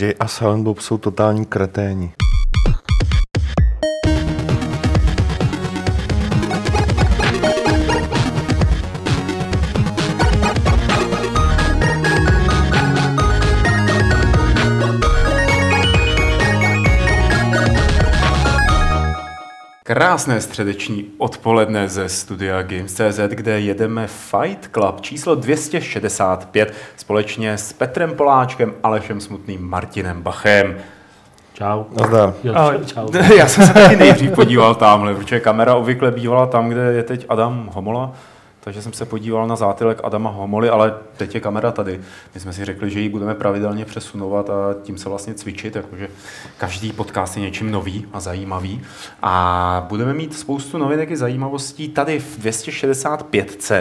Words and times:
Jay 0.00 0.14
a 0.20 0.28
Silent 0.28 0.64
Bob 0.64 0.80
jsou 0.80 0.98
totální 0.98 1.44
kreténi. 1.44 2.12
Krásné 19.98 20.40
středeční 20.40 21.04
odpoledne 21.18 21.88
ze 21.88 22.08
studia 22.08 22.62
Games.cz, 22.62 23.20
kde 23.28 23.60
jedeme 23.60 24.06
Fight 24.06 24.68
Club 24.72 25.00
číslo 25.00 25.34
265 25.34 26.74
společně 26.96 27.58
s 27.58 27.72
Petrem 27.72 28.14
Poláčkem, 28.14 28.74
Alešem 28.82 29.20
Smutným, 29.20 29.68
Martinem 29.70 30.22
Bachem. 30.22 30.76
Čau. 31.54 31.84
Nazdar. 32.00 32.34
Jo, 32.44 32.54
čau. 32.86 33.08
Já 33.38 33.48
jsem 33.48 33.66
se 33.66 33.72
taky 33.72 33.96
nejdřív 33.96 34.30
podíval 34.30 34.74
tamhle, 34.74 35.14
protože 35.14 35.40
kamera 35.40 35.74
obvykle 35.74 36.10
bývala 36.10 36.46
tam, 36.46 36.68
kde 36.68 36.92
je 36.92 37.02
teď 37.02 37.26
Adam 37.28 37.70
Homola, 37.72 38.12
takže 38.68 38.82
jsem 38.82 38.92
se 38.92 39.06
podíval 39.06 39.46
na 39.46 39.56
zátylek 39.56 40.00
Adama 40.02 40.30
Homoly, 40.30 40.68
ale 40.68 40.94
teď 41.16 41.34
je 41.34 41.40
kamera 41.40 41.72
tady. 41.72 42.00
My 42.34 42.40
jsme 42.40 42.52
si 42.52 42.64
řekli, 42.64 42.90
že 42.90 43.00
ji 43.00 43.08
budeme 43.08 43.34
pravidelně 43.34 43.84
přesunovat 43.84 44.50
a 44.50 44.74
tím 44.82 44.98
se 44.98 45.08
vlastně 45.08 45.34
cvičit, 45.34 45.76
jakože 45.76 46.08
každý 46.58 46.92
podcast 46.92 47.36
je 47.36 47.42
něčím 47.42 47.70
nový 47.70 48.06
a 48.12 48.20
zajímavý. 48.20 48.82
A 49.22 49.86
budeme 49.88 50.14
mít 50.14 50.38
spoustu 50.38 50.78
novinek 50.78 51.10
i 51.10 51.16
zajímavostí 51.16 51.88
tady 51.88 52.18
v 52.18 52.38
265, 52.38 53.72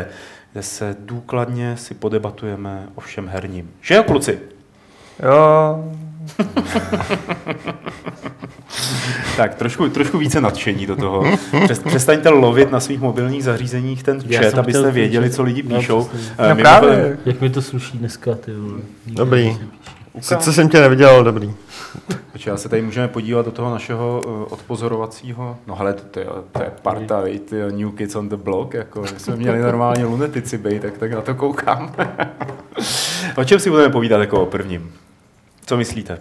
kde 0.53 0.63
se 0.63 0.95
důkladně 0.99 1.77
si 1.77 1.93
podebatujeme 1.93 2.87
o 2.95 3.01
všem 3.01 3.27
herním. 3.27 3.71
Že 3.81 3.95
jo, 3.95 4.03
kluci? 4.03 4.39
Jo, 5.23 5.93
Tak, 9.37 9.55
trošku, 9.55 9.89
trošku 9.89 10.17
více 10.17 10.41
nadšení 10.41 10.85
do 10.85 10.95
toho. 10.95 11.23
Přes, 11.63 11.79
přestaňte 11.79 12.29
lovit 12.29 12.71
na 12.71 12.79
svých 12.79 12.99
mobilních 12.99 13.43
zařízeních 13.43 14.03
ten 14.03 14.21
Já 14.25 14.41
chat, 14.41 14.57
abyste 14.57 14.91
věděli, 14.91 15.29
co 15.29 15.43
lidi 15.43 15.63
No, 15.63 15.77
píšou. 15.77 16.09
Eh, 16.13 16.17
no 16.49 16.55
mimochodem, 16.55 16.57
právě. 16.57 17.17
Jak 17.25 17.41
mi 17.41 17.49
to 17.49 17.61
sluší 17.61 17.97
dneska, 17.97 18.35
ty 18.35 18.53
vole. 18.53 18.79
Dobrý. 19.07 19.57
Sice 20.19 20.53
jsem 20.53 20.69
tě 20.69 20.81
neviděl, 20.81 21.23
dobrý. 21.23 21.53
Počkej, 22.31 22.51
já 22.51 22.57
se 22.57 22.69
tady 22.69 22.81
můžeme 22.81 23.07
podívat 23.07 23.45
do 23.45 23.51
toho 23.51 23.71
našeho 23.71 24.21
uh, 24.25 24.53
odpozorovacího, 24.53 25.57
no 25.67 25.75
hele, 25.75 25.93
to, 25.93 26.03
to, 26.11 26.19
je, 26.19 26.25
to 26.51 26.63
je 26.63 26.71
parta, 26.81 27.21
vej, 27.21 27.39
ty 27.39 27.55
New 27.55 27.91
Kids 27.91 28.15
on 28.15 28.29
the 28.29 28.35
Block, 28.35 28.73
jako 28.73 29.01
my 29.01 29.07
jsme 29.07 29.35
měli 29.35 29.59
normálně 29.59 30.05
lunetici 30.05 30.57
bej, 30.57 30.79
tak, 30.79 30.97
tak 30.97 31.11
na 31.11 31.21
to 31.21 31.35
koukám. 31.35 31.95
o 33.37 33.43
čem 33.43 33.59
si 33.59 33.69
budeme 33.69 33.89
povídat 33.89 34.19
jako 34.19 34.41
o 34.41 34.45
prvním? 34.45 34.91
Co 35.67 35.77
myslíte? 35.77 36.17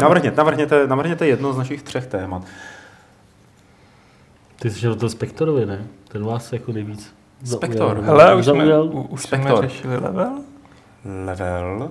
Navrhněte, 0.00 0.36
navrhněte, 0.36 0.86
navrhněte 0.86 1.26
jedno 1.26 1.52
z 1.52 1.58
našich 1.58 1.82
třech 1.82 2.06
témat. 2.06 2.42
Ty 4.60 4.70
jsi 4.70 4.86
do 4.86 4.96
toho 4.96 5.10
Spektorovi, 5.10 5.66
ne? 5.66 5.84
Ten 6.08 6.24
vás 6.24 6.52
jako 6.52 6.72
nejvíc 6.72 7.14
Spektor. 7.44 8.00
Hele, 8.04 8.34
už 8.34 8.44
jsme, 8.44 8.78
už 9.08 9.22
jsme 9.22 9.38
Spektor. 9.38 9.64
řešili 9.68 9.96
level? 9.96 10.30
Level? 11.26 11.90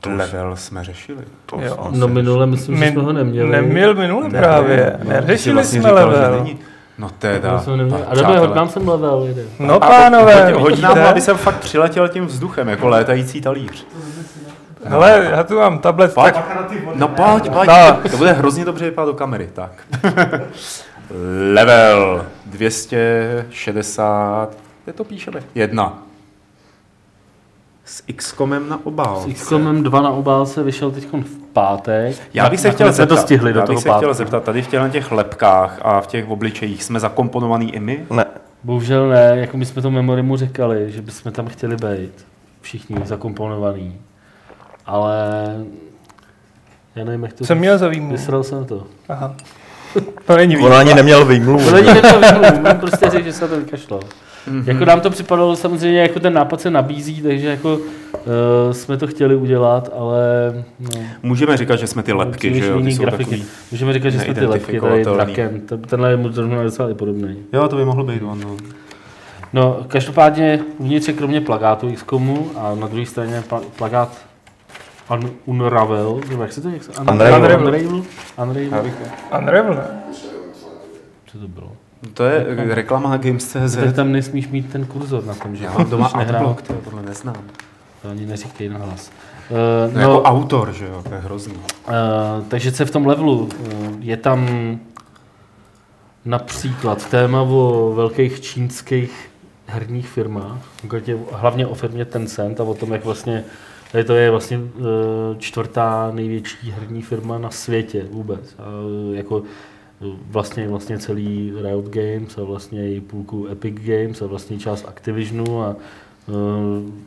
To 0.00 0.10
už- 0.10 0.16
Level 0.16 0.56
jsme 0.56 0.84
řešili. 0.84 1.24
To 1.46 1.60
Jo. 1.60 1.76
jsem- 1.90 2.00
No 2.00 2.08
minule 2.08 2.46
myslím, 2.46 2.76
že 2.76 2.88
jsme 2.90 3.02
ho 3.02 3.12
neměli. 3.12 3.50
Neměl 3.50 3.94
minule 3.94 4.28
Ne, 4.28 4.38
právě. 4.38 4.92
no, 4.92 4.98
ty 4.98 5.04
jsi 5.04 5.08
Neřešili 5.20 5.54
vlastně 5.54 5.80
jsme 5.80 5.88
říkal, 5.90 6.10
že 6.14 6.16
level. 6.20 6.44
není. 6.44 6.58
No 6.98 7.08
To 7.08 7.14
teda. 7.18 7.60
jsme 7.60 7.72
A 8.06 8.14
dobře, 8.14 8.38
hoď 8.38 8.54
nám 8.54 8.68
sem 8.68 8.88
level, 8.88 9.26
jde. 9.34 9.44
No 9.58 9.74
A 9.74 9.80
pánové, 9.88 10.52
hodí, 10.52 10.82
nám, 10.82 10.98
aby 10.98 11.20
jsem 11.20 11.36
fakt 11.36 11.58
přiletěl 11.60 12.08
tím 12.08 12.26
vzduchem, 12.26 12.68
jako 12.68 12.88
létající 12.88 13.40
talíř. 13.40 13.86
Hele, 14.88 15.28
já 15.30 15.44
tu 15.44 15.58
mám 15.58 15.78
tablet, 15.78 16.14
Pojď. 16.14 16.34
tak 16.34 16.68
No 16.94 17.08
pojď, 17.08 17.50
pojď. 17.50 17.68
No. 17.68 17.98
To 18.10 18.16
bude 18.16 18.32
hrozně 18.32 18.64
dobře 18.64 18.84
vypadat 18.84 19.06
do 19.06 19.14
kamery, 19.14 19.50
tak. 19.54 19.70
Level 21.54 22.26
260, 22.46 24.56
kde 24.84 24.92
to 24.92 25.04
píšeme? 25.04 25.40
Jedna. 25.54 26.02
S 27.84 28.02
XCOMem 28.16 28.68
na 28.68 28.78
obálce. 28.84 29.30
S 29.30 29.34
XCOMem 29.34 29.82
2 29.82 30.02
na 30.02 30.10
obálce 30.10 30.62
vyšel 30.62 30.90
teď 30.90 31.08
v 31.12 31.38
pátek. 31.52 32.16
Já 32.34 32.50
bych 32.50 32.60
se 32.60 32.70
chtěl 32.70 32.92
zeptat, 32.92 33.14
to 33.14 33.20
stihli 33.22 33.52
do 33.52 33.60
já 33.60 33.66
bych 33.66 33.66
toho 33.66 33.80
se 33.80 33.88
chtěl 33.88 34.00
pátku. 34.00 34.14
zeptat, 34.14 34.44
tady 34.44 34.62
v 34.62 34.68
těch, 34.68 34.92
těch 34.92 35.12
lepkách 35.12 35.78
a 35.82 36.00
v 36.00 36.06
těch 36.06 36.28
obličejích 36.28 36.84
jsme 36.84 37.00
zakomponovaný 37.00 37.74
i 37.74 37.80
my? 37.80 38.06
Ne, 38.10 38.24
Bohužel 38.64 39.08
ne, 39.08 39.32
jako 39.34 39.56
my 39.56 39.66
jsme 39.66 39.82
to 39.82 39.90
memorimu 39.90 40.36
říkali, 40.36 40.92
že 40.92 41.02
bychom 41.02 41.32
tam 41.32 41.46
chtěli 41.46 41.76
být. 41.76 42.26
Všichni 42.60 42.96
zakomponovaný. 43.04 43.96
Ale 44.88 45.16
já 46.96 47.04
nevím, 47.04 47.22
jak 47.22 47.32
to 47.32 47.44
jsem 47.44 47.58
měl 47.58 47.78
za 47.78 47.88
výmluvu. 47.88 48.12
Vysral 48.12 48.42
jsem 48.42 48.64
to. 48.64 48.86
Aha. 49.08 49.34
To 50.26 50.36
není 50.36 50.54
on 50.56 50.58
výmluva. 50.58 50.78
ani 50.80 50.94
neměl 50.94 51.24
výmluvu. 51.24 51.64
To 51.64 51.70
není 51.74 51.86
to 52.00 52.20
výmluv, 52.20 52.60
mám 52.62 52.78
prostě 52.80 53.10
říct, 53.10 53.24
že 53.24 53.32
se 53.32 53.40
na 53.44 53.48
to 53.48 53.56
vykašlal. 53.60 54.00
Mhm. 54.46 54.64
Jako 54.66 54.84
nám 54.84 55.00
to 55.00 55.10
připadalo 55.10 55.56
samozřejmě, 55.56 56.00
jako 56.02 56.20
ten 56.20 56.32
nápad 56.32 56.60
se 56.60 56.70
nabízí, 56.70 57.22
takže 57.22 57.48
jako 57.48 57.74
uh, 57.76 57.82
jsme 58.72 58.96
to 58.96 59.06
chtěli 59.06 59.36
udělat, 59.36 59.90
ale 59.98 60.20
no, 60.80 61.00
Můžeme 61.22 61.56
říkat, 61.56 61.76
že 61.76 61.86
jsme 61.86 62.02
ty 62.02 62.12
lepky, 62.12 62.54
že 62.60 62.66
jo? 62.66 62.72
Ty 62.74 62.78
jiný 62.80 62.92
jsou 62.92 63.02
grafiky. 63.02 63.24
takový... 63.30 63.44
Můžeme 63.70 63.92
říkat, 63.92 64.10
že 64.10 64.20
jsme 64.20 64.34
ty 64.34 64.46
lepky, 64.46 64.80
tady 64.80 65.04
drakem. 65.04 65.60
Ten- 65.60 65.82
Tenhle 65.82 66.10
je 66.10 66.16
mu 66.16 66.32
zrovna 66.32 66.62
docela 66.62 66.90
i 66.90 66.94
podobný. 66.94 67.36
Jo, 67.52 67.68
to 67.68 67.76
by 67.76 67.84
mohlo 67.84 68.04
být 68.04 68.22
on, 68.22 68.40
no. 68.40 68.56
No, 69.52 69.84
každopádně 69.88 70.60
uvnitř 70.78 71.08
je 71.08 71.14
kromě 71.14 71.40
plagátu 71.40 71.92
XCOMu 71.94 72.50
a 72.56 72.74
na 72.74 72.86
druhé 72.86 73.06
straně 73.06 73.42
pla- 73.50 73.60
plagát 73.76 74.27
Un- 75.10 75.30
Unravel, 75.46 76.20
nebo 76.28 76.42
jak 76.42 76.52
se 76.52 76.60
to 76.60 76.68
jak 76.68 76.84
se, 76.84 76.92
Unravel. 77.00 77.40
Unravel? 77.40 78.02
Unravel? 78.38 78.82
Unravel, 79.40 79.74
ne? 79.74 80.02
Co 81.26 81.38
to 81.38 81.48
bylo? 81.48 81.72
To 82.14 82.24
je 82.24 82.46
reklama 82.74 83.10
na 83.10 83.16
Games.cz. 83.16 83.76
Teď 83.76 83.94
tam 83.96 84.12
nesmíš 84.12 84.48
mít 84.48 84.72
ten 84.72 84.86
kurzor 84.86 85.24
na 85.24 85.34
tom, 85.34 85.56
že 85.56 85.64
Já 85.64 85.72
to 85.72 85.78
mám 85.78 85.90
doma. 85.90 86.06
Adblock, 86.06 86.62
tyjo, 86.62 86.78
tohle 86.84 87.02
neznám. 87.02 87.36
To 88.02 88.10
ani 88.10 88.26
neříkej 88.26 88.68
na 88.68 88.78
hlas. 88.78 89.10
Uh, 89.50 89.94
No, 89.94 90.00
jako 90.00 90.22
autor, 90.22 90.72
že 90.72 90.84
jo, 90.86 91.02
to 91.08 91.14
je 91.14 91.20
hrozný. 91.20 91.54
Uh, 91.54 91.62
takže 92.48 92.70
se 92.72 92.84
v 92.84 92.90
tom 92.90 93.06
levelu 93.06 93.38
uh, 93.40 93.48
je 94.00 94.16
tam 94.16 94.48
například 96.24 97.06
téma 97.10 97.42
o 97.42 97.92
velkých 97.94 98.40
čínských 98.40 99.30
herních 99.66 100.08
firmách, 100.08 100.56
hlavně 101.32 101.66
o 101.66 101.74
firmě 101.74 102.04
Tencent 102.04 102.60
a 102.60 102.64
o 102.64 102.74
tom, 102.74 102.92
jak 102.92 103.04
vlastně 103.04 103.44
tady 103.92 104.04
to 104.04 104.14
je 104.14 104.30
vlastně 104.30 104.58
uh, 104.58 104.64
čtvrtá 105.38 106.10
největší 106.14 106.70
herní 106.70 107.02
firma 107.02 107.38
na 107.38 107.50
světě 107.50 108.06
vůbec. 108.10 108.54
A, 108.58 108.62
uh, 109.08 109.16
jako 109.16 109.38
uh, 109.38 110.14
vlastně, 110.30 110.68
vlastně 110.68 110.98
celý 110.98 111.52
Riot 111.62 111.88
Games 111.88 112.38
a 112.38 112.44
vlastně 112.44 112.94
i 112.94 113.00
půlku 113.00 113.46
Epic 113.46 113.74
Games 113.74 114.22
a 114.22 114.26
vlastně 114.26 114.58
část 114.58 114.84
Activisionu 114.88 115.62
a 115.62 115.76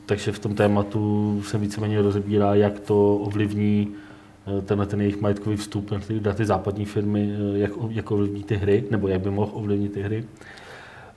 takže 0.05 0.31
v 0.31 0.39
tom 0.39 0.55
tématu 0.55 1.41
se 1.47 1.57
víceméně 1.57 2.01
rozebírá, 2.01 2.55
jak 2.55 2.79
to 2.79 3.15
ovlivní 3.15 3.87
tenhle 4.65 4.85
ten 4.85 5.01
jejich 5.01 5.21
majetkový 5.21 5.57
vstup 5.57 5.91
na 5.91 5.99
ty, 5.99 6.19
na 6.19 6.33
ty 6.33 6.45
západní 6.45 6.85
firmy, 6.85 7.35
jak, 7.53 7.71
jak 7.89 8.11
ovlivní 8.11 8.43
ty 8.43 8.55
hry, 8.55 8.83
nebo 8.91 9.07
jak 9.07 9.21
by 9.21 9.31
mohl 9.31 9.51
ovlivnit 9.53 9.93
ty 9.93 10.01
hry. 10.01 10.23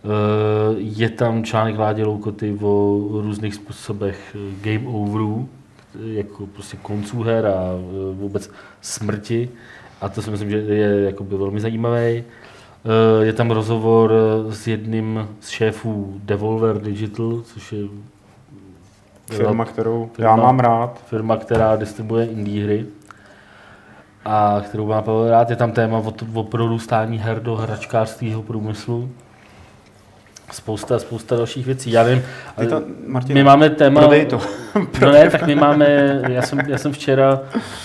Eh, 0.04 0.75
Je 0.78 1.10
tam 1.10 1.44
článek 1.44 1.78
Ládě 1.78 2.04
Loukoty 2.04 2.59
o 2.62 3.00
různých 3.12 3.54
způsobech 3.54 4.37
eh, 4.37 4.75
game 4.75 4.88
overů, 4.88 5.48
eh, 5.94 6.12
jako 6.12 6.47
prostě 6.47 6.76
konců 6.82 7.22
her 7.22 7.47
a 7.47 7.60
vůbec 8.12 8.50
smrti. 8.81 9.48
A 10.00 10.09
to 10.09 10.22
si 10.22 10.31
myslím, 10.31 10.50
že 10.50 10.56
je 10.56 11.04
jakoby 11.04 11.37
velmi 11.37 11.60
zajímavý. 11.60 12.25
Je 13.22 13.32
tam 13.32 13.50
rozhovor 13.50 14.12
s 14.50 14.66
jedním 14.66 15.28
z 15.41 15.48
šéfů 15.48 16.20
Devolver 16.25 16.78
Digital, 16.78 17.43
což 17.44 17.72
je 17.72 17.88
Firma, 19.31 19.64
kterou 19.64 20.10
Firma. 20.12 20.31
já 20.31 20.37
mám 20.37 20.60
rád. 20.60 21.03
firma, 21.06 21.37
která 21.37 21.76
distribuje 21.76 22.26
indie 22.26 22.64
hry 22.64 22.87
a 24.25 24.61
kterou 24.64 24.87
má 24.87 25.02
Pavel 25.02 25.31
rád. 25.31 25.50
Je 25.50 25.56
tam 25.56 25.73
téma 25.73 25.99
o, 25.99 26.12
o 26.34 26.43
prorůstání 26.44 27.19
her 27.19 27.43
do 27.43 27.56
hračkářského 27.56 28.43
průmyslu. 28.43 29.11
Spousta, 30.52 30.99
spousta 30.99 31.37
dalších 31.37 31.67
věcí. 31.67 31.91
Já 31.91 32.02
vím, 32.02 32.23
Ty 32.61 32.67
to, 32.67 32.82
Martin, 33.06 33.35
my 33.35 33.44
máme 33.44 33.70
téma... 33.70 34.00
prodej 34.00 34.26
to. 34.26 34.41
No 35.00 35.12
ne, 35.12 35.31
tak 35.31 35.46
my 35.46 35.55
máme, 35.55 36.20
já 36.29 36.43
jsem, 36.43 36.61
já 36.67 36.79
jsem 36.79 36.93
včera 36.93 37.41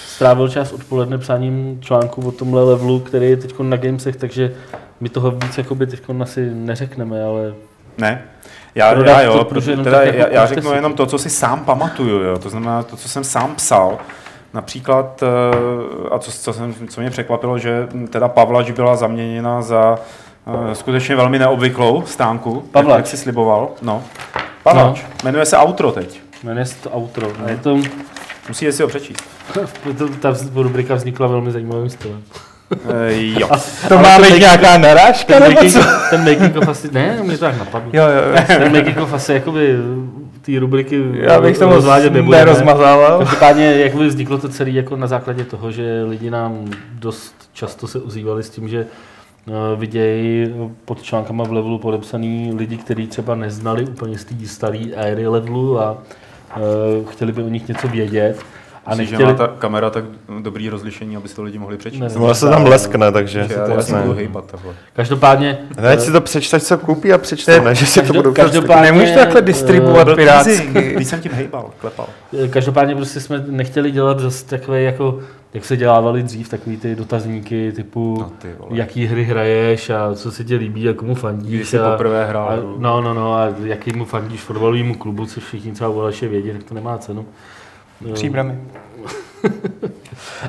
strávil 0.08 0.50
čas 0.50 0.74
odpoledne 0.74 1.18
psáním 1.18 1.82
článku 1.82 2.28
o 2.28 2.32
tomhle 2.32 2.64
levelu, 2.64 3.00
který 3.00 3.30
je 3.30 3.38
teď 3.38 3.60
na 3.60 3.78
Gamesech, 3.78 4.16
takže 4.16 4.54
my 5.00 5.10
toho 5.10 5.32
víc 5.32 5.58
jakoby 5.58 5.88
teď 5.88 6.02
asi 6.22 6.52
neřekneme, 6.54 7.24
ale 7.24 7.54
Ne. 8.00 8.22
Já, 8.76 8.94
Prodat 8.94 9.12
já 9.18 9.22
jo, 9.22 9.44
to, 9.44 9.62
teda, 9.62 9.98
tak 9.98 10.06
jako 10.06 10.18
já, 10.18 10.28
já 10.28 10.42
pusťte 10.42 10.56
řeknu 10.56 10.70
si 10.70 10.76
jenom 10.76 10.94
to. 10.94 11.06
co 11.06 11.18
si 11.18 11.30
sám 11.30 11.66
pamatuju, 11.66 12.24
jo. 12.24 12.40
to 12.40 12.50
znamená 12.50 12.84
to, 12.84 12.96
co 12.96 13.10
jsem 13.10 13.24
sám 13.24 13.56
psal. 13.56 13.98
Například, 14.54 15.24
eh, 15.24 16.10
a 16.12 16.20
co, 16.20 16.32
co, 16.32 16.54
jsem, 16.54 16.74
co 16.90 17.02
mě 17.02 17.10
překvapilo, 17.10 17.58
že 17.58 17.88
teda 18.10 18.28
Pavlač 18.28 18.72
byla 18.72 18.96
zaměněna 18.96 19.62
za 19.62 20.00
skutečně 20.74 21.16
velmi 21.16 21.40
neobvyklou 21.40 22.04
stánku, 22.06 22.64
Pavlač. 22.72 22.90
jak, 22.92 22.98
jak 22.98 23.08
si 23.08 23.18
sliboval. 23.18 23.70
No. 23.82 24.04
Pavlač, 24.64 25.02
jmenuje 25.24 25.46
se 25.46 25.58
Outro 25.58 25.92
teď. 25.92 26.22
jmenuje 26.44 26.66
se 26.66 26.76
to 26.84 26.90
outro. 26.90 27.28
A 27.46 27.50
je 27.50 27.58
to, 27.58 27.78
Musíte 28.50 28.72
si 28.72 28.82
ho 28.84 28.88
přečíst. 28.90 29.24
To, 29.98 30.08
ta 30.10 30.34
rubrika 30.56 30.96
vznikla 30.96 31.28
velmi 31.28 31.52
zajímavým 31.52 31.90
stylem. 31.90 32.22
E, 32.72 33.40
jo. 33.40 33.48
To 33.88 33.94
Ale 34.00 34.04
má 34.10 34.18
to 34.18 34.34
být 34.34 34.40
nějaká 34.40 34.78
narážka, 34.78 35.34
Ten 35.34 35.44
nebo 35.44 35.56
making, 35.56 35.74
co? 35.74 35.80
ten 36.10 36.20
making 36.30 36.58
of 36.58 36.68
asi, 36.68 36.90
ne, 36.92 37.20
mě 37.24 37.38
to 37.38 37.46
tak 37.46 37.58
napadlo. 37.60 37.90
Jo, 37.94 38.04
jo, 38.04 38.30
jo. 38.38 38.44
Ten 38.48 38.78
making 38.78 38.98
of 38.98 39.14
asi 39.14 39.34
jakoby 39.34 39.76
ty 40.42 40.60
rubriky 40.60 41.04
Já 41.14 41.42
bych 41.42 41.58
to 41.58 41.66
moc 41.66 41.76
rozvádět 41.76 42.14
nebudeme. 42.14 42.46
nerozmazával. 42.46 43.20
Každopádně 43.20 43.66
jakoby 43.66 44.08
vzniklo 44.08 44.38
to 44.38 44.50
celé 44.50 44.70
jako 44.70 44.96
na 44.96 45.08
základě 45.08 45.44
toho, 45.44 45.72
že 45.72 46.04
lidi 46.08 46.30
nám 46.32 46.66
dost 46.94 47.36
často 47.54 47.88
se 47.88 48.00
ozývali 48.00 48.44
s 48.44 48.50
tím, 48.50 48.68
že 48.70 48.80
eh, 48.80 48.86
vidějí 49.76 50.54
pod 50.86 51.02
článkama 51.02 51.44
v 51.44 51.52
levelu 51.52 51.80
podepsaný 51.80 52.54
lidi, 52.58 52.78
kteří 52.78 53.08
třeba 53.08 53.36
neznali 53.36 53.86
úplně 53.86 54.18
z 54.18 54.26
té 54.26 54.36
staré 54.46 54.80
éry 54.96 55.28
levelu 55.28 55.80
a 55.80 55.98
eh, 56.52 56.60
chtěli 57.12 57.32
by 57.32 57.44
o 57.44 57.50
nich 57.50 57.68
něco 57.68 57.88
vědět. 57.88 58.40
A 58.86 58.90
Myslíš, 58.90 59.10
že 59.10 59.16
nechtěli... 59.18 59.34
má 59.34 59.38
ta 59.38 59.54
kamera 59.60 59.90
tak 59.90 60.04
dobrý 60.42 60.70
rozlišení, 60.70 61.16
aby 61.18 61.28
si 61.28 61.36
to 61.36 61.44
lidi 61.44 61.60
mohli 61.60 61.78
přečíst? 61.78 62.02
Ne, 62.16 62.36
se 62.36 62.50
tam 62.50 62.66
leskne, 62.66 63.12
takže... 63.12 63.40
Já, 63.40 63.48
to 63.48 63.54
já 63.54 63.66
si 63.66 63.72
jasné. 63.74 64.02
budu 64.02 64.14
hejbat 64.14 64.46
takhle. 64.46 64.74
Každopádně... 64.94 65.58
Ne, 65.82 66.00
si 66.00 66.12
to 66.12 66.22
přečteš, 66.22 66.64
co 66.64 66.78
koupí 66.78 67.14
a 67.14 67.18
přečte, 67.18 67.62
ne, 67.62 67.76
že 67.76 67.86
si 67.86 68.02
to 68.02 68.14
budou 68.14 68.34
každopádně- 68.34 68.82
Nemůžeš 68.82 69.12
to 69.12 69.20
takhle 69.20 69.42
distribuovat 69.42 70.08
eh, 70.08 70.16
pirátsky. 70.16 70.94
Když 70.96 71.08
jsem 71.08 71.22
tím 71.22 71.32
hejbal, 71.32 71.70
klepal. 71.78 72.08
Každopádně 72.50 72.96
prostě 72.96 73.20
jsme 73.20 73.46
nechtěli 73.48 73.92
dělat 73.92 74.20
zase 74.20 74.46
takové 74.46 74.82
jako, 74.82 75.20
jak 75.54 75.66
se 75.66 75.78
dělávali 75.78 76.24
dřív, 76.24 76.50
takový 76.50 76.78
ty 76.78 76.96
dotazníky 76.96 77.72
typu, 77.72 78.18
No 78.20 78.30
ty 78.40 78.48
vole. 78.60 78.72
jaký 78.78 79.06
hry 79.06 79.24
hraješ 79.24 79.90
a 79.90 80.16
co 80.16 80.32
se 80.32 80.44
ti 80.44 80.56
líbí 80.56 80.90
a 80.90 80.94
komu 80.94 81.12
Když 81.14 81.22
fandíš. 81.22 81.68
jsi 81.70 81.80
a, 81.80 81.92
poprvé 81.92 82.26
hrál. 82.26 82.50
a, 82.50 82.56
no, 82.78 83.02
no, 83.02 83.14
no, 83.14 83.34
a 83.36 83.48
jakýmu 83.64 84.06
fandíš 84.06 84.42
fotbalovému 84.42 84.94
klubu, 84.96 85.26
což 85.26 85.44
všichni 85.44 85.72
třeba 85.72 85.90
volaše 85.90 86.28
vědí, 86.28 86.52
tak 86.52 86.64
to 86.64 86.74
nemá 86.76 86.98
cenu. 86.98 87.26
No. 88.02 88.14
Příbramy. 88.14 88.60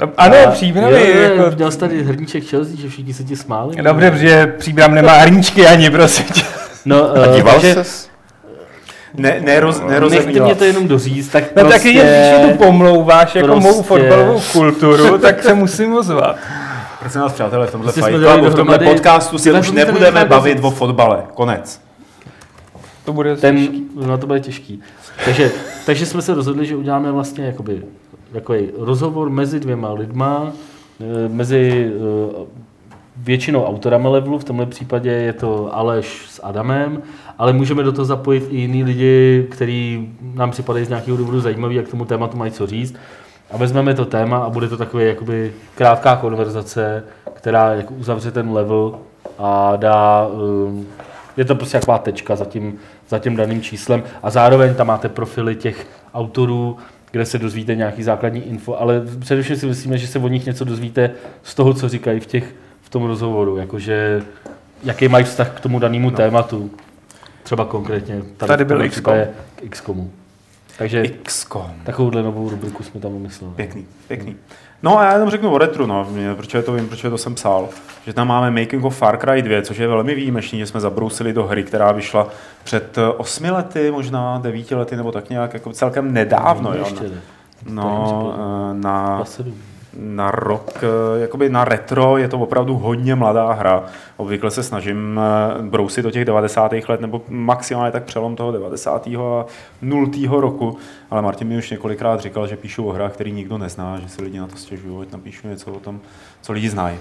No, 0.01 0.09
Ano, 0.17 0.37
A- 0.49 0.51
příbramy. 0.51 0.93
Jo, 0.93 1.07
jo, 1.17 1.21
Jako... 1.23 1.57
Měl 1.57 1.71
jsi 1.71 1.79
tady 1.79 2.03
hrníček 2.03 2.45
Chelsea, 2.45 2.77
že 2.77 2.89
všichni 2.89 3.15
se 3.15 3.25
ti 3.25 3.37
smáli. 3.37 3.77
Dobře, 3.83 4.11
protože 4.11 4.47
příbram 4.59 4.95
nemá 4.95 5.13
hrníčky 5.13 5.67
ani, 5.67 5.91
prosím 5.91 6.25
tě. 6.25 6.43
No, 6.85 7.11
A 7.11 7.27
eh, 7.27 7.37
díval 7.37 7.55
takže 7.55 7.75
ses? 7.75 8.11
Ne, 9.15 9.41
neroz, 9.41 9.77
Nechte 9.79 9.93
nerozebírat. 9.93 10.47
mě 10.47 10.55
to 10.55 10.65
jenom 10.65 10.89
doříct, 10.89 11.33
tak 11.33 11.45
No 11.57 11.63
prostě... 11.63 11.73
tak 11.73 11.83
když 11.83 12.53
tu 12.53 12.59
pomlouváš 12.65 13.35
jako 13.35 13.49
prostě- 13.49 13.71
mou 13.71 13.83
fotbalovou 13.83 14.41
kulturu, 14.53 15.19
tak 15.23 15.43
se 15.43 15.55
musím 15.55 15.95
ozvat. 15.95 16.37
Prosím 17.01 17.21
vás, 17.21 17.33
přátelé, 17.33 17.67
v 17.67 17.73
tomhle 17.73 17.93
Prostě 17.93 18.11
Fight 18.11 18.25
Clubu, 18.33 18.51
v 18.51 18.55
tomhle 18.55 18.79
podcastu 18.79 19.39
si 19.39 19.45
Tyhle 19.45 19.61
už 19.61 19.71
nebudeme 19.71 20.25
bavit 20.25 20.59
o 20.63 20.71
fotbale. 20.71 21.23
Konec. 21.35 21.81
To 23.05 23.13
bude 23.13 23.37
ten, 23.37 23.69
no 23.95 24.19
to 24.19 24.27
bude 24.27 24.41
těžký. 24.41 24.83
Takže, 25.25 25.51
takže 25.87 26.07
jsme 26.07 26.23
se 26.23 26.35
rozhodli, 26.35 26.67
že 26.67 26.77
uděláme 26.77 27.13
vlastně 27.13 27.47
jakoby 27.47 27.83
takový 28.33 28.69
rozhovor 28.79 29.31
mezi 29.31 29.61
dvěma 29.61 29.93
lidma, 29.93 30.53
eh, 31.01 31.29
mezi 31.29 31.91
eh, 31.95 32.47
většinou 33.17 33.65
autorama 33.65 34.11
levelu, 34.11 34.39
v 34.39 34.45
tomhle 34.45 34.67
případě 34.67 35.11
je 35.11 35.33
to 35.33 35.77
Aleš 35.77 36.27
s 36.31 36.41
Adamem, 36.45 37.03
ale 37.41 37.53
můžeme 37.53 37.83
do 37.83 37.93
toho 37.93 38.05
zapojit 38.05 38.49
i 38.51 38.57
jiný 38.57 38.85
lidi, 38.85 39.47
kteří 39.51 40.09
nám 40.35 40.51
připadají 40.51 40.85
z 40.85 40.89
nějakého 40.89 41.17
důvodu 41.17 41.41
zajímaví 41.41 41.79
a 41.79 41.83
k 41.83 41.89
tomu 41.89 42.05
tématu 42.05 42.37
mají 42.37 42.53
co 42.53 42.67
říct. 42.67 42.95
A 43.51 43.57
vezmeme 43.57 43.95
to 43.95 44.05
téma 44.05 44.39
a 44.39 44.51
bude 44.51 44.69
to 44.69 44.77
takové 44.77 45.05
jakoby 45.05 45.53
krátká 45.75 46.17
konverzace, 46.17 47.05
která 47.33 47.75
jako 47.75 47.95
uzavře 47.95 48.31
ten 48.31 48.53
level 48.53 48.99
a 49.39 49.77
dá, 49.77 50.27
um, 50.27 50.87
je 51.37 51.45
to 51.45 51.55
prostě 51.55 51.81
taková 51.81 51.99
tečka 51.99 52.37
za 52.37 52.45
tím, 52.45 52.75
za 53.09 53.19
tím 53.19 53.37
daným 53.37 53.63
číslem 53.63 54.03
a 54.23 54.31
zároveň 54.31 54.75
tam 54.75 54.87
máte 54.87 55.09
profily 55.09 55.57
těch 55.57 55.87
autorů, 56.15 56.77
kde 57.11 57.27
se 57.27 57.39
dozvíte 57.39 57.75
nějaký 57.75 58.03
základní 58.03 58.49
info, 58.49 58.77
ale 58.81 59.03
především 59.21 59.57
si 59.57 59.67
myslíme, 59.67 59.99
že 59.99 60.07
se 60.07 60.19
od 60.19 60.29
nich 60.29 60.47
něco 60.47 60.65
dozvíte 60.65 61.11
z 61.43 61.55
toho, 61.55 61.75
co 61.75 61.89
říkají 61.89 62.21
v, 62.21 62.27
těch, 62.27 62.55
v 62.83 62.91
tom 62.91 63.05
rozhovoru, 63.05 63.57
jakože 63.57 64.23
jaký 64.85 65.09
mají 65.09 65.25
vztah 65.25 65.51
k 65.51 65.61
tomu 65.61 65.79
danému 65.79 66.11
no. 66.11 66.17
tématu. 66.17 66.71
Třeba 67.51 67.65
konkrétně 67.65 68.23
Tady 68.37 68.65
byl 68.65 68.77
v 68.77 68.81
tom 68.81 68.89
XCOM. 68.89 69.15
XCOMu. 69.71 70.11
Takže 70.79 71.03
XCOM. 71.23 71.73
takovouhle 71.85 72.23
novou 72.23 72.51
rubriku 72.51 72.83
jsme 72.83 73.01
tam 73.01 73.13
vymysleli. 73.13 73.55
Pěkný, 73.55 73.87
pěkný. 74.09 74.37
No 74.83 74.99
a 74.99 75.05
já 75.05 75.13
jenom 75.13 75.31
řeknu 75.31 75.51
o 75.53 75.59
retru, 75.59 75.87
no, 75.87 76.09
proč 76.37 76.57
to 76.65 76.73
vím, 76.73 76.89
proč 76.89 77.03
to 77.03 77.19
jsem 77.19 77.35
psal. 77.35 77.69
Že 78.07 78.13
tam 78.13 78.29
máme 78.29 78.51
Making 78.61 78.85
of 78.85 78.97
Far 78.97 79.19
Cry 79.19 79.43
2, 79.43 79.63
což 79.63 79.77
je 79.77 79.89
velmi 79.89 80.15
výjimečný, 80.15 80.59
že 80.59 80.67
jsme 80.67 80.81
zabrousili 80.81 81.33
do 81.33 81.47
hry, 81.47 81.65
která 81.65 81.93
vyšla 81.93 82.29
před 82.65 82.99
eh, 82.99 83.07
osmi 83.07 83.51
lety, 83.51 83.91
možná 83.91 84.39
devíti 84.39 84.75
lety, 84.75 84.97
nebo 84.97 85.13
tak 85.13 85.31
nějak, 85.31 85.55
jako 85.55 85.73
celkem 85.73 86.13
nedávno, 86.13 86.75
jo. 86.75 86.85
Ještě 86.85 87.09
ne. 87.09 87.21
No, 87.71 88.35
eh, 88.39 88.75
na. 88.75 89.25
Na 89.99 90.31
rok, 90.31 90.71
eh, 90.77 91.21
jakoby 91.21 91.49
na 91.49 91.65
retro 91.65 92.17
je 92.17 92.29
to 92.29 92.39
opravdu 92.39 92.77
hodně 92.77 93.15
mladá 93.15 93.53
hra. 93.53 93.85
Obvykle 94.17 94.51
se 94.51 94.63
snažím 94.63 95.21
eh, 95.21 95.63
brousit 95.63 96.05
do 96.05 96.11
těch 96.11 96.25
90. 96.25 96.89
let, 96.89 97.01
nebo 97.01 97.23
maximálně 97.29 97.93
tak 97.93 98.05
přelom 98.05 98.37
toho 98.37 98.53
90. 98.53 99.07
a 99.07 99.47
0. 99.83 100.41
roku. 100.41 100.77
Ale 101.11 101.23
Martin 101.23 101.49
mi 101.49 101.59
už 101.59 101.71
několikrát 101.71 102.21
říkal, 102.21 102.47
že 102.47 102.57
píšu 102.57 102.89
o 102.89 102.93
hrách, 102.93 103.13
který 103.13 103.33
nikdo 103.33 103.59
nezná, 103.59 103.99
že 104.01 104.09
si 104.09 104.23
lidi 104.23 104.39
na 104.39 104.47
to 104.47 104.57
stěžují, 104.57 105.03
ať 105.03 105.13
napíšu 105.13 105.49
něco 105.49 105.73
o 105.73 105.81
tom, 105.81 106.01
co 106.43 106.53
lidi 106.53 106.69
znají. 106.69 106.99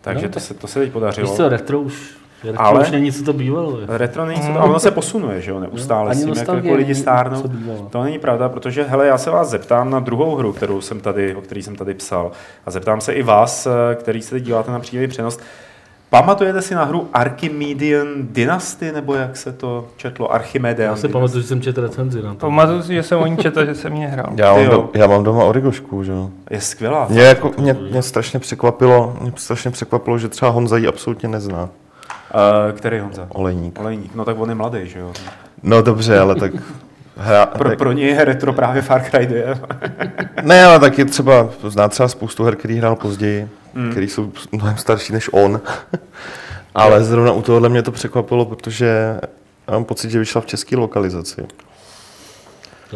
Takže 0.00 0.26
No, 0.26 0.32
to, 0.32 0.40
se, 0.40 0.54
to 0.54 0.66
se 0.66 0.78
teď 0.80 0.92
podařilo. 0.92 1.28
Víš 1.28 1.36
co, 1.36 1.48
retro 1.48 1.80
už, 1.80 2.19
retro 2.44 2.62
Ale- 2.64 2.80
už 2.80 2.90
není, 2.90 3.12
co 3.12 3.24
to 3.24 3.32
bývalo. 3.32 3.80
je. 3.80 3.86
Retro 3.88 4.26
není 4.26 4.40
co 4.40 4.52
to, 4.52 4.60
a 4.60 4.64
ono 4.64 4.80
se 4.80 4.90
posunuje, 4.90 5.40
že 5.40 5.50
jo, 5.50 5.60
neustále 5.60 6.04
No, 6.04 6.10
Ani 6.10 6.20
s 6.20 6.24
tím, 6.24 6.34
jak 6.34 6.64
jako 6.64 6.74
lidi 6.74 6.94
stárnou. 6.94 7.42
To 7.90 8.02
není 8.02 8.18
pravda, 8.18 8.48
protože 8.48 8.82
hele, 8.82 9.06
já 9.06 9.18
se 9.18 9.30
vás 9.30 9.48
zeptám 9.48 9.90
na 9.90 10.00
druhou 10.00 10.36
hru, 10.36 10.52
kterou 10.52 10.80
jsem 10.80 11.00
tady, 11.00 11.34
o 11.34 11.40
který 11.40 11.62
jsem 11.62 11.76
tady 11.76 11.94
psal. 11.94 12.30
A 12.66 12.70
zeptám 12.70 13.00
se 13.00 13.12
i 13.12 13.22
vás, 13.22 13.66
eh, 13.66 13.94
který 13.94 14.22
se 14.22 14.30
teď 14.30 14.42
díváte 14.44 14.70
na 14.70 14.80
přímý 14.80 15.06
přenos. 15.06 15.38
Pamatujete 16.10 16.62
si 16.62 16.74
na 16.74 16.84
hru 16.84 17.08
Archimedean 17.12 18.06
Dynasty, 18.20 18.92
nebo 18.92 19.14
jak 19.14 19.36
se 19.36 19.52
to 19.52 19.88
četlo? 19.96 20.32
Archimedean 20.32 20.90
Já 20.90 20.96
si 20.96 21.08
pamatuju, 21.08 21.42
že 21.42 21.48
jsem 21.48 21.60
četl 21.62 21.80
recenzi 21.82 22.22
na 22.22 22.34
to. 22.34 22.40
Pamatuju 22.40 22.82
si, 22.82 22.94
že 22.94 23.02
jsem 23.02 23.18
o 23.18 23.26
ní 23.26 23.36
četl, 23.36 23.64
že 23.64 23.74
jsem 23.74 23.92
mě 23.92 24.08
hrál. 24.08 24.32
Já 24.36 24.54
mám, 24.54 24.62
jo. 24.64 24.70
do, 24.70 24.90
já 24.94 25.06
mám 25.06 25.24
doma 25.24 25.44
origošku, 25.44 26.04
že 26.04 26.12
jo. 26.12 26.30
Je 26.50 26.60
skvělá. 26.60 27.06
Mě, 27.10 27.22
jako, 27.22 27.52
mě, 27.58 27.76
mě, 27.90 28.02
strašně 28.02 28.38
překvapilo, 28.40 29.16
mě 29.20 29.32
strašně 29.36 29.70
překvapilo, 29.70 30.18
že 30.18 30.28
třeba 30.28 30.50
Honza 30.50 30.76
ji 30.76 30.86
absolutně 30.86 31.28
nezná. 31.28 31.68
Uh, 32.34 32.78
který 32.78 32.98
Honza? 32.98 33.26
Olejník. 33.28 33.78
Olejník. 33.80 34.14
No 34.14 34.24
tak 34.24 34.38
on 34.38 34.48
je 34.48 34.54
mladý, 34.54 34.88
že 34.88 34.98
jo? 34.98 35.12
No 35.62 35.82
dobře, 35.82 36.18
ale 36.18 36.34
tak... 36.34 36.52
Hra, 37.16 37.46
Pro, 37.58 37.68
tak, 37.68 37.78
pro 37.78 37.92
něj 37.92 38.08
je 38.08 38.24
retro 38.24 38.52
právě 38.52 38.82
Far 38.82 39.02
Cry 39.10 39.26
2. 39.26 39.38
ne, 40.42 40.64
ale 40.64 40.80
taky 40.80 41.04
třeba, 41.04 41.48
zná 41.68 41.88
třeba 41.88 42.08
spoustu 42.08 42.44
her, 42.44 42.56
který 42.56 42.78
hrál 42.78 42.96
později, 42.96 43.48
mm. 43.74 43.90
který 43.90 44.08
jsou 44.08 44.32
mnohem 44.52 44.76
starší 44.76 45.12
než 45.12 45.30
on. 45.32 45.60
ale 46.74 47.04
zrovna 47.04 47.32
u 47.32 47.42
tohohle 47.42 47.68
mě 47.68 47.82
to 47.82 47.92
překvapilo, 47.92 48.44
protože 48.44 49.20
mám 49.70 49.84
pocit, 49.84 50.10
že 50.10 50.18
vyšla 50.18 50.40
v 50.40 50.46
české 50.46 50.76
lokalizaci. 50.76 51.46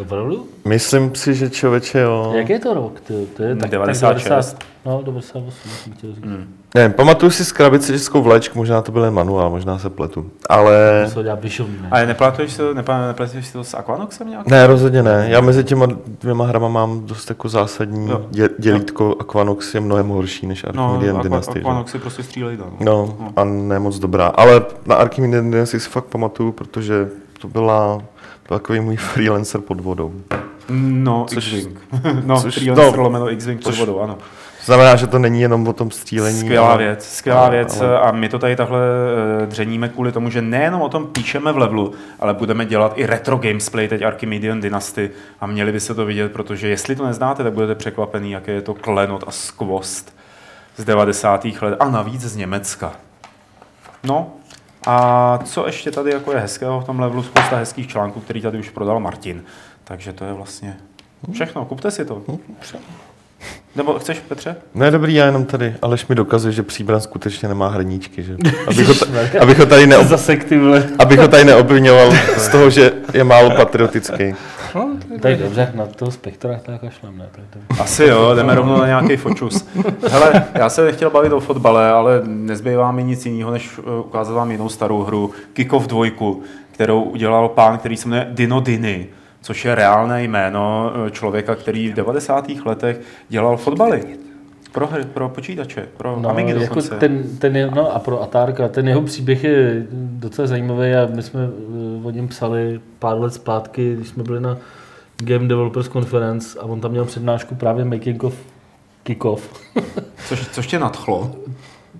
Opravdu? 0.01 0.47
Myslím 0.65 1.15
si, 1.15 1.35
že 1.35 1.49
člověče, 1.49 1.99
jo. 1.99 2.33
Jak 2.35 2.49
je 2.49 2.59
to 2.59 2.73
rok? 2.73 2.99
Ty? 2.99 3.27
To 3.37 3.43
je 3.43 3.55
tak, 3.55 3.69
96. 3.69 4.23
Tak 4.23 4.29
90, 4.29 4.57
no, 4.85 5.01
98 5.05 5.71
jsem 5.83 5.93
chtěl 5.93 6.13
říct. 6.13 6.23
Mm. 6.25 6.53
Ne, 6.75 6.89
pamatuju 6.89 7.31
si 7.31 7.45
z 7.45 7.51
krabice 7.51 7.93
českou 7.93 8.21
vlečku, 8.21 8.57
možná 8.57 8.81
to 8.81 8.91
byl 8.91 9.03
jen 9.03 9.13
manuál, 9.13 9.49
možná 9.49 9.79
se 9.79 9.89
pletu. 9.89 10.31
Ale 10.49 11.05
Co 11.13 11.23
dělá 11.23 11.35
Bishop, 11.35 11.67
ne? 11.81 11.87
Ale 11.91 12.05
neplatuješ 12.05 12.51
si 12.51 12.57
to, 12.57 12.73
nepa- 12.73 13.07
neplatuješ 13.07 13.47
si 13.47 13.53
to 13.53 13.63
s 13.63 13.73
Aquanoxem 13.73 14.29
nějak? 14.29 14.47
ne, 14.47 14.67
rozhodně 14.67 15.03
ne. 15.03 15.25
Já 15.29 15.41
mezi 15.41 15.63
těma 15.63 15.87
dvěma 16.21 16.45
hrama 16.45 16.67
mám 16.69 17.05
dost 17.05 17.29
jako 17.29 17.49
zásadní 17.49 18.09
Jo. 18.09 18.21
dě, 18.31 18.49
dělítko. 18.59 19.15
Aquanox 19.19 19.73
je 19.75 19.79
mnohem 19.81 20.07
horší 20.07 20.47
než 20.47 20.65
No, 20.73 20.85
Archimedean 20.85 21.17
Aqua- 21.17 21.23
Dynasty. 21.23 21.59
Aquanox 21.59 21.91
si 21.91 21.99
prostě 21.99 22.23
střílej 22.23 22.57
dál. 22.57 22.71
No, 22.79 23.17
a 23.35 23.43
ne 23.43 23.79
moc 23.79 23.99
dobrá. 23.99 24.27
Ale 24.27 24.61
na 24.85 24.95
Archimedean 24.95 25.51
Dynasty 25.51 25.79
si 25.79 25.89
fakt 25.89 26.05
pamatuju, 26.05 26.51
protože 26.51 27.07
to 27.41 27.47
byla 27.47 27.95
byl 27.97 28.05
takový 28.47 28.79
můj 28.79 28.95
freelancer 28.95 29.61
pod 29.61 29.81
vodou. 29.81 30.13
No, 30.69 31.25
Což- 31.29 31.53
X-Wing. 31.53 31.79
no, 32.25 32.41
což- 32.41 32.55
freelancer 32.55 32.97
no, 32.97 33.03
lomeno 33.03 33.31
X-Wing 33.31 33.63
pod 33.63 33.75
vodou, 33.77 33.99
ano. 33.99 34.17
Znamená, 34.65 34.95
že 34.95 35.07
to 35.07 35.19
není 35.19 35.41
jenom 35.41 35.67
o 35.67 35.73
tom 35.73 35.91
střílení. 35.91 36.39
Skvělá 36.39 36.67
ale- 36.71 36.83
věc, 36.83 37.05
skvělá 37.05 37.41
ale- 37.41 37.49
věc 37.55 37.81
ale- 37.81 37.99
a 37.99 38.11
my 38.11 38.29
to 38.29 38.39
tady 38.39 38.55
takhle 38.55 38.79
eh, 39.43 39.45
dřeníme 39.45 39.89
kvůli 39.89 40.11
tomu, 40.11 40.29
že 40.29 40.41
nejenom 40.41 40.81
o 40.81 40.89
tom 40.89 41.07
píšeme 41.07 41.51
v 41.51 41.57
levelu, 41.57 41.93
ale 42.19 42.33
budeme 42.33 42.65
dělat 42.65 42.93
i 42.95 43.05
retro 43.05 43.37
gamesplay, 43.37 43.87
teď 43.87 44.01
Archimedean 44.01 44.61
Dynasty 44.61 45.11
a 45.41 45.47
měli 45.47 45.71
byste 45.71 45.93
to 45.93 46.05
vidět, 46.05 46.31
protože 46.31 46.67
jestli 46.67 46.95
to 46.95 47.05
neznáte, 47.05 47.43
tak 47.43 47.53
budete 47.53 47.75
překvapený, 47.75 48.31
jaké 48.31 48.51
je 48.51 48.61
to 48.61 48.73
klenot 48.73 49.23
a 49.27 49.31
skvost 49.31 50.15
z 50.77 50.83
90. 50.85 51.45
let 51.61 51.75
a 51.79 51.89
navíc 51.89 52.21
z 52.21 52.35
Německa. 52.35 52.91
No, 54.03 54.33
a 54.85 55.39
co 55.45 55.65
ještě 55.65 55.91
tady 55.91 56.11
jako 56.11 56.31
je 56.31 56.39
hezkého 56.39 56.79
v 56.79 56.85
tom 56.85 56.99
levelu, 56.99 57.23
spousta 57.23 57.57
hezkých 57.57 57.87
článků, 57.87 58.19
který 58.19 58.41
tady 58.41 58.59
už 58.59 58.69
prodal 58.69 58.99
Martin. 58.99 59.43
Takže 59.83 60.13
to 60.13 60.25
je 60.25 60.33
vlastně 60.33 60.77
všechno, 61.31 61.65
kupte 61.65 61.91
si 61.91 62.05
to. 62.05 62.23
Nebo 63.75 63.99
chceš, 63.99 64.19
Petře? 64.19 64.55
Ne, 64.75 64.91
dobrý, 64.91 65.13
já 65.13 65.25
jenom 65.25 65.45
tady. 65.45 65.75
Aleš 65.81 66.07
mi 66.07 66.15
dokazuje, 66.15 66.51
že 66.53 66.63
příbran 66.63 67.01
skutečně 67.01 67.47
nemá 67.47 67.67
hrníčky, 67.67 68.23
že? 68.23 68.35
Abych 68.67 68.87
ho, 68.87 68.93
ta, 68.93 69.05
abych 69.41 69.59
ho 69.59 69.65
tady, 69.65 69.87
neob, 69.87 70.07
Zase 70.07 70.35
ty 70.37 70.57
vole. 70.59 70.83
abych 70.99 71.19
ho 71.19 71.27
tady 71.27 71.43
neobvinoval 71.45 72.11
z 72.37 72.47
toho, 72.47 72.69
že 72.69 72.93
je 73.13 73.23
málo 73.23 73.49
patriotický. 73.55 74.35
No, 74.75 74.89
je 75.13 75.19
Tak 75.19 75.37
dobře, 75.37 75.71
na 75.75 75.85
toho 75.85 76.11
spektra 76.11 76.59
tak 76.65 76.81
kašlem, 76.81 77.17
ne? 77.17 77.25
Tak 77.31 77.43
to... 77.77 77.83
Asi 77.83 78.03
jo, 78.03 78.35
jdeme 78.35 78.55
rovnou 78.55 78.77
na 78.77 78.87
nějaký 78.87 79.15
fočus. 79.17 79.67
Hele, 80.11 80.43
já 80.53 80.69
se 80.69 80.85
nechtěl 80.85 81.09
bavit 81.09 81.31
o 81.33 81.39
fotbale, 81.39 81.89
ale 81.91 82.21
nezbývá 82.25 82.91
mi 82.91 83.03
nic 83.03 83.25
jiného, 83.25 83.51
než 83.51 83.69
eh, 83.79 83.99
ukázat 83.99 84.33
vám 84.33 84.51
jinou 84.51 84.69
starou 84.69 85.03
hru, 85.03 85.31
Kickoff 85.53 85.87
2, 85.87 86.05
kterou 86.71 87.01
udělal 87.03 87.49
pán, 87.49 87.77
který 87.77 87.97
se 87.97 88.07
jmenuje 88.07 88.27
Dino 88.31 88.59
Dini, 88.61 89.07
což 89.45 89.65
je 89.65 89.75
reálné 89.75 90.23
jméno 90.23 90.91
eh, 91.07 91.11
člověka, 91.11 91.55
který 91.55 91.89
v 91.89 91.93
90. 91.93 92.45
letech 92.65 93.01
dělal 93.29 93.57
fotbaly. 93.57 94.03
Pro 94.71 94.87
hry, 94.87 95.03
pro 95.03 95.29
počítače, 95.29 95.87
pro 95.97 96.19
No, 96.19 96.29
Amigy 96.29 96.61
jako 96.61 96.81
ten, 96.81 97.23
ten 97.39 97.55
je, 97.55 97.71
no 97.75 97.95
a 97.95 97.99
pro 97.99 98.21
Atárka, 98.21 98.67
ten 98.67 98.87
jeho 98.87 99.01
příběh 99.01 99.43
je 99.43 99.85
docela 99.91 100.47
zajímavý 100.47 100.93
a 100.93 101.07
my 101.15 101.23
jsme 101.23 101.41
eh, 101.43 102.07
o 102.07 102.09
něm 102.09 102.27
psali 102.27 102.79
pár 102.99 103.19
let 103.19 103.33
zpátky, 103.33 103.95
když 103.95 104.07
jsme 104.07 104.23
byli 104.23 104.41
na 104.41 104.57
Game 105.17 105.47
Developers 105.47 105.89
Conference 105.89 106.59
a 106.59 106.63
on 106.63 106.81
tam 106.81 106.91
měl 106.91 107.05
přednášku 107.05 107.55
právě 107.55 107.85
Making 107.85 108.23
of 108.23 108.35
Kickoff. 109.03 109.73
Což, 110.27 110.47
což 110.47 110.67
tě 110.67 110.79
nadchlo. 110.79 111.35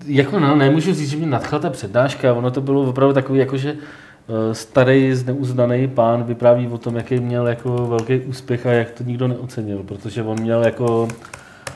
Jako 0.06 0.40
no, 0.40 0.56
nemůžu 0.56 0.94
říct, 0.94 1.10
že 1.10 1.16
mě 1.16 1.26
nadchla 1.26 1.58
ta 1.58 1.70
přednáška, 1.70 2.32
ono 2.32 2.50
to 2.50 2.60
bylo 2.60 2.82
opravdu 2.82 3.14
takový, 3.14 3.38
jakože 3.38 3.70
eh, 3.72 4.05
starý, 4.52 5.14
zneuznaný 5.14 5.88
pán 5.88 6.24
vypráví 6.24 6.68
o 6.68 6.78
tom, 6.78 6.96
jaký 6.96 7.20
měl 7.20 7.46
jako 7.46 7.86
velký 7.86 8.20
úspěch 8.20 8.66
a 8.66 8.72
jak 8.72 8.90
to 8.90 9.04
nikdo 9.04 9.28
neocenil, 9.28 9.82
protože 9.82 10.22
on 10.22 10.40
měl 10.40 10.64
jako 10.64 11.08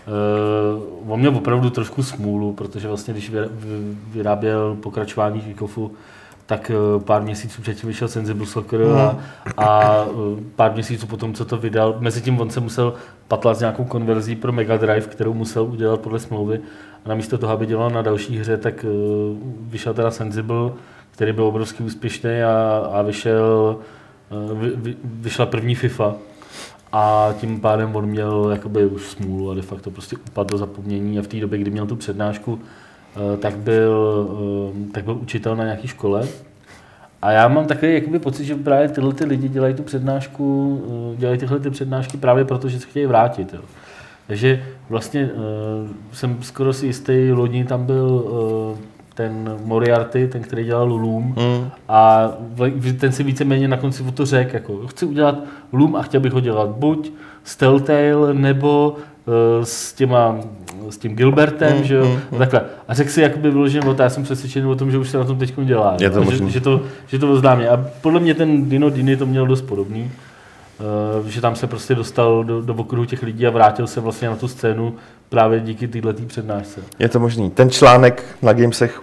Uh, 0.07 1.13
on 1.13 1.21
měl 1.21 1.37
opravdu 1.37 1.71
trošku 1.71 2.03
smůlu, 2.03 2.53
protože 2.53 2.89
vlastně, 2.89 3.15
když 3.15 3.31
vy- 3.31 3.49
vy- 3.51 3.97
vyráběl 4.13 4.77
pokračování 4.81 5.41
Kickofu, 5.41 5.93
tak 6.47 6.71
eh, 6.71 7.01
pár 7.05 7.23
měsíců 7.23 7.63
předtím 7.63 7.89
vyšel 7.89 8.09
Sensible 8.09 8.47
Soccer 8.47 8.83
a, 8.83 9.19
a 9.57 10.05
eh, 10.05 10.43
pár 10.57 10.73
měsíců 10.73 11.07
potom, 11.07 11.35
co 11.35 11.45
to 11.45 11.57
vydal, 11.57 11.97
mezi 11.99 12.21
tím 12.23 12.41
on 12.41 12.51
se 12.51 12.61
musel 12.61 12.95
patlat 13.29 13.57
s 13.57 13.61
nějakou 13.61 13.85
konverzí 13.85 14.37
pro 14.37 14.53
Mega 14.53 14.77
Drive, 14.77 15.01
kterou 15.01 15.35
musel 15.35 15.65
udělat 15.65 16.01
podle 16.01 16.19
smlouvy. 16.19 16.61
A 17.05 17.09
namísto 17.09 17.39
toho, 17.39 17.53
aby 17.53 17.67
dělal 17.67 17.91
na 17.91 18.03
další 18.03 18.39
hře, 18.39 18.57
tak 18.57 18.85
eh, 18.85 18.89
vyšel 19.61 19.95
teda 19.95 20.11
Sensible, 20.11 20.71
který 21.21 21.33
byl 21.33 21.45
obrovský 21.45 21.83
úspěšný 21.85 22.43
a, 22.43 22.89
a 22.93 23.03
vyšel, 23.03 23.77
eh, 24.31 24.55
vy, 24.55 24.71
vy, 24.75 24.97
vyšla 25.05 25.47
první 25.47 25.75
FIFA. 25.75 26.15
A 26.93 27.35
tím 27.41 27.61
pádem 27.61 27.97
on 27.97 28.07
měl 28.07 28.49
jakoby 28.51 28.87
už 28.87 29.03
smůlu 29.03 29.51
a 29.51 29.55
de 29.55 29.63
facto 29.63 29.91
prostě 29.91 30.17
upadl 30.17 30.49
do 30.49 30.59
zapomnění 30.59 31.19
a 31.19 31.23
v 31.23 31.27
té 31.27 31.41
době, 31.41 31.59
kdy 31.59 31.71
měl 31.71 31.87
tu 31.87 31.97
přednášku, 31.97 32.59
eh, 33.17 33.37
tak 33.37 33.57
byl, 33.57 34.29
eh, 34.89 34.93
tak 34.93 35.05
byl 35.05 35.15
učitel 35.15 35.57
na 35.57 35.65
nějaké 35.65 35.89
škole. 35.89 36.29
A 37.23 37.31
já 37.31 37.49
mám 37.49 37.67
takový 37.67 37.95
jakoby 37.95 38.19
pocit, 38.19 38.45
že 38.45 38.55
právě 38.55 38.89
tyhle 38.89 39.15
ty 39.15 39.25
lidi 39.25 39.49
dělají 39.49 39.75
tu 39.75 39.83
přednášku, 39.83 40.83
dělají 41.17 41.39
tyhle 41.39 41.61
ty 41.61 41.71
přednášky 41.71 42.17
právě 42.17 42.45
proto, 42.45 42.69
že 42.69 42.81
se 42.81 42.87
chtějí 42.87 43.07
vrátit. 43.07 43.55
Jo. 43.55 43.61
Takže 44.27 44.65
vlastně 44.89 45.31
jsem 46.13 46.43
skoro 46.43 46.73
si 46.73 46.87
jistý, 46.87 47.33
loni 47.33 47.65
tam 47.65 47.87
byl 47.87 48.25
ten 49.21 49.57
Moriarty, 49.65 50.29
ten, 50.29 50.43
který 50.43 50.65
dělal 50.65 50.89
Loom, 50.89 51.25
Mm. 51.25 51.71
a 51.89 52.29
ten 53.01 53.13
si 53.13 53.23
víceméně 53.23 53.69
na 53.69 53.77
konci 53.77 54.03
o 54.03 54.13
to 54.13 54.27
řekl, 54.27 54.55
jako 54.55 54.87
chci 54.87 55.07
udělat 55.07 55.35
Loom 55.73 55.97
a 55.97 56.03
chtěl 56.03 56.21
bych 56.21 56.33
ho 56.33 56.41
dělat 56.41 56.69
buď 56.69 57.13
s 57.45 57.57
Telltale, 57.57 58.35
nebo 58.35 58.97
uh, 59.27 59.65
s, 59.65 59.93
těma, 59.93 60.37
s 60.91 60.97
tím 60.99 61.17
Gilbertem, 61.17 61.77
Mm, 61.79 61.85
že 61.85 61.95
jo, 61.95 62.07
mm, 62.07 62.19
a 62.35 62.39
takhle. 62.39 62.61
A 62.89 62.95
řekl 62.95 63.11
si 63.11 63.23
jakoby 63.23 63.51
vyloženě, 63.51 63.87
o 63.87 63.95
to, 63.95 64.03
já 64.03 64.11
jsem 64.11 64.23
přesvědčený 64.23 64.67
o 64.67 64.75
tom, 64.75 64.91
že 64.91 64.99
už 64.99 65.11
se 65.11 65.19
na 65.19 65.25
tom 65.25 65.39
teď 65.39 65.55
dělá. 65.65 65.97
Je 66.01 66.11
to 66.11 66.25
že, 66.25 66.51
že, 66.51 66.61
to, 66.61 66.81
že 67.07 67.19
to 67.19 67.33
oznámí. 67.33 67.67
A 67.67 67.85
podle 68.01 68.21
mě 68.21 68.35
ten 68.35 68.69
Dino 68.69 68.91
Dini 68.91 69.17
to 69.17 69.27
měl 69.27 69.47
dost 69.47 69.63
podobný. 69.63 70.11
Uh, 71.21 71.27
že 71.27 71.41
tam 71.41 71.55
se 71.57 71.67
prostě 71.67 71.95
dostal 71.95 72.45
do, 72.45 72.63
do 72.63 72.75
okruhu 72.75 73.05
těch 73.05 73.23
lidí 73.23 73.47
a 73.47 73.51
vrátil 73.51 73.87
se 73.87 74.01
vlastně 74.01 74.29
na 74.29 74.37
tu 74.37 74.49
scénu 74.49 74.95
právě 75.29 75.61
díky 75.61 75.89
této 75.89 76.13
přednášce. 76.27 76.81
Je 76.99 77.09
to 77.09 77.21
možný. 77.21 77.51
Ten 77.51 77.71
článek 77.71 78.25
na 78.43 78.53
Gamesech 78.53 79.01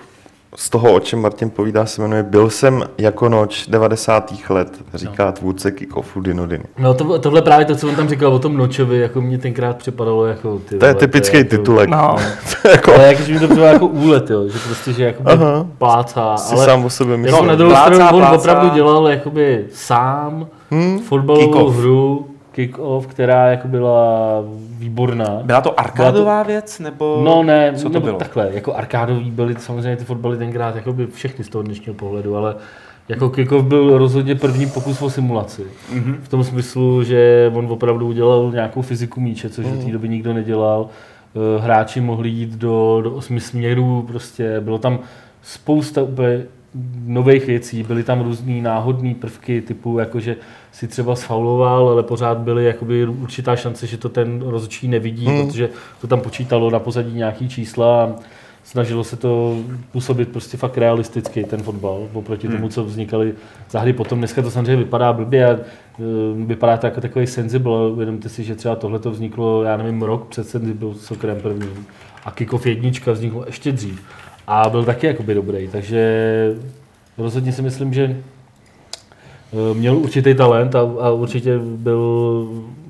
z 0.55 0.69
toho, 0.69 0.93
o 0.93 0.99
čem 0.99 1.21
Martin 1.21 1.49
povídá, 1.49 1.85
se 1.85 2.01
jmenuje 2.01 2.23
Byl 2.23 2.49
jsem 2.49 2.83
jako 2.97 3.29
noč 3.29 3.67
90. 3.67 4.33
let, 4.49 4.69
říká 4.93 5.25
no. 5.25 5.31
tvůrce 5.31 5.71
Kickoffu 5.71 6.21
Dino 6.21 6.47
Dini. 6.47 6.63
No 6.79 6.93
to, 6.93 7.19
tohle 7.19 7.41
právě 7.41 7.65
to, 7.65 7.75
co 7.75 7.87
on 7.87 7.95
tam 7.95 8.09
říkal 8.09 8.33
o 8.33 8.39
tom 8.39 8.57
Nočovi, 8.57 8.97
jako 8.99 9.21
mě 9.21 9.37
tenkrát 9.37 9.77
připadalo 9.77 10.25
jako 10.25 10.59
ty 10.69 10.77
To 10.77 10.85
je 10.85 10.91
vole, 10.93 10.99
typický 10.99 11.37
jako, 11.37 11.49
titulek. 11.49 11.89
No, 11.89 12.15
To 12.61 12.67
jako, 12.69 12.93
Ale 12.93 13.07
jakože 13.07 13.33
mi 13.33 13.39
to 13.39 13.45
připadalo 13.47 13.73
jako 13.73 13.87
úlet, 13.87 14.29
jo, 14.29 14.47
že 14.47 14.59
prostě, 14.65 14.93
že 14.93 15.03
jako 15.03 15.23
Aha. 15.25 15.65
plácá, 15.77 16.37
si 16.37 16.55
ale 16.55 16.65
sám 16.65 16.85
o 16.85 16.89
sobě 16.89 17.11
jako 17.13 17.21
myslel. 17.23 17.45
na 17.45 17.55
druhou 17.55 17.71
Plácá, 17.73 17.85
stranu 17.95 18.15
on 18.17 18.21
plácá. 18.21 18.35
opravdu 18.37 18.69
dělal 18.69 19.07
jakoby 19.07 19.65
sám 19.73 20.47
Hmm? 20.71 20.99
fotbalovou 20.99 21.45
Kick-off. 21.47 21.75
hru, 21.75 22.27
kick-off, 22.61 23.07
která 23.07 23.47
jako 23.51 23.67
byla 23.67 24.43
výborná. 24.79 25.39
Byla 25.43 25.61
to 25.61 25.79
arkádová 25.79 26.43
věc, 26.43 26.79
nebo 26.79 27.21
No 27.25 27.43
ne, 27.43 27.73
co 27.75 27.83
to 27.83 27.93
nebo 27.93 28.05
bylo? 28.05 28.17
takhle, 28.19 28.49
jako 28.53 28.73
arkádový 28.75 29.31
byly 29.31 29.55
samozřejmě 29.59 29.95
ty 29.95 30.03
fotbaly 30.05 30.37
tenkrát 30.37 30.75
jako 30.75 30.93
by 30.93 31.07
všechny 31.07 31.43
z 31.43 31.49
toho 31.49 31.61
dnešního 31.61 31.93
pohledu, 31.93 32.35
ale 32.37 32.55
jako 33.09 33.29
Kikov 33.29 33.63
byl 33.65 33.97
rozhodně 33.97 34.35
první 34.35 34.67
pokus 34.69 35.01
o 35.01 35.09
simulaci. 35.09 35.63
Mhm. 35.93 36.17
V 36.23 36.27
tom 36.29 36.43
smyslu, 36.43 37.03
že 37.03 37.51
on 37.55 37.67
opravdu 37.71 38.07
udělal 38.07 38.51
nějakou 38.53 38.81
fyziku 38.81 39.21
míče, 39.21 39.49
což 39.49 39.65
do 39.65 39.85
té 39.85 39.91
doby 39.91 40.09
nikdo 40.09 40.33
nedělal. 40.33 40.87
Eh, 41.35 41.61
Hráči 41.61 42.01
mohli 42.01 42.29
jít 42.29 42.49
do, 42.55 43.01
do 43.03 43.11
osmi 43.11 43.39
směrů, 43.39 44.05
prostě 44.07 44.59
bylo 44.61 44.77
tam 44.77 44.99
spousta 45.41 46.01
úplně 46.03 46.43
nových 47.05 47.45
věcí, 47.45 47.83
byly 47.83 48.03
tam 48.03 48.21
různý 48.21 48.61
náhodné 48.61 49.13
prvky 49.13 49.61
typu, 49.61 49.99
jakože 49.99 50.35
si 50.71 50.87
třeba 50.87 51.15
sfauloval, 51.15 51.89
ale 51.89 52.03
pořád 52.03 52.37
byly 52.37 52.65
jakoby 52.65 53.07
určitá 53.07 53.55
šance, 53.55 53.87
že 53.87 53.97
to 53.97 54.09
ten 54.09 54.41
rozhodčí 54.41 54.87
nevidí, 54.87 55.25
Hmm. 55.25 55.47
protože 55.47 55.69
to 56.01 56.07
tam 56.07 56.21
počítalo 56.21 56.71
na 56.71 56.79
pozadí 56.79 57.17
nějaký 57.17 57.49
čísla 57.49 58.03
a 58.03 58.15
snažilo 58.63 59.03
se 59.03 59.15
to 59.15 59.57
působit 59.91 60.29
prostě 60.29 60.57
fakt 60.57 60.77
realisticky, 60.77 61.43
ten 61.43 61.63
fotbal, 61.63 62.07
oproti 62.13 62.47
tomu, 62.47 62.69
co 62.69 62.83
vznikaly 62.83 63.33
za 63.69 63.79
hry 63.79 63.93
potom. 63.93 64.19
Dneska 64.19 64.41
to 64.41 64.51
samozřejmě 64.51 64.75
vypadá 64.75 65.13
blbě 65.13 65.45
a 65.45 65.51
e, 65.51 65.59
vypadá 66.45 66.77
to 66.77 66.85
jako 66.87 67.01
takový 67.01 67.27
sensible, 67.27 67.91
uvědomte 67.91 68.29
si, 68.29 68.43
že 68.43 68.55
třeba 68.55 68.75
tohle 68.75 68.99
to 68.99 69.11
vzniklo, 69.11 69.63
já 69.63 69.77
nevím, 69.77 70.01
rok 70.01 70.27
před 70.27 70.49
sensible 70.49 70.95
soccerem 70.95 71.37
prvním 71.41 71.85
a 72.25 72.31
Kickoff 72.31 72.65
jednička 72.65 73.11
vzniklo 73.11 73.43
ještě 73.45 73.71
dřív 73.71 74.01
a 74.47 74.69
byl 74.69 74.85
taky 74.85 75.07
jakoby 75.07 75.33
dobrý, 75.33 75.67
takže 75.67 76.53
rozhodně 77.17 77.51
si 77.51 77.61
myslím, 77.61 77.93
že 77.93 78.03
e, 78.03 79.73
měl 79.73 79.97
určitý 79.97 80.33
talent 80.35 80.75
a, 80.75 80.79
a 80.79 81.09
určitě 81.11 81.59
byl 81.59 82.47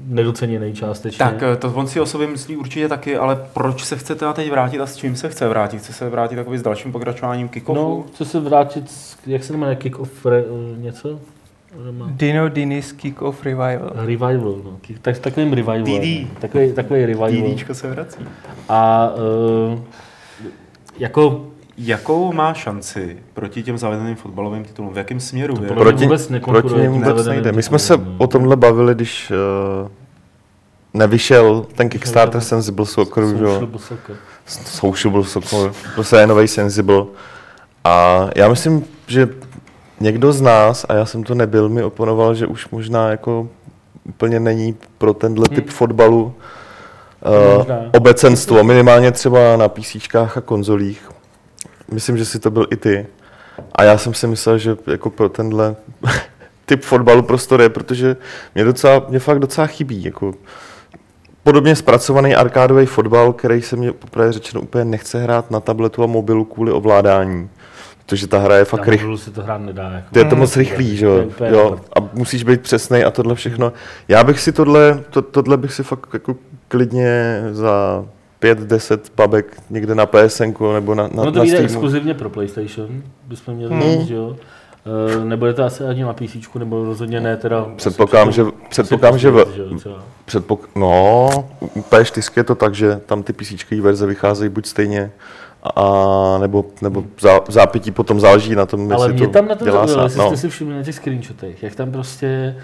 nedoceněný 0.07 0.73
částečně. 0.73 1.17
Tak 1.25 1.43
eh, 1.43 1.55
to 1.55 1.71
on 1.75 1.87
si 1.87 1.99
o 1.99 2.05
sobě 2.05 2.27
myslí 2.27 2.57
určitě 2.57 2.87
taky, 2.87 3.17
ale 3.17 3.37
proč 3.53 3.83
se 3.83 3.95
chce 3.97 4.15
teda 4.15 4.33
teď 4.33 4.51
vrátit 4.51 4.79
a 4.79 4.85
s 4.85 4.95
čím 4.95 5.15
se 5.15 5.29
chce 5.29 5.47
vrátit? 5.47 5.77
Chce 5.79 5.93
se 5.93 6.09
vrátit 6.09 6.35
takový 6.35 6.57
s 6.57 6.61
dalším 6.61 6.91
pokračováním 6.91 7.47
kickoffu? 7.49 7.81
No, 7.81 8.03
chce 8.13 8.25
se 8.25 8.39
vrátit, 8.39 8.91
s- 8.91 9.17
jak 9.25 9.43
se 9.43 9.53
jmenuje, 9.53 9.75
kick-off 9.75 10.25
re, 10.25 10.43
něco? 10.77 11.19
Má 11.91 12.07
Dino 12.11 12.49
Dini's 12.49 12.93
Kick-Off 12.93 13.43
Revival. 13.43 13.91
Revival, 13.95 14.55
no. 14.63 14.77
Tak, 15.01 15.19
takovým 15.19 15.53
revival. 15.53 15.83
DD. 15.83 16.39
Takový, 16.39 16.73
takový 16.73 17.05
revival. 17.05 17.31
DDčko 17.31 17.73
se 17.73 17.87
vrací. 17.89 18.19
A 18.69 19.09
uh, 19.73 19.79
jako 20.99 21.45
Jakou 21.79 22.33
má 22.33 22.53
šanci 22.53 23.17
proti 23.33 23.63
těm 23.63 23.77
zavedeným 23.77 24.15
fotbalovým 24.15 24.63
titulům? 24.63 24.93
V 24.93 24.97
jakém 24.97 25.19
směru? 25.19 25.55
To 25.55 25.73
Proti, 25.73 26.03
vůbec 26.03 26.31
proti 26.45 26.73
němu 26.75 27.01
vůbec 27.01 27.25
nejde. 27.27 27.51
My 27.51 27.63
jsme 27.63 27.79
se 27.79 27.93
o 28.17 28.27
tomhle 28.27 28.55
bavili, 28.55 28.95
když 28.95 29.31
uh, 29.83 29.89
nevyšel 30.93 31.65
ten 31.75 31.89
Kickstarter 31.89 32.41
Sensible 32.41 32.85
Soccer. 32.85 33.23
Sociable 34.45 35.23
Soccer, 35.23 35.71
prostě 35.95 36.15
je 36.15 36.27
nový 36.27 36.47
Sensible. 36.47 37.05
A 37.83 38.27
já 38.35 38.49
myslím, 38.49 38.85
že 39.07 39.29
někdo 39.99 40.33
z 40.33 40.41
nás, 40.41 40.85
a 40.89 40.93
já 40.93 41.05
jsem 41.05 41.23
to 41.23 41.35
nebyl, 41.35 41.69
mi 41.69 41.83
oponoval, 41.83 42.35
že 42.35 42.47
už 42.47 42.69
možná 42.69 43.09
jako 43.09 43.49
úplně 44.09 44.39
není 44.39 44.75
pro 44.97 45.13
tenhle 45.13 45.45
typ 45.49 45.65
Hmm. 45.65 45.73
fotbalu 45.73 46.33
uh, 47.25 47.57
Možná. 47.57 47.75
obecenstvo, 47.93 48.63
minimálně 48.63 49.11
třeba 49.11 49.57
na 49.57 49.69
PC 49.69 50.15
a 50.35 50.41
konzolích. 50.41 51.09
Myslím, 51.91 52.17
že 52.17 52.25
si 52.25 52.39
to 52.39 52.51
byl 52.51 52.67
i 52.71 52.75
ty. 52.75 53.07
A 53.75 53.83
já 53.83 53.97
jsem 53.97 54.13
si 54.13 54.27
myslel, 54.27 54.57
že 54.57 54.77
jako 54.87 55.09
pro 55.09 55.29
tenhle 55.29 55.75
typ 56.65 56.83
fotbalu 56.83 57.21
prostor 57.21 57.61
je, 57.61 57.69
protože 57.69 58.17
mě, 58.55 58.63
docela, 58.63 59.05
mě 59.09 59.19
fakt 59.19 59.39
docela 59.39 59.67
chybí. 59.67 60.03
Jako 60.03 60.33
podobně 61.43 61.75
zpracovaný 61.75 62.35
arkádový 62.35 62.85
fotbal, 62.85 63.33
který 63.33 63.61
se 63.61 63.75
mě 63.75 63.91
poprvé 63.91 64.33
řečeno 64.33 64.61
úplně 64.61 64.85
nechce 64.85 65.23
hrát 65.23 65.51
na 65.51 65.59
tabletu 65.59 66.03
a 66.03 66.07
mobilu 66.07 66.45
kvůli 66.45 66.71
ovládání. 66.71 67.49
Protože 68.09 68.27
ta 68.27 68.39
hra 68.39 68.55
je 68.57 68.65
fakt 68.65 68.87
rychlá. 68.87 69.17
si 69.17 69.31
to 69.31 69.41
hrát 69.41 69.57
nedá. 69.61 69.91
Jako. 69.91 70.07
To 70.13 70.19
je 70.19 70.25
to 70.25 70.35
moc 70.35 70.57
rychlý, 70.57 70.97
že 70.97 71.05
jo? 71.05 71.25
jo? 71.49 71.79
A 71.95 71.99
musíš 72.13 72.43
být 72.43 72.61
přesný 72.61 73.03
a 73.03 73.11
tohle 73.11 73.35
všechno. 73.35 73.73
Já 74.07 74.23
bych 74.23 74.39
si 74.39 74.51
tohle, 74.51 75.03
to, 75.09 75.21
tohle 75.21 75.57
bych 75.57 75.73
si 75.73 75.83
fakt 75.83 76.09
jako 76.13 76.35
klidně 76.67 77.41
za 77.51 78.05
5-10 78.41 78.99
babek 79.17 79.57
někde 79.69 79.95
na 79.95 80.05
PSN 80.05 80.43
nebo 80.73 80.95
na, 80.95 81.03
na, 81.03 81.09
No 81.13 81.31
to 81.31 81.37
na 81.37 81.43
vyjde 81.43 81.57
exkluzivně 81.57 82.13
pro 82.13 82.29
PlayStation, 82.29 83.03
bychom 83.27 83.53
měli 83.53 83.73
Hmm. 83.73 83.81
říct, 83.81 84.07
že 84.07 84.15
jo. 84.15 84.35
Uh, 85.17 85.25
nebude 85.25 85.53
to 85.53 85.63
asi 85.63 85.83
ani 85.83 86.03
na 86.03 86.13
PC, 86.13 86.35
nebo 86.59 86.85
rozhodně 86.85 87.19
ne 87.21 87.37
teda... 87.37 87.65
Předpokládám, 87.75 88.31
že, 88.31 88.43
předpokládám, 88.69 89.19
že, 89.19 89.31
v, 89.31 89.45
předpok, 90.25 90.69
no, 90.75 91.29
u 91.75 91.81
PS4 91.81 92.31
je 92.37 92.43
to 92.43 92.55
tak, 92.55 92.75
že 92.75 92.99
tam 93.05 93.23
ty 93.23 93.33
PC 93.33 93.71
verze 93.81 94.05
vycházejí 94.05 94.49
buď 94.49 94.65
stejně, 94.65 95.11
a, 95.75 96.37
nebo, 96.41 96.65
nebo 96.81 97.03
zá, 97.21 97.39
zápětí 97.47 97.91
potom 97.91 98.19
záleží 98.19 98.55
na 98.55 98.65
tom, 98.65 98.91
Ale 98.93 99.05
jestli 99.05 99.13
mě 99.13 99.27
to 99.27 99.33
tam 99.33 99.47
na 99.47 99.55
tom 99.55 99.65
dělá 99.65 99.87
zaujalo, 99.87 100.05
jestli 100.05 100.19
No. 100.19 100.27
jste 100.27 100.37
si 100.37 100.49
všimli 100.49 100.75
na 100.77 100.83
těch 100.83 100.95
screenshotech, 100.95 101.63
jak 101.63 101.75
tam 101.75 101.91
prostě 101.91 102.55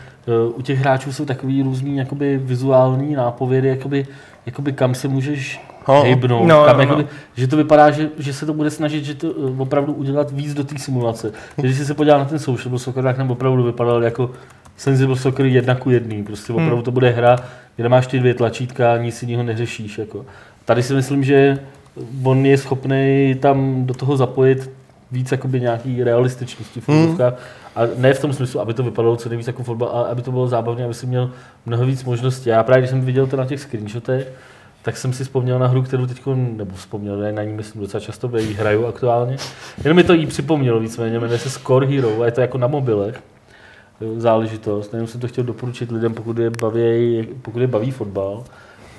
uh, 0.46 0.60
u 0.60 0.62
těch 0.62 0.80
hráčů 0.80 1.14
jsou 1.14 1.26
takový 1.26 1.64
různý 1.64 1.98
jakoby 1.98 2.38
vizuální 2.38 3.16
nápovědy, 3.16 3.68
jakoby, 3.68 4.08
jakoby 4.46 4.74
kam 4.74 4.96
se 4.96 5.08
můžeš 5.08 5.62
No. 5.88 6.02
hejbnout, 6.04 6.48
No, 6.48 6.64
kam, 6.66 6.76
no, 6.78 6.82
jakoby, 6.84 7.04
no. 7.04 7.10
že 7.36 7.48
to 7.48 7.58
vypadá, 7.58 7.92
že, 7.92 8.10
že 8.18 8.34
se 8.34 8.46
to 8.46 8.54
bude 8.54 8.70
snažit 8.70 9.04
že 9.06 9.16
to 9.16 9.28
uh, 9.32 9.62
opravdu 9.62 9.94
udělat 9.94 10.32
víc 10.32 10.54
do 10.54 10.64
té 10.64 10.80
simulace. 10.80 11.32
Když 11.56 11.78
jsi 11.78 11.86
se 11.86 11.94
podíval 11.94 12.20
na 12.20 12.26
ten 12.26 12.40
social 12.40 12.78
soccer, 12.80 13.04
tak 13.04 13.18
tam 13.18 13.32
opravdu 13.32 13.64
vypadal 13.64 14.04
jako 14.04 14.32
sensible 14.78 15.16
soccer 15.18 15.46
jedna 15.46 15.76
ku 15.76 15.90
jedný. 15.90 16.24
Prostě 16.24 16.54
Hmm. 16.54 16.64
opravdu 16.64 16.84
to 16.84 16.92
bude 16.92 17.10
hra, 17.10 17.36
kde 17.76 17.90
máš 17.90 18.08
ty 18.08 18.20
dvě 18.20 18.34
tlačítka, 18.34 18.98
nic 18.98 19.24
jiného 19.24 19.44
neřešíš. 19.44 19.98
Jako. 19.98 20.26
Tady 20.66 20.84
si 20.84 20.94
myslím, 20.94 21.24
že 21.24 21.60
on 22.24 22.46
je 22.46 22.58
schopný 22.58 23.36
tam 23.40 23.86
do 23.86 23.94
toho 23.94 24.18
zapojit 24.18 24.72
víc 25.12 25.32
jakoby 25.32 25.62
nějaký 25.62 26.04
realističnosti 26.04 26.82
v 26.82 26.90
Hmm. 26.90 27.08
mm. 27.08 27.22
A 27.76 27.82
ne 27.98 28.14
v 28.14 28.22
tom 28.22 28.34
smyslu, 28.34 28.60
aby 28.60 28.74
to 28.74 28.84
vypadalo 28.84 29.16
co 29.16 29.30
nejvíc 29.30 29.48
jako 29.48 29.64
fotbal, 29.64 29.90
ale 29.90 30.10
aby 30.10 30.22
to 30.22 30.32
bylo 30.32 30.48
zábavné, 30.48 30.86
aby 30.86 30.94
si 30.94 31.06
měl 31.06 31.32
mnoho 31.66 31.86
víc 31.86 32.04
možností. 32.04 32.50
Já 32.50 32.64
právě, 32.64 32.82
když 32.82 32.90
jsem 32.90 33.02
viděl 33.02 33.28
to 33.28 33.38
na 33.38 33.46
těch 33.46 33.60
screenshotech, 33.60 34.32
tak 34.82 34.98
jsem 34.98 35.14
si 35.14 35.24
vzpomněl 35.24 35.60
na 35.60 35.68
hru, 35.68 35.84
kterou 35.84 36.06
teď, 36.06 36.22
nebo 36.36 36.76
vzpomněl, 36.76 37.18
ne, 37.18 37.32
na 37.32 37.44
ní 37.44 37.54
myslím 37.54 37.82
docela 37.82 38.02
často, 38.02 38.30
protože 38.30 38.48
ji 38.48 38.54
hraju 38.54 38.86
aktuálně. 38.86 39.38
Jenom 39.84 39.96
mi 39.96 40.04
to 40.04 40.14
jí 40.14 40.26
připomnělo 40.26 40.80
víceméně, 40.80 41.20
jmenuje 41.20 41.40
se 41.40 41.50
Score 41.50 41.88
Hero 41.88 42.22
a 42.22 42.26
je 42.26 42.32
to 42.32 42.42
jako 42.42 42.58
na 42.58 42.68
mobilech 42.68 43.24
eh, 44.02 44.20
záležitost. 44.20 44.94
Jenom 44.94 45.08
jsem 45.08 45.22
to 45.22 45.28
chtěl 45.28 45.44
doporučit 45.44 45.92
lidem, 45.92 46.14
pokud 46.14 46.38
je 46.38 46.50
baví, 46.50 47.28
pokud 47.42 47.60
je 47.60 47.68
baví 47.68 47.92
fotbal, 47.92 48.44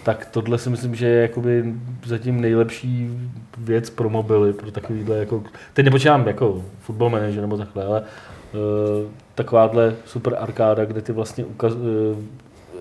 tak 0.05 0.27
tohle 0.31 0.59
si 0.59 0.71
myslím, 0.71 0.95
že 0.95 1.07
je 1.07 1.23
jakoby 1.23 1.75
zatím 2.07 2.41
nejlepší 2.41 3.11
věc 3.59 3.91
pro 3.91 4.11
mobily, 4.11 4.53
pro 4.53 4.71
takovýhle 4.71 5.17
jako, 5.19 5.43
teď 5.75 5.85
nepočítám 5.85 6.27
jako 6.27 6.65
football 6.81 7.11
manager 7.11 7.41
nebo 7.41 7.57
takhle, 7.57 7.85
ale 7.85 8.01
uh, 8.01 9.11
takováhle 9.35 9.95
super 10.05 10.37
arkáda, 10.39 10.85
kde 10.85 11.03
ty 11.03 11.13
vlastně 11.13 11.45
ukaz, 11.45 11.73
uh, 11.73 11.81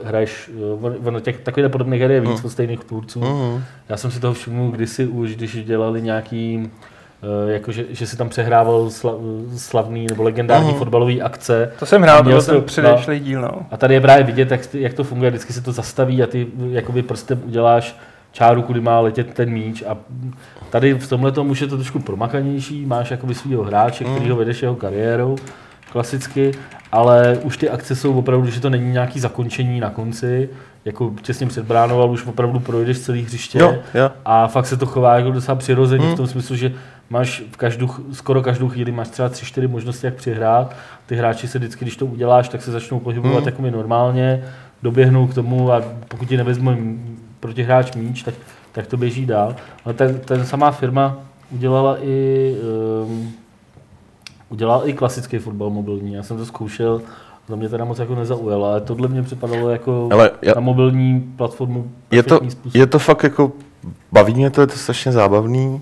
hraješ, 0.03 0.51
uh, 0.75 1.07
ono 1.07 1.19
těch 1.19 1.39
takových 1.39 1.71
podobných 1.71 2.01
her 2.01 2.11
je 2.11 2.21
víc 2.21 2.29
Hmm. 2.29 2.45
od 2.45 2.49
stejných 2.49 2.83
tvůrců. 2.83 3.19
Mhm. 3.19 3.63
Já 3.89 3.97
jsem 3.97 4.11
si 4.11 4.19
toho 4.19 4.33
všiml 4.33 4.71
kdysi 4.71 5.05
už, 5.05 5.35
když 5.35 5.65
dělali 5.65 6.01
nějaký, 6.01 6.57
uh, 6.57 6.92
jako 7.47 7.71
že, 7.71 7.85
že 7.89 8.07
si 8.07 8.17
tam 8.17 8.29
přehrával 8.29 8.89
sla, 8.89 9.13
slavný 9.57 10.05
nebo 10.09 10.23
legendární 10.23 10.67
Mhm. 10.69 10.77
fotbalový 10.77 11.21
akce. 11.21 11.71
To 11.79 11.85
jsem 11.85 12.01
hrál, 12.01 12.23
byl 12.23 12.43
ten 12.43 12.61
předešlý 12.61 13.19
díl, 13.19 13.41
no. 13.41 13.49
A 13.71 13.77
tady 13.77 13.93
je 13.93 14.01
právě 14.01 14.23
vidět, 14.23 14.51
jak, 14.51 14.73
jak 14.73 14.93
to 14.93 15.03
funguje, 15.03 15.29
vždycky 15.31 15.53
se 15.53 15.61
to 15.61 15.71
zastaví 15.71 16.23
a 16.23 16.27
ty 16.27 16.47
jakoby 16.69 17.01
prstem 17.03 17.41
uděláš 17.45 17.95
čáru, 18.31 18.61
kudy 18.61 18.81
má 18.81 18.99
letět 18.99 19.33
ten 19.33 19.49
míč 19.49 19.83
a 19.87 19.97
tady 20.69 20.93
v 20.93 21.09
tomhle 21.09 21.31
už 21.31 21.61
je 21.61 21.67
to 21.67 21.75
trošku 21.77 21.99
promakanější, 21.99 22.85
máš 22.85 23.11
jakoby 23.11 23.35
svýho 23.35 23.63
hráče, 23.63 24.03
který 24.03 24.29
ho 24.29 24.35
vedeš 24.35 24.61
jeho 24.61 24.75
kariérou, 24.75 25.35
klasicky, 25.91 26.51
ale 26.91 27.37
už 27.43 27.57
ty 27.57 27.69
akce 27.69 27.95
jsou 27.95 28.17
opravdu, 28.17 28.49
že 28.49 28.61
to 28.61 28.69
není 28.69 28.91
nějaký 28.91 29.19
zakončení 29.19 29.79
na 29.79 29.89
konci, 29.89 30.49
jako 30.85 31.11
těsně 31.21 31.47
před 31.47 31.65
bránou, 31.65 32.01
ale 32.01 32.11
už 32.11 32.25
opravdu 32.25 32.59
projdeš 32.59 32.99
celý 32.99 33.21
hřiště 33.23 33.59
Jo, 33.59 33.75
jo. 33.93 34.11
a 34.25 34.47
fakt 34.47 34.65
se 34.65 34.77
to 34.77 34.85
chová 34.85 35.15
jako 35.15 35.31
docela 35.31 35.55
přirozeně 35.55 36.05
Hmm. 36.05 36.13
v 36.13 36.17
tom 36.17 36.27
smyslu, 36.27 36.55
že 36.55 36.71
máš 37.09 37.43
v 37.51 37.57
každou, 37.57 37.89
skoro 38.11 38.41
každou 38.41 38.69
chvíli 38.69 38.91
máš 38.91 39.07
třeba 39.09 39.29
tři, 39.29 39.45
čtyři 39.45 39.67
možnosti, 39.67 40.05
jak 40.05 40.15
přihrát. 40.15 40.75
Ty 41.05 41.15
hráči 41.15 41.47
se 41.47 41.59
vždycky, 41.59 41.85
když 41.85 41.97
to 41.97 42.05
uděláš, 42.05 42.49
tak 42.49 42.61
se 42.61 42.71
začnou 42.71 42.99
pohybovat 42.99 43.37
Hmm. 43.37 43.45
jako 43.45 43.61
my 43.61 43.71
normálně, 43.71 44.43
doběhnou 44.83 45.27
k 45.27 45.33
tomu 45.33 45.71
a 45.71 45.81
pokud 46.07 46.27
ti 46.29 46.37
nevezme 46.37 46.77
protihráč 47.39 47.95
míč, 47.95 48.23
tak, 48.23 48.33
tak 48.71 48.87
to 48.87 48.97
běží 48.97 49.25
dál. 49.25 49.55
Ale 49.85 49.93
ten, 49.93 50.19
ten 50.19 50.45
samá 50.45 50.71
firma 50.71 51.17
udělala 51.51 51.97
i 52.01 52.55
um, 53.05 53.31
udělala 54.49 54.87
i 54.89 54.93
klasický 54.93 55.37
fotbal 55.37 55.69
mobilní. 55.69 56.13
Já 56.13 56.23
jsem 56.23 56.37
to 56.37 56.45
zkoušel, 56.45 57.01
za 57.47 57.55
mě 57.55 57.69
teda 57.69 57.85
moc 57.85 57.99
jako 57.99 58.15
nezaujalo, 58.15 58.65
ale 58.65 58.81
tohle 58.81 59.07
mě 59.07 59.23
připadalo 59.23 59.69
jako 59.69 60.09
Ale 60.11 60.31
já, 60.41 60.53
na 60.55 60.61
mobilní 60.61 61.19
platformu 61.35 61.91
je, 62.11 62.23
to, 62.23 62.39
způsob. 62.49 62.75
je 62.75 62.87
to 62.87 62.99
fakt 62.99 63.23
jako, 63.23 63.51
baví 64.11 64.33
mě 64.33 64.49
to, 64.49 64.61
je 64.61 64.67
to 64.67 64.75
strašně 64.75 65.11
zábavný, 65.11 65.81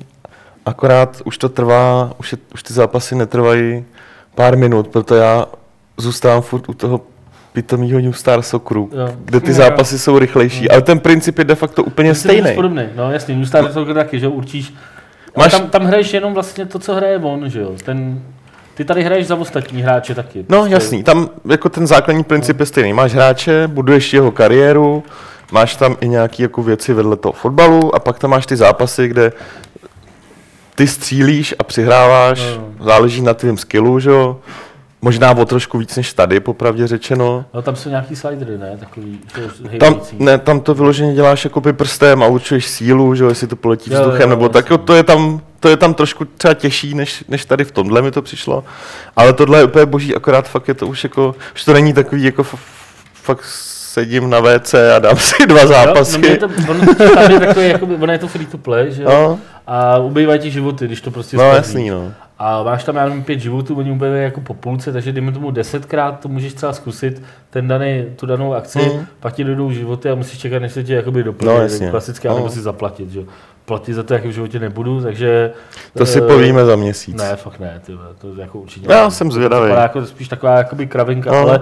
akorát 0.65 1.21
už 1.26 1.38
to 1.38 1.50
trvá, 1.50 2.12
už, 2.19 2.32
je, 2.32 2.38
už 2.54 2.63
ty 2.63 2.74
zápasy 2.74 3.15
netrvají 3.15 3.86
pár 4.36 4.58
minut, 4.58 4.88
proto 4.88 5.15
já 5.15 5.45
zůstávám 5.97 6.41
furt 6.41 6.69
u 6.69 6.74
toho 6.74 7.02
pitomýho 7.54 8.00
New 8.00 8.13
Star 8.13 8.41
Socceru, 8.41 8.89
Jo. 8.93 9.10
kde 9.26 9.39
ty 9.39 9.50
Jo. 9.50 9.54
zápasy 9.56 10.00
jsou 10.00 10.19
rychlejší, 10.19 10.69
ale 10.71 10.82
ten 10.82 11.00
princip 11.00 11.38
je 11.38 11.43
de 11.43 11.56
facto 11.56 11.84
úplně 11.84 12.10
Myslím, 12.10 12.32
stejný. 12.39 12.56
Podobný. 12.56 12.84
No 12.95 13.12
jasně, 13.12 13.36
New 13.36 13.45
Star 13.45 13.71
Soccer 13.74 13.93
taky, 13.95 14.19
že 14.19 14.28
určíš. 14.28 14.74
Máš- 15.38 15.52
tam, 15.52 15.69
tam 15.69 15.86
hraješ 15.86 16.13
jenom 16.13 16.34
vlastně 16.34 16.65
to, 16.65 16.80
co 16.80 16.95
hraje 16.95 17.17
on, 17.17 17.50
že 17.50 17.62
jo. 17.62 17.71
Ten, 17.86 18.21
ty 18.76 18.86
tady 18.86 19.04
hraješ 19.04 19.28
za 19.28 19.36
ostatní 19.36 19.82
hráče 19.82 20.15
taky. 20.15 20.45
No 20.50 20.58
Prostě. 20.58 20.74
jasný, 20.74 21.04
tam 21.04 21.30
jako 21.50 21.69
ten 21.69 21.88
základní 21.88 22.24
princip 22.24 22.60
je 22.60 22.65
stejný. 22.65 22.93
Máš 22.93 23.13
hráče, 23.13 23.67
buduješ 23.67 24.13
jeho 24.13 24.32
kariéru, 24.32 25.04
máš 25.52 25.76
tam 25.76 25.95
i 26.02 26.08
nějaké 26.08 26.43
jako 26.43 26.63
věci 26.63 26.93
vedle 26.93 27.15
toho 27.17 27.34
fotbalu 27.34 27.95
a 27.95 28.00
pak 28.00 28.19
tam 28.19 28.30
máš 28.30 28.45
ty 28.45 28.56
zápasy, 28.56 29.08
kde 29.08 29.32
ty 30.81 30.87
střílíš 30.87 31.55
a 31.59 31.63
přihráváš, 31.63 32.39
No. 32.57 32.85
záleží 32.85 33.21
na 33.21 33.33
tvém 33.33 33.57
skillu, 33.57 33.99
že 33.99 34.09
jo. 34.09 34.39
Možná 35.01 35.31
o 35.31 35.45
trošku 35.45 35.77
víc 35.77 35.95
než 35.95 36.13
tady, 36.13 36.39
popravdě 36.39 36.87
řečeno. 36.87 37.45
No 37.53 37.61
tam 37.61 37.75
jsou 37.75 37.89
nějaký 37.89 38.15
slidery, 38.15 38.57
ne? 38.57 38.77
Takový, 38.79 39.19
jo, 39.41 39.49
Tam, 39.79 40.01
ne, 40.19 40.37
tam 40.37 40.59
to 40.59 40.73
vyloženě 40.73 41.13
děláš 41.13 41.43
jakoby 41.43 41.73
prstem 41.73 42.23
a 42.23 42.27
určuješ 42.27 42.67
sílu, 42.67 43.15
že 43.15 43.23
jo, 43.23 43.29
jestli 43.29 43.47
to 43.47 43.55
poletí 43.55 43.91
Jo, 43.93 43.97
jo, 43.97 44.03
vzduchem, 44.05 44.29
nebo 44.29 44.43
jo, 44.45 44.49
tak, 44.49 44.69
jo, 44.69 44.77
to 44.77 44.95
je 44.95 45.03
tam, 45.03 45.41
to 45.59 45.69
je 45.69 45.77
tam 45.77 45.93
trošku 45.93 46.25
třeba 46.25 46.53
těžší, 46.53 46.93
než, 46.93 47.23
než 47.27 47.45
tady 47.45 47.63
v 47.63 47.71
tomhle 47.71 48.01
mi 48.01 48.11
to 48.11 48.21
přišlo. 48.21 48.63
Ale 49.15 49.33
tohle 49.33 49.59
je 49.59 49.63
úplně 49.63 49.85
boží, 49.85 50.15
akorát 50.15 50.49
fakt 50.49 50.67
je 50.67 50.73
to 50.73 50.87
už 50.87 51.03
jako, 51.03 51.35
už 51.55 51.63
to 51.63 51.73
není 51.73 51.93
takový 51.93 52.23
jako 52.23 52.41
f- 52.43 52.59
fakt 53.13 53.43
sedím 53.93 54.29
na 54.29 54.39
WC 54.39 54.73
a 54.95 54.99
dám 54.99 55.17
si 55.17 55.45
dva 55.47 55.61
Jo, 55.61 55.67
zápasy. 55.67 56.17
no, 56.21 56.27
mě 56.27 56.37
to, 56.37 56.49
ono, 56.69 56.93
tam 56.95 57.31
je 57.31 57.39
takový, 57.39 57.69
jakoby, 57.69 57.95
ono 57.95 58.13
je 58.13 58.19
to 58.19 58.27
free 58.27 58.45
to 58.45 58.57
play, 58.57 58.91
že 58.91 59.03
jo? 59.03 59.09
No, 59.11 59.39
A 59.73 59.97
ubývají 59.97 60.39
ti 60.39 60.51
životy, 60.51 60.86
když 60.86 61.01
to 61.01 61.12
prostě 61.12 61.38
no 61.38 61.43
jasný, 61.43 61.89
no. 61.89 62.12
A 62.39 62.63
máš 62.63 62.84
tam, 62.84 62.95
já 62.95 63.05
nevím, 63.05 63.23
pět 63.23 63.39
životů, 63.39 63.75
oni 63.77 63.91
ubývají 63.91 64.23
jako 64.23 64.41
po 64.41 64.53
půlce, 64.53 64.93
takže 64.93 65.12
dejme 65.12 65.31
tomu 65.31 65.51
desetkrát 65.51 66.19
to 66.19 66.27
můžeš 66.29 66.53
třeba 66.53 66.73
zkusit, 66.73 67.21
ten 67.49 67.67
daný, 67.67 68.05
tu 68.15 68.25
danou 68.25 68.53
akci, 68.53 68.79
Mhm. 68.79 69.05
pak 69.19 69.34
ti 69.34 69.43
dojdou 69.43 69.71
životy 69.71 70.10
a 70.10 70.15
musíš 70.15 70.39
čekat, 70.39 70.60
než 70.60 70.71
se 70.73 70.84
ti 70.84 70.93
jakoby 70.93 71.23
doplní. 71.23 71.51
No, 71.53 71.62
jasně. 71.62 71.89
Klasicky, 71.89 72.27
No. 72.27 72.36
nebo 72.36 72.49
si 72.49 72.62
zaplatit, 72.62 73.12
že 73.12 73.19
jo. 73.19 73.25
Platit 73.65 73.93
za 73.93 74.03
to, 74.03 74.13
jak 74.13 74.25
v 74.25 74.31
životě 74.31 74.60
nebudu, 74.60 75.01
takže... 75.01 75.51
To 75.97 76.05
si 76.05 76.17
eh, 76.19 76.21
povíme 76.21 76.65
za 76.65 76.75
měsíc. 76.75 77.15
Ne, 77.15 77.36
fakt 77.36 77.60
ne, 77.60 77.81
ty, 77.86 77.91
to 78.21 78.41
jako 78.41 78.60
určitě 78.60 78.91
Já 78.91 79.10
jsem 79.10 79.29
To 79.29 79.34
zvědavý. 79.36 79.63
vypadá 79.65 79.81
jako 79.84 80.05
spíš 80.05 80.27
taková 80.27 80.57
jakoby 80.57 80.88
kravinka, 80.88 81.31
No. 81.31 81.38
ale 81.38 81.62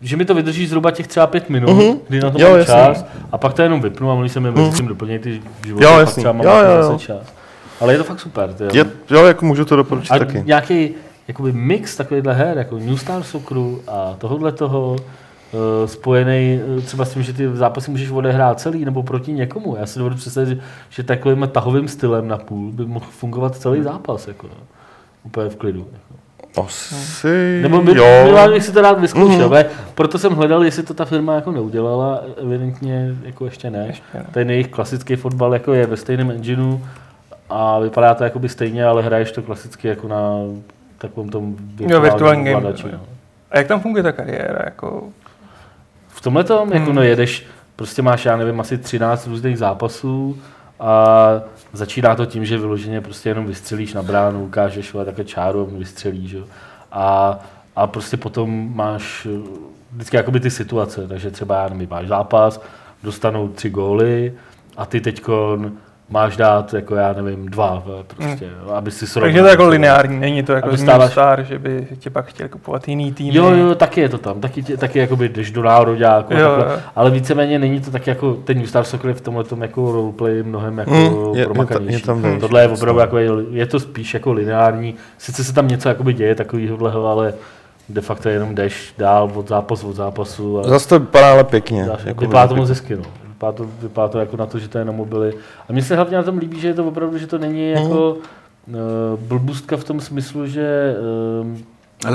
že 0.00 0.16
mi 0.16 0.24
to 0.24 0.34
vydrží 0.34 0.66
zhruba 0.66 0.90
těch 0.90 1.06
třeba 1.06 1.26
pět 1.26 1.48
minut, 1.50 1.70
Mhm. 1.72 1.98
kdy 2.08 2.20
na 2.20 2.30
to 2.30 2.40
Jo, 2.40 2.48
mám 2.48 2.58
jasně. 2.58 2.74
čas, 2.74 3.04
a 3.32 3.38
pak 3.38 3.54
to 3.54 3.62
jenom 3.62 3.80
vypnu 3.80 4.10
a 4.10 4.14
oni 4.14 4.28
se 4.28 4.40
mi 4.40 4.50
mezi 4.50 4.76
tím 4.76 4.86
doplnějí 4.88 5.18
ty 5.18 5.42
životy, 5.66 5.84
Jo, 5.84 5.90
a 5.90 5.92
pak 5.92 6.00
jasný. 6.00 6.20
třeba 6.22 6.32
mám 6.32 6.46
Jo, 6.46 6.52
to 6.52 6.64
jo, 6.86 6.92
jo. 6.92 6.98
čas. 6.98 7.37
Ale 7.80 7.92
je 7.94 7.98
to 7.98 8.04
fakt 8.04 8.20
super. 8.20 8.52
Ty, 8.54 8.64
Je, 8.78 8.84
jo, 9.10 9.24
jako 9.26 9.44
můžu 9.46 9.64
to 9.64 9.76
doporučit 9.76 10.12
a 10.12 10.18
taky. 10.18 10.42
nějaký 10.46 10.90
jakoby 11.28 11.52
mix 11.52 11.96
takovýchhle 11.96 12.34
her, 12.34 12.58
jako 12.58 12.78
New 12.78 12.96
Star 12.96 13.22
Socceru 13.22 13.82
a 13.88 14.14
tohohle 14.18 14.52
toho, 14.52 14.92
uh, 14.92 15.60
spojený 15.86 16.60
uh, 16.76 16.82
třeba 16.82 17.04
s 17.04 17.14
tím, 17.14 17.22
že 17.22 17.32
ty 17.32 17.48
zápasy 17.56 17.90
můžeš 17.90 18.10
odehrát 18.10 18.60
celý 18.60 18.84
nebo 18.84 19.02
proti 19.02 19.32
někomu. 19.32 19.76
Já 19.80 19.86
si 19.86 19.98
dovedu 19.98 20.16
představit, 20.16 20.58
že- 20.90 21.02
takovým 21.02 21.48
tahovým 21.52 21.88
stylem 21.88 22.28
na 22.28 22.38
půl 22.38 22.72
by 22.72 22.86
mohl 22.86 23.06
fungovat 23.10 23.56
celý 23.56 23.82
zápas. 23.82 24.28
Jako, 24.28 24.46
no. 24.46 24.54
Úplně 25.24 25.50
v 25.50 25.56
klidu. 25.56 25.86
Jako. 25.92 26.66
Asi, 26.66 27.58
Nebo 27.62 27.82
by, 27.82 27.96
jo. 27.96 28.04
minimálně 28.22 28.54
bych 28.54 28.64
si 28.64 28.72
to 28.72 28.82
rád 28.82 29.00
vyzkoušel, 29.00 29.48
Mhm. 29.48 29.58
mm. 29.58 29.64
proto 29.94 30.18
jsem 30.18 30.32
hledal, 30.32 30.64
jestli 30.64 30.82
to 30.82 30.94
ta 30.94 31.04
firma 31.04 31.34
jako 31.34 31.52
neudělala, 31.52 32.20
evidentně 32.42 33.14
jako 33.22 33.44
ještě 33.44 33.70
ne. 33.70 33.84
Ještě 33.86 34.02
ne. 34.14 34.26
Ten 34.32 34.50
jejich 34.50 34.68
klasický 34.68 35.16
fotbal 35.16 35.52
jako 35.54 35.72
je 35.72 35.86
ve 35.86 35.96
stejném 35.96 36.30
engineu 36.30 36.78
a 37.50 37.78
vypadá 37.78 38.14
to 38.14 38.24
jakoby 38.24 38.48
stejně, 38.48 38.84
ale 38.84 39.02
hraješ 39.02 39.32
to 39.32 39.42
klasicky 39.42 39.88
jako 39.88 40.08
na 40.08 40.32
takovém 40.98 41.28
tom 41.28 41.56
virtuální 41.78 42.54
ovladači, 42.54 42.82
game. 42.82 42.92
no. 42.92 43.00
A 43.50 43.58
jak 43.58 43.66
tam 43.66 43.80
funguje 43.80 44.02
ta 44.02 44.12
kariéra? 44.12 44.62
Jako... 44.64 45.02
V 46.08 46.20
tomhle 46.20 46.44
tom, 46.44 46.72
jako 46.72 46.86
Hmm. 46.86 46.94
no 46.94 47.02
jedeš, 47.02 47.46
prostě 47.76 48.02
máš, 48.02 48.24
já 48.24 48.36
nevím, 48.36 48.60
asi 48.60 48.78
13 48.78 49.26
různých 49.26 49.58
zápasů 49.58 50.38
a 50.80 51.16
začíná 51.72 52.14
to 52.14 52.26
tím, 52.26 52.44
že 52.44 52.58
vyloženě 52.58 53.00
prostě 53.00 53.28
jenom 53.28 53.46
vystřelíš 53.46 53.94
na 53.94 54.02
bránu, 54.02 54.44
ukážeš 54.44 54.92
vole, 54.92 55.04
takhle 55.04 55.24
čáru 55.24 55.60
a 55.60 55.78
vystřelíš. 55.78 56.32
Jo. 56.32 56.44
A, 56.92 57.38
a 57.76 57.86
prostě 57.86 58.16
potom 58.16 58.76
máš 58.76 59.26
vždycky 59.92 60.16
jakoby 60.16 60.40
ty 60.40 60.50
situace, 60.50 61.08
takže 61.08 61.30
třeba 61.30 61.62
já 61.62 61.68
nevím, 61.68 61.88
máš 61.90 62.06
zápas, 62.08 62.60
dostanou 63.02 63.48
tři 63.48 63.70
góly 63.70 64.34
a 64.76 64.86
ty 64.86 65.00
teďkon 65.00 65.72
máš 66.10 66.36
dát, 66.36 66.74
jako 66.74 66.94
já 66.94 67.12
nevím, 67.12 67.46
dva, 67.48 67.82
prostě, 68.16 68.44
jo, 68.66 68.72
aby 68.72 68.90
si 68.90 69.06
srovnal. 69.06 69.26
Takže 69.28 69.40
to 69.40 69.46
je 69.46 69.50
jako 69.50 69.66
lineární, 69.68 70.18
není 70.20 70.42
to 70.42 70.52
jako 70.52 70.68
dostáváš- 70.70 71.12
Star, 71.12 71.42
že 71.44 71.58
by 71.58 71.86
tě 71.98 72.10
pak 72.10 72.26
chtěl 72.26 72.48
kupovat 72.48 72.88
jiný 72.88 73.12
tým. 73.12 73.34
Jo, 73.34 73.50
jo, 73.50 73.74
taky 73.74 74.00
je 74.00 74.08
to 74.08 74.18
tam, 74.18 74.40
taky, 74.40 74.62
tě- 74.62 74.76
taky 74.76 74.98
jakoby 74.98 75.28
jdeš 75.28 75.50
do 75.50 75.62
nároďáku, 75.62 76.32
Jo, 76.34 76.40
jo, 76.40 76.48
takhle, 76.56 76.74
jo. 76.74 76.80
ale 76.96 77.10
víceméně 77.10 77.58
není 77.58 77.80
to 77.80 77.90
tak 77.90 78.06
jako, 78.06 78.34
ten 78.34 78.56
New 78.56 78.66
Star 78.66 78.84
Soccer 78.84 79.08
je 79.08 79.14
v 79.14 79.20
tomhle 79.20 79.44
tom 79.44 79.62
jako 79.62 79.92
roleplay 79.92 80.42
mnohem 80.42 80.78
jako 80.78 80.90
Mm, 80.90 80.96
je- 80.98 81.40
je 81.40 81.46
ta- 81.46 81.52
promakanější. 81.52 82.00
je 82.00 82.06
tam 82.06 82.22
vejš, 82.22 82.40
Tohle 82.40 82.62
je 82.62 82.68
opravdu 82.68 83.00
jako, 83.00 83.18
je 83.50 83.66
to 83.66 83.80
spíš 83.80 84.14
jako 84.14 84.32
lineární, 84.32 84.94
sice 85.18 85.44
se 85.44 85.52
tam 85.54 85.68
něco 85.68 85.88
jakoby 85.88 86.12
děje 86.12 86.34
takovýhle, 86.34 86.92
ale 86.92 87.34
de 87.88 88.00
facto 88.00 88.28
jenom 88.28 88.54
jdeš 88.54 88.94
dál 88.98 89.30
od 89.34 89.48
zápasu 89.48 89.88
od 89.88 89.96
zápasu 89.96 90.60
a 90.60 90.68
Zase 90.68 90.88
to 90.88 90.98
vypadá 90.98 91.32
ale 91.32 91.44
pěkně. 91.44 91.84
Dáš, 91.86 92.00
jako 92.04 92.20
vypadá 92.20 92.46
to 92.46 92.56
moc 92.56 92.68
hezky, 92.68 92.96
no. 92.96 93.02
Vypadá 93.38 93.52
to, 93.52 93.64
vypadá 93.82 94.08
to 94.08 94.18
jako 94.18 94.36
na 94.36 94.46
to, 94.46 94.58
že 94.58 94.68
to 94.68 94.78
je 94.78 94.84
na 94.84 94.92
mobily. 94.92 95.34
A 95.68 95.72
mně 95.72 95.82
se 95.82 95.96
hlavně 95.96 96.16
na 96.16 96.22
tom 96.22 96.38
líbí, 96.38 96.60
že 96.60 96.68
je 96.68 96.74
to 96.74 96.84
opravdu, 96.88 97.18
že 97.18 97.26
to 97.26 97.38
není 97.38 97.70
jako 97.70 98.12
uh, 98.12 98.74
blbůstka 99.20 99.76
v 99.76 99.84
tom 99.84 100.00
smyslu, 100.00 100.46
že 100.46 100.96
um, 101.40 101.64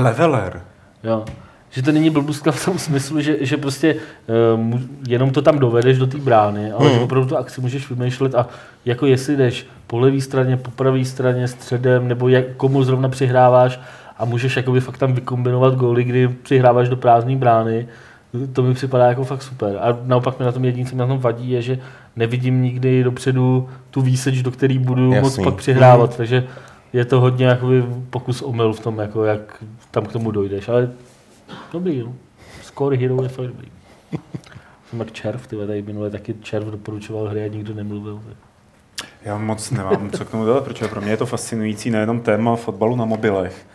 Leveler. 0.03 0.61
jo, 1.03 1.25
že 1.69 1.81
to 1.83 1.91
není 1.91 2.09
blbůstka 2.09 2.51
v 2.51 2.65
tom 2.65 2.79
smyslu, 2.79 3.21
že, 3.21 3.37
že 3.39 3.57
prostě 3.57 3.95
uh, 3.95 4.79
jenom 5.07 5.31
to 5.31 5.41
tam 5.41 5.59
dovedeš 5.59 5.97
do 5.97 6.07
té 6.07 6.17
brány, 6.17 6.71
ale 6.71 6.89
že 6.93 6.99
opravdu 6.99 7.29
tu 7.29 7.37
akci 7.37 7.61
můžeš 7.61 7.89
vymýšlet 7.89 8.35
a 8.35 8.47
jako 8.85 9.05
jestli 9.05 9.35
jdeš 9.37 9.67
po 9.87 9.99
levé 9.99 10.21
straně, 10.21 10.57
po 10.57 10.71
pravé 10.71 11.05
straně, 11.05 11.47
středem, 11.47 12.07
nebo 12.07 12.27
jak, 12.27 12.45
komu 12.57 12.83
zrovna 12.83 13.09
přihráváš 13.09 13.79
a 14.17 14.25
můžeš 14.25 14.57
jakoby 14.57 14.79
fakt 14.79 14.97
tam 14.97 15.13
vykombinovat 15.13 15.75
góly, 15.75 16.03
kdy 16.03 16.27
přihráváš 16.27 16.89
do 16.89 16.97
prázdné 16.97 17.35
brány, 17.35 17.87
to 18.53 18.63
mi 18.63 18.73
připadá 18.73 19.05
jako 19.05 19.23
fakt 19.23 19.43
super. 19.43 19.77
A 19.81 19.97
naopak 20.03 20.39
mi 20.39 20.45
na 20.45 20.51
tom 20.51 20.65
jediné, 20.65 20.89
co 20.89 20.95
mi 20.95 20.99
na 20.99 21.07
tom 21.07 21.19
vadí, 21.19 21.51
je, 21.51 21.61
že 21.61 21.79
nevidím 22.15 22.61
nikdy 22.61 23.03
dopředu 23.03 23.69
tu 23.91 24.01
výseč, 24.01 24.41
do 24.41 24.51
který 24.51 24.79
budu 24.79 25.11
Jasný. 25.11 25.21
moc 25.23 25.37
pak 25.43 25.55
přihrávat, 25.55 26.17
takže 26.17 26.47
je 26.93 27.05
to 27.05 27.19
hodně 27.19 27.45
jakoby 27.45 27.83
pokus 28.09 28.41
omyl 28.41 28.73
v 28.73 28.79
tom, 28.79 28.99
jako 28.99 29.23
jak 29.23 29.63
tam 29.91 30.05
k 30.05 30.11
tomu 30.11 30.31
dojdeš, 30.31 30.69
ale 30.69 30.89
dobrý, 31.73 31.99
no. 31.99 32.13
Score 32.61 32.97
Hero 32.97 33.23
je 33.23 33.29
fakt 33.29 33.47
dobrý. 33.47 33.67
Jsem 34.89 34.99
jak 34.99 35.11
červ, 35.11 35.47
ty 35.47 35.55
tady 35.55 35.81
minule 35.81 36.09
taky 36.09 36.35
červ 36.41 36.65
doporučoval 36.65 37.25
hry 37.25 37.43
a 37.43 37.47
nikdo 37.47 37.73
nemluvil. 37.73 38.21
tak. 38.27 38.37
Já 39.25 39.37
moc 39.37 39.71
nemám 39.71 40.09
co 40.11 40.25
k 40.25 40.29
tomu 40.29 40.45
dodat, 40.45 40.63
protože 40.63 40.87
pro 40.87 41.01
mě 41.01 41.11
je 41.11 41.17
to 41.17 41.25
fascinující 41.25 41.89
nejenom 41.89 42.19
téma 42.19 42.55
fotbalu 42.55 42.95
na 42.95 43.05
mobilech, 43.05 43.65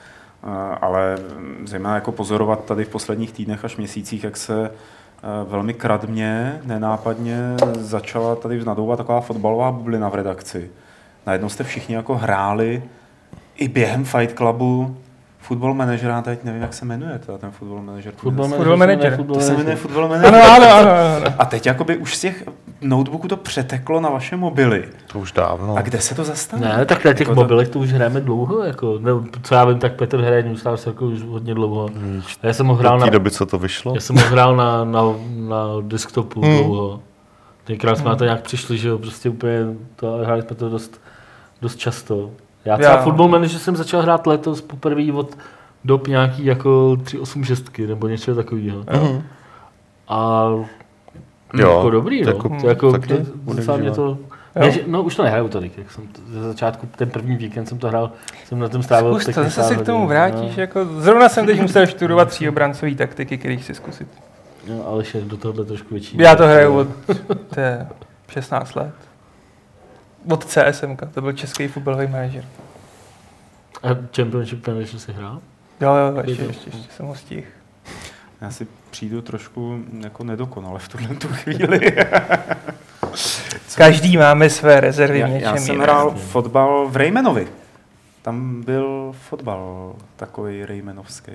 ale 0.81 1.17
mm, 1.17 1.67
zejména 1.67 1.95
jako 1.95 2.13
pozorovat 2.13 2.65
tady 2.65 2.85
v 2.85 2.89
posledních 2.89 3.33
týdnech 3.33 3.65
až 3.65 3.77
měsících, 3.77 4.25
jak 4.25 4.37
se 4.37 4.71
eh, 4.71 5.51
velmi 5.51 5.75
kradmě, 5.75 6.61
nenápadně 6.65 7.57
začala 7.73 8.37
tady 8.37 8.65
nadouvat 8.65 8.99
taková 8.99 9.21
fotbalová 9.21 9.73
bublina 9.73 10.09
v 10.09 10.15
redakci. 10.15 10.71
Najednou 11.27 11.49
jste 11.49 11.65
všichni 11.65 11.95
jako 11.95 12.15
hráli 12.15 12.83
i 13.57 13.69
během 13.69 14.05
Fight 14.05 14.37
Clubu 14.37 14.97
Football 15.49 15.75
Manager, 15.75 16.11
já 16.11 16.23
teď 16.23 16.45
nevím, 16.45 16.63
jak 16.63 16.75
se 16.75 16.85
jmenuje 16.85 17.19
teda 17.19 17.39
ten 17.39 17.51
Football 17.51 17.83
Manager. 17.83 18.13
Football 18.17 18.49
Football 18.49 18.77
manager, 18.77 19.11
manager. 19.11 19.27
To 19.27 19.41
se 19.41 19.47
jmenuje 19.47 19.65
manager. 19.65 19.77
Football 19.77 20.09
Manager. 20.09 20.35
Ano, 20.35 20.45
ano, 20.57 20.67
ano, 20.91 20.91
ano. 21.17 21.35
A 21.39 21.45
teď 21.45 21.67
jakoby 21.67 21.97
už 21.97 22.17
z 22.17 22.21
těch 22.21 22.45
notebooků 22.81 23.29
to 23.29 23.37
přeteklo 23.37 24.01
na 24.01 24.09
vaše 24.11 24.37
mobily. 24.37 24.85
To 25.13 25.19
už 25.19 25.33
dávno. 25.33 25.77
A 25.77 25.83
kde 25.83 26.01
se 26.01 26.15
to 26.15 26.25
zastane? 26.25 26.77
Ne, 26.77 26.87
tak 26.87 27.05
na 27.05 27.13
těch 27.13 27.21
Jako 27.21 27.35
to- 27.35 27.41
mobilech 27.41 27.69
to 27.69 27.79
už 27.79 27.93
hrajeme 27.93 28.21
dlouho, 28.21 28.65
jako, 28.65 28.99
ne, 28.99 29.11
co 29.43 29.55
já 29.55 29.65
vím, 29.65 29.79
tak 29.79 29.93
Petr 29.93 30.21
hraje 30.21 30.43
New 30.43 30.57
Star 30.57 30.77
Circle 30.77 31.07
už 31.09 31.23
hodně 31.23 31.55
dlouho. 31.55 31.89
Já 32.43 32.53
jsem 32.53 32.67
ho 32.67 32.75
hrál 32.75 32.99
Do 32.99 33.05
té 33.05 33.11
doby, 33.11 33.31
co 33.31 33.47
to 33.47 33.59
vyšlo. 33.59 33.95
já 33.95 34.01
jsem 34.01 34.17
ho 34.17 34.23
hrál 34.29 34.57
na, 34.57 34.85
na, 34.85 35.03
na 35.49 35.65
desktopu 35.81 36.41
Hmm. 36.43 36.57
dlouho. 36.57 37.01
Tenkrát 37.65 37.99
jsme 37.99 38.09
na 38.11 38.17
to 38.17 38.25
nějak 38.25 38.43
přišli, 38.43 38.79
že 38.79 38.89
jo, 38.89 38.99
prostě 38.99 39.29
úplně, 39.29 39.59
to, 39.97 40.13
hráli 40.25 40.43
jsme 40.43 40.57
to 40.57 40.69
dost, 40.69 41.01
dost 41.63 41.77
často. 41.77 42.31
Já 42.69 42.77
třeba 42.79 42.93
Já- 42.93 43.03
Football 43.03 43.29
Manager 43.29 43.59
jsem 43.59 43.77
začal 43.77 44.03
hrát 44.03 44.27
letos 44.27 44.61
poprvé 44.61 45.13
od 45.13 45.39
dob 45.85 46.07
nějaký 46.07 46.45
jako 46.45 46.97
386 47.05 47.87
nebo 47.87 48.09
něco 48.09 48.35
takového. 48.35 48.85
Mhm. 48.93 49.23
A 50.09 50.45
Jo, 51.55 51.77
jako 51.77 51.91
dobrý, 51.91 52.23
no. 52.23 52.29
jako- 52.31 52.49
To 52.61 52.69
jako, 52.69 52.93
taky 52.93 53.09
to, 53.09 53.77
mě 53.79 53.91
to, 53.91 54.19
ne, 54.57 54.71
že, 54.71 54.81
no 54.87 55.03
už 55.03 55.17
to 55.17 55.23
nehraju 55.23 55.49
tolik, 55.49 55.79
jak 55.79 55.91
jsem 55.91 56.07
to, 56.07 56.21
ze 56.33 56.43
začátku, 56.43 56.89
ten 56.97 57.11
první 57.11 57.37
víkend 57.37 57.67
jsem 57.67 57.79
to 57.79 57.89
hrál, 57.89 58.11
jsem 58.45 58.59
na 58.59 58.69
tom 58.69 58.83
strávil 58.83 59.21
Zkus 59.21 59.35
to, 59.35 59.43
zase 59.45 59.63
si 59.63 59.75
pár 59.75 59.83
k 59.83 59.87
tomu 59.87 60.07
vrátíš. 60.07 60.57
No, 60.57 60.61
Jako, 60.61 60.85
zrovna 60.85 61.29
jsem 61.29 61.47
teď 61.47 61.61
musel 61.63 61.87
studovat 61.87 62.29
tříobrancové 62.29 62.95
taktiky, 62.95 63.39
které 63.39 63.57
chci 63.57 63.75
zkusit. 63.75 64.09
no, 64.69 64.87
ale 64.87 65.05
šel 65.05 65.21
do 65.21 65.37
tohohle 65.37 65.65
trošku 65.65 65.89
větší. 65.91 66.19
Já 66.19 66.37
to 66.37 66.47
hraju 66.47 66.79
od 66.79 66.89
té 67.49 67.87
16 68.29 68.75
let. 68.75 68.93
Od 70.31 70.45
CSM, 70.45 70.97
to 71.15 71.21
byl 71.21 71.33
český 71.33 71.69
fotbalový 71.69 72.07
manažer. 72.07 72.45
A 73.83 73.89
Championship 74.17 74.67
Manager 74.67 74.99
si 75.01 75.13
hrál? 75.13 75.41
Jo, 75.81 75.95
jo, 75.95 76.23
ještě, 76.27 76.45
ještě, 76.45 76.71
ještě 76.71 76.93
jsem 76.93 77.07
ho 77.07 77.15
stihl. 77.15 77.47
Já 78.41 78.51
si 78.51 78.67
přijdu 78.91 79.23
trošku 79.23 79.85
jako 80.01 80.25
nedokonale 80.25 80.79
v 80.79 80.89
tuhle 80.89 81.15
tu 81.15 81.29
chvíli. 81.29 81.81
Každý 83.77 84.17
máme 84.17 84.51
své 84.51 84.81
rezervy 84.81 85.19
já, 85.19 85.27
v 85.27 85.31
něčem 85.31 85.49
já 85.49 85.57
jsem 85.57 85.65
jiném. 85.75 85.81
hrál 85.81 86.11
fotbal 86.11 86.89
v 86.89 86.97
Rejmenovi. 86.97 87.49
Tam 88.23 88.63
byl 88.63 89.15
fotbal 89.29 89.95
takový 90.17 90.65
Rejmenovský. 90.65 91.33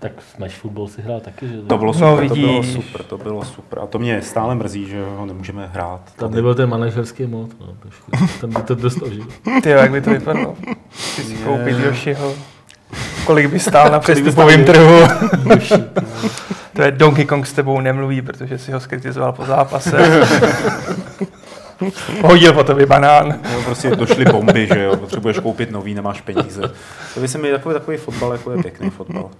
Tak 0.00 0.12
Smash 0.36 0.54
Football 0.54 0.88
si 0.88 1.02
hrál 1.02 1.20
taky, 1.20 1.48
že? 1.48 1.62
To 1.62 1.78
bylo 1.78 1.92
No, 1.92 1.98
super, 2.16 2.28
to 2.28 2.34
bylo 2.34 2.62
super, 2.62 3.02
to 3.02 3.18
bylo 3.18 3.44
super. 3.44 3.78
A 3.78 3.86
to 3.86 3.98
mě 3.98 4.22
stále 4.22 4.54
mrzí, 4.54 4.86
že 4.88 5.04
ho 5.16 5.26
nemůžeme 5.26 5.66
hrát. 5.72 6.00
Tam 6.04 6.28
tady. 6.28 6.34
nebyl 6.34 6.54
ten 6.54 6.68
manažerský 6.68 7.26
mod, 7.26 7.50
no, 7.60 7.66
trošku. 7.82 8.10
Tam 8.40 8.50
by 8.50 8.62
to 8.62 8.74
dost 8.74 9.02
ožil. 9.02 9.24
Ty 9.62 9.70
jak 9.70 9.90
by 9.90 10.00
to 10.00 10.10
vypadalo? 10.10 10.54
Chci 10.90 11.22
si 11.24 11.34
koupit 11.34 11.76
Yoshiho. 11.78 12.34
Kolik 13.26 13.50
by 13.50 13.58
stál 13.60 13.90
na 13.90 13.98
přestupovém 14.00 14.64
trhu? 14.64 15.00
Ty. 15.58 15.74
To 16.76 16.82
je 16.82 16.90
Donkey 16.90 17.24
Kong 17.24 17.46
s 17.46 17.52
tebou 17.52 17.80
nemluví, 17.80 18.22
protože 18.22 18.58
si 18.58 18.72
ho 18.72 18.80
skritizoval 18.80 19.32
po 19.32 19.44
zápase. 19.44 20.20
Hodil 22.22 22.52
po 22.52 22.64
tobě 22.64 22.86
banán. 22.86 23.40
Jo, 23.52 23.62
prostě 23.64 23.96
došly 23.96 24.24
bomby, 24.24 24.66
že 24.66 24.82
jo, 24.82 24.96
potřebuješ 24.96 25.38
koupit 25.38 25.70
nový, 25.70 25.94
nemáš 25.94 26.20
peníze. 26.20 26.62
To 27.14 27.20
by 27.20 27.28
se 27.28 27.38
mi 27.38 27.50
takový, 27.50 27.74
takový 27.74 27.96
fotbal, 27.96 28.32
jako 28.32 28.52
je 28.52 28.62
pěkný 28.62 28.90
fotbal. 28.90 29.30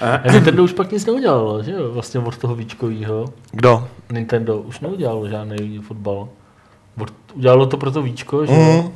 A 0.00 0.32
Nintendo 0.32 0.64
už 0.64 0.72
pak 0.72 0.92
nic 0.92 1.06
neudělalo, 1.06 1.62
že 1.62 1.72
jo? 1.72 1.92
Vlastně 1.92 2.20
od 2.20 2.36
toho 2.38 2.54
víčkovýho. 2.54 3.24
Kdo? 3.50 3.88
Nintendo 4.12 4.58
už 4.58 4.80
neudělalo 4.80 5.28
žádný 5.28 5.78
fotbal. 5.78 6.28
Udělalo 7.34 7.66
to 7.66 7.76
pro 7.76 7.90
to 7.90 8.02
víčko, 8.02 8.46
že 8.46 8.52
jo? 8.52 8.82
Mm. 8.82 8.92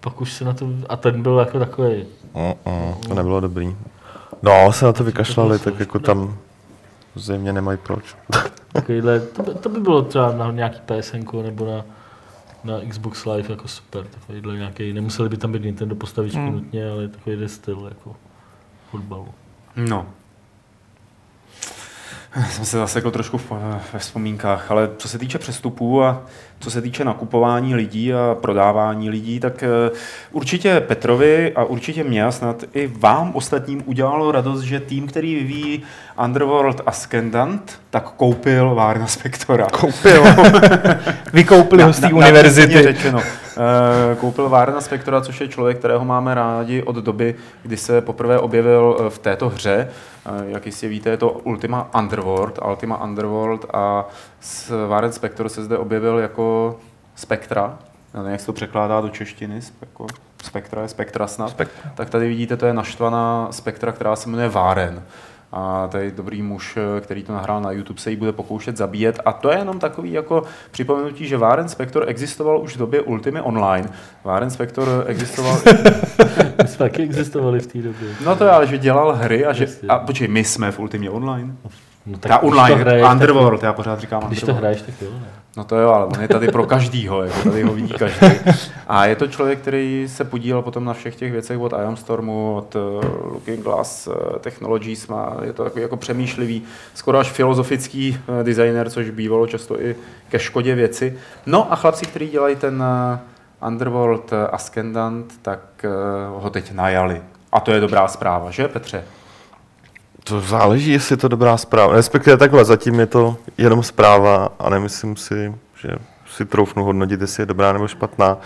Pak 0.00 0.20
už 0.20 0.32
se 0.32 0.44
na 0.44 0.52
to, 0.52 0.66
a 0.88 0.96
ten 0.96 1.22
byl 1.22 1.38
jako 1.38 1.58
takový. 1.58 2.06
Mm, 2.34 2.72
mm, 2.72 2.94
to 3.08 3.14
nebylo 3.14 3.40
dobrý. 3.40 3.76
No, 4.42 4.72
se 4.72 4.84
na 4.84 4.92
to 4.92 5.04
vykašlali, 5.04 5.58
tak 5.58 5.80
jako 5.80 5.98
tam 5.98 6.36
zřejmě 7.14 7.52
nemají 7.52 7.78
proč. 7.82 8.04
Takovýhle, 8.72 9.20
to, 9.20 9.42
by, 9.42 9.54
to 9.54 9.68
by 9.68 9.80
bylo 9.80 10.02
třeba 10.02 10.32
na 10.32 10.50
nějaký 10.50 10.80
PSN 10.86 11.42
nebo 11.42 11.66
na, 11.66 11.84
na 12.64 12.80
Xbox 12.88 13.26
Live 13.26 13.50
jako 13.50 13.68
super. 13.68 14.04
Takovýhle 14.04 14.56
nějaký, 14.56 14.92
nemuseli 14.92 15.28
by 15.28 15.36
tam 15.36 15.52
být 15.52 15.62
Nintendo 15.62 15.94
postavičky 15.94 16.38
Hmm. 16.38 16.52
nutně, 16.52 16.90
ale 16.90 17.08
takový 17.08 17.48
styl 17.48 17.86
jako 17.88 18.16
fotbalu. 18.90 19.28
No. 19.76 20.06
Jsem 22.50 22.64
se 22.64 22.76
zasekl 22.78 23.10
trošku 23.10 23.38
v- 23.38 23.52
ve 23.92 23.98
vzpomínkách, 23.98 24.70
ale 24.70 24.90
co 24.96 25.08
se 25.08 25.18
týče 25.18 25.38
přestupů 25.38 26.02
a 26.04 26.22
co 26.60 26.70
se 26.70 26.82
týče 26.82 27.04
nakupování 27.04 27.74
lidí 27.74 28.14
a 28.14 28.36
prodávání 28.40 29.10
lidí, 29.10 29.40
tak 29.40 29.62
eh, 29.62 29.90
určitě 30.32 30.80
Petrovi 30.80 31.52
a 31.54 31.64
určitě 31.64 32.04
mě 32.04 32.24
a 32.24 32.32
snad 32.32 32.64
i 32.74 32.86
vám 32.98 33.30
ostatním 33.34 33.82
udělalo 33.86 34.32
radost, 34.32 34.60
že 34.60 34.80
tým, 34.80 35.06
který 35.06 35.34
vyvíjí 35.34 35.82
Underworld 36.24 36.80
Ascendant, 36.86 37.80
tak 37.90 38.10
koupil 38.10 38.74
Várna 38.74 39.06
Spektora. 39.06 39.66
Koupil. 39.72 40.24
Vykoupili 41.32 41.82
ho 41.82 41.92
z 41.92 42.00
té 42.00 42.12
univerzity. 42.12 42.82
Řečeno. 42.82 43.20
Eh, 43.58 44.16
Koupil 44.16 44.48
Várna 44.48 44.80
Spektora, 44.80 45.20
což 45.20 45.40
je 45.40 45.48
člověk, 45.48 45.78
kterého 45.78 46.04
máme 46.04 46.34
rádi 46.34 46.82
od 46.82 46.96
doby, 46.96 47.34
kdy 47.62 47.76
se 47.76 48.00
poprvé 48.00 48.38
objevil 48.38 48.96
eh, 49.00 49.10
v 49.10 49.18
této 49.18 49.48
hře. 49.48 49.88
Eh, 50.26 50.30
Jak 50.46 50.66
jistě 50.66 50.88
víte, 50.88 51.10
je 51.10 51.16
to 51.16 51.30
Ultima 51.30 51.94
Underworld, 51.98 52.58
Ultima 52.68 53.04
Underworld 53.04 53.66
a 53.72 54.08
Váren 54.88 55.12
Spektor 55.12 55.48
se 55.48 55.64
zde 55.64 55.78
objevil 55.78 56.18
jako 56.18 56.76
Spektra. 57.14 57.78
Nevím, 58.14 58.30
jak 58.30 58.40
se 58.40 58.46
to 58.46 58.52
překládá 58.52 59.00
do 59.00 59.08
češtiny, 59.08 59.60
jako 59.80 60.06
Spektra 60.44 60.82
je 60.82 60.88
Spektra 60.88 61.26
snad. 61.26 61.50
Spektra. 61.50 61.90
Tak 61.94 62.10
tady 62.10 62.28
vidíte, 62.28 62.56
to 62.56 62.66
je 62.66 62.74
naštvaná 62.74 63.48
Spektra, 63.50 63.92
která 63.92 64.16
se 64.16 64.28
jmenuje 64.28 64.48
Váren. 64.48 65.02
A 65.52 65.88
tady 65.88 66.10
dobrý 66.10 66.42
muž, 66.42 66.78
který 67.00 67.22
to 67.22 67.32
nahrál 67.32 67.60
na 67.60 67.70
YouTube, 67.70 68.00
se 68.00 68.10
jí 68.10 68.16
bude 68.16 68.32
pokoušet 68.32 68.76
zabíjet. 68.76 69.20
A 69.24 69.32
to 69.32 69.50
je 69.50 69.58
jenom 69.58 69.78
takový 69.78 70.12
jako 70.12 70.42
připomenutí, 70.70 71.26
že 71.26 71.36
Váren 71.36 71.68
Spector 71.68 72.04
existoval 72.08 72.60
už 72.60 72.74
v 72.74 72.78
době 72.78 73.00
Ultimy 73.00 73.40
Online. 73.40 73.88
Váren 74.24 74.50
Spector 74.50 75.04
existoval... 75.06 75.58
My 76.62 76.68
jsme 76.68 76.78
taky 76.88 77.02
existovali 77.02 77.60
v 77.60 77.66
té 77.66 77.78
době. 77.78 78.08
No 78.24 78.36
to 78.36 78.44
je, 78.44 78.50
ale 78.50 78.66
že 78.66 78.78
dělal 78.78 79.12
hry 79.12 79.46
a 79.46 79.52
že... 79.52 79.66
A 79.88 79.98
počkej, 79.98 80.28
my 80.28 80.44
jsme 80.44 80.72
v 80.72 80.78
Ultimě 80.78 81.10
Online. 81.10 81.56
No, 82.08 82.18
Ta 82.18 82.28
když 82.28 82.50
online, 82.50 82.74
to 82.76 82.80
hraješ, 82.80 83.06
Underworld, 83.12 83.62
já 83.62 83.72
pořád 83.72 84.00
říkám 84.00 84.20
Tak, 84.20 84.28
když 84.28 84.40
to 84.40 84.46
Underworld. 84.46 84.60
hraješ, 84.62 84.82
tak 84.82 85.02
jo. 85.02 85.10
Ne? 85.20 85.26
No 85.56 85.64
to 85.64 85.76
jo, 85.76 85.90
ale 85.90 86.04
on 86.06 86.20
je 86.20 86.28
tady 86.28 86.48
pro 86.48 86.66
každýho, 86.66 87.22
jako 87.24 87.42
tady 87.50 87.62
ho 87.62 87.72
vidí 87.72 87.94
každý. 87.98 88.26
A 88.86 89.06
je 89.06 89.16
to 89.16 89.26
člověk, 89.26 89.58
který 89.58 90.06
se 90.08 90.24
podílel 90.24 90.62
potom 90.62 90.84
na 90.84 90.92
všech 90.92 91.16
těch 91.16 91.32
věcech 91.32 91.58
od 91.58 91.72
Ion 91.82 91.96
Stormu, 91.96 92.56
od 92.56 92.74
uh, 92.74 93.32
Looking 93.32 93.64
Glass 93.64 94.06
uh, 94.06 94.14
Technologies, 94.40 95.08
má, 95.08 95.36
je 95.42 95.52
to 95.52 95.64
takový 95.64 95.82
jako 95.82 95.96
přemýšlivý, 95.96 96.62
skoro 96.94 97.18
až 97.18 97.30
filozofický 97.30 98.18
uh, 98.28 98.42
designer, 98.42 98.90
což 98.90 99.10
bývalo 99.10 99.46
často 99.46 99.80
i 99.82 99.96
ke 100.28 100.38
škodě 100.38 100.74
věci. 100.74 101.18
No 101.46 101.72
a 101.72 101.76
chlapci, 101.76 102.06
kteří 102.06 102.28
dělají 102.28 102.56
ten 102.56 102.84
Underworld 103.66 104.32
Ascendant, 104.52 105.32
tak 105.42 105.60
ho 106.36 106.50
teď 106.50 106.72
najali. 106.72 107.22
A 107.52 107.60
to 107.60 107.72
je 107.72 107.80
dobrá 107.80 108.08
zpráva, 108.08 108.50
že 108.50 108.68
Petře? 108.68 109.04
To 110.28 110.40
záleží, 110.40 110.92
jestli 110.92 111.12
je 111.12 111.16
to 111.16 111.28
dobrá 111.28 111.56
zpráva. 111.56 111.94
Respektive 111.94 112.36
takhle, 112.36 112.64
zatím 112.64 113.00
je 113.00 113.06
to 113.06 113.36
jenom 113.58 113.82
zpráva 113.82 114.48
a 114.58 114.70
nemyslím 114.70 115.16
si, 115.16 115.54
že 115.82 115.88
si 116.36 116.44
troufnu 116.44 116.84
hodnotit, 116.84 117.20
jestli 117.20 117.42
je 117.42 117.46
dobrá 117.46 117.72
nebo 117.72 117.88
špatná. 117.88 118.36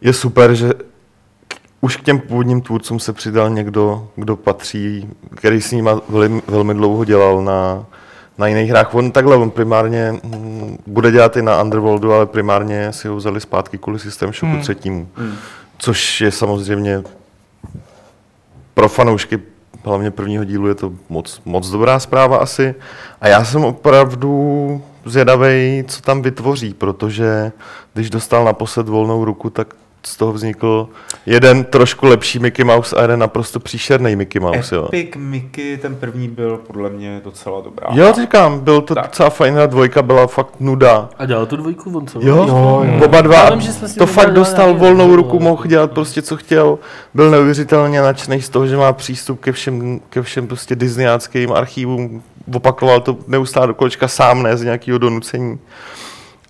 Je 0.00 0.12
super, 0.12 0.54
že 0.54 0.72
už 1.80 1.96
k 1.96 2.02
těm 2.02 2.20
původním 2.20 2.60
tvůrcům 2.60 3.00
se 3.00 3.12
přidal 3.12 3.50
někdo, 3.50 4.08
kdo 4.16 4.36
patří, 4.36 5.08
který 5.34 5.60
s 5.60 5.72
nima 5.72 6.00
velmi, 6.08 6.42
velmi 6.46 6.74
dlouho 6.74 7.04
dělal 7.04 7.42
na, 7.42 7.84
na 8.38 8.46
jiných 8.46 8.70
hrách. 8.70 8.94
On 8.94 9.12
takhle, 9.12 9.36
on 9.36 9.50
primárně 9.50 10.12
hm, 10.24 10.76
bude 10.86 11.10
dělat 11.10 11.36
i 11.36 11.42
na 11.42 11.62
Underworldu, 11.62 12.12
ale 12.12 12.26
primárně 12.26 12.92
si 12.92 13.08
ho 13.08 13.16
vzali 13.16 13.40
zpátky 13.40 13.78
kvůli 13.78 13.98
System 13.98 14.32
Shocku 14.32 14.46
Hmm. 14.46 14.60
třetímu. 14.60 15.08
Což 15.78 16.20
je 16.20 16.30
samozřejmě 16.30 17.02
pro 18.74 18.88
fanoušky 18.88 19.38
hlavně 19.84 20.10
prvního 20.10 20.44
dílu 20.44 20.68
je 20.68 20.74
to 20.74 20.92
moc, 21.08 21.40
moc 21.44 21.70
dobrá 21.70 21.98
zpráva 21.98 22.36
asi. 22.36 22.74
A 23.20 23.28
já 23.28 23.44
jsem 23.44 23.64
opravdu 23.64 24.82
zvědavý, 25.04 25.84
co 25.88 26.02
tam 26.02 26.22
vytvoří, 26.22 26.74
protože 26.74 27.52
když 27.94 28.10
dostal 28.10 28.44
naposled 28.44 28.88
volnou 28.88 29.24
ruku, 29.24 29.50
tak 29.50 29.74
z 30.02 30.16
toho 30.16 30.32
vznikl 30.32 30.88
jeden 31.26 31.64
trošku 31.64 32.06
lepší 32.06 32.38
Mickey 32.38 32.64
Mouse 32.64 32.96
a 32.96 33.02
jeden 33.02 33.20
naprosto 33.20 33.60
příšerný 33.60 34.16
Mickey 34.16 34.40
Mouse. 34.40 34.74
Jo. 34.74 34.84
Epic 34.84 35.10
Mickey, 35.16 35.76
ten 35.76 35.96
první 35.96 36.28
byl 36.28 36.56
podle 36.56 36.90
mě 36.90 37.20
docela 37.24 37.60
dobrá. 37.60 37.86
Jo, 37.92 38.12
říkám, 38.20 38.60
byl 38.60 38.80
to 38.80 38.94
Tak. 38.94 39.04
docela 39.04 39.30
fajn, 39.30 39.58
a 39.58 39.66
dvojka 39.66 40.02
byla 40.02 40.26
fakt 40.26 40.54
nuda. 40.60 41.08
A 41.18 41.26
dělal 41.26 41.46
tu 41.46 41.56
dvojku 41.56 41.96
on, 41.96 42.06
co? 42.06 42.18
Jo, 42.22 42.36
jo, 42.48 42.82
jo. 42.84 43.04
oba 43.04 43.20
dva, 43.20 43.34
Já 43.34 43.50
vím, 43.54 43.72
to 43.98 44.06
fakt 44.06 44.32
dostal 44.32 44.74
volnou 44.74 45.16
ruku, 45.16 45.40
mohl 45.40 45.66
dělat 45.66 45.90
prostě 45.92 46.22
co 46.22 46.36
chtěl, 46.36 46.78
byl 47.14 47.30
neuvěřitelně 47.30 48.00
nadšený 48.00 48.42
z 48.42 48.48
toho, 48.48 48.66
že 48.66 48.76
má 48.76 48.92
přístup 48.92 49.40
ke 49.40 49.52
všem, 49.52 50.00
ke 50.10 50.22
všem 50.22 50.46
prostě 50.46 50.76
disneyáckým 50.76 51.52
archívům, 51.52 52.22
opakoval 52.54 53.00
to 53.00 53.16
neustále 53.26 53.66
do 53.66 53.74
kolečka 53.74 54.08
sám, 54.08 54.42
ne 54.42 54.56
z 54.56 54.62
nějakého 54.62 54.98
donucení. 54.98 55.58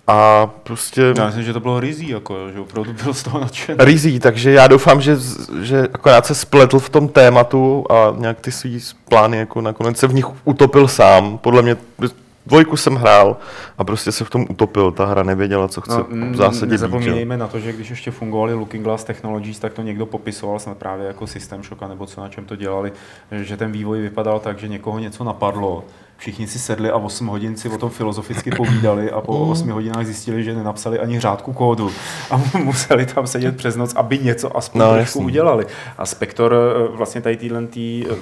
A 0.07 0.47
prostě 0.63 1.13
Já 1.17 1.25
myslím, 1.25 1.43
že 1.43 1.53
to 1.53 1.59
bylo 1.59 1.79
rizí, 1.79 2.09
jako, 2.09 2.51
že 2.53 2.59
opravdu 2.59 2.93
byl 3.03 3.13
z 3.13 3.23
toho 3.23 3.39
nadšený. 3.39 3.77
rizí, 3.81 4.19
takže 4.19 4.51
já 4.51 4.67
doufám, 4.67 5.01
že, 5.01 5.17
že 5.61 5.87
akorát 5.93 6.25
se 6.25 6.35
spletl 6.35 6.79
v 6.79 6.89
tom 6.89 7.07
tématu 7.07 7.85
a 7.91 8.13
nějak 8.17 8.39
ty 8.41 8.51
svý 8.51 8.79
plány 9.09 9.37
jako 9.37 9.61
nakonec 9.61 9.97
se 9.97 10.07
v 10.07 10.13
nich 10.13 10.25
utopil 10.45 10.87
sám. 10.87 11.37
Podle 11.37 11.61
mě 11.61 11.77
dvojku 12.47 12.77
jsem 12.77 12.95
hrál 12.95 13.37
a 13.77 13.83
prostě 13.83 14.11
se 14.11 14.25
v 14.25 14.29
tom 14.29 14.45
utopil. 14.49 14.91
Ta 14.91 15.05
hra 15.05 15.23
nevěděla, 15.23 15.67
co 15.67 15.81
chce 15.81 15.95
mm, 16.07 16.31
v 16.31 16.35
zásadě 16.35 16.65
být. 16.65 16.81
jo. 16.81 16.87
Nezapomínejme 16.87 17.37
na 17.37 17.47
to, 17.47 17.59
že 17.59 17.73
když 17.73 17.89
ještě 17.89 18.11
fungovaly 18.11 18.53
Looking 18.53 18.83
Glass 18.83 19.03
Technologies, 19.03 19.59
tak 19.59 19.73
to 19.73 19.81
někdo 19.81 20.05
popisoval 20.05 20.59
snad 20.59 20.77
právě 20.77 21.07
jako 21.07 21.27
System 21.27 21.63
Shock, 21.63 21.81
nebo 21.89 22.05
co 22.05 22.21
na 22.21 22.29
čem 22.29 22.45
to 22.45 22.55
dělali, 22.55 22.91
že 23.31 23.57
ten 23.57 23.71
vývoj 23.71 24.01
vypadal 24.01 24.39
tak, 24.39 24.59
že 24.59 24.67
někoho 24.67 24.99
něco 24.99 25.23
napadlo. 25.23 25.83
Všichni 26.21 26.47
si 26.47 26.59
sedli 26.59 26.89
a 26.89 26.95
8 26.97 27.27
hodin 27.27 27.57
si 27.57 27.69
o 27.69 27.77
tom 27.77 27.89
filozoficky 27.89 28.51
povídali 28.51 29.11
a 29.11 29.21
po 29.21 29.37
8 29.37 29.69
hodinách 29.69 30.05
zjistili, 30.05 30.43
že 30.43 30.53
nenapsali 30.55 30.99
ani 30.99 31.19
řádku 31.19 31.53
kódu 31.53 31.91
a 32.31 32.41
museli 32.63 33.05
tam 33.05 33.27
sedět 33.27 33.57
přes 33.57 33.75
noc, 33.75 33.93
aby 33.95 34.19
něco 34.19 34.57
aspoň 34.57 34.79
No, 34.81 34.93
trošku 34.93 35.19
jasný. 35.19 35.25
udělali. 35.25 35.65
A 35.97 36.05
Spektor 36.05 36.53
eh, 36.55 36.97
vlastně 36.97 37.21
tady 37.21 37.37
týhle 37.37 37.67
tý, 37.67 38.05
eh, 38.11 38.15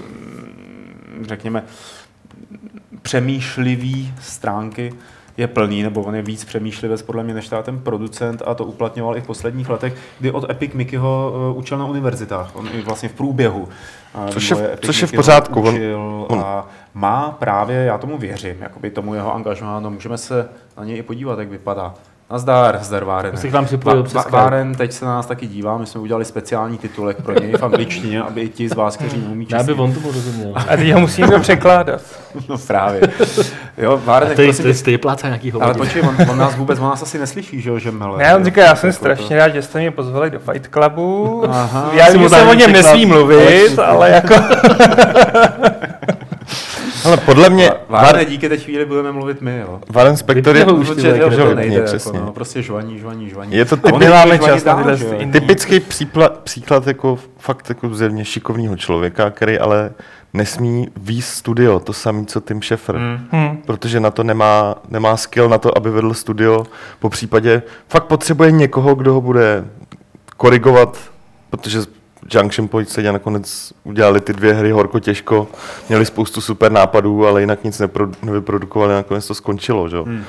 řekněme, 1.21 1.63
přemýšlivý 3.01 4.13
stránky 4.21 4.93
je 5.38 5.47
plný, 5.47 5.83
nebo 5.83 6.01
on 6.01 6.15
je 6.15 6.21
víc 6.21 6.45
přemýšlivec 6.45 7.01
podle 7.01 7.23
mě 7.23 7.33
než 7.33 7.49
ten 7.63 7.79
producent 7.79 8.41
a 8.45 8.53
to 8.53 8.65
uplatňoval 8.65 9.17
i 9.17 9.21
v 9.21 9.25
posledních 9.25 9.69
letech, 9.69 9.93
kdy 10.19 10.31
od 10.31 10.49
Epic 10.49 10.73
Mickeyho 10.73 11.33
uh, 11.51 11.57
učil 11.57 11.77
na 11.77 11.85
univerzitách, 11.85 12.55
on 12.55 12.69
i 12.73 12.81
vlastně 12.81 13.09
v 13.09 13.13
průběhu. 13.13 13.67
Což 14.30 14.50
je- 14.50 14.78
což 14.86 15.02
je 15.02 15.08
v 15.08 15.12
pořádku, 15.12 15.62
on- 15.62 16.26
on- 16.28 16.39
a 16.45 16.67
má 16.93 17.32
právě, 17.32 17.78
já 17.78 17.98
tomu 17.98 18.17
věřím, 18.17 18.56
jakoby 18.62 18.89
tomu 18.89 19.13
jeho 19.13 19.36
angažmá, 19.36 19.80
no 19.80 19.89
můžeme 19.89 20.17
se 20.17 20.50
na 20.78 20.84
něj 20.86 20.98
i 20.98 21.04
podívat, 21.04 21.39
jak 21.39 21.50
vypadá. 21.50 21.93
Nazdar, 22.31 22.79
zdar 22.81 23.03
Váren. 23.03 23.31
Já 23.33 23.39
se 23.41 23.47
k 23.47 23.51
vám 23.51 23.65
připojil 23.65 24.03
Va- 24.03 24.05
přes. 24.05 24.25
Váren 24.29 24.75
teď 24.75 24.91
se 24.91 25.05
na 25.05 25.11
nás 25.15 25.25
taky 25.25 25.47
dívá, 25.47 25.77
my 25.77 25.85
jsme 25.85 26.01
udělali 26.01 26.25
speciální 26.25 26.77
titulek 26.77 27.21
pro 27.21 27.39
něj 27.39 27.53
v 27.57 27.63
angličtině, 27.63 28.21
aby 28.21 28.41
i 28.41 28.49
ti 28.49 28.69
z 28.69 28.75
vás, 28.75 28.97
kteří 28.97 29.17
neumí 29.17 29.47
Já 29.49 29.57
by 29.57 29.65
česky, 29.67 29.81
on 29.81 29.93
to 29.93 29.99
porozuměl. 29.99 30.53
A 30.55 30.77
teď 30.77 30.91
ho 30.93 30.99
musím 30.99 31.21
někdo 31.25 31.39
překládat. 31.39 32.01
no 32.49 32.57
právě. 32.67 33.01
Jo, 33.77 34.01
Váren, 34.05 34.35
to 34.35 34.41
je, 34.41 34.47
prosím 34.53 34.83
to 34.83 34.89
je, 34.89 34.97
pláca 34.97 35.27
nějakýho 35.27 35.61
ale 35.61 35.73
hodin. 35.73 35.81
počkej, 35.83 36.01
on, 36.01 36.15
on, 36.31 36.37
nás 36.37 36.55
vůbec, 36.55 36.79
on 36.79 36.85
nás 36.85 37.01
asi 37.01 37.19
neslyší, 37.19 37.61
že 37.61 37.69
jo, 37.69 37.79
že 37.79 37.91
mele. 37.91 38.17
Ne, 38.17 38.35
on 38.35 38.45
říká, 38.45 38.61
já 38.61 38.75
jsem 38.75 38.87
Jako 38.87 38.97
strašně 38.99 39.37
rád, 39.37 39.49
že 39.49 39.61
jste 39.61 39.79
mě 39.79 39.91
pozvali 39.91 40.29
do 40.29 40.39
Fight 40.39 40.67
Clubu. 40.73 41.43
Aha. 41.49 41.89
Já 41.93 42.09
vím, 42.09 42.21
že 42.21 42.29
jsem 42.29 42.47
o 42.47 42.53
něm 42.53 42.73
překlad. 42.73 42.91
nesmí 42.91 43.05
mluvit, 43.05 43.79
ale 43.79 44.09
jako... 44.09 44.33
Ale 47.10 47.17
podle 47.17 47.50
mě 47.50 47.72
Várne, 47.89 48.26
díky 48.26 48.50
té 48.50 48.58
chvíli 48.58 48.86
budeme 48.86 49.12
mluvit 49.12 49.41
my, 49.41 49.58
jo. 49.60 49.80
Varen 49.89 50.17
Spector 50.17 50.58
je, 50.58 50.65
už, 50.65 50.89
kreténe. 50.89 51.19
to 51.19 51.30
vypni, 51.30 51.56
nejde, 51.56 51.76
jako, 51.76 51.86
přesně. 51.86 52.19
no, 52.19 52.32
prostě 52.32 52.62
žvaní, 52.62 53.00
žvaní, 53.00 53.30
žvaní. 53.30 53.56
Je 53.56 53.65
to 53.65 53.76
A 53.76 53.80
on 53.84 53.91
typ- 53.91 54.00
Nemáme 54.00 54.36
žvaní 54.38 54.62
čas 54.62 55.32
typický 55.32 55.80
přípla, 55.80 56.30
příklad 56.30 56.88
jako 56.88 57.19
fakt 57.38 57.69
jako 57.69 57.95
zjevně 57.95 58.26
šikovného 58.26 58.76
člověka, 58.76 59.30
který 59.30 59.60
ale 59.60 59.91
nesmí 60.34 60.88
víc 60.98 61.26
studio, 61.26 61.80
to 61.80 61.93
samé, 61.93 62.26
co 62.26 62.41
Tim 62.41 62.62
Schafer. 62.62 62.95
Hmm. 62.95 63.28
Hm. 63.32 63.58
protože 63.65 64.00
na 64.00 64.12
to 64.12 64.24
nemá, 64.24 64.76
nemá 64.89 65.17
skill 65.17 65.50
na 65.50 65.58
to, 65.58 65.78
aby 65.78 65.89
vedl 65.91 66.13
studio. 66.13 66.65
Po 67.00 67.10
případě 67.10 67.62
fakt 67.88 68.04
potřebuje 68.06 68.52
někoho, 68.52 68.95
kdo 68.95 69.13
ho 69.13 69.22
bude 69.22 69.65
korigovat, 70.38 70.98
protože 71.50 71.80
Junction 72.34 72.67
Point 72.67 72.89
se 72.89 73.12
nakonec 73.12 73.73
udělali 73.84 74.21
ty 74.21 74.34
dvě 74.34 74.53
hry 74.53 74.71
horko 74.71 74.99
těžko, 74.99 75.47
měli 75.89 76.05
spoustu 76.05 76.41
super 76.41 76.71
nápadů, 76.71 77.27
ale 77.27 77.41
jinak 77.41 77.63
nic 77.63 77.79
nepro, 77.79 78.08
nevyprodukovali, 78.23 78.93
nakonec 78.93 79.27
to 79.27 79.34
skončilo. 79.34 79.89
Že? 79.89 79.97
Hmm. 79.97 80.23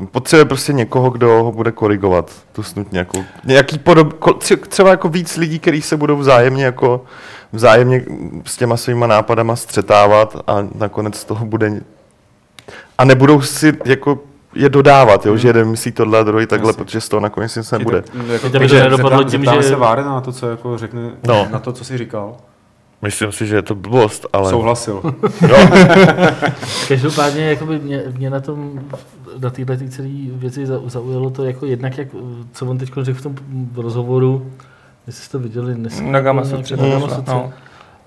Uh, 0.00 0.06
potřebuje 0.06 0.44
prostě 0.44 0.72
někoho, 0.72 1.10
kdo 1.10 1.28
ho 1.28 1.52
bude 1.52 1.72
korigovat. 1.72 2.30
Tu 2.52 2.62
snut 2.62 2.92
nějakou, 2.92 3.24
nějaký 3.44 3.78
podob, 3.78 4.34
třeba 4.68 4.90
jako 4.90 5.08
víc 5.08 5.36
lidí, 5.36 5.58
kteří 5.58 5.82
se 5.82 5.96
budou 5.96 6.16
vzájemně 6.16 6.64
jako 6.64 7.04
vzájemně 7.52 8.04
s 8.44 8.56
těma 8.56 8.76
svýma 8.76 9.06
nápadama 9.06 9.56
střetávat 9.56 10.36
a 10.46 10.66
nakonec 10.74 11.16
z 11.16 11.24
toho 11.24 11.46
bude 11.46 11.80
a 12.98 13.04
nebudou 13.04 13.40
si 13.40 13.72
jako 13.84 14.18
je 14.54 14.68
dodávat, 14.68 15.26
jo, 15.26 15.36
že 15.36 15.48
jeden 15.48 15.68
myslí 15.68 15.92
tohle 15.92 16.18
a 16.18 16.22
druhý 16.22 16.46
takhle, 16.46 16.68
Jasně. 16.68 16.84
protože 16.84 17.00
z 17.00 17.08
toho 17.08 17.20
nakonec 17.20 17.56
nic 17.56 17.70
nebude. 17.70 18.02
Jako, 18.32 18.50
to 18.50 18.58
takže 18.58 18.80
nedopadlo 18.82 19.24
tím, 19.24 19.44
že- 19.44 19.62
se 19.62 19.76
Várena 19.76 20.10
na 20.14 20.20
to, 20.20 20.32
co 20.32 20.48
jako 20.50 20.78
řekne, 20.78 21.10
No. 21.26 21.48
na 21.52 21.58
to, 21.58 21.72
co 21.72 21.84
jsi 21.84 21.98
říkal. 21.98 22.36
Myslím 23.02 23.32
si, 23.32 23.46
že 23.46 23.56
je 23.56 23.62
to 23.62 23.74
blbost, 23.74 24.26
ale... 24.32 24.50
Souhlasil. 24.50 25.00
Jo, 25.48 25.56
Každopádně 26.88 27.48
jakoby 27.50 27.78
mě, 27.78 28.02
mě 28.16 28.30
na 28.30 28.40
tom, 28.40 28.80
na 29.38 29.50
téhle 29.50 29.76
ty 29.76 29.88
celé 29.88 30.08
věci 30.32 30.64
zau- 30.66 30.88
zaujalo 30.88 31.30
to 31.30 31.44
jako 31.44 31.66
jednak, 31.66 31.98
jak, 31.98 32.08
co 32.52 32.66
on 32.66 32.78
teď 32.78 32.90
řekl 33.02 33.18
v 33.18 33.22
tom 33.22 33.34
rozhovoru, 33.76 34.50
jestli 35.06 35.22
jste 35.24 35.32
to 35.32 35.42
viděli 35.42 35.74
dneska. 35.74 36.02
Nagama 36.06 36.44
Sutra. 36.44 36.76
Nagama 36.76 37.08
Sutra. 37.08 37.34
no. 37.34 37.52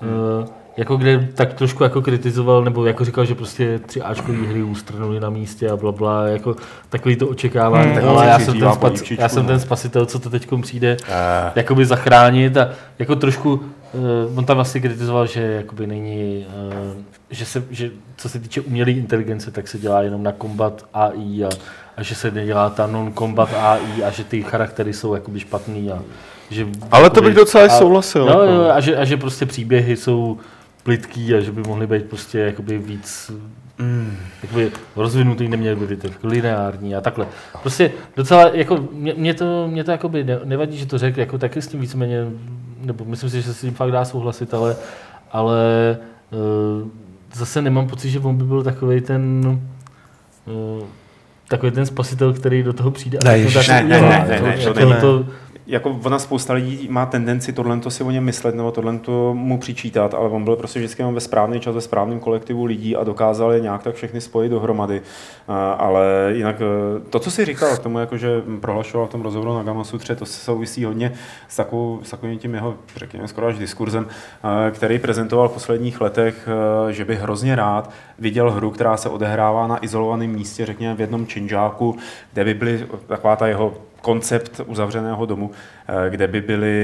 Eh, 0.02 0.48
jako 0.78 0.98
kde 0.98 1.28
tak 1.34 1.54
trošku 1.54 1.84
jako 1.84 2.02
kritizoval, 2.02 2.64
nebo 2.64 2.86
jako 2.86 3.06
říkal, 3.06 3.26
že 3.26 3.36
prostě 3.36 3.80
tři 3.86 4.02
Ačkový 4.02 4.46
hry 4.46 4.64
ústrnuli 4.64 5.20
na 5.20 5.30
místě 5.30 5.70
a 5.70 5.76
bla, 5.78 5.92
bla 5.92 6.28
jako 6.28 6.56
takový 6.90 7.16
to 7.16 7.28
očekávání, 7.28 7.92
Hmm, 7.92 8.10
ale 8.10 8.26
já 8.28 8.40
jsem, 8.40 8.54
ten 8.60 8.70
spac, 8.70 8.78
polívčičku, 8.80 9.22
já 9.22 9.30
jsem 9.30 9.44
no. 9.44 9.48
ten 9.48 9.60
spasitel, 9.60 10.06
co 10.06 10.20
to 10.20 10.30
teď 10.30 10.48
přijde 10.62 10.98
Eh, 11.10 11.52
jakoby 11.56 11.86
zachránit 11.86 12.58
a 12.58 12.70
jako 13.00 13.16
trošku, 13.16 13.54
uh, 13.54 14.38
on 14.38 14.46
tam 14.46 14.56
vlastně 14.58 14.82
kritizoval, 14.82 15.28
že 15.28 15.42
jakoby 15.42 15.88
není, 15.88 16.46
uh, 16.72 16.98
že 17.30 17.46
se, 17.46 17.64
že 17.72 17.92
co 18.18 18.30
se 18.30 18.40
týče 18.40 18.62
umělé 18.62 18.92
inteligence, 18.92 19.52
tak 19.52 19.68
se 19.68 19.78
dělá 19.78 20.02
jenom 20.02 20.24
na 20.24 20.32
combat 20.42 20.86
AI 20.94 21.44
a, 21.46 21.50
a 21.98 22.04
že 22.04 22.16
se 22.16 22.32
nedělá 22.32 22.70
ta 22.70 22.88
non-combat 22.88 23.50
AI 23.54 24.04
a 24.04 24.10
že 24.12 24.24
ty 24.24 24.44
charaktery 24.44 24.94
jsou 24.94 25.14
jakoby 25.14 25.40
špatný 25.40 25.92
a 25.92 26.00
že... 26.50 26.68
Ale 26.92 27.10
to 27.10 27.22
bych 27.22 27.36
docela 27.36 27.66
a- 27.66 27.70
souhlasil, 27.70 28.26
No, 28.26 28.42
jako. 28.44 28.72
a, 28.72 28.80
že, 28.80 28.98
a 28.98 29.06
že 29.06 29.18
prostě 29.18 29.46
příběhy 29.46 29.96
jsou 29.98 30.38
plitký 30.84 31.34
a 31.36 31.40
že 31.40 31.52
by 31.52 31.62
mohly 31.62 31.88
být 31.88 32.04
prostě 32.06 32.40
jakoby 32.40 32.78
víc 32.78 33.32
mm, 33.78 34.18
jakoby 34.44 34.72
rozvinutý, 34.96 35.48
neměly 35.48 35.76
by 35.76 35.88
být 35.88 36.00
tak 36.02 36.12
lineární 36.24 36.96
a 36.96 37.02
takhle. 37.02 37.28
Prostě 37.62 37.92
docela, 38.18 38.50
jako, 38.54 38.88
mě, 38.92 39.14
mě 39.18 39.34
to, 39.34 39.68
mě 39.72 39.84
to 39.84 39.92
jakoby 39.92 40.24
ne, 40.24 40.40
nevadí, 40.44 40.78
že 40.78 40.86
to 40.86 40.98
řekl, 40.98 41.20
jako 41.20 41.38
taky 41.38 41.62
s 41.62 41.68
tím 41.68 41.80
víceméně, 41.80 42.26
nebo 42.82 43.06
myslím 43.06 43.30
si, 43.30 43.38
že 43.38 43.44
se 43.44 43.54
s 43.54 43.62
tím 43.62 43.74
fakt 43.74 43.92
dá 43.92 44.06
souhlasit, 44.06 44.54
ale, 44.54 44.76
ale 45.32 45.58
uh, 46.82 46.88
zase 47.34 47.62
nemám 47.62 47.88
pocit, 47.88 48.10
že 48.10 48.20
on 48.20 48.38
by 48.38 48.44
byl 48.44 48.64
takový 48.64 49.02
ten 49.02 49.46
uh, 50.46 50.84
takový 51.48 51.72
ten 51.72 51.86
spasitel, 51.86 52.34
který 52.34 52.64
do 52.64 52.74
toho 52.74 52.92
přijde. 52.92 53.18
a 53.18 53.24
Ne, 53.24 53.38
ježiš, 53.38 53.54
tak 53.68 53.68
ne, 53.68 53.84
udělá. 53.98 54.10
ne, 54.10 54.26
ne, 54.30 54.42
ne, 54.42 54.58
To- 54.58 54.74
to 54.74 54.80
jako 54.80 54.94
ne. 54.94 55.02
to- 55.02 55.26
jako 55.68 56.00
ona 56.04 56.20
spousta 56.20 56.54
lidí 56.54 56.88
má 56.92 57.06
tendenci 57.06 57.54
tohle 57.54 57.80
si 57.90 58.04
o 58.04 58.12
něm 58.12 58.24
myslet 58.24 58.56
nebo 58.56 58.72
tohle 58.72 59.00
mu 59.34 59.58
přičítat, 59.58 60.14
ale 60.14 60.30
on 60.30 60.44
byl 60.44 60.56
prostě 60.56 60.80
vždycky 60.80 61.04
ve 61.04 61.20
správný 61.20 61.60
čas, 61.60 61.76
ve 61.76 61.82
správném 61.82 62.20
kolektivu 62.20 62.66
lidí 62.66 62.96
a 62.96 63.04
dokázal 63.04 63.52
je 63.52 63.60
nějak 63.60 63.84
tak 63.84 63.96
všechny 63.96 64.22
spojit 64.22 64.50
dohromady. 64.50 65.02
Ale 65.78 66.06
jinak 66.36 66.56
eh, 66.62 67.10
to, 67.10 67.20
co 67.20 67.32
si 67.32 67.46
říkal 67.46 67.76
k 67.76 67.80
tomu, 67.80 68.00
jako 68.00 68.18
že 68.18 68.42
prohlašoval 68.60 69.08
v 69.08 69.10
tom 69.10 69.22
rozhovoru 69.22 69.54
na 69.54 69.64
Gamma 69.64 69.84
Sutře, 69.84 70.16
to 70.16 70.26
se 70.26 70.40
souvisí 70.40 70.86
hodně 70.86 71.14
s, 71.48 71.56
takovou, 71.56 72.00
s 72.04 72.10
takovým 72.10 72.40
tím 72.40 72.54
jeho, 72.54 72.76
řekněme, 72.96 73.28
skoro 73.28 73.48
až 73.48 73.58
diskurzem, 73.58 74.08
eh, 74.08 74.72
který 74.72 75.00
prezentoval 75.00 75.50
v 75.50 75.54
posledních 75.54 76.02
letech, 76.02 76.48
eh, 76.90 76.94
že 76.94 77.06
by 77.06 77.16
hrozně 77.16 77.56
rád 77.56 77.92
viděl 78.20 78.52
hru, 78.52 78.72
která 78.72 78.98
se 78.98 79.10
odehrává 79.10 79.68
na 79.68 79.86
izolovaném 79.86 80.32
místě, 80.32 80.66
řekněme 80.66 80.96
v 80.96 81.02
jednom 81.02 81.28
činžáku, 81.28 81.98
kde 82.34 82.44
by 82.44 82.54
byly 82.54 82.88
taková 83.08 83.36
ta 83.36 83.48
jeho 83.48 83.74
koncept 84.04 84.62
uzavřeného 84.66 85.26
domu, 85.26 85.52
eh, 85.52 86.10
kde 86.10 86.28
by 86.28 86.42
byly 86.42 86.76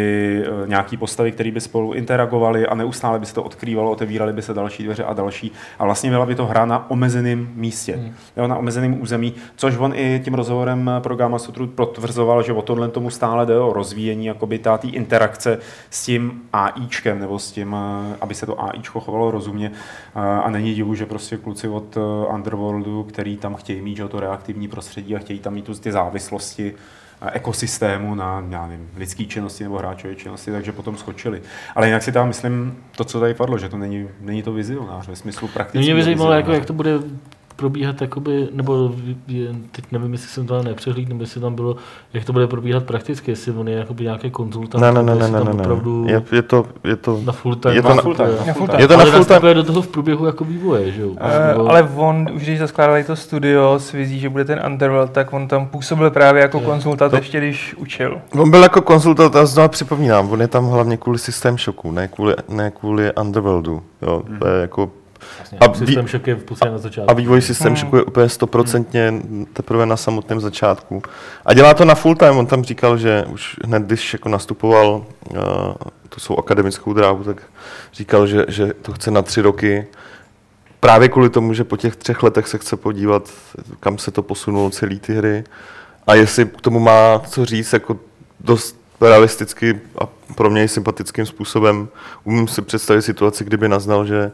eh, 0.44 0.68
nějaké 0.68 0.98
postavy, 0.98 1.32
které 1.32 1.52
by 1.52 1.62
spolu 1.62 1.94
interagovaly 1.94 2.68
a 2.68 2.76
neustále 2.76 3.20
by 3.20 3.26
se 3.26 3.36
to 3.36 3.44
odkrývalo, 3.44 3.92
otevíraly 3.92 4.34
by 4.34 4.42
se 4.42 4.54
další 4.54 4.84
dveře 4.84 5.04
a 5.04 5.14
další. 5.14 5.52
A 5.80 5.86
vlastně 5.86 6.10
byla 6.10 6.26
by 6.26 6.36
to 6.36 6.46
hra 6.46 6.66
na 6.66 6.92
omezeném 6.92 7.50
místě, 7.56 7.96
hmm. 7.96 8.14
jo, 8.38 8.48
na 8.48 8.56
omezeném 8.56 9.02
území, 9.02 9.34
což 9.56 9.78
on 9.78 9.92
i 9.96 10.22
tím 10.24 10.34
rozhovorem 10.34 10.92
pro 11.00 11.16
Gamma 11.16 11.40
Sutru 11.40 11.68
potvrzoval, 11.68 12.44
že 12.44 12.54
o 12.54 12.62
tohle 12.62 12.88
tomu 12.88 13.10
stále 13.10 13.46
jde 13.46 13.60
o 13.60 13.74
rozvíjení 13.74 14.26
jakoby 14.26 14.60
tá 14.60 14.78
tý 14.78 14.90
interakce 14.90 15.60
s 15.90 16.06
tím 16.06 16.42
AIčkem, 16.54 17.20
nebo 17.20 17.40
s 17.40 17.52
tím, 17.52 17.76
eh, 17.76 18.16
aby 18.22 18.34
se 18.36 18.46
to 18.46 18.64
AIčko 18.64 19.00
chovalo 19.00 19.32
rozumně. 19.32 19.72
Eh, 20.16 20.20
A 20.20 20.50
není 20.50 20.74
divu, 20.74 20.96
že 20.96 21.06
prostě 21.06 21.38
kluci 21.38 21.68
od 21.68 21.98
eh, 21.98 22.00
Underworldu, 22.34 23.04
který 23.04 23.38
tam 23.38 23.56
chtějí 23.56 23.82
mít 23.82 23.98
že, 23.98 24.08
to 24.08 24.20
reaktivní 24.20 24.68
prostředí 24.68 25.16
a 25.16 25.20
chtějí 25.20 25.40
tam 25.40 25.54
mít 25.54 25.66
tu, 25.66 25.74
ty 25.74 25.92
závislosti, 25.92 26.74
eh, 26.76 27.00
ekosystému 27.32 28.16
na 28.16 28.44
já 28.50 28.68
nevím, 28.68 28.90
lidský 28.96 29.28
činnosti 29.28 29.64
nebo 29.64 29.78
hráčové 29.78 30.16
činnosti, 30.16 30.52
takže 30.52 30.72
potom 30.72 30.98
skočili. 30.98 31.42
Ale 31.76 31.88
jinak 31.88 32.04
si 32.04 32.12
tam 32.12 32.28
myslím 32.28 32.84
to, 32.96 33.04
co 33.04 33.20
tady 33.20 33.34
padlo, 33.34 33.58
že 33.58 33.70
to 33.70 33.78
není, 33.78 34.08
není 34.20 34.44
to 34.44 34.54
vizionář 34.54 35.08
ve 35.08 35.16
smyslu 35.16 35.48
praktického 35.48 35.84
Mě 35.84 35.96
by 35.96 36.04
zajímalo, 36.04 36.32
jako, 36.32 36.52
jak 36.52 36.66
to 36.66 36.74
bude 36.74 36.92
probíhat, 37.60 38.02
jakoby, 38.02 38.48
nebo 38.54 38.92
je, 39.28 39.48
teď 39.72 39.86
nevím, 39.92 40.12
jestli 40.12 40.28
jsem 40.30 40.48
to 40.48 40.64
nepřehlídl, 40.64 41.10
nebo 41.10 41.24
jestli 41.24 41.42
tam 41.42 41.56
bylo, 41.56 41.76
jak 42.14 42.26
to 42.26 42.34
bude 42.34 42.48
probíhat 42.48 42.84
prakticky, 42.84 43.32
jestli 43.32 43.52
on 43.52 43.68
je 43.68 43.76
jakoby 43.78 44.04
nějaký 44.04 44.32
konzultant, 44.32 44.82
Ne, 44.82 44.92
ne, 44.92 45.04
ne, 45.04 45.16
ne, 45.16 45.28
ne, 45.28 45.38
tam 45.40 45.48
ne, 45.48 45.54
ne. 45.54 45.62
opravdu 45.62 46.06
Je, 46.08 46.24
je, 46.32 46.42
to, 46.42 46.66
je 46.84 46.96
to, 46.96 47.22
na 47.26 47.32
full 47.34 47.56
time. 47.56 47.76
je 47.76 47.82
to 47.82 47.90
Na 47.90 47.96
na- 47.96 48.02
full 48.02 48.16
time, 48.16 48.28
na 48.28 48.36
Na 48.36 48.44
full 48.44 48.54
full 48.54 48.68
time. 48.68 48.80
je 48.80 48.88
to 48.88 48.94
na 48.98 49.02
Ale 49.04 49.12
full 49.12 49.26
time. 49.26 49.34
nastupuje 49.34 49.54
do 49.54 49.64
toho 49.64 49.82
v 49.82 49.88
průběhu 49.88 50.26
jako 50.26 50.44
vývoje, 50.44 50.92
že 50.92 51.02
jo? 51.02 51.10
Nebo- 51.48 51.70
ale 51.70 51.90
on, 51.96 52.28
už 52.36 52.42
když 52.44 52.60
zaskládali 52.60 53.04
to 53.04 53.16
studio 53.16 53.76
s 53.80 53.92
vizí, 53.92 54.20
že 54.20 54.30
bude 54.30 54.46
ten 54.46 54.60
Underworld, 54.66 55.12
tak 55.12 55.34
on 55.34 55.48
tam 55.48 55.68
působil 55.68 56.12
právě 56.12 56.42
jako 56.42 56.58
Jo. 56.60 56.64
konzultant, 56.66 57.10
To- 57.10 57.16
ještě 57.16 57.38
když 57.38 57.76
učil. 57.78 58.18
On 58.40 58.52
byl 58.52 58.64
jako 58.64 58.82
konzultant, 58.82 59.36
a 59.36 59.46
znovu 59.46 59.70
připomínám, 59.70 60.32
on 60.32 60.42
je 60.42 60.48
tam 60.48 60.66
hlavně 60.68 60.98
kvůli 60.98 61.20
systém 61.20 61.58
šoku, 61.58 61.92
ne 61.92 62.08
kvůli, 62.08 62.36
ne 62.50 62.72
kvůli 62.72 63.12
Underworldu. 63.14 63.82
Jo, 64.02 64.24
to 64.40 64.48
je 64.48 64.62
jako, 64.62 64.92
A 65.60 65.74
systém 65.74 66.08
šok 66.08 66.28
je 66.28 66.36
v 66.36 66.66
na 66.72 66.78
začátku. 66.78 67.12
a 67.12 67.14
vývoj 67.14 67.42
systém 67.42 67.68
Hmm. 67.68 67.76
šoku 67.76 67.96
je 67.96 68.04
úplně 68.04 68.30
stoprocentně 68.30 69.14
teprve 69.54 69.86
na 69.86 69.98
samotném 69.98 70.40
začátku. 70.40 71.02
A 71.46 71.54
dělá 71.54 71.74
to 71.74 71.86
na 71.86 71.96
full 71.96 72.16
time, 72.16 72.38
on 72.38 72.46
tam 72.46 72.64
říkal, 72.64 72.98
že 72.98 73.26
už 73.30 73.56
hned, 73.66 73.84
když 73.84 74.14
jako 74.14 74.30
nastupoval 74.30 75.06
uh, 75.32 75.38
tu 76.10 76.20
svou 76.20 76.40
akademickou 76.40 76.94
dráhu, 76.94 77.24
tak 77.24 77.44
říkal, 77.94 78.28
že, 78.28 78.46
že 78.48 78.74
to 78.82 78.94
chce 78.94 79.12
na 79.12 79.22
tři 79.22 79.42
roky. 79.42 79.88
Právě 80.80 81.10
kvůli 81.10 81.30
tomu, 81.30 81.54
že 81.54 81.64
po 81.64 81.78
těch 81.78 81.96
třech 81.96 82.24
letech 82.24 82.48
se 82.48 82.58
chce 82.58 82.78
podívat, 82.78 83.30
kam 83.80 83.98
se 83.98 84.12
to 84.12 84.22
posunulo 84.24 84.70
celý 84.70 85.00
ty 85.00 85.14
hry. 85.14 85.44
A 86.08 86.16
jestli 86.16 86.46
k 86.46 86.62
tomu 86.62 86.80
má 86.80 87.20
co 87.20 87.46
říct, 87.46 87.74
jako 87.74 87.98
dost 88.40 88.80
realisticky 89.02 89.80
a 90.02 90.08
pro 90.36 90.50
mě 90.50 90.64
i 90.64 90.68
sympatickým 90.68 91.26
způsobem, 91.26 91.88
umím 92.24 92.48
si 92.48 92.62
představit 92.62 93.02
situaci, 93.02 93.44
kdyby 93.44 93.68
naznal, 93.68 94.06
že 94.06 94.32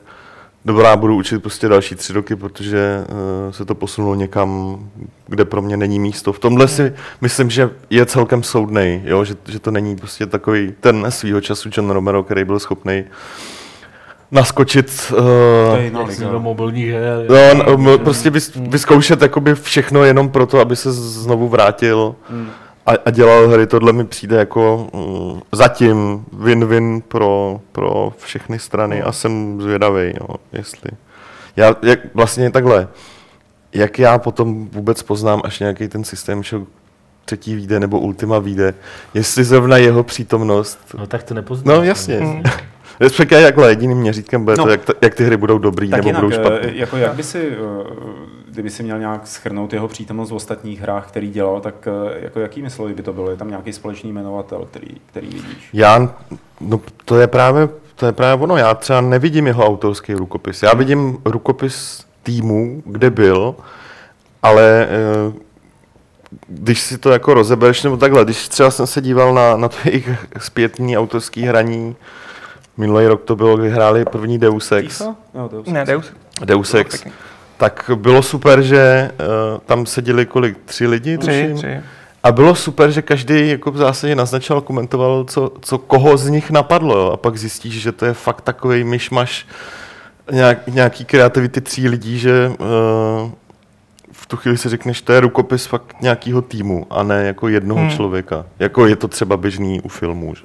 dobrá, 0.66 0.96
budu 0.96 1.16
učit 1.16 1.42
prostě 1.42 1.68
další 1.68 1.96
tři 1.96 2.14
roky, 2.14 2.36
protože 2.36 3.06
uh, 3.10 3.52
se 3.52 3.66
to 3.66 3.76
posunulo 3.76 4.16
někam, 4.16 4.80
kde 5.28 5.46
pro 5.46 5.62
mě 5.62 5.78
není 5.78 6.00
místo. 6.00 6.34
V 6.34 6.40
tomhle 6.40 6.68
si 6.68 6.94
myslím, 7.22 7.50
že 7.50 7.70
je 7.90 8.06
celkem 8.06 8.44
soudnej, 8.44 9.02
jo? 9.06 9.26
Že, 9.26 9.36
že 9.48 9.60
to 9.60 9.72
není 9.72 9.96
prostě 9.96 10.26
takový 10.26 10.74
ten 10.80 11.06
svýho 11.10 11.42
času 11.42 11.70
John 11.78 11.90
Romero, 11.90 12.24
který 12.24 12.44
byl 12.44 12.60
schopný 12.60 13.04
naskočit 14.32 15.12
uh, 15.12 15.18
To 16.20 16.32
do 16.32 16.40
mobilních 16.40 16.92
her. 16.92 17.26
No, 17.30 17.78
no, 17.78 17.98
prostě 17.98 18.30
vys, 18.30 18.52
vyzkoušet 18.56 19.22
jakoby 19.22 19.56
všechno 19.56 20.04
jenom 20.04 20.30
proto, 20.30 20.60
aby 20.60 20.76
se 20.76 20.92
znovu 20.92 21.50
vrátil 21.50 22.16
Hmm. 22.30 22.50
A, 22.86 22.92
a 23.06 23.10
dělal 23.12 23.48
hry. 23.48 23.68
Tohle 23.68 23.94
mi 23.94 24.06
přijde 24.06 24.38
jako 24.38 24.88
mm, 24.94 25.42
zatím 25.52 26.26
win-win 26.40 27.02
pro, 27.08 27.62
pro 27.72 28.14
všechny 28.18 28.60
strany 28.60 29.02
a 29.02 29.12
jsem 29.12 29.62
zvědavý, 29.62 30.14
jo, 30.22 30.36
jestli. 30.54 30.90
Já, 31.56 31.76
jak, 31.82 32.00
vlastně 32.16 32.52
takhle, 32.52 32.88
jak 33.74 34.00
já 34.00 34.18
potom 34.18 34.68
vůbec 34.70 35.04
poznám, 35.04 35.42
až 35.44 35.60
nějaký 35.60 35.88
ten 35.88 36.04
systém 36.04 36.44
šok 36.44 36.68
třetí 37.26 37.56
vyjde 37.56 37.80
nebo 37.80 38.00
Ultima 38.00 38.40
vyjde, 38.40 38.74
jestli 39.14 39.44
zrovna 39.44 39.78
jeho 39.78 40.04
přítomnost, 40.04 40.80
No 40.98 41.08
tak 41.08 41.24
to 41.24 41.34
nepoznáš. 41.34 41.78
no 41.78 41.84
jasně, 41.84 42.18
Hmm. 42.18 42.44
Respektive 43.00 43.42
jakhle 43.42 43.70
jediným 43.72 43.98
měřítkem 43.98 44.44
bude 44.44 44.56
No. 44.58 44.64
to, 44.64 44.70
jak, 44.70 44.86
t- 44.86 44.94
jak 45.02 45.16
ty 45.16 45.24
hry 45.26 45.38
budou 45.38 45.58
dobrý 45.58 45.90
Tak 45.90 45.98
nebo 45.98 46.10
jinak, 46.10 46.24
budou 46.24 46.36
eh, 46.36 46.40
špatné. 46.40 46.72
jako 46.76 46.98
jak 46.98 47.14
by 47.14 47.24
si, 47.24 47.50
eh, 47.52 47.86
kdyby 48.50 48.70
si 48.70 48.84
měl 48.84 49.00
nějak 49.00 49.28
schrnout 49.28 49.74
jeho 49.74 49.88
přítomnost 49.88 50.32
v 50.32 50.36
ostatních 50.36 50.82
hrách, 50.82 51.08
který 51.08 51.30
dělal, 51.32 51.62
tak 51.62 51.88
eh, 51.88 52.20
jako 52.24 52.40
jakými 52.40 52.70
slovy 52.70 52.94
by 52.94 53.04
to 53.04 53.14
bylo? 53.14 53.30
Je 53.30 53.38
tam 53.38 53.50
nějaký 53.50 53.74
společný 53.74 54.12
jmenovatel, 54.12 54.66
který, 54.72 54.88
který 55.06 55.28
vidíš? 55.28 55.70
Já, 55.74 56.14
no 56.62 56.82
to 57.06 57.18
je 57.20 57.28
právě, 57.28 57.70
to 57.96 58.06
je 58.06 58.12
právě 58.12 58.44
ono, 58.44 58.58
já 58.58 58.74
třeba 58.74 59.02
nevidím 59.02 59.48
jeho 59.48 59.66
autorský 59.66 60.14
rukopis. 60.14 60.64
Já 60.64 60.74
vidím 60.74 61.18
rukopis 61.26 62.06
týmu, 62.24 62.84
kde 62.86 63.10
byl, 63.10 63.56
ale 64.44 64.88
když 66.48 66.82
si 66.82 66.98
to 66.98 67.12
jako 67.12 67.34
rozebereš, 67.34 67.84
nebo 67.84 67.98
takhle, 67.98 68.24
když 68.24 68.48
třeba 68.48 68.72
jsem 68.72 68.88
se 68.88 69.02
díval 69.02 69.34
na, 69.34 69.58
na 69.58 69.70
to 69.70 69.76
jejich 69.86 70.10
zpětný 70.40 70.98
autorský 70.98 71.42
hraní, 71.44 71.96
minulý 72.78 73.08
rok 73.08 73.24
to 73.24 73.36
bylo, 73.36 73.58
kdy 73.58 73.70
hráli 73.70 74.06
první 74.06 74.38
Deus 74.38 74.72
Ex? 74.72 75.02
No, 75.36 75.50
to 75.50 75.64
Ne, 75.72 75.86
Deus. 75.86 76.14
Deus 76.46 76.74
Ex, 76.74 77.04
tak 77.58 77.92
bylo 77.96 78.22
super, 78.24 78.62
že 78.62 79.12
uh, 79.20 79.60
tam 79.66 79.86
seděli 79.86 80.26
kolik, 80.26 80.58
tři 80.66 80.88
lidi, 80.88 81.18
Tři, 81.18 81.42
tuším? 81.44 81.58
tři. 81.58 81.80
A 82.24 82.32
bylo 82.32 82.56
super, 82.56 82.92
že 82.92 83.02
každý 83.02 83.50
jako 83.50 83.72
v 83.72 83.78
zásadě 83.78 84.16
naznačoval, 84.16 84.62
komentoval, 84.62 85.24
co, 85.24 85.52
co 85.62 85.78
koho 85.78 86.18
z 86.18 86.30
nich 86.30 86.52
napadlo. 86.52 86.98
Jo. 86.98 87.12
A 87.12 87.18
pak 87.18 87.38
zjistíš, 87.38 87.82
že 87.82 87.92
to 87.92 88.06
je 88.06 88.14
fakt 88.14 88.42
takový 88.42 88.84
myšmaš 88.84 89.48
nějak, 90.32 90.68
nějaký 90.68 91.06
kreativity 91.06 91.62
tří 91.62 91.88
lidí, 91.90 92.20
že 92.20 92.52
uh, 92.60 92.66
v 94.12 94.26
tu 94.28 94.38
chvíli 94.38 94.58
si 94.58 94.70
řekneš, 94.70 95.02
to 95.02 95.14
je 95.14 95.20
rukopis 95.20 95.66
fakt 95.66 95.96
nějakého 96.02 96.42
týmu 96.42 96.88
a 96.90 97.04
ne 97.04 97.24
jako 97.26 97.48
jednoho 97.48 97.80
Hmm. 97.80 97.88
hmm. 97.90 97.98
člověka. 97.98 98.46
Jako 98.60 98.88
je 98.88 98.96
to 98.96 99.08
třeba 99.08 99.38
běžný 99.38 99.82
u 99.82 99.88
filmů. 99.88 100.36
Že? 100.36 100.44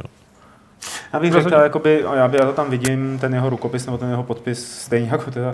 Já 1.13 1.21
bych 1.21 1.33
Rozhodně. 1.33 1.51
řekl, 1.51 1.63
jakoby, 1.63 2.05
a 2.05 2.15
já, 2.15 2.29
by, 2.29 2.37
já 2.39 2.47
to 2.47 2.53
tam 2.53 2.71
vidím, 2.71 3.19
ten 3.21 3.35
jeho 3.35 3.51
rukopis 3.51 3.87
nebo 3.87 3.99
ten 3.99 4.11
jeho 4.11 4.23
podpis, 4.23 4.81
stejně 4.81 5.09
jako 5.11 5.31
teda 5.31 5.51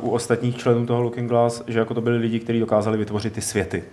uh, 0.00 0.08
u 0.08 0.10
ostatních 0.10 0.56
členů 0.56 0.86
toho 0.86 1.02
Looking 1.02 1.28
Glass, 1.28 1.62
že 1.66 1.78
jako 1.78 1.94
to 1.94 2.00
byli 2.00 2.16
lidi, 2.16 2.40
kteří 2.40 2.60
dokázali 2.60 2.98
vytvořit 2.98 3.32
ty 3.32 3.40
světy. 3.40 3.84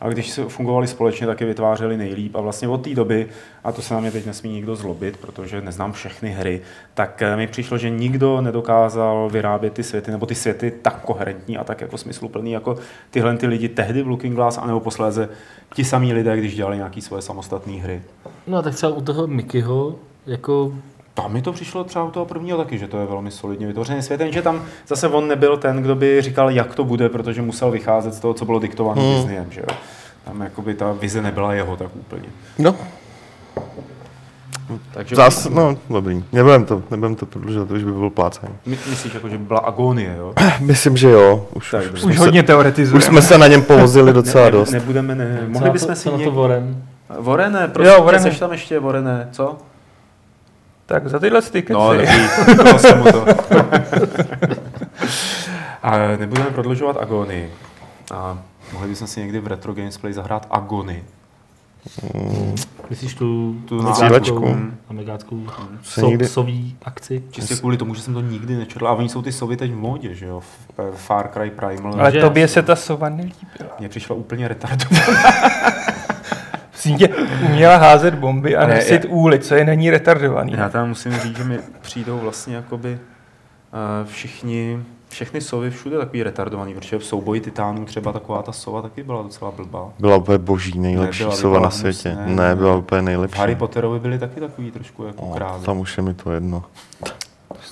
A 0.00 0.08
když 0.08 0.30
se 0.30 0.44
fungovali 0.44 0.86
společně, 0.86 1.26
tak 1.26 1.40
je 1.40 1.46
vytvářeli 1.46 1.96
nejlíp. 1.96 2.36
A 2.36 2.40
vlastně 2.40 2.68
od 2.68 2.84
té 2.84 2.94
doby, 2.94 3.26
a 3.64 3.72
to 3.72 3.82
se 3.82 3.94
na 3.94 4.00
mě 4.00 4.10
teď 4.10 4.26
nesmí 4.26 4.50
nikdo 4.50 4.76
zlobit, 4.76 5.16
protože 5.16 5.60
neznám 5.60 5.92
všechny 5.92 6.30
hry, 6.30 6.60
tak 6.94 7.22
eh, 7.22 7.36
mi 7.36 7.46
přišlo, 7.46 7.78
že 7.78 7.90
nikdo 7.90 8.40
nedokázal 8.40 9.28
vyrábět 9.32 9.72
ty 9.72 9.82
světy, 9.82 10.10
nebo 10.10 10.26
ty 10.26 10.34
světy 10.34 10.72
tak 10.82 11.00
koherentní 11.00 11.58
a 11.58 11.64
tak 11.64 11.80
jako 11.80 11.98
smysluplný, 11.98 12.52
jako 12.52 12.76
tyhle 13.10 13.36
ty 13.36 13.46
lidi 13.46 13.68
tehdy 13.68 14.02
v 14.02 14.08
Looking 14.08 14.34
Glass, 14.34 14.58
anebo 14.58 14.80
posléze 14.80 15.28
ti 15.74 15.84
samí 15.84 16.12
lidé, 16.12 16.36
když 16.36 16.54
dělali 16.54 16.76
nějaké 16.76 17.00
svoje 17.00 17.22
samostatné 17.22 17.72
hry. 17.72 18.02
No 18.46 18.62
tak 18.62 18.74
třeba 18.74 18.92
u 18.92 19.00
toho 19.00 19.26
Mickeyho, 19.26 19.94
jako 20.26 20.72
Tam 21.14 21.32
mi 21.32 21.42
to 21.42 21.52
přišlo 21.52 21.84
třeba 21.84 22.04
u 22.04 22.10
toho 22.10 22.26
prvního 22.26 22.58
taky, 22.58 22.78
že 22.78 22.88
to 22.88 22.98
je 22.98 23.06
velmi 23.06 23.30
solidně 23.30 23.66
vytvořený 23.66 24.02
svět, 24.02 24.20
jenže 24.20 24.42
tam 24.42 24.62
zase 24.88 25.08
on 25.08 25.28
nebyl 25.28 25.56
ten, 25.56 25.82
kdo 25.82 25.94
by 25.94 26.22
říkal, 26.22 26.50
jak 26.50 26.74
to 26.74 26.84
bude, 26.84 27.08
protože 27.08 27.42
musel 27.42 27.70
vycházet 27.70 28.14
z 28.14 28.20
toho, 28.20 28.34
co 28.34 28.44
bylo 28.44 28.58
diktováno 28.58 29.02
hmm. 29.02 29.14
Disneyem, 29.14 29.46
že 29.50 29.60
jo. 29.60 29.76
Tam 30.24 30.40
jakoby 30.40 30.74
ta 30.74 30.92
vize 30.92 31.22
nebyla 31.22 31.54
jeho 31.54 31.76
tak 31.76 31.96
úplně. 31.96 32.28
No, 32.58 32.74
Takže 34.94 35.16
zás, 35.16 35.48
no, 35.48 35.76
dobrý. 35.90 36.24
Nebudem 36.32 36.64
to, 36.64 36.82
nebudem 36.90 37.14
to 37.14 37.26
prodlužovat, 37.26 37.68
to 37.68 37.74
už 37.74 37.84
by 37.84 37.92
byl 37.92 38.10
plácání. 38.10 38.54
My, 38.66 38.78
myslíš, 38.90 39.14
jako, 39.14 39.28
že 39.28 39.38
by 39.38 39.44
byla 39.44 39.60
agonie, 39.60 40.14
jo? 40.18 40.32
Myslím, 40.60 40.96
že 40.96 41.10
jo. 41.10 41.46
Už, 41.54 41.70
Tak, 41.70 41.82
už, 41.94 42.02
Už 42.02 42.14
se, 42.14 42.20
hodně 42.20 42.42
teoretizujeme. 42.42 42.98
už 42.98 43.04
jsme 43.04 43.22
se 43.22 43.38
na 43.38 43.46
něm 43.46 43.62
povozili 43.62 44.12
docela 44.12 44.44
ne, 44.44 44.50
dost. 44.50 44.70
ne, 44.70 44.78
nebudeme, 44.78 45.14
ne, 45.14 45.44
mohli 45.48 45.70
bychom 45.70 45.94
si 45.94 46.02
co 46.02 46.10
na 46.10 46.16
to 46.16 46.18
někdy... 46.22 46.36
Warren. 46.36 46.82
Vorené, 47.18 47.68
prosím, 47.68 47.92
jo, 47.94 48.02
Vorené. 48.02 48.22
seš 48.22 48.38
tam 48.38 48.52
ještě, 48.52 48.78
Vorené, 48.78 49.28
co? 49.32 49.56
Tak 50.86 51.08
za 51.08 51.18
tyhle 51.18 51.42
ty 51.42 51.62
keci. 51.62 51.72
No, 51.72 51.92
dobrý, 51.94 52.06
bylo 52.56 52.78
jsem 52.78 52.98
mu 52.98 53.04
to. 53.04 53.24
A 55.82 55.98
nebudeme 56.18 56.50
prodlužovat 56.50 56.96
Agony. 57.00 57.50
A 58.14 58.38
mohli 58.72 58.88
bychom 58.88 59.06
si 59.06 59.20
někdy 59.20 59.40
v 59.40 59.46
Retro 59.46 59.74
Gamesplay 59.74 60.12
zahrát 60.12 60.46
Agony. 60.50 61.04
Myslíš 62.90 63.14
tu, 63.14 63.56
Tu 63.64 63.92
cílečku? 63.92 64.56
amegáckou 64.88 65.46
Se 65.82 66.00
so, 66.00 66.06
nikdy- 66.10 66.28
sový 66.28 66.76
akci? 66.84 67.22
Čistě 67.30 67.56
kvůli 67.56 67.76
tomu, 67.76 67.94
že 67.94 68.02
jsem 68.02 68.14
to 68.14 68.20
nikdy 68.20 68.56
nečetl. 68.56 68.88
A 68.88 68.92
oni 68.92 69.08
jsou 69.08 69.22
ty 69.22 69.32
sovy 69.32 69.56
teď 69.56 69.70
v 69.72 69.76
módě, 69.76 70.14
že 70.14 70.26
jo? 70.26 70.40
V 70.40 70.96
Far 70.96 71.28
Cry 71.32 71.50
Primal. 71.50 71.94
Ale 72.00 72.12
že- 72.12 72.20
tobě 72.20 72.48
se 72.48 72.62
ta 72.62 72.76
sova 72.76 73.08
nelíbila. 73.08 73.70
Mně 73.78 73.88
přišla 73.88 74.16
úplně 74.16 74.48
retardovaná. 74.48 75.06
Sítě 76.74 77.08
uměla 77.44 77.76
házet 77.76 78.14
bomby 78.14 78.56
a 78.56 78.66
Ne, 78.66 78.74
nosit 78.74 79.04
je- 79.04 79.10
úly, 79.10 79.38
co 79.38 79.54
je 79.54 79.64
není 79.64 79.90
retardovaný. 79.90 80.52
Já 80.56 80.68
tam 80.68 80.88
musím 80.88 81.12
říct, 81.12 81.36
že 81.36 81.44
mi 81.44 81.58
přijdou 81.80 82.18
vlastně 82.18 82.56
jakoby 82.56 82.92
uh, 82.92 84.08
všichni, 84.08 84.82
všechny 85.08 85.40
sovy 85.40 85.70
všude 85.70 85.98
takový 85.98 86.22
retardovaný, 86.22 86.74
protože 86.74 86.98
v 86.98 87.04
souboji 87.04 87.40
titánů 87.40 87.84
třeba 87.84 88.12
taková 88.12 88.42
ta 88.42 88.52
sova 88.52 88.82
taky 88.82 89.02
byla 89.02 89.22
docela 89.22 89.50
blbá. 89.50 89.88
Byla 89.98 90.16
úplně 90.16 90.38
boží, 90.38 90.78
nejlepší 90.78 91.22
Nebyla, 91.22 91.36
sova 91.36 91.60
na 91.60 91.70
světě. 91.70 92.16
Ne, 92.26 92.34
ne. 92.34 92.56
byla 92.56 92.76
úplně 92.76 93.00
V 93.00 93.04
nejlepší. 93.04 93.38
Harry 93.38 93.54
Potterovi 93.54 93.98
byly 94.00 94.18
taky 94.18 94.40
takový 94.40 94.70
trošku 94.70 95.04
jako 95.04 95.24
No, 95.30 95.34
krávy. 95.36 95.64
tam 95.66 95.78
už 95.78 95.96
je 95.96 96.02
mi 96.02 96.14
to 96.14 96.32
jedno. 96.32 96.64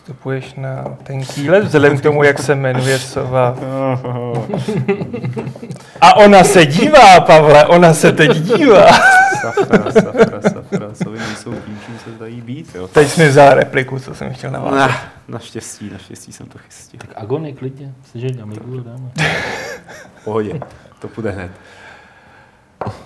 Vstupuješ 0.03 0.55
na 0.55 0.84
ten 1.03 1.24
kýlet 1.24 1.64
vzhledem 1.64 1.98
k 1.98 2.03
tomu, 2.03 2.22
jak 2.22 2.38
se 2.38 2.55
jmenuje 2.55 2.98
sova. 2.98 3.57
A 6.00 6.16
ona 6.16 6.44
se 6.44 6.66
dívá, 6.66 7.20
Pavle, 7.20 7.66
ona 7.66 7.94
se 7.94 8.12
teď 8.12 8.36
dívá. 8.36 8.86
Safra, 9.40 9.92
safra, 9.92 10.40
safra, 10.40 10.94
sovy 10.94 11.18
nejsou 11.18 11.53
tím, 11.53 11.78
čím 11.86 11.98
se 11.98 12.11
zdají 12.11 12.40
být, 12.40 12.74
jo. 12.74 12.88
Teď 12.88 13.09
jsi 13.09 13.20
mi 13.20 13.28
vzal 13.28 13.55
repliku, 13.55 13.98
co 13.98 14.14
jsem 14.14 14.34
chtěl 14.34 14.50
navázat. 14.50 14.78
Nah, 14.78 15.05
naštěstí, 15.28 15.90
naštěstí 15.92 16.32
jsem 16.32 16.46
to 16.46 16.59
chystil. 16.59 17.00
Tak 17.00 17.11
Agony, 17.16 17.53
klidně. 17.53 17.92
Chceš 18.09 18.22
jít 18.22 18.40
Amigu 18.42 18.80
a 18.80 18.82
dáme. 18.82 19.11
Pohodě, 20.24 20.61
to 20.98 21.09
půjde 21.09 21.30
hned. 21.30 21.50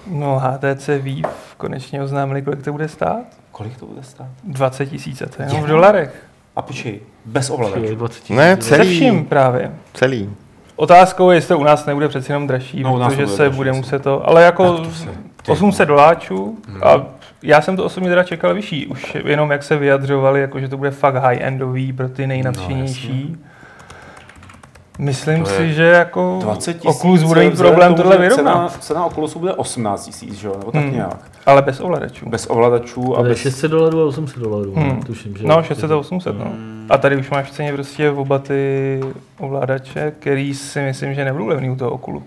No, 0.06 0.38
HTC 0.38 0.88
Vive 0.88 1.28
konečně 1.56 2.02
oznámili, 2.02 2.42
kolik 2.42 2.62
to 2.62 2.72
bude 2.72 2.88
stát. 2.88 3.24
Kolik 3.52 3.76
to 3.76 3.86
bude 3.86 4.02
stát? 4.02 4.28
20 4.44 4.86
tisíc, 4.86 5.18
to 5.18 5.42
je 5.42 5.48
jenom 5.48 5.62
v 5.62 5.66
dolarech. 5.66 6.25
A 6.56 6.62
počkej, 6.62 7.00
bez 7.24 7.50
ovladačů. 7.50 7.80
Přijde 7.82 7.96
20 7.96 8.30
Ne, 8.30 8.56
tisíc. 8.56 8.68
Se 8.68 8.76
Celý. 8.76 8.94
vším 8.96 9.24
právě. 9.24 9.72
Celý. 9.94 10.30
Otázkou 10.76 11.30
je, 11.30 11.36
jestli 11.36 11.48
to 11.48 11.58
u 11.58 11.64
nás 11.64 11.86
nebude 11.86 12.08
přeci 12.08 12.32
jenom 12.32 12.46
dražší, 12.46 12.82
No, 12.82 12.92
protože 12.98 13.16
bude 13.16 13.26
se 13.28 13.42
dražší, 13.42 13.56
bude 13.56 13.72
muset 13.72 14.02
to, 14.02 14.28
ale 14.28 14.42
jako 14.42 14.84
se- 14.84 15.08
ty 15.42 15.52
800 15.52 15.88
doláčů 15.88 16.58
Hmm. 16.68 16.80
a 16.84 17.06
já 17.42 17.60
jsem 17.60 17.76
to 17.76 17.84
osobně 17.84 18.08
teda 18.08 18.22
čekal 18.22 18.54
vyšší, 18.54 18.86
už 18.86 19.16
jenom 19.24 19.50
jak 19.50 19.62
se 19.62 19.76
vyjadřovali, 19.76 20.40
jako 20.40 20.60
že 20.60 20.68
to 20.68 20.76
bude 20.76 20.90
fakt 20.90 21.14
high-endový 21.16 21.92
pro 21.92 22.08
ty 22.08 22.26
nejnadšenější. 22.26 23.36
Myslím 24.98 25.44
To 25.44 25.50
je 25.50 25.56
si, 25.56 25.72
že 25.74 25.82
jako 25.84 26.38
20 26.42 26.74
tisíc. 26.74 26.84
Oculus 26.86 27.22
bude 27.22 27.44
mít 27.44 27.56
problém 27.56 27.94
tomu, 27.94 27.96
tohle 28.10 28.24
že 28.24 28.30
Cena, 28.30 28.50
vyrovnat, 28.52 28.84
cena 28.84 29.04
Oculusu 29.04 29.38
bude 29.38 29.52
18 29.52 30.04
tisíc, 30.04 30.34
že 30.34 30.48
jo? 30.48 30.54
Nebo 30.58 30.72
tak 30.72 30.82
Hmm. 30.82 30.92
nějak. 30.94 31.30
ale 31.46 31.62
bez 31.62 31.80
ovladačů. 31.80 32.28
Bez 32.28 32.46
ovladačů 32.50 33.16
a 33.18 33.22
bez... 33.22 33.38
600 33.38 33.70
dolarů 33.70 34.02
a 34.02 34.04
800 34.06 34.38
dolarů, 34.42 34.74
Hmm. 34.74 35.02
tuším, 35.02 35.36
že? 35.36 35.46
No, 35.46 35.62
600 35.62 35.90
a 35.90 35.96
800, 35.96 36.38
no. 36.38 36.44
Hmm. 36.44 36.86
A 36.90 36.98
tady 36.98 37.16
už 37.16 37.30
máš 37.30 37.46
v 37.46 37.50
ceně 37.50 37.72
prostě 37.72 38.10
oba 38.10 38.38
ty 38.38 39.00
ovládače, 39.38 40.12
který 40.18 40.54
si 40.54 40.80
myslím, 40.80 41.14
že 41.14 41.24
nebudou 41.24 41.46
levný 41.46 41.70
u 41.70 41.76
toho 41.76 41.90
Oculu. 41.90 42.22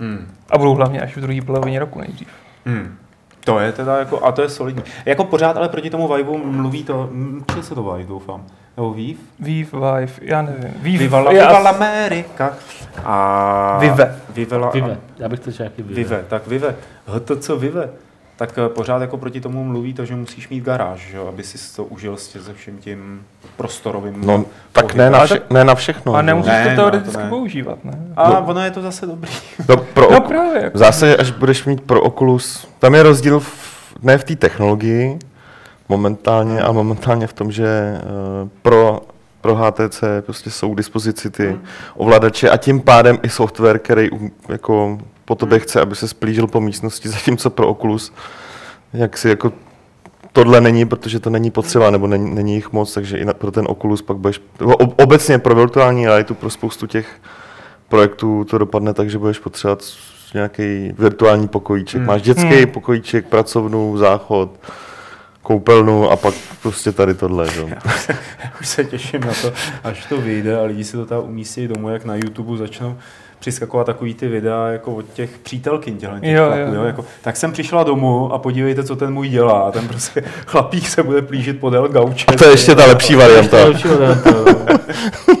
Hmm. 0.00 0.26
A 0.50 0.58
budou 0.58 0.74
hlavně 0.74 1.00
až 1.00 1.16
v 1.16 1.20
druhé 1.20 1.40
polovině 1.42 1.78
roku 1.78 2.00
nejdřív. 2.00 2.28
Hmm. 2.66 2.96
To 3.44 3.58
je 3.58 3.72
teda 3.72 3.98
jako, 3.98 4.24
a 4.26 4.32
to 4.32 4.42
je 4.42 4.48
solidní. 4.48 4.82
Jako 5.06 5.24
pořád 5.24 5.56
ale 5.56 5.68
proti 5.68 5.90
tomu 5.90 6.08
Vive 6.14 6.38
mluví 6.44 6.84
to, 6.84 7.10
či 7.54 7.62
se 7.62 7.74
to 7.74 7.82
Vive, 7.82 8.08
doufám. 8.08 8.44
Nebo 8.76 8.92
Vive? 8.92 9.18
Vive, 9.40 9.70
Vive, 9.72 10.12
já 10.22 10.42
nevím. 10.42 10.74
Vive, 10.82 10.98
Viva 10.98 11.20
la, 11.20 11.32
je 11.32 11.38
Viva 11.46 11.58
asi- 11.58 11.68
Amerika. 11.68 12.52
A... 13.04 13.78
Vive. 13.80 14.16
Vive, 14.34 14.56
la, 14.56 14.70
Vive. 14.70 14.98
Já 15.18 15.28
bych 15.28 15.40
to 15.40 15.50
řekl 15.50 15.62
jaký 15.62 15.82
Vive. 15.82 15.94
Vive, 15.94 16.24
tak 16.28 16.46
Vive. 16.46 16.74
co 17.40 17.56
Vive. 17.56 17.88
Tak 18.36 18.58
eh, 18.58 18.68
pořád 18.68 19.00
jako 19.02 19.16
proti 19.16 19.40
tomu 19.40 19.64
mluví 19.64 19.94
to, 19.94 20.04
že 20.04 20.14
musíš 20.16 20.48
mít 20.48 20.64
garáž, 20.64 21.00
že 21.10 21.16
jo, 21.16 21.26
aby 21.28 21.42
si 21.42 21.76
to 21.76 21.84
užil 21.84 22.16
s 22.16 22.28
tě- 22.28 22.40
se 22.42 22.54
vším 22.54 22.78
tím 22.78 23.22
prostorovým 23.56 24.20
No, 24.26 24.44
tak 24.72 24.94
ne 24.94 25.10
na, 25.10 25.24
vše, 25.26 25.40
ne 25.50 25.64
na 25.64 25.74
všechno. 25.74 26.14
A 26.14 26.22
nemusíš 26.22 26.52
Ne, 26.52 26.64
to 26.64 26.70
no, 26.70 26.76
teoreticky 26.76 27.12
to 27.16 27.18
ne. 27.22 27.28
používat, 27.28 27.84
ne? 27.84 27.92
A 28.16 28.30
No. 28.30 28.44
ono 28.46 28.60
je 28.64 28.70
to 28.70 28.82
zase 28.82 29.06
dobrý. 29.06 29.30
No, 29.68 29.76
pro, 29.76 30.12
No 30.12 30.20
právě. 30.20 30.62
Jako. 30.62 30.76
v 30.76 30.78
zásadě, 30.78 31.16
až 31.16 31.30
budeš 31.30 31.64
mít 31.64 31.80
pro 31.80 32.00
Oculus, 32.02 32.68
tam 32.78 32.94
je 32.94 33.02
rozdíl 33.02 33.40
v, 33.40 33.52
ne 34.02 34.18
v 34.18 34.24
té 34.24 34.36
technologii 34.36 35.18
momentálně, 35.88 36.60
a 36.60 36.72
momentálně 36.72 37.26
v 37.26 37.32
tom, 37.32 37.52
že 37.52 37.66
eh, 37.66 38.00
pro, 38.62 39.00
pro 39.40 39.54
HTC 39.54 40.04
prostě 40.20 40.50
jsou 40.50 40.74
k 40.74 40.76
dispozici 40.76 41.30
ty 41.30 41.58
ovladače 41.96 42.50
a 42.50 42.56
tím 42.56 42.80
pádem 42.80 43.18
i 43.22 43.28
software, 43.28 43.78
který 43.78 44.08
jako 44.48 44.98
po 45.24 45.34
tobě 45.34 45.58
chce, 45.58 45.80
aby 45.80 45.96
se 45.96 46.08
splížil 46.08 46.46
po 46.46 46.60
místnosti, 46.60 47.08
zatímco 47.18 47.50
pro 47.50 47.68
Oculus, 47.68 48.12
jak 48.92 49.18
si 49.18 49.28
jako 49.28 49.52
tohle 50.32 50.60
není, 50.60 50.86
protože 50.86 51.20
to 51.20 51.30
není 51.30 51.50
potřeba, 51.50 51.90
nebo 51.90 52.06
není, 52.06 52.34
není 52.34 52.54
jich 52.54 52.72
moc, 52.72 52.94
takže 52.94 53.18
i 53.18 53.24
na, 53.24 53.34
pro 53.34 53.50
ten 53.50 53.66
Oculus 53.68 54.02
pak 54.02 54.16
budeš, 54.16 54.40
obecně 54.96 55.38
pro 55.38 55.54
virtuální 55.54 56.06
realitu, 56.06 56.34
pro 56.34 56.50
spoustu 56.50 56.86
těch 56.86 57.06
projektů 57.88 58.44
to 58.44 58.58
dopadne 58.58 58.94
tak, 58.94 59.10
že 59.10 59.18
budeš 59.18 59.38
potřebovat 59.38 59.84
nějaký 60.34 60.92
virtuální 60.98 61.48
pokojíček. 61.48 61.98
Hmm. 61.98 62.06
Máš 62.06 62.22
dětský 62.22 62.54
Hmm. 62.54 62.66
pokojíček, 62.66 63.26
pracovnu, 63.26 63.98
záchod, 63.98 64.50
koupelnu 65.44 66.10
a 66.10 66.16
pak 66.16 66.34
prostě 66.62 66.92
tady 66.92 67.14
tohle. 67.14 67.50
Že? 67.50 67.60
jo. 67.60 67.68
Už 68.60 68.68
se 68.68 68.84
těším 68.84 69.20
na 69.20 69.32
to, 69.42 69.52
až 69.84 70.06
to 70.06 70.16
vyjde 70.20 70.58
a 70.58 70.62
lidi 70.62 70.84
si 70.84 70.96
to 70.96 71.06
tam 71.06 71.22
umístí 71.24 71.68
domů, 71.68 71.88
jak 71.88 72.04
na 72.04 72.14
YouTube 72.14 72.58
začnou 72.58 72.96
přiskakovat 73.38 73.86
takový 73.86 74.14
ty 74.14 74.28
videa 74.28 74.66
jako 74.68 74.94
od 74.94 75.04
těch 75.12 75.38
přítelkyň 75.38 75.96
těchto 75.96 76.20
těch 76.20 76.30
Jo, 76.30 76.44
chlapů, 76.46 76.74
jo. 76.74 76.74
jo, 76.74 76.84
jako, 76.84 77.04
tak 77.22 77.36
jsem 77.36 77.52
přišla 77.52 77.82
domů 77.82 78.32
a 78.32 78.38
podívejte, 78.38 78.84
co 78.84 78.96
ten 78.96 79.12
můj 79.12 79.28
dělá. 79.28 79.60
A 79.60 79.70
ten 79.70 79.88
prostě 79.88 80.24
chlapík 80.46 80.88
se 80.88 81.02
bude 81.02 81.22
plížit 81.22 81.60
podél 81.60 81.88
gauče. 81.88 82.26
To 82.38 82.44
je 82.44 82.50
ještě 82.50 82.74
ta 82.74 82.86
lepší 82.86 83.14
varianta. 83.14 83.56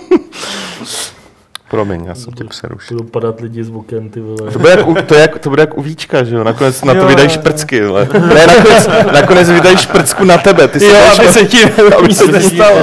Promiň, 1.74 2.04
já 2.04 2.14
jsem 2.14 2.32
tě 2.32 2.44
přerušil. 2.44 2.96
Budou 2.96 3.10
padat 3.10 3.40
lidi 3.40 3.64
z 3.64 3.70
oken, 3.70 4.08
ty 4.10 4.20
vole. 4.20 4.50
To 4.52 4.58
bude, 4.58 4.70
jak 4.70 4.86
u, 4.88 4.94
to, 4.94 5.14
jak, 5.14 5.38
to 5.38 5.50
bude 5.50 5.62
jak 5.62 5.78
u 5.78 5.82
Víčka, 5.82 6.24
že 6.24 6.36
jo? 6.36 6.44
Nakonec 6.44 6.84
na 6.84 6.94
to 6.94 7.00
Jo, 7.00 7.06
vydají 7.06 7.28
šprcky, 7.28 7.84
ale. 7.84 8.08
Ne, 8.34 8.46
nakonec, 8.46 8.88
nakonec 9.12 9.50
vydají 9.50 9.76
šprcku 9.76 10.24
na 10.24 10.38
tebe. 10.38 10.68
Ty 10.68 10.80
si 10.80 10.86
Jo, 10.86 10.94
aby 11.18 11.28
a- 11.28 11.32
se 11.32 11.44
ti 11.44 11.64
aby 11.64 11.74
se 11.90 11.94
Aby 11.96 12.14
se 12.14 12.26
nestalo. 12.32 12.76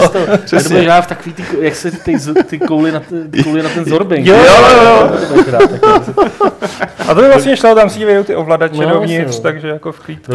Já 0.53 0.63
to 0.63 0.69
bude 0.69 0.83
žádat 0.83 1.01
v 1.01 1.07
takový 1.07 1.33
ty, 1.33 1.43
jak 1.59 1.75
se 1.75 1.91
ty, 1.91 2.15
ty 2.49 2.59
kouly 2.59 2.91
na, 2.91 3.01
ty 3.31 3.43
kouly 3.43 3.63
na 3.63 3.69
ten 3.69 3.85
zorbing. 3.85 4.25
Jo, 4.27 4.35
jo, 4.37 4.43
jo. 4.83 5.11
A 7.07 7.13
to 7.15 7.21
by 7.21 7.27
vlastně 7.27 7.57
šlo, 7.57 7.75
tam 7.75 7.89
si 7.89 8.05
vyjdou 8.05 8.23
ty 8.23 8.35
ovladače 8.35 8.81
No, 8.85 8.89
dovnitř, 8.89 9.35
no. 9.37 9.41
takže 9.43 9.67
jako 9.67 9.91
v 9.91 9.99
klídku. 9.99 10.33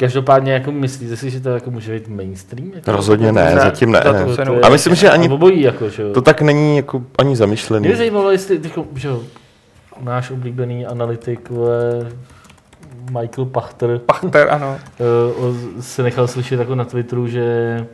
No, 0.00 0.06
No, 0.06 0.08
Každopádně 0.08 0.52
jako 0.52 0.72
myslíte 0.72 1.16
si, 1.16 1.30
že 1.30 1.40
to 1.40 1.48
jako 1.48 1.70
může 1.70 1.92
být 1.94 2.08
mainstream? 2.08 2.70
Jako? 2.74 2.92
Rozhodně 2.92 3.32
ne, 3.32 3.44
Ne, 3.54 3.60
zatím 3.60 3.92
ne. 3.92 4.00
tu 4.24 4.36
cenu. 4.36 4.54
je- 4.54 4.60
A 4.60 4.68
myslím, 4.68 4.94
že 4.94 5.10
ani 5.10 5.28
obojí, 5.28 5.62
jako, 5.62 5.88
že 5.88 6.02
jo. 6.02 6.12
To 6.12 6.22
tak 6.22 6.42
není 6.42 6.76
jako 6.76 7.02
ani 7.18 7.36
zamýšlený. 7.36 7.80
Mě 7.82 7.90
by 7.90 7.96
zajímalo, 7.96 8.30
jestli 8.30 8.58
tyko, 8.58 8.84
že 8.94 9.08
jo, 9.08 9.22
náš 10.00 10.30
oblíbený 10.30 10.86
analytik 10.86 11.50
Michael 13.20 13.44
Pachter 13.44 13.98
Pachter, 13.98 14.48
ano. 14.50 14.78
o- 15.36 15.54
se 15.82 16.02
nechal 16.02 16.28
slyšet 16.28 16.58
jako 16.60 16.74
na 16.74 16.84
Twitteru, 16.84 17.26
že 17.28 17.86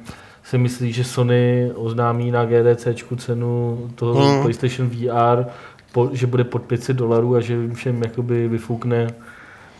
si 0.45 0.59
myslí, 0.59 0.93
že 0.93 1.05
Sony 1.05 1.71
oznámí 1.75 2.31
na 2.31 2.45
GDCčku 2.45 3.17
cenu 3.17 3.79
toho 3.95 4.15
Hmm. 4.29 4.43
PlayStation 4.43 4.89
VR, 4.89 5.45
po, 5.93 6.09
že 6.13 6.27
bude 6.27 6.45
pod 6.45 6.63
500 6.63 6.97
dolarů 6.97 7.37
a 7.37 7.41
že 7.41 7.53
jim 7.55 7.75
všem 7.75 8.03
jakoby 8.03 8.49
vyfoukne 8.49 9.07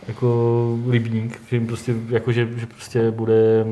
jako 0.07 0.77
rybník, 0.89 1.41
že 1.49 1.55
jim 1.55 1.67
prostě, 1.67 1.93
jako, 2.09 2.31
že, 2.31 2.47
že 2.57 2.65
prostě 2.65 3.11
bude 3.11 3.65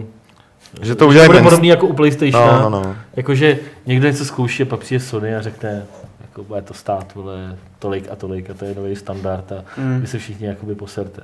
Že 0.82 0.96
to 0.96 1.08
udělají 1.08 1.30
bude 1.30 1.42
podobný 1.42 1.68
jako 1.68 1.88
u 1.88 1.94
PlayStationu. 1.94 2.52
No, 2.62 2.70
no, 2.70 2.84
no. 2.84 2.96
Jakože 3.16 3.58
někdo 3.86 4.08
něco 4.08 4.26
zkouší 4.26 4.64
a 4.64 4.66
pak 4.66 4.80
přijde 4.80 5.00
Sony 5.00 5.36
a 5.36 5.42
řekne, 5.42 5.86
jako 6.22 6.44
bude 6.44 6.62
to 6.62 6.74
stát 6.74 7.16
vole, 7.16 7.58
tolik 7.80 8.08
a 8.12 8.16
tolik 8.16 8.50
a 8.50 8.54
to 8.54 8.66
je 8.66 8.76
nový 8.76 8.96
standard 8.96 9.52
a 9.52 9.64
Mm. 9.78 10.02
vy 10.02 10.08
se 10.08 10.18
všichni 10.18 10.48
jakoby 10.48 10.76
poserte. 10.76 11.22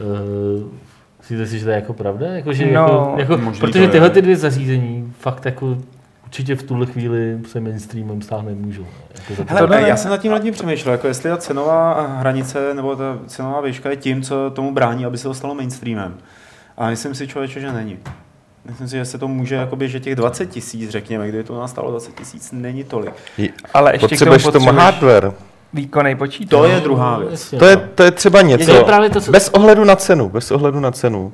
Uh, 0.00 0.68
myslíte 1.18 1.46
si, 1.46 1.58
že 1.58 1.64
to 1.64 1.70
je 1.70 1.76
jako 1.76 1.92
pravda? 1.92 2.26
Jako, 2.26 2.52
že 2.52 2.66
No, 2.72 3.14
jako, 3.18 3.32
jako, 3.32 3.52
protože 3.60 3.88
tyhle 3.88 4.10
ty 4.10 4.22
dvě 4.22 4.36
zařízení 4.36 5.12
fakt 5.20 5.44
jako 5.44 5.78
určitě 6.32 6.54
v 6.56 6.62
tuhle 6.62 6.86
chvíli 6.86 7.38
se 7.48 7.60
mainstreamem 7.60 8.22
stát 8.22 8.44
nemůžou. 8.44 8.86
Jako 9.14 9.34
za 9.34 9.44
to- 9.44 9.54
Hele, 9.54 9.66
To 9.80 9.86
já 9.86 9.96
jsem 9.96 10.10
nad 10.10 10.16
tím 10.16 10.32
nad 10.32 10.38
tím 10.38 10.54
přemýšlel, 10.54 10.92
jako 10.92 11.06
jestli 11.06 11.30
ta 11.30 11.36
cenová 11.36 12.06
hranice 12.06 12.74
nebo 12.74 12.96
ta 12.96 13.18
cenová 13.26 13.60
výška 13.60 13.90
je 13.90 13.96
tím, 13.96 14.22
co 14.22 14.50
tomu 14.50 14.72
brání, 14.74 15.04
aby 15.06 15.18
se 15.18 15.22
to 15.24 15.34
stalo 15.34 15.54
mainstreamem. 15.54 16.14
A 16.76 16.88
myslím 16.90 17.14
si 17.14 17.28
člověče, 17.28 17.60
že 17.60 17.72
není. 17.72 17.98
Myslím 18.64 18.88
si, 18.88 18.96
že 18.96 19.04
se 19.04 19.18
to 19.18 19.28
může, 19.28 19.54
jakoby, 19.54 19.88
že 19.88 20.00
těch 20.00 20.14
20 20.16 20.46
tisíc, 20.46 20.90
řekněme, 20.90 21.28
kdyby 21.28 21.44
to 21.44 21.60
nás 21.60 21.70
stalo 21.70 21.90
20 21.90 22.14
tisíc, 22.14 22.52
není 22.52 22.84
tolik. 22.84 23.14
Ale 23.74 23.94
ještě 23.94 24.08
Potřebuješ 24.08 24.42
k 24.42 24.44
tomu 24.44 24.52
potřebuješ 24.52 24.84
hardware. 24.84 25.32
výkonný 25.72 26.14
počítač. 26.16 26.50
To 26.50 26.64
je 26.64 26.80
druhá 26.80 27.18
věc. 27.18 27.30
Jasně, 27.30 27.58
To 27.58 27.64
je, 27.66 27.76
no. 27.76 27.82
to 27.94 28.02
je 28.02 28.10
třeba 28.10 28.42
něco. 28.42 28.70
Je 28.70 28.78
to 28.78 28.84
právě 28.84 29.10
to, 29.10 29.20
co- 29.20 29.30
Bez 29.32 29.48
ohledu 29.48 29.84
na 29.84 29.96
cenu, 29.96 30.28
bez 30.28 30.50
ohledu 30.50 30.80
na 30.80 30.90
cenu. 30.90 31.32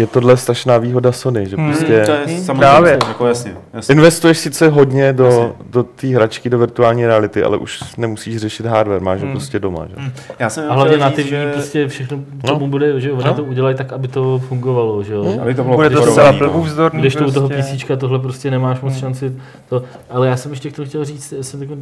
Je 0.00 0.06
tohle 0.06 0.36
strašná 0.36 0.78
výhoda 0.78 1.12
Sony, 1.12 1.46
že 1.48 1.56
Hmm, 1.56 1.66
prostě 1.72 2.02
To 2.06 2.12
je 2.12 2.18
Hmm, 2.26 2.44
samozřejmě, 2.44 2.58
právě. 2.60 2.98
jako 3.08 3.26
jasně, 3.26 3.54
jasně. 3.74 3.92
investuješ 3.94 4.38
sice 4.38 4.68
hodně 4.68 5.12
do, 5.12 5.24
Jasně. 5.24 5.52
do 5.70 5.82
té 5.82 6.06
hračky, 6.06 6.50
do 6.50 6.58
virtuální 6.58 7.06
reality, 7.06 7.42
ale 7.42 7.56
už 7.56 7.80
nemusíš 7.96 8.36
řešit 8.36 8.66
hardware, 8.66 9.00
máš 9.00 9.20
ho 9.20 9.24
Hmm. 9.26 9.32
prostě 9.32 9.58
doma. 9.58 9.86
Že? 9.86 10.10
Já 10.38 10.50
jsem 10.50 10.70
A 10.70 10.74
hlavně 10.74 10.96
na 10.96 11.10
ty 11.10 11.22
že... 11.22 11.52
prostě 11.52 11.88
všechno 11.88 12.16
No. 12.44 12.50
tomu 12.50 12.68
bude, 12.68 13.00
že 13.00 13.12
oni 13.12 13.24
No. 13.24 13.34
to 13.34 13.44
udělají 13.44 13.76
tak, 13.76 13.92
aby 13.92 14.08
to 14.08 14.38
fungovalo, 14.48 15.02
že 15.02 15.14
jo. 15.14 15.24
Hmm. 15.24 15.40
Aby 15.40 15.54
to 15.54 15.64
bylo 15.64 15.76
Bude 15.76 15.90
to 15.90 16.02
zcela 16.02 16.30
no. 16.32 16.38
průvzdorný. 16.38 17.00
Když 17.00 17.14
to 17.16 17.24
u 17.26 17.30
toho 17.30 17.48
prostě. 17.48 17.76
PC 17.86 17.96
tohle 18.00 18.18
prostě 18.18 18.50
nemáš 18.50 18.80
moc 18.80 18.92
Hmm. 18.92 19.00
šanci. 19.00 19.32
To, 19.68 19.82
ale 20.10 20.28
já 20.28 20.36
jsem 20.36 20.50
ještě 20.50 20.70
k 20.70 20.76
tomu 20.76 20.88
chtěl 20.88 21.04
říct, 21.04 21.32
já 21.36 21.42
jsem 21.42 21.60
takový, 21.60 21.80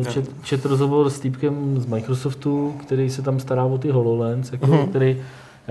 uh, 0.00 0.06
čet, 0.08 0.24
čet 0.42 0.64
rozhovor 0.64 1.10
s 1.10 1.20
týpkem 1.20 1.80
z 1.80 1.86
Microsoftu, 1.86 2.74
který 2.86 3.10
se 3.10 3.22
tam 3.22 3.40
stará 3.40 3.64
o 3.64 3.78
ty 3.78 3.90
HoloLens, 3.90 4.52
jako, 4.52 4.66
Mhm. 4.66 4.86
který 4.86 5.16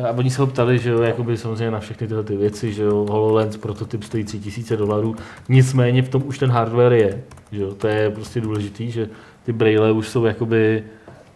a 0.08 0.10
oni 0.12 0.30
se 0.30 0.42
ho 0.42 0.48
ptali, 0.48 0.80
že 0.80 0.90
jo, 0.90 1.02
jakoby 1.02 1.38
samozřejmě 1.38 1.72
na 1.72 1.80
všechny 1.80 2.08
tyhle 2.08 2.24
ty 2.24 2.38
věci, 2.38 2.74
že 2.74 2.84
jo, 2.84 3.06
HoloLens 3.10 3.58
prototyp 3.58 4.04
stojí 4.04 4.24
3000 4.24 4.78
dolarů, 4.78 5.16
nicméně 5.50 6.02
v 6.02 6.10
tom 6.10 6.24
už 6.26 6.40
ten 6.40 6.50
hardware 6.52 6.94
je, 6.94 7.22
že 7.52 7.62
jo, 7.62 7.74
to 7.76 7.88
je 7.88 8.10
prostě 8.10 8.42
důležitý, 8.42 8.92
že 8.92 9.10
ty 9.46 9.54
braille 9.54 9.92
už 9.92 10.08
jsou 10.10 10.26
jakoby, 10.26 10.84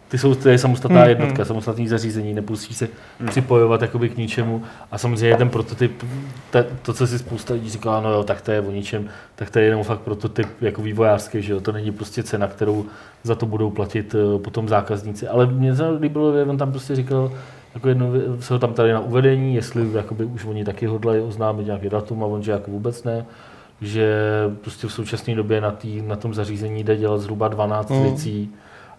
ty 0.08 0.18
jsou, 0.18 0.34
to 0.34 0.48
je 0.48 0.58
samostatná 0.58 1.00
Mhm. 1.00 1.08
jednotka, 1.08 1.44
samostatný 1.44 1.88
zařízení, 1.88 2.34
nemusíš 2.34 2.76
se 2.76 2.88
připojovat 3.26 3.82
jakoby 3.82 4.08
k 4.08 4.16
ničemu. 4.16 4.62
A 4.92 4.98
samozřejmě 4.98 5.36
ten 5.36 5.48
prototyp, 5.48 6.04
te, 6.50 6.66
to, 6.82 6.92
co 6.92 7.06
si 7.06 7.18
spousta 7.18 7.54
lidí 7.54 7.70
říká, 7.70 8.00
no 8.00 8.12
jo, 8.12 8.24
tak 8.24 8.40
to 8.40 8.50
je 8.50 8.60
o 8.60 8.70
ničem, 8.70 9.08
tak 9.34 9.50
to 9.50 9.58
je 9.58 9.64
jenom 9.64 9.82
fakt 9.84 10.00
prototyp 10.00 10.48
jako 10.60 10.82
vývojářský, 10.82 11.42
že 11.42 11.52
jo, 11.52 11.60
to 11.60 11.72
není 11.72 11.90
prostě 11.92 12.22
cena, 12.22 12.46
kterou 12.46 12.86
za 13.22 13.34
to 13.34 13.46
budou 13.46 13.70
platit 13.70 14.14
eh, 14.14 14.38
potom 14.38 14.68
zákazníci, 14.68 15.28
ale 15.28 15.46
mě 15.46 15.76
se 15.76 15.88
líbilo, 15.90 16.32
že 16.32 16.44
on 16.44 16.58
tam 16.58 16.70
prostě 16.70 16.96
říkal, 16.96 17.32
jako 17.76 17.88
jednou, 17.88 18.12
vě- 18.12 18.38
se 18.40 18.54
ho 18.54 18.58
tam 18.58 18.72
tady 18.74 18.92
na 18.92 19.00
uvedení, 19.00 19.54
jestli 19.54 19.92
jakoby 19.92 20.24
už 20.24 20.44
oni 20.44 20.64
taky 20.64 20.86
hodlají 20.86 21.20
oznámit 21.20 21.66
nějaký 21.66 21.88
datum 21.88 22.22
a 22.22 22.26
on, 22.26 22.42
že 22.42 22.52
jako 22.52 22.70
vůbec 22.70 23.04
ne, 23.04 23.26
že 23.80 24.18
prostě 24.60 24.86
v 24.86 24.92
současné 24.92 25.34
době 25.34 25.60
na, 25.60 25.70
tý, 25.70 26.02
na 26.02 26.16
tom 26.16 26.34
zařízení 26.34 26.84
jde 26.84 26.96
dělat 26.96 27.18
zhruba 27.20 27.48
12 27.48 27.90
Mm. 27.90 28.02
věcí 28.02 28.50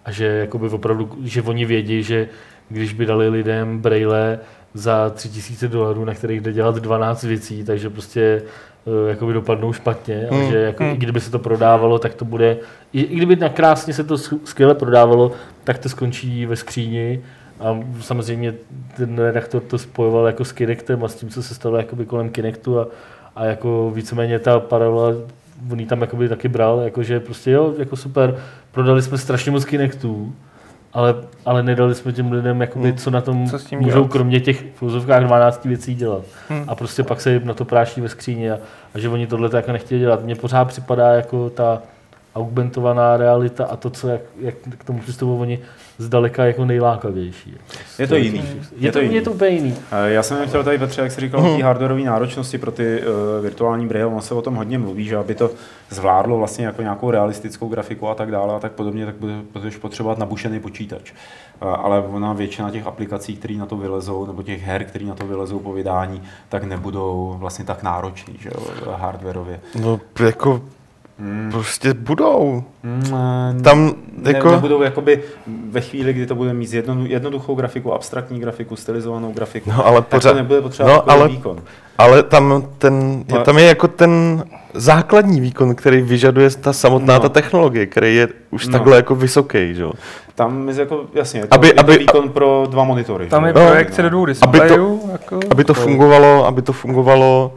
a 0.06 0.12
že 0.12 0.26
jakoby 0.26 0.70
opravdu, 0.70 1.10
že 1.24 1.42
oni 1.42 1.66
vědí, 1.66 2.04
že 2.04 2.28
když 2.70 2.94
by 2.94 3.06
dali 3.06 3.30
lidem 3.30 3.80
braille 3.80 4.40
za 4.74 5.10
3000 5.10 5.68
dolarů, 5.68 6.06
na 6.06 6.14
kterých 6.14 6.42
jde 6.42 6.54
dělat 6.54 6.76
12 6.76 7.24
věcí, 7.24 7.64
takže 7.64 7.90
prostě 7.90 8.42
eh, 8.88 9.10
jakoby 9.10 9.34
dopadnou 9.34 9.74
špatně, 9.74 10.28
Mm. 10.32 10.38
a 10.40 10.52
že 10.52 10.58
jako, 10.58 10.84
Mm. 10.84 10.90
i 10.90 10.98
kdyby 10.98 11.20
se 11.20 11.32
to 11.32 11.40
prodávalo, 11.40 12.00
tak 12.00 12.14
to 12.14 12.26
bude, 12.26 12.58
i, 12.94 13.02
i 13.02 13.16
kdyby 13.16 13.36
nakrásně 13.36 13.94
se 13.94 14.04
to 14.04 14.18
skvěle 14.18 14.76
prodávalo, 14.76 15.32
tak 15.64 15.78
to 15.78 15.90
skončí 15.90 16.46
ve 16.46 16.56
skříni 16.56 17.22
a 17.60 17.80
samozřejmě 18.02 18.54
ten 18.98 19.18
redaktor 19.18 19.62
to 19.62 19.78
spojoval 19.78 20.28
jako 20.28 20.46
s 20.46 20.52
Kinectem 20.52 21.04
a 21.04 21.08
s 21.08 21.16
tím, 21.16 21.30
co 21.30 21.44
se 21.44 21.56
stalo 21.56 21.78
jakoby 21.78 22.06
kolem 22.06 22.30
Kinectu 22.30 22.80
a, 22.80 22.88
a 23.36 23.46
jako 23.46 23.92
víceméně 23.96 24.40
ta 24.40 24.60
paralela, 24.60 25.08
on 25.72 25.86
tam 25.86 26.02
jakoby 26.02 26.30
taky 26.30 26.48
bral, 26.48 26.80
jakože 26.80 27.20
prostě 27.20 27.52
jo, 27.52 27.74
jako 27.78 27.96
super, 27.96 28.38
prodali 28.72 29.02
jsme 29.02 29.18
strašně 29.18 29.52
moc 29.52 29.66
Kinectů, 29.66 30.34
ale, 30.94 31.16
ale 31.46 31.64
nedali 31.64 31.96
jsme 31.96 32.14
těm 32.14 32.32
lidem, 32.32 32.62
jakoby, 32.62 32.90
Hmm. 32.90 32.98
co 32.98 33.12
na 33.12 33.22
tom 33.22 33.50
Co 33.50 33.60
s 33.60 33.66
tím 33.66 33.80
můžou 33.80 33.94
dělat? 34.00 34.12
kromě 34.12 34.40
těch 34.40 34.64
v 34.76 34.82
úzovkách 34.84 35.24
12 35.24 35.66
věcí 35.66 35.96
dělat. 35.96 36.22
Hmm. 36.50 36.64
A 36.68 36.76
prostě 36.76 37.04
pak 37.04 37.22
se 37.22 37.40
na 37.40 37.54
to 37.54 37.66
práší 37.66 38.02
ve 38.02 38.10
skříni 38.10 38.52
a, 38.52 38.58
a 38.94 39.00
že 39.00 39.10
oni 39.10 39.28
tohle 39.28 39.50
jako 39.54 39.72
nechtěli 39.72 40.02
dělat. 40.02 40.24
Mně 40.24 40.36
pořád 40.36 40.66
připadá 40.66 41.14
jako 41.14 41.50
ta 41.50 41.82
augmentovaná 42.36 43.18
realita 43.18 43.66
a 43.66 43.76
to, 43.76 43.90
co 43.90 44.08
jak, 44.08 44.22
jak 44.42 44.56
k 44.78 44.84
tomu 44.84 45.00
přistupují 45.00 45.40
oni 45.40 45.60
zdaleka 45.98 46.46
jako 46.46 46.66
nejlákavější. 46.66 47.58
Je 48.00 48.08
to 48.08 48.16
jiný. 48.16 48.44
Je 48.78 48.92
to, 48.92 49.00
je 49.00 49.22
to 49.22 49.32
úplně 49.32 49.52
jiný. 49.52 49.76
Já 50.06 50.24
jsem 50.24 50.48
chtěl 50.48 50.64
tady, 50.64 50.78
Petře, 50.78 51.02
jak 51.02 51.12
jsi 51.12 51.22
říkal, 51.22 51.40
o 51.40 51.58
té 51.58 51.64
hardwareové 51.64 52.04
náročnosti 52.04 52.58
pro 52.58 52.72
ty 52.72 53.02
uh, 53.02 53.44
virtuální 53.44 53.88
braille, 53.88 54.06
ono 54.06 54.22
se 54.22 54.34
o 54.34 54.42
tom 54.42 54.56
hodně 54.56 54.78
mluví, 54.78 55.06
že 55.06 55.18
aby 55.18 55.36
to 55.36 55.52
zvládlo 55.90 56.38
vlastně 56.38 56.66
jako 56.66 56.82
nějakou 56.82 57.12
realistickou 57.12 57.68
grafiku 57.68 58.08
a 58.10 58.16
tak 58.16 58.32
dále 58.32 58.56
a 58.56 58.60
tak 58.60 58.72
podobně, 58.72 59.06
tak 59.06 59.16
bude- 59.16 59.42
budeš 59.54 59.78
potřebovat 59.78 60.18
nabušený 60.18 60.60
počítač. 60.60 61.12
Uh, 61.62 61.68
ale 61.70 62.02
ona 62.02 62.34
většina 62.34 62.72
těch 62.72 62.88
aplikací, 62.88 63.36
které 63.36 63.54
na 63.56 63.66
to 63.66 63.78
vylezou, 63.78 64.26
nebo 64.26 64.44
těch 64.44 64.62
her, 64.62 64.84
které 64.84 65.06
na 65.06 65.16
to 65.16 65.28
vylezou 65.28 65.60
po 65.60 65.74
vydání, 65.74 66.22
tak 66.50 66.64
nebudou 66.64 67.36
vlastně 67.40 67.66
tak 67.66 67.84
náročný, 67.84 68.36
že 68.40 68.50
jo, 68.56 68.92
hardwareově. 68.92 69.60
No 69.82 70.00
jako 70.20 70.62
Hmm. 71.20 71.50
prostě 71.52 71.94
budou. 71.94 72.64
Mm, 72.84 73.62
Tam 73.64 73.94
ne, 74.18 74.32
jako- 74.32 74.52
nebudou 74.52 74.82
jakoby 74.82 75.24
ve 75.70 75.82
chvíli, 75.82 76.14
kdy 76.14 76.26
to 76.26 76.36
bude 76.36 76.54
mít 76.54 76.74
jedno, 76.74 76.98
jednoduchou 77.06 77.56
grafiku, 77.56 77.94
abstraktní 77.94 78.40
grafiku, 78.40 78.76
stylizovanou 78.76 79.32
grafiku, 79.34 79.70
No, 79.78 79.86
ale 79.88 80.02
tak 80.02 80.08
pořád- 80.10 80.32
to 80.32 80.38
nebude 80.38 80.62
potřeba 80.62 80.90
no, 80.90 80.96
no, 80.96 81.12
ale- 81.12 81.28
výkon. 81.28 81.58
Ale 81.98 82.24
tam, 82.24 82.64
ten, 82.78 83.24
je, 83.30 83.36
Ale- 83.36 83.46
tam 83.46 83.58
je 83.58 83.66
jako 83.66 83.88
ten 83.88 84.44
základní 84.74 85.42
výkon, 85.42 85.76
který 85.76 86.02
vyžaduje 86.02 86.50
ta 86.50 86.74
samotná 86.74 87.14
No. 87.14 87.20
ta 87.20 87.30
technologie, 87.30 87.86
který 87.86 88.16
je 88.16 88.28
už 88.52 88.68
No. 88.68 88.72
takhle 88.72 88.96
jako 88.96 89.16
vysoký, 89.16 89.74
že? 89.76 89.82
jo. 89.82 89.92
Tam 90.36 90.70
je 90.70 90.80
jako, 90.80 91.02
jasně, 91.14 91.40
je 91.40 91.48
to, 91.48 91.54
Aby- 91.56 91.68
je 91.68 91.74
to 91.74 91.80
aby- 91.80 91.98
výkon 91.98 92.30
pro 92.30 92.68
dva 92.70 92.84
monitory. 92.84 93.28
Tam 93.28 93.44
že 93.44 93.48
je 93.50 93.54
jo? 93.56 93.60
No. 93.64 93.68
projekce 93.72 94.02
do 94.02 94.10
dvou 94.10 94.24
Aby 94.24 94.34
to- 94.34 94.64
displejů. 94.64 95.10
Jako, 95.12 95.40
Aby 95.52 95.64
to 95.64 95.74
To- 95.74 95.82
fungovalo, 95.82 96.46
aby 96.46 96.62
to 96.62 96.74
fungovalo 96.74 97.54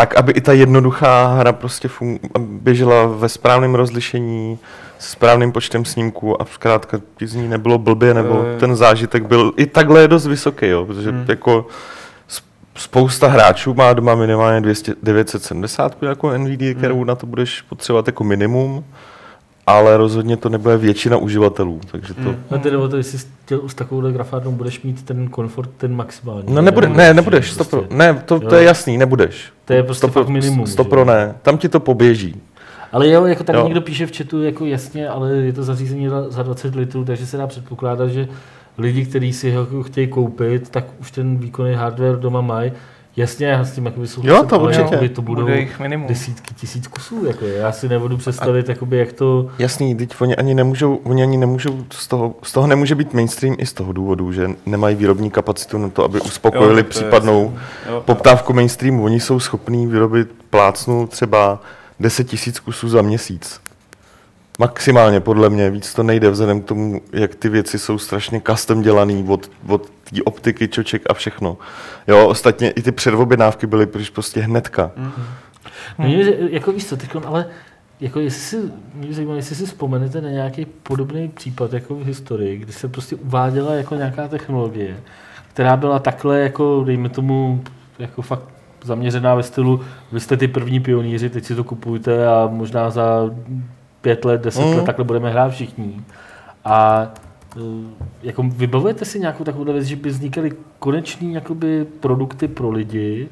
tak, 0.00 0.16
aby 0.16 0.32
i 0.32 0.40
ta 0.40 0.52
jednoduchá 0.52 1.26
hra 1.34 1.52
prostě 1.52 1.88
fun- 1.88 2.18
běžela 2.38 3.06
ve 3.06 3.28
správném 3.28 3.74
rozlišení, 3.74 4.58
s 4.98 5.10
správným 5.10 5.52
počtem 5.52 5.84
snímků 5.84 6.42
a 6.42 6.44
zkrátka 6.44 7.00
ti 7.16 7.26
z 7.26 7.34
ní 7.34 7.48
nebylo 7.48 7.78
blbě, 7.78 8.14
nebo 8.14 8.44
Eh. 8.56 8.60
ten 8.60 8.76
zážitek 8.76 9.26
byl 9.26 9.52
i 9.56 9.66
takhle 9.66 10.00
je 10.00 10.08
dost 10.08 10.26
vysoký, 10.26 10.66
jo, 10.66 10.86
protože 10.86 11.10
Hmm. 11.10 11.24
jako 11.28 11.66
spousta 12.76 13.28
hráčů 13.28 13.74
má 13.74 13.92
doma 13.92 14.14
minimálně 14.14 14.60
200, 14.60 14.94
970 15.02 15.96
jako 16.02 16.30
NVIDIA, 16.38 16.74
kterou 16.74 17.04
na 17.04 17.14
to 17.14 17.26
budeš 17.26 17.62
potřebovat 17.62 18.06
jako 18.06 18.24
minimum, 18.24 18.84
ale 19.70 19.96
rozhodně 19.96 20.36
to 20.36 20.48
nebude 20.48 20.76
většina 20.76 21.16
uživatelů, 21.16 21.80
takže 21.90 22.14
to... 22.14 22.20
Hmm. 22.20 22.36
No 22.50 22.58
tedy 22.58 22.76
o 22.76 22.88
to, 22.88 22.96
jestli 22.96 23.18
s, 23.18 23.26
tě- 23.48 23.66
s 23.68 23.74
takovouhle 23.74 24.12
grafárnou 24.12 24.52
budeš 24.52 24.82
mít 24.82 25.02
ten 25.04 25.28
komfort, 25.28 25.70
ten 25.76 25.94
maximální. 25.96 26.54
No 26.54 26.62
nebude, 26.62 26.88
ne, 26.88 27.14
nebudeš, 27.14 27.44
prostě. 27.54 27.64
stopro, 27.64 27.96
ne, 27.96 28.22
to, 28.24 28.40
to 28.40 28.54
je 28.54 28.64
jasný, 28.64 28.98
nebudeš. 28.98 29.52
To 29.64 29.72
je 29.72 29.82
prostě 29.82 30.06
fakt 30.06 30.28
minimum, 30.28 30.66
Stopro 30.66 31.00
že? 31.00 31.04
ne, 31.04 31.34
tam 31.42 31.58
ti 31.58 31.68
to 31.68 31.80
poběží. 31.80 32.40
Ale 32.92 33.08
jo, 33.08 33.26
jako 33.26 33.44
tady 33.44 33.58
Jo. 33.58 33.64
někdo 33.64 33.80
píše 33.80 34.06
v 34.06 34.16
chatu, 34.16 34.42
jako 34.42 34.64
jasně, 34.66 35.08
ale 35.08 35.30
je 35.32 35.52
to 35.52 35.62
zařízení 35.62 36.08
za- 36.08 36.30
za 36.30 36.42
20 36.42 36.74
litrů, 36.74 37.04
takže 37.04 37.26
se 37.26 37.36
dá 37.36 37.46
předpokládat, 37.46 38.08
že 38.08 38.28
lidi, 38.78 39.04
kteří 39.06 39.32
si 39.32 39.52
ho 39.52 39.60
jako 39.60 39.82
chtějí 39.82 40.06
koupit, 40.06 40.68
tak 40.70 40.84
už 41.00 41.10
ten 41.10 41.36
výkonný 41.38 41.74
hardware 41.74 42.16
doma 42.16 42.40
mají. 42.40 42.72
Jasně, 43.20 43.46
já 43.46 43.64
s 43.64 43.72
tím 43.72 43.86
jakoby 43.86 44.08
souhlasím, 44.08 44.36
Jo, 44.36 44.48
to 44.48 44.54
ale 44.54 44.64
určitě. 44.64 44.82
jakoby 44.82 45.08
to 45.08 45.22
budou 45.22 45.42
bude 45.42 45.58
jich 45.60 45.80
minimum. 45.80 46.08
desítky 46.08 46.54
tisíc 46.54 46.86
kusů. 46.86 47.24
Jako. 47.24 47.44
Já 47.44 47.72
si 47.72 47.88
nebudu 47.88 48.16
představit, 48.16 48.68
jakoby, 48.68 48.98
jak 48.98 49.12
to... 49.12 49.46
Jasný, 49.58 49.94
teď 49.94 50.20
oni 50.20 50.36
ani 50.36 50.54
nemůžou, 50.54 50.94
oni 51.04 51.22
ani 51.22 51.36
nemůžou, 51.36 51.84
z 51.92 52.06
toho, 52.08 52.34
z 52.42 52.52
toho 52.52 52.66
nemůže 52.66 52.94
být 52.94 53.14
mainstream 53.14 53.56
i 53.58 53.66
z 53.66 53.72
toho 53.72 53.92
důvodu, 53.92 54.32
že 54.32 54.50
nemají 54.66 54.96
výrobní 54.96 55.30
kapacitu 55.30 55.78
na 55.78 55.88
to, 55.88 56.04
aby 56.04 56.20
uspokojili 56.20 56.80
Jo, 56.80 56.84
případnou. 56.90 57.54
Jo, 57.88 58.02
poptávku 58.06 58.52
mainstreamu. 58.52 59.04
Oni 59.04 59.20
jsou 59.20 59.40
schopní 59.40 59.86
vyrobit 59.86 60.28
plácnu 60.50 61.06
třeba 61.06 61.62
10 62.00 62.24
tisíc 62.24 62.60
kusů 62.60 62.88
za 62.88 63.02
měsíc. 63.02 63.60
Maximálně, 64.60 65.20
podle 65.20 65.50
mě, 65.50 65.70
víc 65.70 65.94
to 65.94 66.02
nejde 66.02 66.30
vzhledem 66.30 66.60
k 66.60 66.64
tomu, 66.64 67.00
jak 67.12 67.34
ty 67.34 67.48
věci 67.48 67.78
jsou 67.78 67.98
strašně 67.98 68.42
custom 68.46 68.82
dělaný 68.82 69.24
od, 69.28 69.50
od 69.68 69.90
té 69.90 70.22
optiky, 70.24 70.68
čoček 70.68 71.02
a 71.10 71.14
všechno. 71.14 71.56
Jo, 72.08 72.28
ostatně 72.28 72.70
i 72.70 72.82
ty 72.82 72.92
předobjednávky 72.92 73.66
byly 73.66 73.86
pryč 73.86 74.10
prostě 74.10 74.40
hnedka. 74.40 74.90
Mhm. 74.96 75.12
No, 75.98 76.06
jako 76.50 76.72
víš 76.72 76.86
co, 76.86 76.96
teďkon, 76.96 77.22
ale 77.26 77.46
jako 78.00 78.20
jestli 78.20 78.40
si, 78.40 78.72
mě 78.94 79.12
zajímá, 79.12 79.34
jestli 79.34 79.56
si 79.56 79.66
vzpomenete 79.66 80.20
na 80.20 80.30
nějaký 80.30 80.64
podobný 80.64 81.28
případ 81.28 81.72
jako 81.72 81.94
v 81.94 82.04
historii, 82.04 82.56
kdy 82.56 82.72
se 82.72 82.88
prostě 82.88 83.16
uváděla 83.16 83.74
jako 83.74 83.94
nějaká 83.94 84.28
technologie, 84.28 84.96
která 85.52 85.76
byla 85.76 85.98
takhle 85.98 86.40
jako, 86.40 86.84
dejme 86.86 87.08
tomu, 87.08 87.64
jako 87.98 88.22
fakt 88.22 88.44
zaměřená 88.84 89.34
ve 89.34 89.42
stylu, 89.42 89.80
vy 90.12 90.20
jste 90.20 90.36
ty 90.36 90.48
první 90.48 90.80
pionýři, 90.80 91.30
teď 91.30 91.44
si 91.44 91.54
to 91.54 91.64
kupujte 91.64 92.26
a 92.28 92.48
možná 92.52 92.90
za 92.90 93.30
pět 94.00 94.24
let, 94.24 94.40
deset 94.40 94.60
Mm. 94.64 94.76
let 94.76 94.84
takhle 94.84 95.04
budeme 95.04 95.30
hrát 95.30 95.48
všichni. 95.52 96.00
A 96.64 97.06
eh, 97.56 97.60
jako 98.22 98.42
vybavujete 98.42 99.04
si 99.04 99.20
nějakou 99.20 99.44
takovou 99.44 99.64
věc, 99.72 99.84
že 99.84 99.96
by 99.96 100.08
vznikaly 100.08 100.52
koneční 100.78 101.34
jakoby, 101.34 101.86
produkty 102.00 102.48
pro 102.48 102.70
lidi, 102.70 103.28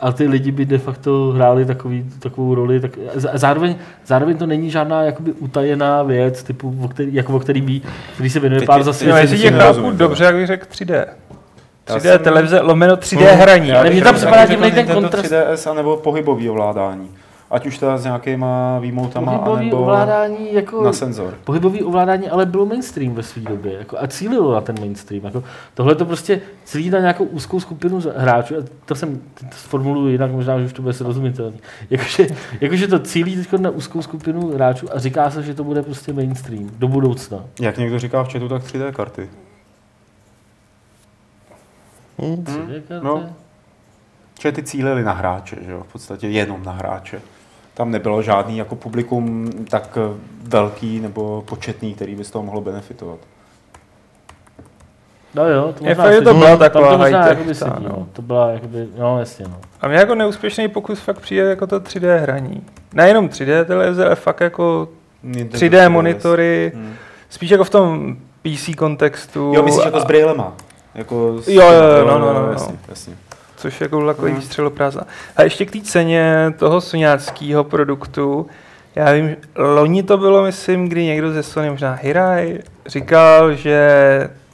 a 0.00 0.12
ty 0.12 0.28
lidi 0.28 0.52
by 0.52 0.64
de 0.64 0.78
facto 0.78 1.32
hráli 1.36 1.64
takový, 1.64 2.10
takovou 2.18 2.54
roli, 2.54 2.80
tak 2.80 2.90
zároveň, 3.14 3.76
zároveň 4.06 4.36
to 4.36 4.46
není 4.46 4.70
žádná 4.70 5.02
jakoby 5.02 5.32
utajená 5.32 6.02
věc, 6.02 6.42
typu, 6.42 6.78
o 6.84 6.88
který, 6.88 7.14
jako 7.14 7.36
o 7.36 7.40
který, 7.40 7.60
ví, 7.60 7.82
který 8.14 8.30
se 8.30 8.40
věnuje 8.40 8.60
Teď- 8.60 8.66
pár 8.66 8.82
zase. 8.82 9.04
No, 9.04 9.10
Já 9.10 9.18
jestli 9.18 9.36
si 9.36 9.42
tě 9.42 9.50
chápu 9.50 9.90
dobře, 9.90 10.24
jak 10.24 10.34
bych 10.34 10.46
řekl 10.46 10.66
3D. 10.70 11.06
3D 11.84 12.00
jsem- 12.00 12.18
televize 12.24 12.60
lomeno 12.60 12.96
3D 12.96 13.26
Hmm. 13.30 13.40
hraní. 13.40 13.68
Já- 13.68 13.82
bych 13.82 13.92
mně 13.92 14.02
tam 14.02 14.14
připadá 14.14 14.46
to 14.46 14.70
ten 14.70 14.86
kontrast. 14.86 15.24
3DS 15.32 15.66
anebo 15.70 15.96
pohybový 15.96 16.50
ovládání. 16.50 17.10
Ať 17.52 17.66
už 17.66 17.78
teda 17.78 17.98
s 17.98 18.04
nějakýma 18.04 18.78
výmoutama, 18.78 19.38
Pohybový 19.38 19.60
anebo 19.60 19.82
ovládání 19.82 20.54
jako... 20.54 20.82
na 20.82 20.92
senzor. 20.92 21.34
Pohybový 21.44 21.82
ovládání 21.82 22.28
ale 22.28 22.46
bylo 22.46 22.66
mainstream 22.66 23.14
ve 23.14 23.22
své 23.22 23.42
době 23.42 23.72
jako, 23.78 23.96
a 24.00 24.06
cílilo 24.06 24.54
na 24.54 24.60
ten 24.60 24.80
mainstream. 24.80 25.24
Jako, 25.24 25.44
tohle 25.74 25.94
to 25.94 26.04
prostě 26.04 26.40
cílí 26.64 26.90
na 26.90 26.98
nějakou 26.98 27.24
úzkou 27.24 27.60
skupinu 27.60 28.00
hráčů 28.16 28.56
a 28.56 28.62
to 28.84 28.94
jsem 28.94 29.16
to 29.38 29.46
formuluji 29.52 30.12
jinak, 30.12 30.32
možná, 30.32 30.58
že 30.58 30.64
už 30.64 30.72
to 30.72 30.82
bude 30.82 30.94
srozumitelné. 30.94 31.56
Jakože, 31.90 32.26
jakože 32.60 32.88
to 32.88 32.98
cílí 32.98 33.36
teď 33.36 33.60
na 33.60 33.70
úzkou 33.70 34.02
skupinu 34.02 34.54
hráčů 34.54 34.94
a 34.94 34.98
říká 34.98 35.30
se, 35.30 35.42
že 35.42 35.54
to 35.54 35.64
bude 35.64 35.82
prostě 35.82 36.12
mainstream 36.12 36.70
do 36.78 36.88
budoucna. 36.88 37.44
Jak 37.60 37.78
někdo 37.78 37.98
říká 37.98 38.22
v 38.24 38.32
chatu, 38.32 38.48
tak 38.48 38.62
3D 38.62 38.92
karty. 38.92 39.28
Hm. 42.18 42.44
No. 43.02 43.24
Že 44.40 44.52
ty 44.52 44.62
cílili 44.62 45.04
na 45.04 45.12
hráče, 45.12 45.56
že 45.66 45.72
jo? 45.72 45.84
v 45.88 45.92
podstatě 45.92 46.28
jenom 46.28 46.64
na 46.64 46.72
hráče. 46.72 47.20
Tam 47.74 47.90
nebylo 47.90 48.22
žádný 48.22 48.58
jako 48.58 48.76
publikum 48.76 49.50
tak 49.70 49.98
eh, 50.00 50.16
velký 50.42 51.00
nebo 51.00 51.42
početný, 51.46 51.94
který 51.94 52.14
by 52.14 52.24
z 52.24 52.30
toho 52.30 52.42
mohlo 52.42 52.60
benefitovat. 52.60 53.18
No 55.34 55.48
jo, 55.48 55.74
to 55.78 55.84
Je 55.84 55.88
možná 55.94 56.04
sedí. 56.04 56.24
to 56.24 56.34
byla 56.34 56.56
taková 56.56 56.90
to 56.92 56.98
možná 56.98 57.18
high-tech 57.18 57.38
jakoby 57.38 57.54
ta, 57.58 57.66
sedí, 57.74 57.84
no. 57.88 57.96
no. 57.98 58.06
To 58.12 58.22
byla 58.22 58.50
jakoby, 58.50 58.88
no 58.98 59.18
jasně 59.18 59.44
no. 59.48 59.56
A 59.80 59.88
mě 59.88 59.96
jako 59.96 60.14
neúspěšný 60.14 60.68
pokus 60.68 61.00
fakt 61.00 61.18
přijde 61.20 61.42
jako 61.42 61.66
to 61.66 61.80
3D 61.80 62.18
hraní. 62.22 62.62
Nejenom 62.94 63.28
3D 63.28 63.64
televize, 63.64 64.06
ale 64.06 64.14
fakt 64.14 64.40
jako 64.40 64.88
Nintendo 65.22 65.66
3D 65.66 65.70
3DS. 65.86 65.90
monitory, 65.90 66.72
Hmm. 66.74 66.94
spíš 67.30 67.50
jako 67.50 67.64
v 67.64 67.70
tom 67.70 68.16
PC 68.42 68.74
kontextu. 68.76 69.52
Jo, 69.54 69.62
myslíš 69.62 69.82
a- 69.84 69.88
jako 69.88 70.00
s 70.00 70.04
brailema? 70.04 70.52
Jako 70.94 71.38
s... 71.42 71.48
Jo, 71.48 71.62
jo, 71.72 71.82
jo, 71.98 72.06
no, 72.06 72.18
no, 72.18 72.32
no, 72.34 72.46
no. 72.46 72.52
Jasně, 72.52 72.74
jasně. 72.88 73.14
Což 73.62 73.80
je 73.80 73.84
jako 73.84 74.06
takový 74.06 74.32
Mhm. 74.32 74.40
výstřeloprázdna. 74.40 75.02
A 75.36 75.42
ještě 75.42 75.64
k 75.66 75.70
té 75.70 75.80
ceně 75.80 76.54
toho 76.58 76.80
soňáckého 76.80 77.64
produktu, 77.64 78.46
já 78.94 79.12
vím, 79.12 79.36
loni 79.56 80.02
to 80.02 80.18
bylo, 80.18 80.42
myslím, 80.42 80.88
kdy 80.88 81.04
někdo 81.04 81.32
ze 81.32 81.42
Sony, 81.42 81.70
možná 81.70 81.92
Hirai, 82.02 82.58
říkal, 82.86 83.54
že 83.54 83.90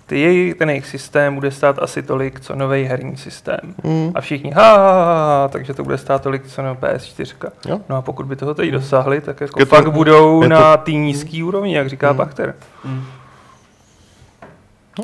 ty 0.06 0.20
jej, 0.20 0.54
ten 0.54 0.68
jejich 0.70 0.86
systém 0.86 1.34
bude 1.34 1.50
stát 1.50 1.78
asi 1.78 2.02
tolik, 2.02 2.40
co 2.40 2.54
nový 2.54 2.84
herní 2.84 3.16
systém. 3.16 3.58
Hm. 3.86 4.12
A 4.14 4.20
všichni, 4.20 4.50
ha, 4.50 4.76
ha, 4.76 4.76
ha, 5.04 5.14
ha, 5.42 5.48
takže 5.48 5.74
to 5.74 5.84
bude 5.84 5.98
stát 5.98 6.22
tolik, 6.22 6.46
co 6.46 6.62
no 6.62 6.74
PS4. 6.74 7.50
Jo. 7.68 7.80
No 7.88 7.96
a 7.96 8.02
pokud 8.02 8.26
by 8.26 8.36
toho 8.36 8.54
teď 8.54 8.70
dosáhli, 8.70 9.20
tak 9.20 9.40
jako 9.40 9.60
Je 9.60 9.66
to- 9.66 9.76
fakt 9.76 9.88
budou 9.90 10.42
je 10.42 10.48
to- 10.48 10.54
na 10.54 10.76
té 10.76 10.92
nízké 10.92 11.44
úrovni, 11.44 11.76
jak 11.76 11.88
říká 11.88 12.08
Hmm. 12.08 12.16
Pachter. 12.16 12.54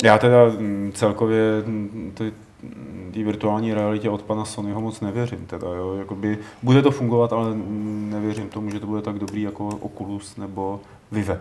Já 0.05 0.19
teda 0.19 0.37
mm, 0.59 0.93
celkově 0.95 1.63
mm, 1.67 2.13
ty 2.15 2.25
mm, 2.25 2.33
té 3.15 3.23
virtuální 3.25 3.75
realitě 3.75 4.11
od 4.11 4.23
pana 4.23 4.45
Sonyho 4.45 4.81
moc 4.81 5.01
nevěřím. 5.01 5.47
Teda, 5.47 5.67
jo. 5.69 5.95
Jakoby, 5.95 6.39
bude 6.63 6.83
to 6.83 6.91
fungovat, 6.91 7.33
ale 7.33 7.51
mm, 7.51 8.09
nevěřím 8.13 8.49
tomu, 8.49 8.71
že 8.71 8.81
to 8.81 8.87
bude 8.87 9.03
tak 9.03 9.19
dobrý 9.19 9.43
jako 9.43 9.67
Oculus 9.69 10.37
nebo 10.37 10.81
Vive. 11.13 11.41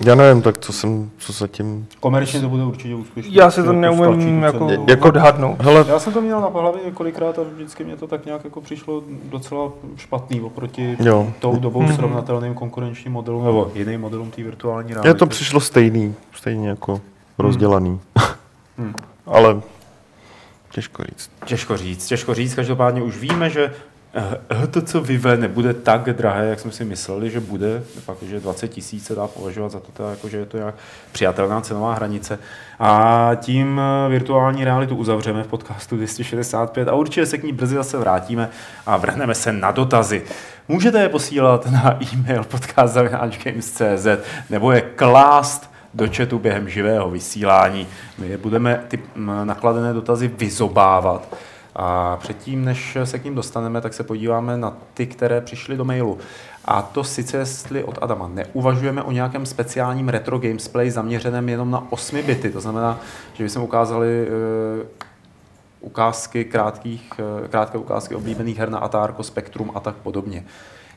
Já 0.00 0.14
nevím, 0.14 0.42
tak 0.42 0.58
co 0.58 0.72
jsem, 0.72 1.10
co 1.18 1.32
zatím... 1.32 1.86
Komerčně 2.00 2.40
to 2.40 2.48
bude 2.48 2.64
určitě 2.64 2.94
úspěšné. 2.94 3.32
Já 3.34 3.50
si 3.50 3.56
to 3.62 3.72
Jako 3.72 3.72
neumím 3.80 4.42
jako. 4.42 4.68
Jako- 4.88 5.08
odhadnout. 5.08 5.62
Hele, 5.62 5.84
Já 5.88 5.98
jsem 5.98 6.12
to 6.12 6.20
měl 6.20 6.40
na 6.40 6.46
hlavě 6.48 6.80
několikrát 6.84 7.38
a 7.38 7.42
vždycky 7.42 7.84
mě 7.84 7.96
to 7.96 8.06
tak 8.06 8.26
nějak 8.26 8.44
jako 8.44 8.60
přišlo 8.60 9.02
docela 9.24 9.72
špatný 9.96 10.40
oproti 10.40 10.96
jo. 11.00 11.32
tou 11.40 11.56
dobou 11.56 11.82
Mhm. 11.82 11.94
srovnatelným 11.94 12.54
konkurenčním 12.54 13.12
modelům 13.12 13.44
nebo 13.44 13.70
jiným 13.74 14.00
modelům 14.00 14.30
té 14.30 14.42
virtuální 14.42 14.88
reality. 14.94 15.08
Mně 15.08 15.14
to 15.18 15.26
přišlo 15.26 15.60
stejný, 15.60 16.14
stejně 16.32 16.68
jako 16.68 17.00
rozdělaný. 17.38 18.00
Hmm. 18.78 18.94
Ale 19.26 19.60
těžko 20.72 21.04
říct. 21.04 21.30
Těžko 21.44 21.76
říct, 21.76 22.06
těžko 22.06 22.34
říct, 22.34 22.54
každopádně 22.54 23.02
už 23.02 23.18
víme, 23.18 23.50
že 23.50 23.72
eh, 24.14 24.66
to, 24.66 24.82
co 24.82 25.00
Vive, 25.00 25.36
nebude 25.36 25.74
tak 25.74 26.02
drahé, 26.04 26.46
jak 26.46 26.60
jsme 26.60 26.72
si 26.72 26.84
mysleli, 26.84 27.30
že 27.30 27.40
bude. 27.40 27.82
Fakt, 28.00 28.22
že 28.22 28.40
20 28.40 28.68
tisíc 28.68 29.06
se 29.06 29.14
dá 29.14 29.26
považovat 29.26 29.72
za 29.72 29.80
to, 29.80 29.92
teda, 29.92 30.10
jako, 30.10 30.28
že 30.28 30.36
je 30.36 30.46
to 30.46 30.56
nějak 30.56 30.74
přijatelná 31.12 31.60
cenová 31.60 31.94
hranice. 31.94 32.38
A 32.78 33.30
tím 33.40 33.80
eh, 33.80 34.08
virtuální 34.08 34.64
realitu 34.64 34.96
uzavřeme 34.96 35.42
v 35.42 35.46
podcastu 35.46 35.96
265 35.96 36.88
a 36.88 36.94
určitě 36.94 37.26
se 37.26 37.38
k 37.38 37.42
ní 37.42 37.52
brzy 37.52 37.74
zase 37.74 37.98
vrátíme 37.98 38.48
a 38.86 38.96
vrhneme 38.96 39.34
se 39.34 39.52
na 39.52 39.70
dotazy. 39.70 40.22
Můžete 40.68 41.00
je 41.00 41.08
posílat 41.08 41.66
na 41.70 41.98
e-mail 42.02 42.44
podcast.games.cz 42.44 44.06
nebo 44.50 44.72
je 44.72 44.80
klást 44.80 45.71
do 45.94 46.08
chatu 46.16 46.38
během 46.38 46.68
živého 46.68 47.10
vysílání. 47.10 47.86
My 48.18 48.36
budeme 48.36 48.84
ty 48.88 49.00
nakladené 49.44 49.92
dotazy 49.92 50.28
vyzobávat. 50.28 51.36
A 51.76 52.16
předtím, 52.16 52.64
než 52.64 52.98
se 53.04 53.18
k 53.18 53.24
ním 53.24 53.34
dostaneme, 53.34 53.80
tak 53.80 53.94
se 53.94 54.02
podíváme 54.02 54.56
na 54.56 54.76
ty, 54.94 55.06
které 55.06 55.40
přišly 55.40 55.76
do 55.76 55.84
mailu. 55.84 56.18
A 56.64 56.82
to 56.82 57.04
sice, 57.04 57.36
jestli 57.36 57.84
od 57.84 57.98
Adama 58.02 58.28
neuvažujeme 58.28 59.02
o 59.02 59.12
nějakém 59.12 59.46
speciálním 59.46 60.08
retro 60.08 60.38
gamesplay 60.38 60.90
zaměřeném 60.90 61.48
jenom 61.48 61.70
na 61.70 61.92
8 61.92 62.22
bity. 62.22 62.50
To 62.50 62.60
znamená, 62.60 63.00
že 63.34 63.44
bychom 63.44 63.62
ukázali 63.62 64.26
eh, 64.28 64.86
ukázky 65.80 66.44
krátkých, 66.44 67.12
eh, 67.44 67.48
krátké 67.48 67.78
ukázky 67.78 68.14
oblíbených 68.14 68.58
her 68.58 68.70
na 68.70 68.78
Atárko, 68.78 69.22
Spektrum 69.22 69.72
a 69.74 69.80
tak 69.80 69.96
podobně. 69.96 70.44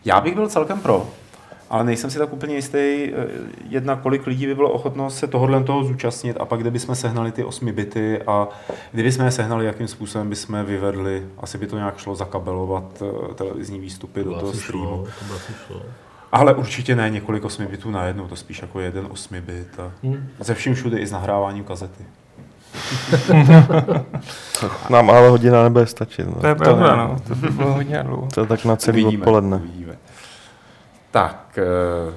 Já 0.05 0.21
bych 0.21 0.35
byl 0.35 0.47
celkem 0.47 0.79
pro, 0.79 1.07
ale 1.69 1.83
nejsem 1.83 2.09
si 2.09 2.19
tak 2.19 2.33
úplně 2.33 2.55
jistý, 2.55 2.77
eh, 2.77 3.11
jedna, 3.69 3.95
kolik 3.95 4.27
lidí 4.27 4.47
by 4.47 4.55
bylo 4.55 4.69
ochotno 4.69 5.09
se 5.09 5.27
tohohle 5.27 5.63
toho 5.63 5.83
zúčastnit 5.83 6.37
a 6.39 6.45
pak 6.45 6.59
kde 6.59 6.71
bychom 6.71 6.95
sehnali 6.95 7.31
ty 7.31 7.43
8 7.43 7.71
bity 7.71 8.21
a 8.27 8.47
kdyby 8.91 9.11
jsme 9.11 9.25
je 9.25 9.31
sehnali, 9.31 9.65
jakým 9.65 9.87
způsobem 9.87 10.29
bychom 10.29 10.55
je 10.55 10.63
vyvedli, 10.63 11.23
asi 11.37 11.57
by 11.57 11.67
to 11.67 11.75
nějak 11.75 11.97
šlo 11.97 12.15
zakabelovat 12.15 12.83
eh, 13.01 13.33
televizní 13.33 13.79
výstupy 13.79 14.23
do 14.23 14.33
toho 14.33 14.53
streamu. 14.53 15.03
by 15.03 15.11
šlo. 15.67 15.81
Ale 16.31 16.53
určitě 16.53 16.95
ne 16.95 17.09
několik 17.09 17.45
8 17.45 17.65
bitů 17.67 17.91
najednou, 17.91 18.27
to 18.27 18.35
spíš 18.35 18.61
jako 18.61 18.79
jeden 18.79 19.07
8 19.09 19.41
bit 19.41 19.79
a 19.79 19.91
Hm. 20.03 20.27
ze 20.39 20.53
vším 20.53 20.73
všude 20.75 20.97
i 20.99 21.07
s 21.07 21.11
nahráváním 21.11 21.63
kazety. 21.63 22.03
Nám 24.89 25.09
ale 25.09 25.29
hodina 25.29 25.63
nebude 25.63 25.85
stačit. 25.87 26.25
To 26.41 26.47
je 26.47 26.53
No. 26.53 26.55
pravda, 26.55 26.95
no. 26.95 27.15
To 27.27 27.35
by 27.35 27.49
bylo 27.49 27.73
hodně 27.73 28.03
dlouho. 28.03 28.27
To 28.33 28.41
je 28.41 28.47
tak 28.47 28.65
na 28.65 28.75
celý 28.75 29.03
Uvidíme, 29.03 29.21
odpoledne. 29.21 29.57
Uvidíme. 29.57 29.84
Tak, 31.15 31.57
eh, 31.57 32.13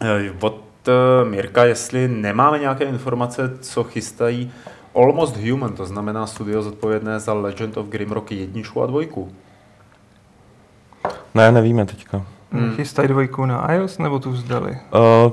eh, 0.00 0.32
od 0.40 0.64
eh, 0.88 1.24
Mirka, 1.24 1.64
jestli 1.64 2.08
nemáme 2.08 2.58
nějaké 2.58 2.84
informace, 2.84 3.58
co 3.60 3.84
chystají 3.84 4.52
Almost 4.94 5.36
Human, 5.36 5.72
to 5.72 5.86
znamená 5.86 6.26
studio 6.26 6.62
zodpovědné 6.62 7.20
za 7.20 7.32
Legend 7.32 7.76
of 7.76 7.86
Grimrock 7.86 8.32
jedničku 8.32 8.82
a 8.82 8.86
dvojku. 8.86 9.32
Ne, 11.34 11.52
nevíme 11.52 11.86
teďka. 11.86 12.26
Hmm. 12.52 12.74
Chystají 12.74 13.08
dvojku 13.08 13.46
na 13.46 13.72
iOS, 13.72 13.98
nebo 13.98 14.18
tu 14.18 14.30
vzdali? 14.30 14.70
Uh, 14.70 15.32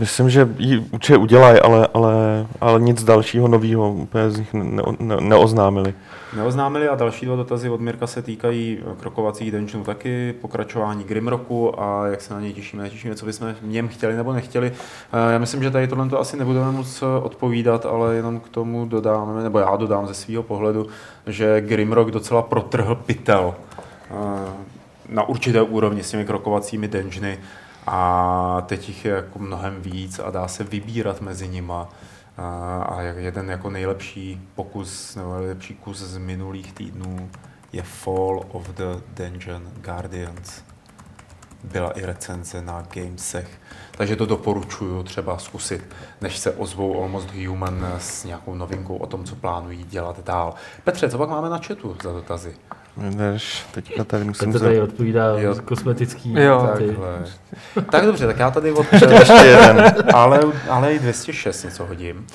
myslím, 0.00 0.30
že 0.30 0.48
ji 0.58 0.78
určitě 0.78 1.16
udělají, 1.16 1.60
ale, 1.60 1.88
ale, 1.94 2.46
ale 2.60 2.80
nic 2.80 3.04
dalšího 3.04 3.48
nového 3.48 3.92
úplně 3.92 4.30
z 4.30 4.38
nich 4.38 4.54
ne, 4.54 4.82
ne, 4.98 5.16
neoznámili. 5.20 5.94
Neoznámili 6.36 6.88
a 6.88 6.94
další 6.94 7.26
dva 7.26 7.36
dotazy 7.36 7.70
od 7.70 7.80
Mirka 7.80 8.06
se 8.06 8.22
týkají 8.22 8.78
krokovacích 9.00 9.52
dungeonů 9.52 9.84
taky, 9.84 10.34
pokračování 10.40 11.04
Grimrocku 11.04 11.80
a 11.80 12.06
jak 12.06 12.20
se 12.20 12.34
na 12.34 12.40
něj 12.40 12.52
těšíme, 12.52 12.82
netěšíme, 12.82 13.14
co 13.14 13.26
bychom 13.26 13.54
v 13.62 13.66
něm 13.66 13.88
chtěli 13.88 14.16
nebo 14.16 14.32
nechtěli. 14.32 14.72
Eh, 15.12 15.32
Já 15.32 15.38
myslím, 15.38 15.62
že 15.62 15.70
tady 15.70 15.88
tohle 15.88 16.08
to 16.08 16.20
asi 16.20 16.36
nebudeme 16.36 16.72
moc 16.72 17.02
eh, 17.02 17.06
odpovídat, 17.22 17.86
ale 17.86 18.14
jenom 18.16 18.40
k 18.40 18.48
tomu 18.48 18.86
dodáme, 18.86 19.42
nebo 19.42 19.58
já 19.58 19.76
dodám 19.76 20.06
ze 20.06 20.14
svého 20.14 20.42
pohledu, 20.42 20.86
že 21.26 21.60
Grimrock 21.60 22.10
docela 22.10 22.42
protrhl 22.42 22.94
pytel 22.94 23.54
eh, 24.10 24.14
na 25.08 25.28
určité 25.28 25.62
úrovni 25.62 26.02
s 26.02 26.10
těmi 26.10 26.24
krokovacími 26.24 26.88
dungeony 26.88 27.38
a 27.86 28.62
teď 28.66 28.88
jich 28.88 29.04
je 29.04 29.12
jako 29.12 29.38
mnohem 29.38 29.82
víc 29.82 30.18
a 30.18 30.30
dá 30.30 30.48
se 30.48 30.64
vybírat 30.64 31.20
mezi 31.20 31.48
nima. 31.48 31.88
A, 32.38 33.00
jeden 33.00 33.50
jako 33.50 33.70
nejlepší 33.70 34.48
pokus 34.54 35.14
nebo 35.14 35.38
nejlepší 35.38 35.74
kus 35.74 35.98
z 35.98 36.18
minulých 36.18 36.72
týdnů 36.72 37.30
je 37.72 37.82
Fall 37.82 38.40
of 38.48 38.68
the 38.68 39.00
Dungeon 39.14 39.70
Guardians. 39.76 40.62
Byla 41.64 41.90
i 41.90 42.06
recenze 42.06 42.62
na 42.62 42.82
Gamesech, 42.94 43.60
takže 43.90 44.16
to 44.16 44.26
doporučuju 44.26 45.02
třeba 45.02 45.38
zkusit, 45.38 45.94
než 46.20 46.38
se 46.38 46.50
ozvou 46.50 47.02
Almost 47.02 47.34
Human 47.34 47.86
s 47.98 48.24
nějakou 48.24 48.54
novinkou 48.54 48.96
o 48.96 49.06
tom, 49.06 49.24
co 49.24 49.36
plánují 49.36 49.84
dělat 49.84 50.24
dál. 50.24 50.54
Petře, 50.84 51.10
co 51.10 51.18
pak 51.18 51.28
máme 51.28 51.50
na 51.50 51.58
chatu 51.58 51.96
za 52.02 52.12
dotazy? 52.12 52.56
Než 52.96 53.66
teďka 53.72 54.04
tady 54.04 54.24
musím 54.24 54.52
Petr 54.52 54.64
tady 54.64 54.80
odpovídá 54.80 55.26
Jo. 55.38 55.54
kosmetický. 55.64 56.34
Jo. 56.38 56.68
Tak 57.90 58.04
dobře, 58.06 58.26
tak 58.26 58.38
já 58.38 58.50
tady 58.50 58.72
od 58.72 58.86
Ještě 58.92 59.32
jeden. 59.32 59.94
ale, 60.14 60.40
ale 60.68 60.94
i 60.94 60.98
206 60.98 61.64
něco 61.64 61.86
hodím, 61.86 62.26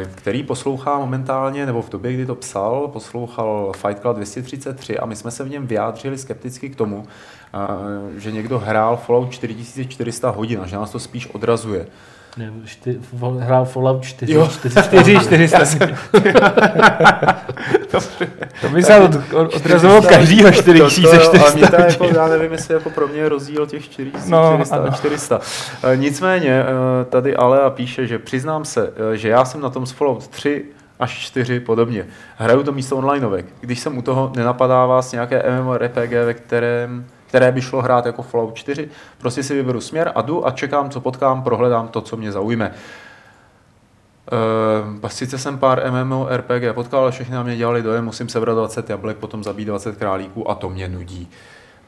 eh, 0.00 0.04
který 0.14 0.42
poslouchá 0.42 0.98
momentálně, 0.98 1.66
nebo 1.66 1.82
v 1.82 1.90
době, 1.90 2.12
kdy 2.12 2.26
to 2.26 2.34
psal, 2.34 2.88
poslouchal 2.88 3.72
Fight 3.76 4.00
Club 4.00 4.16
233 4.16 4.98
a 4.98 5.06
my 5.06 5.16
jsme 5.16 5.30
se 5.30 5.44
v 5.44 5.50
něm 5.50 5.66
vyjádřili 5.66 6.18
skepticky 6.18 6.68
k 6.70 6.76
tomu, 6.76 7.06
eh, 7.54 8.20
že 8.20 8.32
někdo 8.32 8.58
hrál 8.58 8.96
Fallout 8.96 9.30
4400 9.32 10.30
hodin 10.30 10.60
a 10.62 10.66
že 10.66 10.76
nás 10.76 10.90
to 10.90 10.98
spíš 10.98 11.26
odrazuje. 11.26 11.86
Ne, 12.36 12.52
čty, 12.64 13.00
hrál 13.38 13.64
Fallout 13.64 14.02
4. 14.04 14.32
Jo. 14.32 14.48
4, 14.48 14.80
4, 14.80 15.18
400. 15.18 15.76
to 18.60 18.68
by 18.68 18.82
se 18.82 18.96
od, 19.00 19.14
od, 19.32 19.54
odrazovalo 19.54 20.02
každýho 20.02 20.50
4400. 20.52 21.46
a 21.46 21.50
mě 21.54 21.68
to 21.68 21.80
jako, 21.80 22.04
já 22.04 22.28
nevím, 22.28 22.52
jestli 22.52 22.74
jako 22.74 22.90
pro 22.90 23.08
mě 23.08 23.18
je 23.18 23.28
rozdíl 23.28 23.66
těch 23.66 23.84
400, 23.84 24.30
No, 24.30 24.48
400 24.52 24.76
a 24.76 24.78
ano. 24.78 24.90
400. 24.92 25.40
E, 25.92 25.96
Nicméně, 25.96 26.50
e, 26.50 26.64
tady 27.04 27.36
Alea 27.36 27.70
píše, 27.70 28.06
že 28.06 28.18
přiznám 28.18 28.64
se, 28.64 28.92
e, 29.12 29.16
že 29.16 29.28
já 29.28 29.44
jsem 29.44 29.60
na 29.60 29.70
tom 29.70 29.86
s 29.86 29.90
Fallout 29.90 30.28
3 30.28 30.64
až 31.00 31.18
4 31.18 31.60
podobně. 31.60 32.06
Hraju 32.36 32.62
to 32.62 32.72
místo 32.72 32.96
onlineovek. 32.96 33.46
Když 33.60 33.80
jsem 33.80 33.98
u 33.98 34.02
toho, 34.02 34.32
nenapadá 34.36 34.86
vás 34.86 35.12
nějaké 35.12 35.42
MMORPG, 35.60 36.10
ve 36.24 36.34
kterém 36.34 37.04
které 37.34 37.52
by 37.52 37.62
šlo 37.62 37.82
hrát 37.82 38.06
jako 38.06 38.22
Fallout 38.22 38.54
4. 38.54 38.88
Prostě 39.18 39.42
si 39.42 39.54
vyberu 39.54 39.80
směr 39.80 40.12
a 40.14 40.22
jdu 40.22 40.46
a 40.46 40.50
čekám, 40.50 40.90
co 40.90 41.00
potkám, 41.00 41.42
prohledám 41.42 41.88
to, 41.88 42.00
co 42.00 42.16
mě 42.16 42.32
zaujme. 42.32 42.74
Uh, 45.02 45.08
sice 45.08 45.38
jsem 45.38 45.58
pár 45.58 45.90
MMORPG 45.90 46.74
potkal, 46.74 47.00
ale 47.00 47.10
všechny 47.10 47.34
na 47.34 47.42
mě 47.42 47.56
dělali 47.56 47.82
dojem, 47.82 48.04
musím 48.04 48.28
sebrat 48.28 48.56
20 48.56 48.90
jablek, 48.90 49.16
potom 49.16 49.44
zabít 49.44 49.68
20 49.68 49.96
králíků 49.96 50.50
a 50.50 50.54
to 50.54 50.70
mě 50.70 50.88
nudí. 50.88 51.30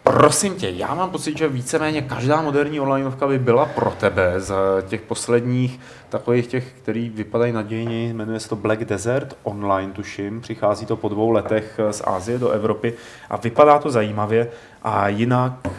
Prosím 0.06 0.54
tě, 0.54 0.70
já 0.70 0.94
mám 0.94 1.10
pocit, 1.10 1.38
že 1.38 1.48
víceméně 1.48 2.02
každá 2.02 2.42
moderní 2.42 2.80
onlineovka 2.80 3.26
by 3.26 3.38
byla 3.38 3.66
pro 3.66 3.90
tebe 3.90 4.40
z 4.40 4.54
těch 4.88 5.00
posledních 5.00 5.80
takových 6.08 6.46
těch, 6.46 6.72
který 6.82 7.08
vypadají 7.08 7.52
nadějně, 7.52 8.14
jmenuje 8.14 8.40
se 8.40 8.48
to 8.48 8.56
Black 8.56 8.84
Desert 8.84 9.36
Online, 9.42 9.92
tuším, 9.92 10.40
přichází 10.40 10.86
to 10.86 10.96
po 10.96 11.08
dvou 11.08 11.30
letech 11.30 11.80
z 11.90 12.02
Asie 12.04 12.38
do 12.38 12.50
Evropy 12.50 12.94
a 13.30 13.36
vypadá 13.36 13.78
to 13.78 13.90
zajímavě 13.90 14.50
a 14.82 15.08
jinak 15.08 15.52
eh, 15.64 15.70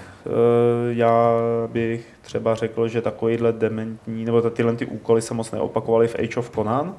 já 0.90 1.32
bych 1.68 2.08
třeba 2.22 2.56
řekl, 2.56 2.88
že 2.88 3.02
takovýhle 3.02 3.54
dementní, 3.54 4.26
nebo 4.26 4.50
tyhle 4.50 4.76
ty 4.76 4.86
úkoly 4.86 5.22
se 5.22 5.34
moc 5.34 5.52
neopakovaly 5.52 6.08
v 6.08 6.16
Age 6.16 6.40
of 6.40 6.50
Conan, 6.50 6.96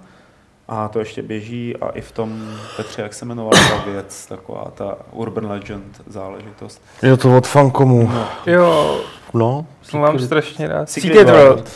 a 0.68 0.88
to 0.88 0.98
ještě 0.98 1.22
běží 1.22 1.76
a 1.80 1.88
i 1.88 2.00
v 2.00 2.12
tom, 2.12 2.48
Petře, 2.76 3.02
jak 3.02 3.14
se 3.14 3.24
jmenovala 3.24 3.58
ta 3.68 3.90
věc, 3.90 4.26
taková 4.26 4.64
ta 4.74 4.94
Urban 5.12 5.46
Legend 5.46 6.00
záležitost. 6.06 6.82
Je 7.02 7.16
to 7.16 7.36
od 7.36 7.46
Fankomu. 7.46 8.10
Jo, 8.46 9.00
No, 9.34 9.66
to 9.90 9.98
mám 9.98 10.18
strašně 10.18 10.68
rád. 10.68 10.90
Secret 10.90 11.12
Secret 11.12 11.28
World. 11.30 11.48
World. 11.48 11.70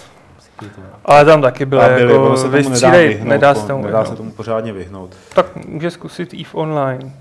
Ale 1.05 1.25
tam 1.25 1.43
taky 1.43 1.65
bylo 1.67 1.83
A 1.83 1.89
byly, 1.89 2.13
jako 2.13 2.27
ono 2.27 2.37
se 2.37 2.43
tomu 2.43 2.53
nedá 2.57 2.69
vystřídej, 2.69 3.09
vyhnout, 3.09 3.29
nedá 3.29 3.55
se 3.55 3.67
tomu 3.67 3.85
nedá 3.87 4.05
se 4.05 4.17
tomu 4.17 4.31
pořádně 4.33 4.73
vyhnout. 4.73 5.11
Tak 5.35 5.47
může 5.67 5.91
zkusit 5.91 6.35
EVE 6.35 6.49
Online. 6.53 7.13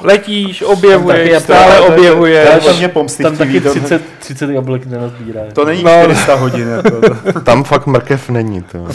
Letíš, 0.00 0.62
objevuješ, 0.62 1.30
taky- 1.30 1.44
stále 1.44 1.80
objevuješ. 1.80 2.78
mě 2.78 2.88
pomstivý, 2.88 3.24
Tam 3.28 3.36
taky 3.36 3.60
to- 3.60 3.70
30, 3.70 4.02
30 4.18 4.50
jablek 4.50 4.86
nenazbírá. 4.86 5.40
To 5.54 5.64
není 5.64 5.82
No. 5.82 5.90
400 5.90 6.34
hodin. 6.34 6.68
Jako 6.68 7.00
to. 7.32 7.40
tam 7.40 7.64
fakt 7.64 7.86
mrkev 7.86 8.30
není, 8.30 8.62
to. 8.62 8.78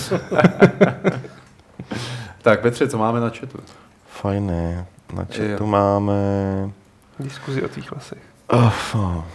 Tak 2.43 2.61
Petře, 2.61 2.87
co 2.87 2.97
máme 2.97 3.19
na 3.19 3.29
chatu? 3.29 3.57
Fajné. 4.07 4.85
Na 5.13 5.25
Jo. 5.37 5.51
chatu 5.51 5.65
máme... 5.65 6.13
Diskuzi 7.19 7.63
o 7.63 7.67
tvých 7.67 7.91
lesech. 7.91 8.21
Uf, 8.67 8.95
no. 8.95 9.25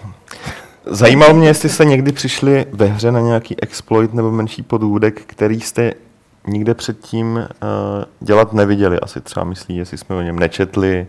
Zajímalo 0.86 1.34
mě, 1.34 1.48
jestli 1.48 1.68
jste 1.68 1.84
někdy 1.84 2.12
přišli 2.12 2.66
ve 2.72 2.86
hře 2.86 3.12
na 3.12 3.20
nějaký 3.20 3.62
exploit 3.62 4.14
nebo 4.14 4.30
menší 4.30 4.62
podůdek, 4.62 5.22
který 5.26 5.60
jste 5.60 5.92
nikde 6.46 6.74
předtím 6.74 7.36
uh, 7.36 7.44
dělat 8.20 8.52
neviděli. 8.52 9.00
Asi 9.00 9.20
třeba 9.20 9.44
myslí, 9.44 9.76
jestli 9.76 9.98
jsme 9.98 10.16
o 10.16 10.22
něm 10.22 10.38
nečetli 10.38 11.06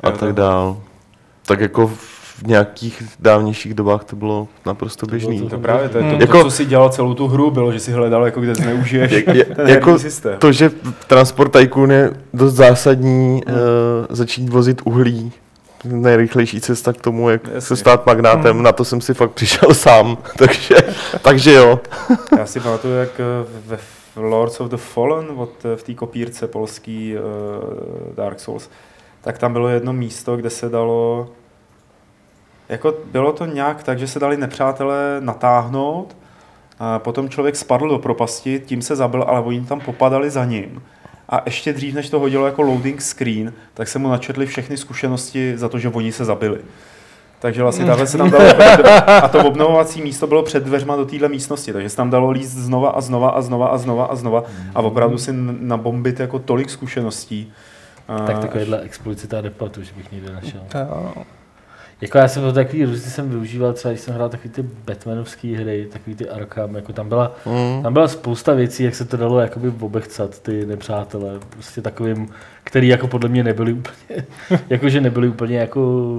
a 0.00 0.06
Jo, 0.06 0.10
tak 0.12 0.20
tak. 0.20 0.32
dál. 0.32 0.82
Tak 1.46 1.60
jako 1.60 1.92
v 2.38 2.42
nějakých 2.46 3.02
dávnějších 3.20 3.74
dobách 3.74 4.04
to 4.04 4.16
bylo 4.16 4.48
naprosto 4.66 5.06
běžný. 5.06 5.36
bylo 5.38 5.50
To 5.50 5.58
právě 5.58 5.88
to 5.88 5.98
je 5.98 6.02
to, 6.04 6.08
Hmm. 6.08 6.18
to, 6.18 6.22
Jako- 6.22 6.42
co 6.42 6.50
si 6.50 6.64
dělal 6.64 6.88
celou 6.90 7.14
tu 7.14 7.28
hru, 7.28 7.50
bylo, 7.50 7.72
že 7.72 7.80
si 7.80 7.92
hledal, 7.92 8.24
jako 8.24 8.40
kde 8.40 8.54
zneužiješ 8.54 9.12
Je- 9.12 9.36
je- 9.36 9.44
ten 9.44 9.68
jako 9.68 9.98
systém. 9.98 10.38
To, 10.38 10.52
že 10.52 10.70
Transport 11.06 11.52
Tycoon 11.52 11.90
je 11.92 12.10
dost 12.34 12.54
zásadní 12.54 13.42
uh, 13.46 13.52
začít 14.10 14.48
vozit 14.48 14.80
uhlí, 14.84 15.32
nejrychlejší 15.84 16.60
cesta 16.60 16.92
k 16.92 17.00
tomu, 17.00 17.30
jak 17.30 17.44
Jasně. 17.44 17.60
se 17.60 17.76
stát 17.76 18.06
magnátem, 18.06 18.54
Hmm. 18.56 18.62
na 18.62 18.72
to 18.72 18.84
jsem 18.84 19.00
si 19.00 19.14
fakt 19.14 19.30
přišel 19.30 19.68
sám, 19.74 20.18
takže, 20.38 20.74
takže 21.22 21.52
jo. 21.52 21.80
Já 22.38 22.46
si 22.46 22.60
pamatuju, 22.60 22.94
jak 22.94 23.20
eh, 23.20 23.46
ve 23.66 23.78
Lords 24.16 24.60
of 24.60 24.68
the 24.70 24.76
Fallen, 24.76 25.26
od, 25.36 25.50
eh, 25.64 25.76
v 25.76 25.82
té 25.82 25.94
kopírce 25.94 26.46
polský 26.46 27.14
uh, 27.16 28.14
Dark 28.16 28.40
Souls, 28.40 28.70
tak 29.20 29.38
tam 29.38 29.52
bylo 29.52 29.68
jedno 29.68 29.92
místo, 29.92 30.36
kde 30.36 30.50
se 30.50 30.68
dalo, 30.68 31.28
jako 32.68 32.94
bylo 33.12 33.32
to 33.32 33.46
nějak 33.46 33.82
tak, 33.82 33.98
že 33.98 34.06
se 34.06 34.18
dali 34.18 34.36
nepřátelé 34.36 35.16
natáhnout, 35.20 36.16
a 36.78 36.98
potom 36.98 37.28
člověk 37.28 37.56
spadl 37.56 37.88
do 37.88 37.98
propasti, 37.98 38.62
tím 38.66 38.82
se 38.82 38.96
zabil, 38.96 39.22
ale 39.22 39.40
oni 39.40 39.60
tam 39.60 39.80
popadali 39.80 40.30
za 40.30 40.44
ním. 40.44 40.82
A 41.28 41.42
ještě 41.44 41.72
dřív, 41.72 41.94
než 41.94 42.10
to 42.10 42.20
hodilo 42.20 42.46
jako 42.46 42.62
loading 42.62 43.02
screen, 43.02 43.52
tak 43.74 43.88
se 43.88 43.98
mu 43.98 44.08
načetli 44.08 44.46
všechny 44.46 44.76
zkušenosti 44.76 45.52
za 45.56 45.68
to, 45.68 45.78
že 45.78 45.88
oni 45.88 46.12
se 46.12 46.24
zabili. 46.24 46.58
Takže 47.40 47.62
vlastně 47.62 47.86
takhle 47.86 48.06
se 48.06 48.18
tam 48.18 48.30
dalo, 48.30 48.44
a 49.22 49.28
to 49.28 49.44
obnovovací 49.44 50.02
místo 50.02 50.26
bylo 50.26 50.42
před 50.42 50.64
dveřma 50.64 50.96
do 50.96 51.06
téhle 51.06 51.28
místnosti, 51.28 51.72
takže 51.72 51.88
se 51.88 51.96
tam 51.96 52.10
dalo 52.10 52.30
líst 52.30 52.52
znova 52.52 52.90
a 52.90 53.00
znova 53.00 53.30
a 53.30 53.40
znova 53.40 53.66
a 53.66 53.78
znova 53.78 54.04
a 54.04 54.14
znova 54.14 54.44
a 54.74 54.80
opravdu 54.80 55.18
si 55.18 55.32
nabombit 55.60 56.20
jako 56.20 56.38
tolik 56.38 56.70
zkušeností. 56.70 57.52
Tak 58.26 58.38
takovýhle 58.38 58.80
explicita 58.80 59.40
depatu, 59.40 59.82
že 59.82 59.92
bych 59.96 60.12
někde 60.12 60.32
našel. 60.32 60.60
Jako 62.00 62.18
já 62.18 62.28
jsem 62.28 62.42
to 62.42 62.52
takový 62.52 62.84
různý 62.84 63.10
jsem 63.10 63.30
využíval, 63.30 63.72
třeba 63.72 63.92
když 63.92 64.00
jsem 64.00 64.14
hrál 64.14 64.28
takový 64.28 64.50
ty 64.50 64.62
Batmanovské 64.86 65.56
hry, 65.56 65.88
takový 65.92 66.16
ty 66.16 66.28
Arkham, 66.28 66.74
jako 66.74 66.92
tam 66.92 67.08
byla, 67.08 67.32
Mm. 67.46 67.82
tam 67.82 67.92
byla 67.92 68.08
spousta 68.08 68.54
věcí, 68.54 68.82
jak 68.84 68.94
se 68.94 69.04
to 69.04 69.16
dalo 69.16 69.40
jakoby 69.40 69.72
obechcat, 69.80 70.38
ty 70.38 70.66
nepřátelé, 70.66 71.30
prostě 71.50 71.80
takovým, 71.82 72.28
který 72.64 72.88
jako 72.88 73.08
podle 73.08 73.28
mě 73.28 73.44
nebyli 73.44 73.72
úplně, 73.72 74.26
jakože 74.70 75.00
nebyli 75.00 75.28
úplně 75.28 75.58
jako 75.58 76.12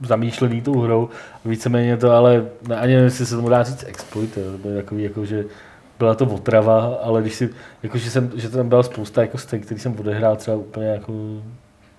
zamýšlený 0.00 0.60
tou 0.62 0.80
hrou, 0.80 1.08
víceméně 1.44 1.96
to 1.96 2.10
ale, 2.10 2.46
ani 2.76 2.92
nevím, 2.92 3.04
jestli 3.04 3.26
se 3.26 3.36
tomu 3.36 3.48
dá 3.48 3.62
říct 3.62 3.84
exploit, 3.88 4.38
nebo 4.52 4.74
takový 4.76 5.02
jako, 5.02 5.24
že 5.24 5.44
byla 5.98 6.14
to 6.14 6.24
otrava, 6.26 6.98
ale 7.02 7.22
když 7.22 7.34
si, 7.34 7.50
jakože 7.82 8.10
jsem, 8.10 8.30
že 8.36 8.48
tam 8.48 8.68
byla 8.68 8.82
spousta 8.82 9.20
jako 9.22 9.38
scén, 9.38 9.60
který 9.60 9.80
jsem 9.80 9.98
odehrál 10.00 10.36
třeba 10.36 10.56
úplně 10.56 10.86
jako 10.86 11.12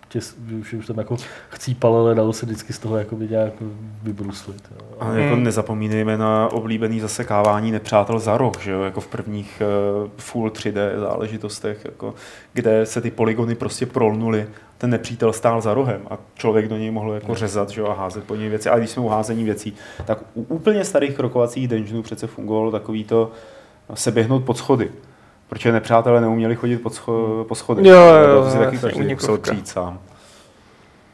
těs, 0.10 0.36
už, 0.60 0.74
už 0.74 0.86
tam 0.88 0.98
jako 0.98 1.18
chcípal, 1.50 1.96
ale 1.96 2.16
dalo 2.16 2.34
se 2.34 2.46
vždycky 2.46 2.74
z 2.74 2.80
toho 2.80 2.98
jako 2.98 3.16
nějak 3.16 3.54
vybruslit. 4.04 4.64
Jo. 4.72 4.86
A 5.00 5.14
jako 5.14 5.36
Hmm. 5.36 5.44
nezapomínejme 5.44 6.18
na 6.18 6.48
oblíbený 6.52 7.00
zasekávání 7.00 7.72
nepřátel 7.72 8.20
za 8.20 8.38
rok, 8.38 8.62
že 8.62 8.72
jo? 8.72 8.82
jako 8.84 9.02
v 9.02 9.08
prvních 9.08 9.62
uh, 10.04 10.10
full 10.18 10.50
3D 10.50 11.00
záležitostech, 11.00 11.86
jako, 11.86 12.14
kde 12.54 12.86
se 12.86 13.02
ty 13.02 13.12
polygony 13.12 13.56
prostě 13.56 13.86
prolnuly, 13.86 14.48
ten 14.78 14.90
nepřítel 14.90 15.34
stál 15.34 15.62
za 15.62 15.74
rohem 15.74 16.02
a 16.10 16.18
člověk 16.36 16.68
do 16.68 16.78
něj 16.78 16.92
mohl 16.92 17.14
jako 17.14 17.36
řezat 17.36 17.70
že 17.70 17.82
jo? 17.82 17.88
a 17.88 17.94
házet 17.94 18.24
po 18.24 18.36
něj 18.36 18.50
věci. 18.50 18.70
A 18.70 18.78
když 18.78 18.90
jsme 18.90 19.04
u 19.04 19.08
házení 19.08 19.44
věcí, 19.44 19.74
tak 20.06 20.20
u 20.34 20.42
úplně 20.42 20.86
starých 20.86 21.16
krokovacích 21.16 21.68
dungeonů 21.68 22.02
přece 22.04 22.28
fungovalo 22.28 22.72
takový 22.72 23.04
to 23.04 23.32
se 23.94 24.12
běhnout 24.12 24.46
pod 24.46 24.58
schody. 24.58 24.92
Protože 25.50 25.72
nepřátelé 25.72 26.22
neuměli 26.22 26.56
chodit 26.56 26.78
pod 26.78 26.94
scho- 26.94 27.44
po 27.44 27.56
schodech. 27.56 27.86
Jo, 27.86 27.94
jo, 27.96 28.24
Proto 28.24 28.52
si 28.52 28.58
jo, 28.58 28.64
taky 28.64 28.78
každý 28.78 29.14
musel 29.14 29.38
přijít 29.38 29.68
sám. 29.68 30.00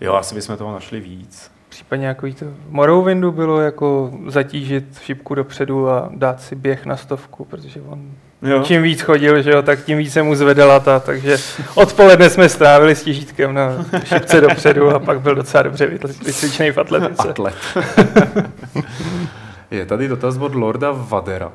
Jo, 0.01 0.13
asi 0.13 0.36
bychom 0.36 0.57
toho 0.57 0.73
našli 0.73 0.99
víc. 0.99 1.51
Případně 1.69 2.07
jako 2.07 2.27
to 2.39 2.45
Morrowindu 2.69 3.31
bylo 3.31 3.61
jako 3.61 4.11
zatížit 4.27 4.86
šipku 5.01 5.36
dopředu 5.36 5.89
a 5.89 6.09
dát 6.15 6.41
si 6.41 6.55
běh 6.55 6.86
na 6.86 6.97
stovku, 6.97 7.45
protože 7.45 7.81
on 7.81 8.11
Jo. 8.41 8.63
čím 8.63 8.81
víc 8.81 9.01
chodil, 9.01 9.41
že 9.41 9.51
jo, 9.51 9.61
tak 9.61 9.83
tím 9.83 9.97
víc 9.97 10.13
se 10.13 10.23
mu 10.23 10.36
zvedala 10.36 10.79
ta, 10.79 10.99
takže 10.99 11.38
odpoledne 11.75 12.29
jsme 12.29 12.49
strávili 12.49 12.95
s 12.95 13.03
těžítkem 13.03 13.53
na 13.53 13.86
šipce 14.03 14.41
dopředu 14.41 14.89
a 14.89 14.99
pak 14.99 15.21
byl 15.21 15.36
docela 15.36 15.63
dobře 15.63 15.88
vycvičený 16.25 16.71
v 16.71 16.77
atletice. 16.77 17.29
Atlet. 17.29 17.55
je 19.71 19.86
tady 19.86 20.07
dotaz 20.07 20.38
od 20.38 20.55
Lorda 20.55 20.91
Vadera. 20.91 21.51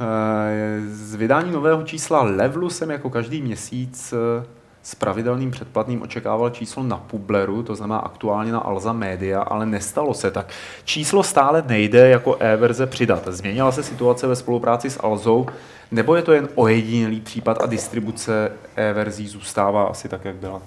Eh, 0.00 0.80
Z 0.92 1.14
vydání 1.14 1.52
nového 1.52 1.82
čísla 1.82 2.22
Levelu 2.22 2.70
jsem 2.70 2.90
jako 2.90 3.10
každý 3.10 3.42
měsíc 3.42 4.14
eh, 4.16 4.46
s 4.82 4.94
pravidelným 4.94 5.50
předplatným 5.50 6.02
očekával 6.02 6.50
číslo 6.50 6.82
na 6.82 6.96
Publeru, 6.96 7.62
to 7.62 7.74
znamená 7.74 7.98
aktuálně 7.98 8.52
na 8.52 8.58
Alza 8.58 8.92
Media, 8.92 9.40
ale 9.40 9.66
nestalo 9.66 10.14
se 10.14 10.30
tak. 10.30 10.46
Číslo 10.84 11.22
stále 11.22 11.64
nejde 11.66 12.08
jako 12.08 12.36
e-verze 12.40 12.86
přidat. 12.86 13.28
Změnila 13.28 13.72
se 13.72 13.82
situace 13.82 14.26
ve 14.26 14.36
spolupráci 14.36 14.90
s 14.90 15.00
Alzou, 15.02 15.46
nebo 15.90 16.16
je 16.16 16.22
to 16.22 16.32
jen 16.32 16.48
ojedinělý 16.54 17.20
případ 17.20 17.62
a 17.62 17.66
distribuce 17.66 18.52
e-verzí 18.76 19.28
zůstává 19.28 19.84
asi 19.84 20.08
tak, 20.08 20.24
jak 20.24 20.36
byla? 20.36 20.62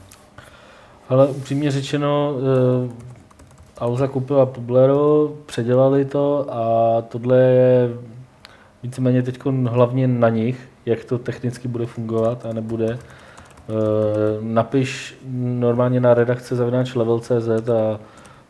Ale 1.09 1.27
upřímně 1.27 1.71
řečeno, 1.71 2.33
uh, 2.85 2.91
Alza 3.77 4.07
koupila 4.07 4.45
Publero, 4.45 5.33
předělali 5.45 6.05
to 6.05 6.45
a 6.49 7.01
tohle 7.01 7.37
je 7.37 7.89
víceméně 8.83 9.23
teď 9.23 9.39
hlavně 9.69 10.07
na 10.07 10.29
nich, 10.29 10.69
jak 10.85 11.05
to 11.05 11.17
technicky 11.17 11.67
bude 11.67 11.85
fungovat 11.85 12.45
a 12.45 12.53
nebude. 12.53 12.99
Uh, 13.67 13.77
napiš 14.41 15.17
normálně 15.31 15.99
na 15.99 16.13
redakce 16.13 16.55
zavináč 16.55 16.95
level.cz 16.95 17.69
a 17.69 17.99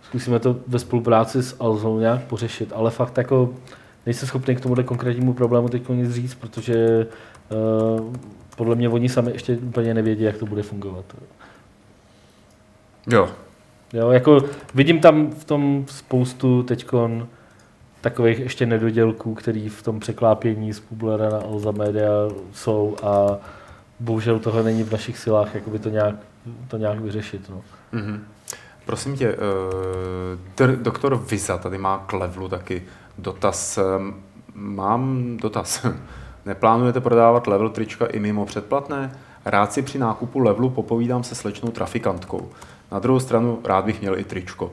zkusíme 0.01 0.39
to 0.39 0.55
ve 0.67 0.79
spolupráci 0.79 1.43
s 1.43 1.55
Alzou 1.59 1.99
nějak 1.99 2.23
pořešit, 2.23 2.73
ale 2.75 2.91
fakt 2.91 3.17
jako 3.17 3.49
nejsem 4.05 4.27
schopný 4.27 4.55
k 4.55 4.61
tomuhle 4.61 4.83
konkrétnímu 4.83 5.33
problému 5.33 5.69
teď 5.69 5.89
nic 5.89 6.11
říct, 6.11 6.35
protože 6.35 7.07
uh, 7.49 8.13
podle 8.57 8.75
mě 8.75 8.89
oni 8.89 9.09
sami 9.09 9.31
ještě 9.31 9.57
úplně 9.57 9.93
nevědí, 9.93 10.23
jak 10.23 10.37
to 10.37 10.45
bude 10.45 10.63
fungovat. 10.63 11.05
Jo. 13.07 13.29
Jo, 13.93 14.09
jako 14.09 14.41
vidím 14.75 14.99
tam 14.99 15.31
v 15.31 15.45
tom 15.45 15.85
spoustu 15.87 16.63
teďkon 16.63 17.27
takových 18.03 18.39
ještě 18.39 18.65
nedodělků, 18.65 19.33
který 19.33 19.69
v 19.69 19.81
tom 19.81 19.99
překlápění 19.99 20.73
z 20.73 20.79
Publera 20.79 21.29
na 21.29 21.37
Alza 21.37 21.71
Media 21.71 22.11
jsou 22.51 22.95
a 23.03 23.37
bohužel 23.99 24.39
tohle 24.39 24.63
není 24.63 24.83
v 24.83 24.91
našich 24.91 25.17
silách 25.17 25.55
jakoby 25.55 25.79
to 25.79 25.89
nějak, 25.89 26.15
to 26.67 26.77
nějak 26.77 26.99
vyřešit. 26.99 27.49
No. 27.49 27.61
Mm-hmm. 27.93 28.19
Prosím 28.85 29.15
tě, 29.15 29.35
uh, 30.59 30.71
doktor 30.71 31.15
Viza 31.15 31.57
tady 31.57 31.77
má 31.77 31.97
k 32.07 32.13
levelu 32.13 32.49
taky 32.49 32.83
dotaz. 33.17 33.79
Mám 34.55 35.37
dotaz. 35.37 35.85
Neplánujete 36.45 37.01
prodávat 37.01 37.47
level 37.47 37.69
trička 37.69 38.05
i 38.05 38.19
mimo 38.19 38.45
předplatné? 38.45 39.11
Rád 39.45 39.73
si 39.73 39.81
při 39.81 39.99
nákupu 39.99 40.39
levelu 40.39 40.69
popovídám 40.69 41.23
se 41.23 41.35
slečnou 41.35 41.71
trafikantkou. 41.71 42.49
Na 42.91 42.99
druhou 42.99 43.19
stranu 43.19 43.59
rád 43.63 43.85
bych 43.85 44.01
měl 44.01 44.19
i 44.19 44.23
tričko. 44.23 44.71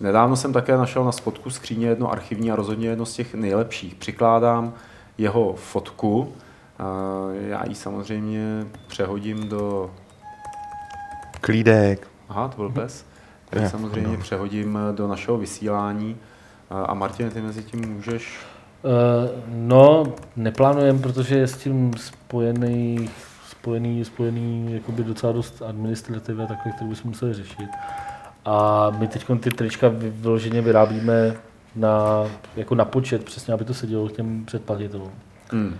Nedávno 0.00 0.36
jsem 0.36 0.52
také 0.52 0.76
našel 0.76 1.04
na 1.04 1.12
spodku 1.12 1.50
skříně 1.50 1.86
jedno 1.86 2.12
archivní 2.12 2.52
a 2.52 2.56
rozhodně 2.56 2.88
jedno 2.88 3.06
z 3.06 3.14
těch 3.14 3.34
nejlepších. 3.34 3.94
Přikládám 3.94 4.72
jeho 5.18 5.54
fotku. 5.54 6.32
A 6.78 6.84
Já 7.32 7.68
ji 7.68 7.74
samozřejmě 7.74 8.66
přehodím 8.86 9.48
do 9.48 9.90
Klídek. 11.40 12.08
Aha, 12.28 12.48
to 12.48 12.56
byl 12.56 12.70
pes. 12.70 13.04
Tak 13.50 13.62
Je, 13.62 13.70
samozřejmě 13.70 14.16
no. 14.16 14.22
přehodím 14.22 14.78
do 14.92 15.08
našeho 15.08 15.38
vysílání. 15.38 16.16
A 16.70 16.94
Martin, 16.94 17.30
ty 17.30 17.40
mezi 17.40 17.62
tím 17.62 17.94
můžeš... 17.94 18.38
Uh, 18.82 19.30
no, 19.48 20.14
neplánujeme, 20.36 20.98
protože 20.98 21.36
je 21.38 21.46
s 21.46 21.56
tím 21.56 21.92
spojený, 21.96 23.10
spojený, 23.50 24.04
spojený 24.04 24.74
jakoby 24.74 25.04
docela 25.04 25.32
dost 25.32 25.62
administrativy 25.62 26.42
a 26.42 26.46
takhle, 26.46 26.72
které 26.72 26.88
bychom 26.88 27.08
museli 27.08 27.34
řešit. 27.34 27.68
A 28.46 28.90
my 28.98 29.08
teď 29.08 29.26
ty 29.40 29.50
trička 29.50 29.88
vy- 29.88 30.10
vyloženě 30.10 30.62
vyrábíme 30.62 31.34
na, 31.76 32.24
jako 32.56 32.74
na 32.74 32.84
počet, 32.84 33.24
přesně, 33.24 33.54
aby 33.54 33.64
to 33.64 33.74
sedělo 33.74 34.08
k 34.08 34.12
těm 34.12 34.44
předplatitelům. 34.44 35.12
Hmm. 35.52 35.76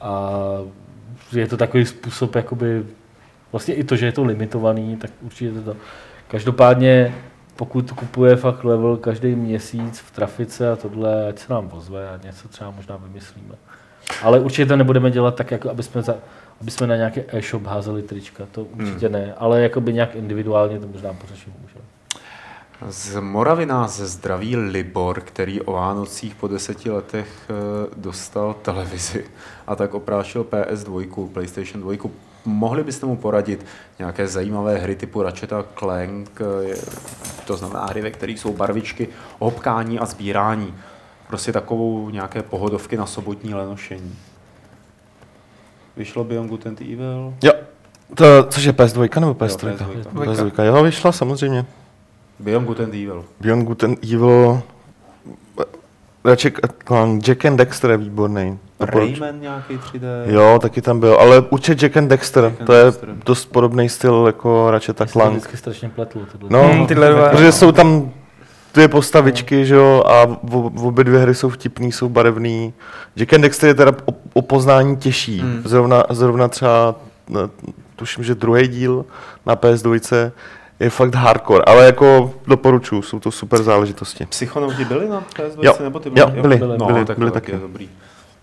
A 0.00 0.30
je 1.32 1.46
to 1.46 1.56
takový 1.56 1.86
způsob, 1.86 2.34
jakoby, 2.34 2.86
vlastně 3.52 3.74
i 3.74 3.84
to, 3.84 3.96
že 3.96 4.06
je 4.06 4.12
to 4.12 4.24
limitovaný, 4.24 4.96
tak 4.96 5.10
určitě 5.20 5.60
to. 5.60 5.76
Každopádně, 6.28 7.14
pokud 7.56 7.90
kupuje 7.90 8.36
fakt 8.36 8.64
level 8.64 8.96
každý 8.96 9.34
měsíc 9.34 9.98
v 9.98 10.10
trafice 10.10 10.70
a 10.70 10.76
tohle, 10.76 11.28
ať 11.28 11.38
se 11.38 11.52
nám 11.52 11.68
pozve 11.68 12.08
a 12.08 12.20
něco 12.24 12.48
třeba 12.48 12.70
možná 12.70 12.96
vymyslíme. 12.96 13.54
Ale 14.22 14.40
určitě 14.40 14.66
to 14.66 14.76
nebudeme 14.76 15.10
dělat 15.10 15.34
tak, 15.34 15.50
jako 15.50 15.70
aby 15.70 15.82
jsme, 15.82 16.02
za, 16.02 16.14
aby 16.60 16.70
jsme 16.70 16.86
na 16.86 16.96
nějaký 16.96 17.20
e-shop 17.28 17.66
házeli 17.66 18.02
trička, 18.02 18.46
to 18.52 18.64
určitě 18.64 19.08
ne, 19.08 19.34
ale 19.36 19.62
jakoby 19.62 19.92
nějak 19.92 20.14
individuálně 20.14 20.78
to 20.78 20.88
možná 20.88 21.12
pořešit 21.12 21.52
můžeme. 21.62 21.93
Z 22.88 23.20
Moravy 23.20 23.66
nás 23.66 24.00
zdraví 24.00 24.56
Libor, 24.56 25.20
který 25.20 25.60
o 25.60 25.72
Vánocích 25.72 26.34
po 26.34 26.48
deseti 26.48 26.90
letech 26.90 27.28
eh, 27.50 27.54
dostal 27.96 28.54
televizi 28.54 29.24
a 29.66 29.76
tak 29.76 29.94
oprášil 29.94 30.44
PS2, 30.44 31.28
PlayStation 31.28 31.82
2. 31.82 32.10
Mohli 32.44 32.84
byste 32.84 33.06
mu 33.06 33.16
poradit 33.16 33.66
nějaké 33.98 34.26
zajímavé 34.26 34.78
hry 34.78 34.96
typu 34.96 35.22
Ratchet 35.22 35.52
a 35.52 35.64
Clank, 35.78 36.40
eh, 36.40 36.76
to 37.46 37.56
znamená 37.56 37.86
hry, 37.86 38.02
ve 38.02 38.10
kterých 38.10 38.40
jsou 38.40 38.52
barvičky, 38.52 39.08
hopkání 39.38 39.98
a 39.98 40.06
sbírání. 40.06 40.74
Prostě 41.28 41.52
takovou 41.52 42.10
nějaké 42.10 42.42
pohodovky 42.42 42.96
na 42.96 43.06
sobotní 43.06 43.54
lenošení. 43.54 44.14
Vyšlo 45.96 46.24
Beyond 46.24 46.50
Good 46.50 46.66
and 46.66 46.80
Evil? 46.80 47.34
Jo. 47.42 47.52
To, 48.14 48.44
což 48.50 48.64
je 48.64 48.72
PS2 48.72 49.20
nebo 49.20 49.34
PS3? 49.34 49.68
Jo, 49.68 49.74
PS2. 49.74 50.24
PS2. 50.24 50.64
Jo, 50.64 50.82
vyšla 50.82 51.12
samozřejmě. 51.12 51.66
Beyond 52.38 52.66
Good 52.66 52.80
and 52.80 52.94
Evil. 52.94 53.24
Beyond 53.40 53.64
Good 53.66 53.84
and 53.84 53.98
Evil. 54.04 54.62
Ratchet 56.24 56.54
Clank, 56.86 57.22
Jack 57.28 57.44
and 57.44 57.56
Dexter 57.56 57.90
je 57.90 57.96
výborný. 57.96 58.58
Rayman 58.80 59.40
nějaký 59.40 59.74
3D? 59.78 60.00
Jo, 60.26 60.58
taky 60.62 60.82
tam 60.82 61.00
byl, 61.00 61.14
ale 61.20 61.40
určitě 61.40 61.86
Jack 61.86 61.96
and 61.96 62.08
Dexter, 62.08 62.44
Jack 62.44 62.60
and 62.60 62.66
to 62.66 62.72
je 62.72 62.84
Dexter. 62.84 63.08
dost 63.26 63.46
podobný 63.46 63.88
styl 63.88 64.22
jako 64.26 64.70
Ratchet 64.70 65.00
a 65.00 65.06
Clank. 65.06 65.30
vždycky 65.30 65.56
strašně 65.56 65.88
pletl. 65.88 66.26
Tohle. 66.32 66.48
No, 66.50 66.68
Hmm, 66.72 66.86
tyhle 66.86 67.08
dva. 67.10 67.28
protože 67.28 67.52
jsou 67.52 67.72
tam 67.72 68.10
dvě 68.74 68.88
postavičky, 68.88 69.66
že 69.66 69.74
jo, 69.74 70.02
a 70.06 70.26
v, 70.42 70.86
obě 70.86 71.04
dvě 71.04 71.20
hry 71.20 71.34
jsou 71.34 71.48
vtipný, 71.48 71.92
jsou 71.92 72.08
barevný. 72.08 72.72
Jack 73.16 73.32
and 73.32 73.40
Dexter 73.40 73.68
je 73.68 73.74
teda 73.74 73.92
o, 74.04 74.14
o 74.34 74.42
poznání 74.42 74.96
těžší. 74.96 75.40
Hmm. 75.40 75.62
Zrovna, 75.64 76.04
zrovna 76.10 76.48
třeba, 76.48 76.94
no, 77.28 77.50
tuším, 77.96 78.24
že 78.24 78.34
druhý 78.34 78.68
díl 78.68 79.04
na 79.46 79.56
PS2 79.56 80.30
je 80.84 80.90
fakt 80.90 81.14
hardcore, 81.14 81.62
ale 81.66 81.84
jako 81.86 82.34
doporučuju, 82.46 83.02
jsou 83.02 83.20
to 83.20 83.30
super 83.30 83.62
záležitosti. 83.62 84.26
Psychonauti 84.26 84.84
byli 84.84 85.08
na 85.08 85.20
PS2 85.20 85.58
Jo, 85.64 85.74
nebo 85.80 86.00
ty 86.00 86.10
jo, 86.14 86.26
byli? 86.30 86.56
byli, 86.56 86.78
no, 86.78 86.86
byli, 86.86 87.04
tak 87.04 87.18
byli 87.18 87.30
to 87.30 87.34
taky. 87.34 87.52
dobrý. 87.52 87.88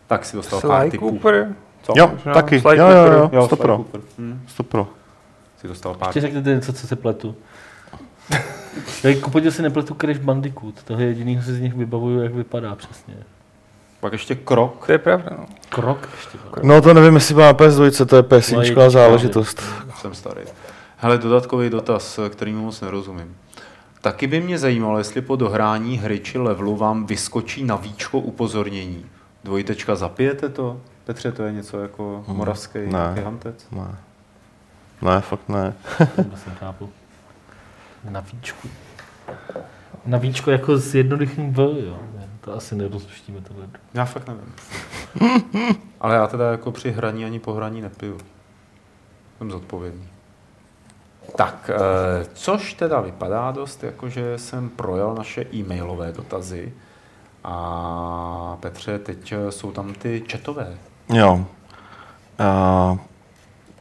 Tak 0.08 0.26
si 0.26 0.36
dostal 0.38 0.62
pár 0.62 0.82
Sly 0.82 0.92
typů. 0.92 1.10
Cooper. 1.10 1.48
Co? 1.84 1.94
Jo, 1.98 2.08
Možná 2.14 2.34
taky, 2.34 2.62
Sly 2.62 2.78
jo, 2.78 2.88
jo, 2.88 3.12
jo, 3.14 3.30
Jo, 3.34 3.46
100 3.48 3.56
Sly 3.56 3.64
pro, 3.64 3.76
Cooper. 3.78 4.02
Hm, 4.18 4.42
100 4.48 4.64
pro. 4.64 4.88
si 5.62 5.68
dostal 5.68 5.94
pár. 5.94 6.08
Ještě 6.10 6.22
řekněte 6.22 6.50
něco, 6.50 6.74
co 6.74 6.88
se 6.88 6.96
pletu. 6.96 7.36
Ku 9.22 9.30
podivu 9.32 9.52
si 9.52 9.62
nepletu 9.62 9.96
Crash 10.02 10.20
Bandicoot, 10.20 10.84
toho 10.84 11.02
jediného 11.02 11.44
si 11.44 11.54
z 11.54 11.60
nich 11.60 11.74
vybavuju, 11.74 12.22
jak 12.22 12.34
vypadá 12.34 12.76
přesně. 12.76 13.14
Pak 14.00 14.14
ještě 14.14 14.36
krok. 14.36 14.84
To 14.86 14.92
je 14.92 14.98
pravda, 14.98 15.30
no. 15.38 15.46
Krok 15.70 16.10
ještě. 16.16 16.38
No 16.64 16.82
to 16.82 16.94
nevím, 16.94 17.14
jestli 17.16 17.36
má 17.36 17.42
na 17.46 17.54
PS2, 17.54 18.06
to 18.06 18.16
je 18.16 18.24
PS 18.24 18.52
jednička, 18.52 18.90
záležitost. 18.90 19.62
Jsem 20.02 20.14
starý. 20.14 20.42
Hele, 21.04 21.18
dodatkový 21.18 21.70
dotaz, 21.70 22.20
kterýmu 22.30 22.66
moc 22.66 22.82
nerozumím. 22.82 23.38
Taky 24.02 24.28
by 24.28 24.42
mě 24.42 24.58
zajímalo, 24.58 24.98
jestli 24.98 25.22
po 25.22 25.36
dohrání 25.36 25.98
hry 25.98 26.20
či 26.20 26.38
levelu 26.38 26.76
vám 26.76 27.06
vyskočí 27.06 27.64
na 27.64 27.76
víčko 27.76 28.20
upozornění. 28.20 29.06
Dvojtečka, 29.44 29.96
zapijete 29.96 30.50
to? 30.50 30.82
Petře, 31.06 31.32
to 31.32 31.44
je 31.44 31.52
něco 31.52 31.80
jako 31.80 32.24
moravský 32.28 32.80
ne. 32.80 33.22
hantec? 33.24 33.68
Ne. 33.72 33.96
Ne, 35.02 35.22
fakt 35.22 35.50
ne. 35.50 35.74
Vůbec 36.18 36.46
nechápu. 36.46 36.90
Na 38.10 38.20
víčku. 38.20 38.68
Na 40.06 40.18
víčko 40.18 40.52
jako 40.52 40.78
s 40.78 40.96
jednoduchým 40.96 41.54
V, 41.54 41.60
jo. 41.60 42.00
To 42.42 42.56
asi 42.56 42.76
nerozluštíme 42.76 43.42
tohle. 43.42 43.68
Já 43.94 44.06
fakt 44.06 44.28
nevím. 44.28 44.54
Ale 46.02 46.16
já 46.16 46.28
teda 46.28 46.52
jako 46.52 46.72
při 46.72 46.92
hraní 46.92 47.26
ani 47.26 47.40
po 47.40 47.54
hraní 47.54 47.82
nepiju. 47.82 48.18
Jsem 49.38 49.52
zodpovědný. 49.52 50.08
Tak, 51.36 51.70
eh, 51.74 52.26
což 52.34 52.74
teda 52.74 53.02
vypadá 53.02 53.52
dost, 53.52 53.84
jakože 53.84 54.38
jsem 54.38 54.70
projel 54.70 55.16
naše 55.16 55.46
e-mailové 55.54 56.12
dotazy. 56.12 56.74
A 57.44 58.58
Petře, 58.60 59.00
teď 59.00 59.32
eh, 59.32 59.52
jsou 59.52 59.72
tam 59.72 59.94
ty 59.94 60.24
četové. 60.28 60.68
Jo. 61.10 61.34
Uh, 61.34 62.98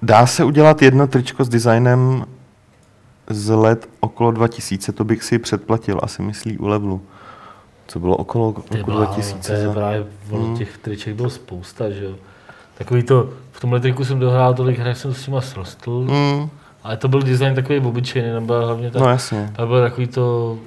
dá 0.03 0.27
se 0.27 0.45
udělat 0.45 0.83
jedno 0.83 1.07
tričko 1.07 1.45
s 1.45 1.49
designem 1.49 2.25
z 3.31 3.49
let 3.51 3.89
okolo 4.01 4.31
2000, 4.31 4.93
to 4.93 5.05
bych 5.05 5.23
si 5.23 5.39
předplatil, 5.39 6.01
asi 6.03 6.23
myslí 6.23 6.59
u 6.59 6.67
levelu. 6.67 7.03
Co 7.87 8.01
bylo 8.01 8.17
okolo, 8.17 8.55
byla- 8.85 9.05
2000? 9.05 9.47
To 9.57 9.63
je 9.69 9.73
právě, 9.75 10.07
Hmm. 10.31 10.57
těch 10.59 10.79
triček 10.79 11.15
bylo 11.15 11.31
spousta, 11.31 11.91
že 11.91 12.05
jo. 12.05 12.15
Takový 12.79 13.03
to, 13.03 13.31
v 13.53 13.61
tomhle 13.61 13.81
triku 13.81 14.05
jsem 14.05 14.19
dohrál 14.19 14.55
tolik 14.55 14.79
her, 14.79 14.95
jsem 14.95 15.15
s 15.15 15.27
nima 15.27 15.41
srostl, 15.41 16.01
Mm, 16.01 16.51
ale 16.83 16.97
to 16.97 17.09
byl 17.09 17.23
design 17.23 17.55
takový 17.55 17.79
obyčejný, 17.81 18.33
nebo 18.33 18.55
hlavně 18.55 18.91
tak, 18.91 19.03
no 19.03 19.09
jasně. 19.09 19.53
Bylo 19.57 19.81
takový 19.81 20.07
to... 20.07 20.59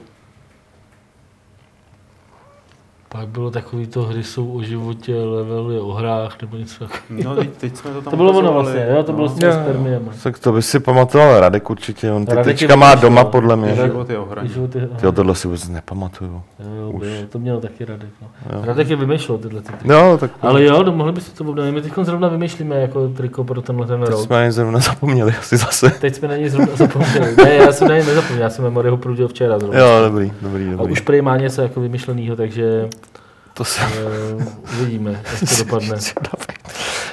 Pak 3.14 3.28
bylo 3.28 3.52
takový 3.52 3.88
to, 3.88 4.02
hry 4.04 4.24
jsou 4.24 4.54
o 4.54 4.62
životě, 4.64 5.16
level 5.16 5.72
je 5.72 5.80
o 5.82 5.92
hrách, 5.94 6.42
nebo 6.42 6.58
něco 6.58 6.88
takového. 6.88 7.30
No, 7.30 7.36
teď, 7.36 7.50
teď 7.58 7.76
jsme 7.76 7.92
to 7.92 8.02
tam 8.02 8.12
To 8.12 8.18
bylo 8.18 8.32
ono 8.32 8.54
vlastně, 8.54 8.88
jo, 8.96 9.04
to 9.04 9.14
bylo 9.14 9.30
s 9.30 9.34
no. 9.34 9.40
těmi 9.40 9.52
Jo. 9.54 9.60
spermiem. 9.64 10.10
Tak 10.24 10.40
to 10.40 10.52
by 10.52 10.62
si 10.62 10.80
pamatoval 10.80 11.40
Radek 11.40 11.70
určitě, 11.70 12.12
on 12.12 12.26
ty 12.26 12.36
Radek 12.36 12.76
má 12.76 12.96
doma 12.96 13.24
podle 13.24 13.56
mě. 13.56 13.72
Radek- 13.76 13.86
Život 13.86 14.10
je 14.10 14.18
o 14.18 14.26
hraní. 14.26 14.50
Život 14.50 14.76
je, 14.76 14.90
tohle 15.12 15.36
si 15.36 15.48
vůbec 15.48 15.70
nepamatuju. 15.70 16.32
jo, 16.60 16.76
jo, 16.82 16.90
už. 16.92 17.02
bylo, 17.08 17.28
to 17.30 17.40
měl 17.40 17.60
taky 17.62 17.86
Radek. 17.86 18.10
No. 18.22 18.28
Jo. 18.54 18.62
Radek 18.66 18.90
je 18.90 18.96
vymýšlel 18.96 19.38
tyhle 19.38 19.62
ty 19.62 19.68
triky. 19.68 19.88
No, 19.88 20.18
tak 20.18 20.32
Ale 20.42 20.64
jo, 20.64 20.84
no, 20.84 20.92
mohli 20.92 21.12
byste 21.14 21.38
to 21.44 21.50
obnovit. 21.50 21.74
My 21.74 21.82
teď 21.82 21.94
zrovna 22.02 22.28
vymýšlíme 22.28 22.76
jako 22.82 23.08
triko 23.08 23.44
pro 23.44 23.62
tenhle 23.62 23.88
ten 23.88 24.00
teď 24.02 24.10
rok. 24.10 24.20
jsme 24.20 24.38
ani 24.42 24.52
zrovna 24.52 24.80
zapomněli 24.80 25.34
asi 25.40 25.58
zase. 25.58 25.90
Teď 25.90 26.16
jsme 26.16 26.28
na 26.28 26.36
něj 26.38 26.50
zrovna 26.50 26.76
zapomněli. 26.76 27.36
Ne, 27.44 27.54
já 27.56 27.72
jsem 27.72 27.88
na 27.88 27.96
něj 27.96 28.06
nezapomněl, 28.06 28.44
já 28.44 28.50
jsem 28.50 28.64
Memory 28.64 28.90
ho 28.90 28.98
prudil 28.98 29.28
včera 29.28 29.60
zrovna. 29.60 29.80
Jo, 29.80 29.88
dobrý, 30.10 30.32
dobrý, 30.42 30.68
A 30.74 30.76
dobrý. 30.76 30.92
už 30.92 31.00
prý 31.02 31.22
má 31.22 31.38
něco 31.38 31.62
jako 31.62 31.82
vymyšlenýho, 31.82 32.36
takže 32.36 32.90
To 33.54 33.64
se... 33.64 33.82
uh, 34.36 34.44
uvidíme, 34.74 35.12
jak 35.12 35.50
to 35.50 35.64
dopadne. 35.64 35.98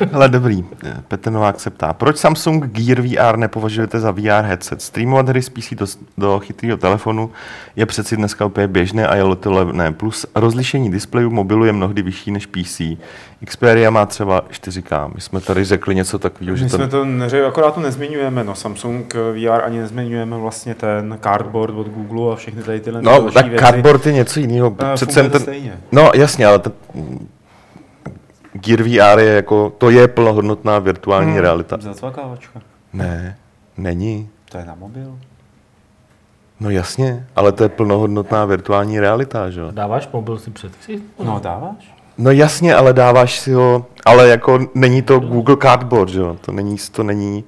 Ale 0.12 0.28
dobrý, 0.28 0.64
Petr 1.09 1.30
Novák 1.30 1.61
se 1.61 1.70
ptá, 1.70 1.93
proč 1.93 2.16
Samsung 2.16 2.64
Gear 2.64 3.01
VR 3.01 3.36
nepovažujete 3.36 4.01
za 4.01 4.11
VR 4.11 4.43
headset? 4.43 4.82
Streamovat 4.82 5.28
hry 5.28 5.43
z 5.43 5.49
PC 5.49 5.74
do, 5.74 5.86
do 6.18 6.38
chytrého 6.38 6.76
telefonu 6.76 7.30
je 7.76 7.86
přeci 7.86 8.16
dneska 8.16 8.45
úplně 8.45 8.68
běžné 8.68 9.07
a 9.07 9.16
je 9.16 9.36
to 9.41 9.53
levné. 9.53 9.93
Plus 9.93 10.26
rozlišení 10.34 10.91
displejů 10.91 11.30
mobilu 11.30 11.64
je 11.64 11.72
mnohdy 11.72 12.03
vyšší 12.03 12.30
než 12.30 12.47
PC. 12.47 12.80
Xperia 13.47 13.91
má 13.91 14.07
třeba 14.07 14.41
4K. 14.51 15.11
My 15.14 15.20
jsme 15.20 15.41
tady 15.41 15.64
řekli 15.64 15.95
něco 15.95 16.18
takového, 16.18 16.57
že 16.57 16.64
My 16.64 16.70
jsme 16.70 16.88
to 16.88 17.05
neřekli, 17.05 17.47
akorát 17.47 17.74
to 17.74 17.80
nezmiňujeme, 17.80 18.45
no 18.45 18.55
Samsung 18.55 19.14
VR 19.14 19.64
ani 19.64 19.78
nezmiňujeme 19.80 20.36
vlastně 20.36 20.74
ten 20.74 21.18
cardboard 21.22 21.74
od 21.74 21.88
Google 21.88 22.32
a 22.32 22.36
všechny 22.36 22.62
tady 22.62 22.80
tyhle 22.80 23.03
No, 23.03 23.30
tak 23.32 23.47
věci. 23.47 23.64
cardboard 23.64 24.07
je 24.07 24.12
něco 24.12 24.41
jiného. 24.41 24.76
Eh, 24.80 24.95
Přece 24.95 25.28
ten, 25.28 25.41
stejně. 25.41 25.78
No 25.93 26.11
jasně, 26.14 26.47
ale 26.47 26.59
ten, 26.59 26.72
Gear 28.53 28.82
VR 28.82 29.18
je 29.20 29.32
jako, 29.34 29.72
to 29.78 29.91
je 29.91 30.09
plnohodnotná 30.09 30.78
virtuální 30.78 31.30
Hmm. 31.32 31.41
realita. 31.41 31.76
Zacvakávačka. 31.80 32.61
Ne, 32.93 33.36
není. 33.76 34.28
To 34.53 34.59
je 34.59 34.64
na 34.64 34.74
mobil. 34.74 35.18
No 36.61 36.70
jasně, 36.70 37.26
ale 37.36 37.53
to 37.53 37.62
je 37.62 37.68
plnohodnotná 37.68 38.45
virtuální 38.45 39.01
realita, 39.01 39.51
že 39.51 39.61
jo? 39.61 39.70
Dáváš 39.70 40.09
mobil 40.12 40.38
si 40.38 40.51
před? 40.51 40.72
No 41.24 41.41
dáváš? 41.43 41.95
No 42.20 42.30
jasně, 42.30 42.74
ale 42.74 42.92
dáváš 42.92 43.38
si 43.40 43.52
ho, 43.52 43.86
ale 44.04 44.28
jako 44.28 44.58
není 44.74 45.02
to 45.02 45.20
Google 45.20 45.56
Cardboard, 45.62 46.08
že 46.10 46.20
jo? 46.20 46.36
To 46.40 46.52
není, 46.52 46.76
to 46.92 47.02
není, 47.02 47.44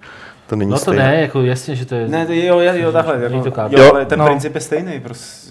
to 0.46 0.56
není 0.56 0.70
No 0.70 0.76
to 0.76 0.82
stejné. 0.82 1.02
ne, 1.04 1.20
jako 1.20 1.42
jasně, 1.42 1.76
že 1.76 1.86
to 1.86 1.94
je... 1.94 2.08
Ne, 2.08 2.26
to 2.26 2.32
jo, 2.32 2.58
jo, 2.60 2.72
jo 2.74 2.92
takhle. 2.92 3.22
Jako, 3.22 3.50
to 3.50 3.76
Jo, 3.78 3.90
ale 3.94 4.04
ten 4.06 4.18
no. 4.18 4.24
princip 4.24 4.54
je 4.54 4.60
stejný. 4.60 5.00
Prostě 5.00 5.50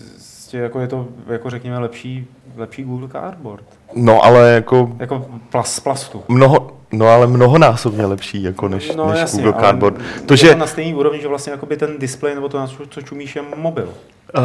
jako 0.58 0.80
je 0.80 0.88
to, 0.88 1.08
jako 1.28 1.50
řekněme, 1.50 1.80
lepší, 1.80 2.28
lepší 2.58 2.84
Google 2.84 3.08
Cardboard. 3.10 3.64
No 3.96 4.26
ale 4.26 4.52
jako 4.52 4.90
Jako 5.00 5.26
plas, 5.50 5.80
plastu. 5.80 6.24
mnoho, 6.28 6.72
no 6.92 7.08
ale 7.08 7.28
mnohonásobně 7.28 8.06
lepší 8.06 8.44
jako 8.44 8.68
než, 8.68 8.96
no, 8.96 9.10
než 9.12 9.20
jasně, 9.20 9.44
Google 9.44 9.62
Cardboard. 9.62 9.96
je 10.16 10.22
To, 10.22 10.36
že, 10.36 10.56
na 10.56 10.68
stejný 10.68 10.96
úrovni, 10.96 11.22
že 11.22 11.28
vlastně 11.28 11.52
jakoby 11.52 11.78
ten 11.78 11.90
displej 12.00 12.36
nebo 12.36 12.50
to, 12.50 12.68
co, 12.68 12.86
co 12.90 13.02
čumíš, 13.02 13.36
je 13.36 13.42
mobil. 13.56 13.90
uh, 14.38 14.44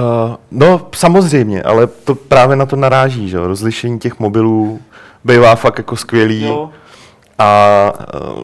no 0.51 0.87
samozřejmě, 0.95 1.63
ale 1.63 1.87
to 1.87 2.15
právě 2.15 2.57
na 2.57 2.67
to 2.67 2.77
naráží, 2.77 3.29
že 3.29 3.37
jo? 3.37 3.47
Rozlišení 3.47 3.99
těch 3.99 4.19
mobilů 4.21 4.81
bývá 5.25 5.55
fakt 5.55 5.79
jako 5.79 5.97
skvělý. 5.97 6.43
Jo, 6.45 6.71
a 7.39 7.93
uh, 8.37 8.43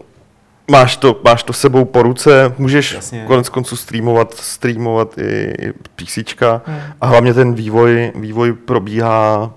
máš 0.71 0.97
to, 0.97 1.21
máš 1.25 1.43
to 1.43 1.53
sebou 1.53 1.85
po 1.85 2.03
ruce, 2.03 2.55
můžeš 2.59 2.93
Jasně. 2.95 3.25
konec 3.27 3.49
konců 3.49 3.77
streamovat, 3.77 4.35
streamovat 4.35 5.19
i, 5.19 5.55
i 5.61 5.73
PCčka 5.97 6.61
Hmm. 6.67 6.79
a 7.01 7.07
hlavně 7.07 7.35
ten 7.35 7.55
vývoj, 7.55 8.13
vývoj 8.15 8.53
probíhá 8.53 9.51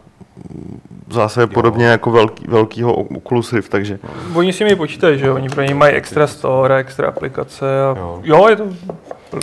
v 1.07 1.13
zásadě 1.13 1.47
podobně 1.47 1.85
jako 1.85 2.11
velký, 2.11 2.45
velkýho 2.47 2.93
Oculus 2.93 3.53
Rift, 3.53 3.71
takže 3.71 3.99
Oni 4.35 4.53
si 4.53 4.63
mi 4.63 4.75
počítají, 4.75 5.19
že? 5.19 5.31
Oni 5.31 5.49
pro 5.49 5.61
ně 5.63 5.75
mají 5.75 5.93
extra 5.93 6.27
store, 6.27 6.77
extra 6.77 7.07
aplikace 7.07 7.65
a 7.83 7.95
Jo. 7.99 8.19
jo, 8.23 8.47
je 8.49 8.55
to 8.55 8.63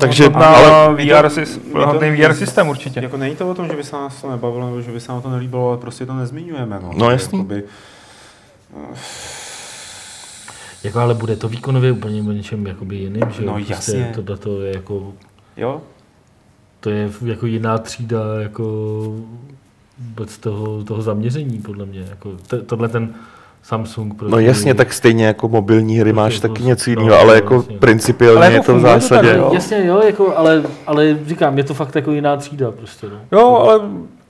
Takže- 0.00 0.30
plnohodnotná 0.30 0.56
ale 0.86 0.94
VR, 0.94 1.26
sys- 1.28 1.58
to- 1.72 1.98
VR 2.28 2.34
systém 2.34 2.68
určitě. 2.68 3.00
Jako 3.00 3.16
není 3.16 3.36
to 3.36 3.50
o 3.50 3.54
tom, 3.54 3.68
že 3.68 3.76
by 3.76 3.84
se 3.84 3.96
nás 3.96 4.20
to 4.22 4.30
nebavilo, 4.30 4.66
nebo 4.66 4.80
že 4.82 4.92
by 4.92 5.00
se 5.00 5.12
nám 5.12 5.22
to 5.22 5.30
nelíbilo, 5.30 5.68
ale 5.68 5.78
prostě 5.78 6.06
to 6.06 6.14
nezmiňujeme. 6.14 6.78
No, 6.82 6.90
No, 6.96 7.10
jasný. 7.10 7.38
Jakoby, 7.38 7.62
Jako, 10.84 10.98
ale 10.98 11.14
bude 11.14 11.36
to 11.36 11.48
výkonově 11.48 11.92
úplně 11.92 12.22
o 12.22 12.32
něčem 12.32 12.66
jakoby 12.66 12.96
jiným, 12.96 13.22
že? 13.30 13.44
No, 13.44 13.52
Prostě 13.52 13.72
jasně. 13.72 14.12
Tohle 14.14 14.36
to 14.36 14.60
je 14.62 14.74
jako, 14.74 15.12
jo, 15.56 15.80
to 16.80 16.90
je 16.90 17.10
jako 17.24 17.46
jiná 17.46 17.78
třída, 17.78 18.20
jako 18.40 18.64
vůbec 19.98 20.38
toho, 20.38 20.84
toho 20.84 21.02
zaměření, 21.02 21.58
podle 21.58 21.86
mě. 21.86 22.06
Jako, 22.10 22.30
to, 22.46 22.62
tohle 22.62 22.88
ten 22.88 23.14
Samsung. 23.62 24.14
Prostě, 24.14 24.32
no 24.32 24.38
jasně, 24.38 24.74
tak 24.74 24.92
stejně 24.92 25.26
jako 25.26 25.48
mobilní 25.48 25.98
hry 25.98 26.12
máš 26.12 26.32
Prostě 26.32 26.48
taky 26.48 26.62
něco 26.62 26.90
no, 26.90 27.00
jiného, 27.02 27.18
ale 27.20 27.26
no, 27.28 27.34
jako 27.34 27.54
jasně. 27.54 27.78
principiálně 27.78 28.36
Ale 28.38 28.46
jako 28.46 28.56
je 28.56 28.60
to 28.66 28.72
v 28.72 28.74
funguje 28.74 28.94
to 28.94 29.00
tak, 29.00 29.02
zásadě. 29.02 29.34
jo? 29.38 29.50
Jasně, 29.54 29.86
jo, 29.86 30.02
jako, 30.06 30.36
ale, 30.36 30.62
ale 30.86 31.18
říkám, 31.26 31.58
je 31.58 31.64
to 31.64 31.74
fakt 31.74 31.94
jako 31.96 32.12
jiná 32.12 32.36
třída 32.36 32.70
prostě. 32.70 33.06
No. 33.08 33.38
Jo, 33.38 33.46
ale 33.56 33.80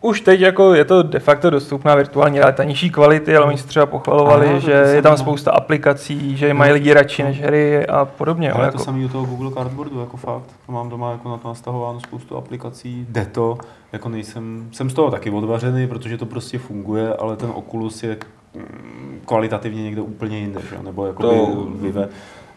už 0.03 0.21
teď 0.21 0.41
jako 0.41 0.75
je 0.75 0.85
to 0.85 1.03
de 1.03 1.19
facto 1.19 1.51
dostupná 1.51 1.95
virtuální 1.95 2.39
realita 2.39 2.65
nižší 2.65 2.91
kvality, 2.91 3.37
ale 3.37 3.47
oni 3.47 3.59
si 3.59 3.67
třeba 3.67 3.87
pochvalovali, 3.87 4.49
Ano, 4.49 4.61
že 4.61 4.71
je 4.73 5.03
tam 5.03 5.17
samé. 5.17 5.25
spousta 5.27 5.51
aplikací, 5.51 6.37
že 6.37 6.47
je 6.47 6.55
mají 6.55 6.73
lidi 6.73 6.93
radši 6.95 7.23
než 7.23 7.41
hry 7.41 7.87
a 7.87 8.05
podobně. 8.05 8.53
ale 8.53 8.65
jako. 8.65 8.79
to 8.79 8.85
samé 8.85 9.05
u 9.05 9.09
toho 9.09 9.25
Google 9.27 9.51
Cardboardu, 9.51 10.01
jako 10.01 10.17
fakt. 10.17 10.45
To 10.67 10.73
mám 10.73 10.89
doma 10.89 11.13
jako 11.13 11.29
na 11.29 11.37
to 11.37 11.49
nastahováno 11.49 12.01
spoustu 12.01 12.37
aplikací, 12.37 13.07
jde 13.09 13.27
to, 13.27 13.59
jako 13.93 14.09
nejsem, 14.09 14.69
jsem 14.73 14.91
z 14.91 14.95
toho 14.95 15.11
taky 15.11 15.31
odvařený, 15.31 15.87
protože 15.87 16.19
to 16.19 16.27
prostě 16.27 16.59
funguje, 16.59 17.15
ale 17.15 17.37
ten 17.37 17.51
Oculus 17.55 18.03
je 18.03 18.17
mm, 18.55 19.21
kvalitativně 19.27 19.83
někde 19.83 20.01
úplně 20.03 20.39
jinde, 20.39 20.61
že? 20.71 20.79
nebo 20.83 21.07
jako 21.07 21.23
To- 21.23 21.67
Vive. 21.75 22.09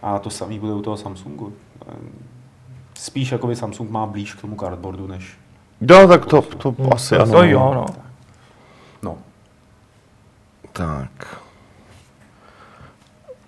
A 0.03 0.19
to 0.19 0.29
samé 0.29 0.59
bude 0.59 0.73
u 0.73 0.81
toho 0.81 0.97
Samsungu. 0.97 1.53
Spíš 2.97 3.31
jakoby 3.31 3.55
Samsung 3.55 3.89
má 3.89 4.05
blíž 4.05 4.33
k 4.33 4.41
tomu 4.41 4.55
cardboardu, 4.55 5.07
než 5.07 5.37
Jo, 5.81 6.07
tak 6.07 6.25
to, 6.25 6.41
to 6.41 6.75
asi 6.93 7.15
ano. 7.15 7.31
to 7.31 7.43
jo, 7.43 7.73
no. 7.73 7.85
no. 9.03 9.17
Tak. 10.73 11.44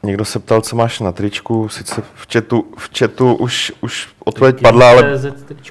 Někdo 0.07 0.25
se 0.25 0.39
ptal, 0.39 0.61
co 0.61 0.75
máš 0.75 0.99
na 0.99 1.11
tričku, 1.11 1.69
sice 1.69 2.01
v 2.15 2.33
chatu, 2.33 2.65
v 2.77 2.89
chatu 2.99 3.33
už, 3.33 3.71
už 3.81 4.07
odpověď 4.25 4.61
padla, 4.61 4.89
ale. 4.89 5.21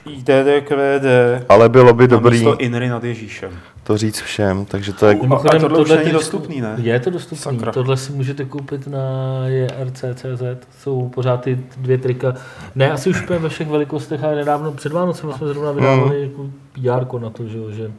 ITDQD, 0.07 1.07
ale 1.49 1.69
bylo 1.69 1.95
by 1.95 2.09
dobrý. 2.09 2.45
to 2.45 2.57
Inry 2.57 2.89
nad 2.89 3.05
Ježíšem. 3.05 3.51
to 3.83 3.97
říct 3.97 4.21
všem, 4.21 4.65
takže 4.65 4.93
to 4.93 5.07
je... 5.07 5.15
Mimochodem, 5.15 5.57
a 5.57 5.69
tohle 5.69 5.79
už 5.79 5.89
tohle 5.89 6.03
není 6.03 6.13
dostupný, 6.13 6.61
ne? 6.61 6.77
Je 6.83 7.01
to 7.01 7.11
dostupný. 7.11 7.39
Sakra. 7.39 7.73
Tohle 7.73 7.97
si 7.97 8.13
můžete 8.13 8.45
koupit 8.45 8.87
na 8.87 9.01
JRC.cz. 9.47 10.67
Jsou 10.81 11.09
pořád 11.09 11.41
ty 11.41 11.59
dvě 11.77 11.99
trika. 11.99 12.35
Ne, 12.75 12.93
asi 12.93 13.11
už 13.11 13.23
úplně 13.23 13.39
ve 13.39 13.49
všech 13.49 13.69
velikostech, 13.69 14.25
ale 14.25 14.35
nedávno 14.35 14.73
před 14.73 14.93
Vánocem 14.93 15.33
jsme 15.33 15.47
zrovna 15.47 15.73
vydávali 15.73 16.23
jako 16.23 16.51
PR 16.73 17.19
na 17.19 17.31
to, 17.31 17.47
že, 17.47 17.59
jo, 17.59 17.71
že 17.71 17.93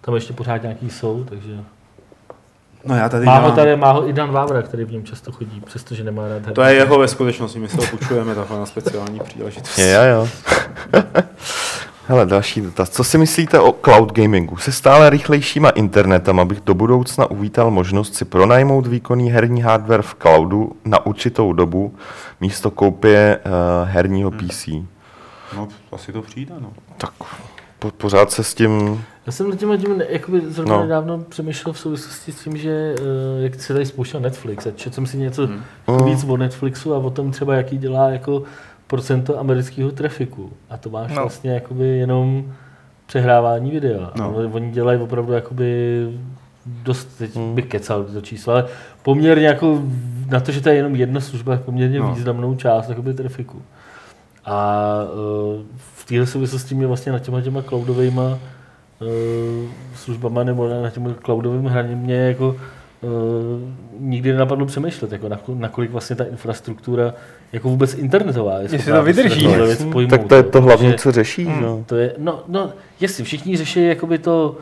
tam 0.00 0.14
ještě 0.14 0.32
pořád 0.32 0.62
nějaký 0.62 0.90
jsou, 0.90 1.24
takže... 1.24 1.60
No 2.86 2.96
já 2.96 3.08
tady 3.08 3.26
Má 3.26 3.38
ho 3.38 3.52
tady, 3.52 3.76
má 3.76 3.92
ho 3.92 4.08
i 4.08 4.12
Dan 4.12 4.30
Vávra, 4.30 4.62
který 4.62 4.84
v 4.84 4.92
něm 4.92 5.04
často 5.04 5.32
chodí, 5.32 5.62
přestože 5.66 6.04
nemá 6.04 6.28
rád 6.28 6.54
To 6.54 6.62
je 6.62 6.74
jeho 6.74 6.98
ve 6.98 7.08
skutečnosti, 7.08 7.58
my 7.58 7.68
se 7.68 7.76
ho 7.76 7.86
půjčujeme 7.86 8.34
takhle 8.34 8.58
na 8.58 8.66
speciální 8.66 9.20
příležitost. 9.20 9.78
Jo, 9.78 10.02
jo. 10.02 10.28
Hele, 12.08 12.26
další 12.26 12.60
dotaz. 12.60 12.90
Co 12.90 13.04
si 13.04 13.18
myslíte 13.18 13.60
o 13.60 13.72
cloud 13.72 14.12
gamingu? 14.12 14.56
Se 14.56 14.72
stále 14.72 15.10
rychlejšíma 15.10 15.70
internetem, 15.70 16.40
abych 16.40 16.60
do 16.60 16.74
budoucna 16.74 17.30
uvítal 17.30 17.70
možnost 17.70 18.14
si 18.14 18.24
pronajmout 18.24 18.86
výkonný 18.86 19.30
herní 19.30 19.62
hardware 19.62 20.02
v 20.02 20.14
cloudu 20.14 20.72
na 20.84 21.06
určitou 21.06 21.52
dobu 21.52 21.94
místo 22.40 22.70
koupě 22.70 23.38
uh, 23.46 23.88
herního 23.88 24.30
PC. 24.30 24.68
No, 25.56 25.68
asi 25.92 26.12
to 26.12 26.22
přijde, 26.22 26.54
no. 26.60 26.72
Tak 26.96 27.12
po, 27.78 27.90
pořád 27.90 28.30
se 28.30 28.44
s 28.44 28.54
tím... 28.54 29.04
Já 29.26 29.32
jsem 29.32 29.50
nad 29.50 29.56
tím, 29.58 29.78
tím 29.78 30.02
jakoby 30.08 30.40
zrovna 30.50 30.72
No. 30.74 30.78
no. 30.78 30.82
nedávno 30.84 31.18
přemýšlel 31.18 31.72
v 31.72 31.78
souvislosti 31.78 32.32
s 32.32 32.44
tím, 32.44 32.56
že 32.56 32.94
uh, 33.00 33.06
jak 33.42 33.54
se 33.54 33.72
tady 33.72 33.86
spouštěl 33.86 34.20
Netflix 34.20 34.66
a 34.66 34.70
četl 34.70 34.94
jsem 34.94 35.06
si 35.06 35.16
něco 35.18 35.46
Hmm. 35.46 35.62
hmm. 35.88 35.96
Mm. 35.98 36.04
víc 36.04 36.24
o 36.28 36.36
Netflixu 36.36 36.94
a 36.94 36.98
o 36.98 37.10
tom 37.10 37.30
třeba, 37.30 37.54
jaký 37.54 37.78
dělá 37.78 38.10
jako 38.10 38.42
procento 38.86 39.38
amerického 39.40 39.90
trafiku. 39.92 40.52
A 40.70 40.76
to 40.76 40.90
máš 40.90 41.10
No. 41.14 41.20
vlastně 41.22 41.50
jakoby 41.50 41.84
jenom 41.86 42.52
přehrávání 43.06 43.70
videa. 43.70 44.10
No. 44.18 44.34
Oni 44.52 44.70
dělají 44.70 45.00
opravdu 45.00 45.32
jakoby 45.32 46.00
dost, 46.66 47.04
teď 47.18 47.36
Hmm. 47.36 47.54
bych 47.54 47.66
kecal 47.66 48.04
to 48.04 48.20
číslo, 48.20 48.52
ale 48.52 48.64
poměrně 49.02 49.46
jako 49.46 49.82
na 50.28 50.40
to, 50.40 50.52
že 50.52 50.60
to 50.60 50.68
je 50.68 50.74
jenom 50.74 50.96
jedna 50.96 51.20
služba, 51.20 51.56
poměrně 51.64 51.98
No. 52.00 52.08
no. 52.08 52.14
významnou 52.14 52.54
část 52.54 52.88
jakoby 52.88 53.14
trafiku. 53.14 53.62
A 54.44 54.84
uh, 55.56 55.62
v 55.96 56.04
téhle 56.06 56.26
souvislosti 56.26 56.74
mě 56.74 56.86
vlastně 56.86 57.12
na 57.12 57.18
těma 57.18 57.40
těma 57.40 57.62
cloudovými 57.62 58.20
uh, 58.20 58.38
službama 59.94 60.44
nebo 60.44 60.68
na, 60.68 60.82
na 60.82 60.90
těm 60.90 61.14
cloudovým 61.24 61.64
hraním 61.64 61.98
mě 61.98 62.14
jako 62.16 62.48
uh, 63.00 63.10
nikdy 64.00 64.32
nenapadlo 64.32 64.66
přemýšlet, 64.66 65.12
jako 65.12 65.28
na, 65.28 65.40
nakolik 65.54 65.90
vlastně 65.90 66.16
ta 66.16 66.24
infrastruktura 66.24 67.14
jako 67.52 67.68
vůbec 67.68 67.94
internetová 67.94 68.58
je 68.58 68.62
Jestli 68.72 68.92
to 68.92 69.02
vydrží. 69.02 69.46
věc 69.46 69.84
pojmout, 69.92 70.10
Tak 70.10 70.24
to 70.24 70.34
je 70.34 70.42
to 70.42 70.62
hlavní, 70.62 70.94
co 70.94 71.12
řeší. 71.12 71.44
Hmm. 71.44 71.62
No. 71.62 71.84
To 71.86 71.96
je, 71.96 72.12
no, 72.18 72.42
no, 72.48 72.70
jasně, 73.00 73.24
všichni 73.24 73.56
řeší 73.56 73.86
jakoby 73.86 74.18
to, 74.18 74.56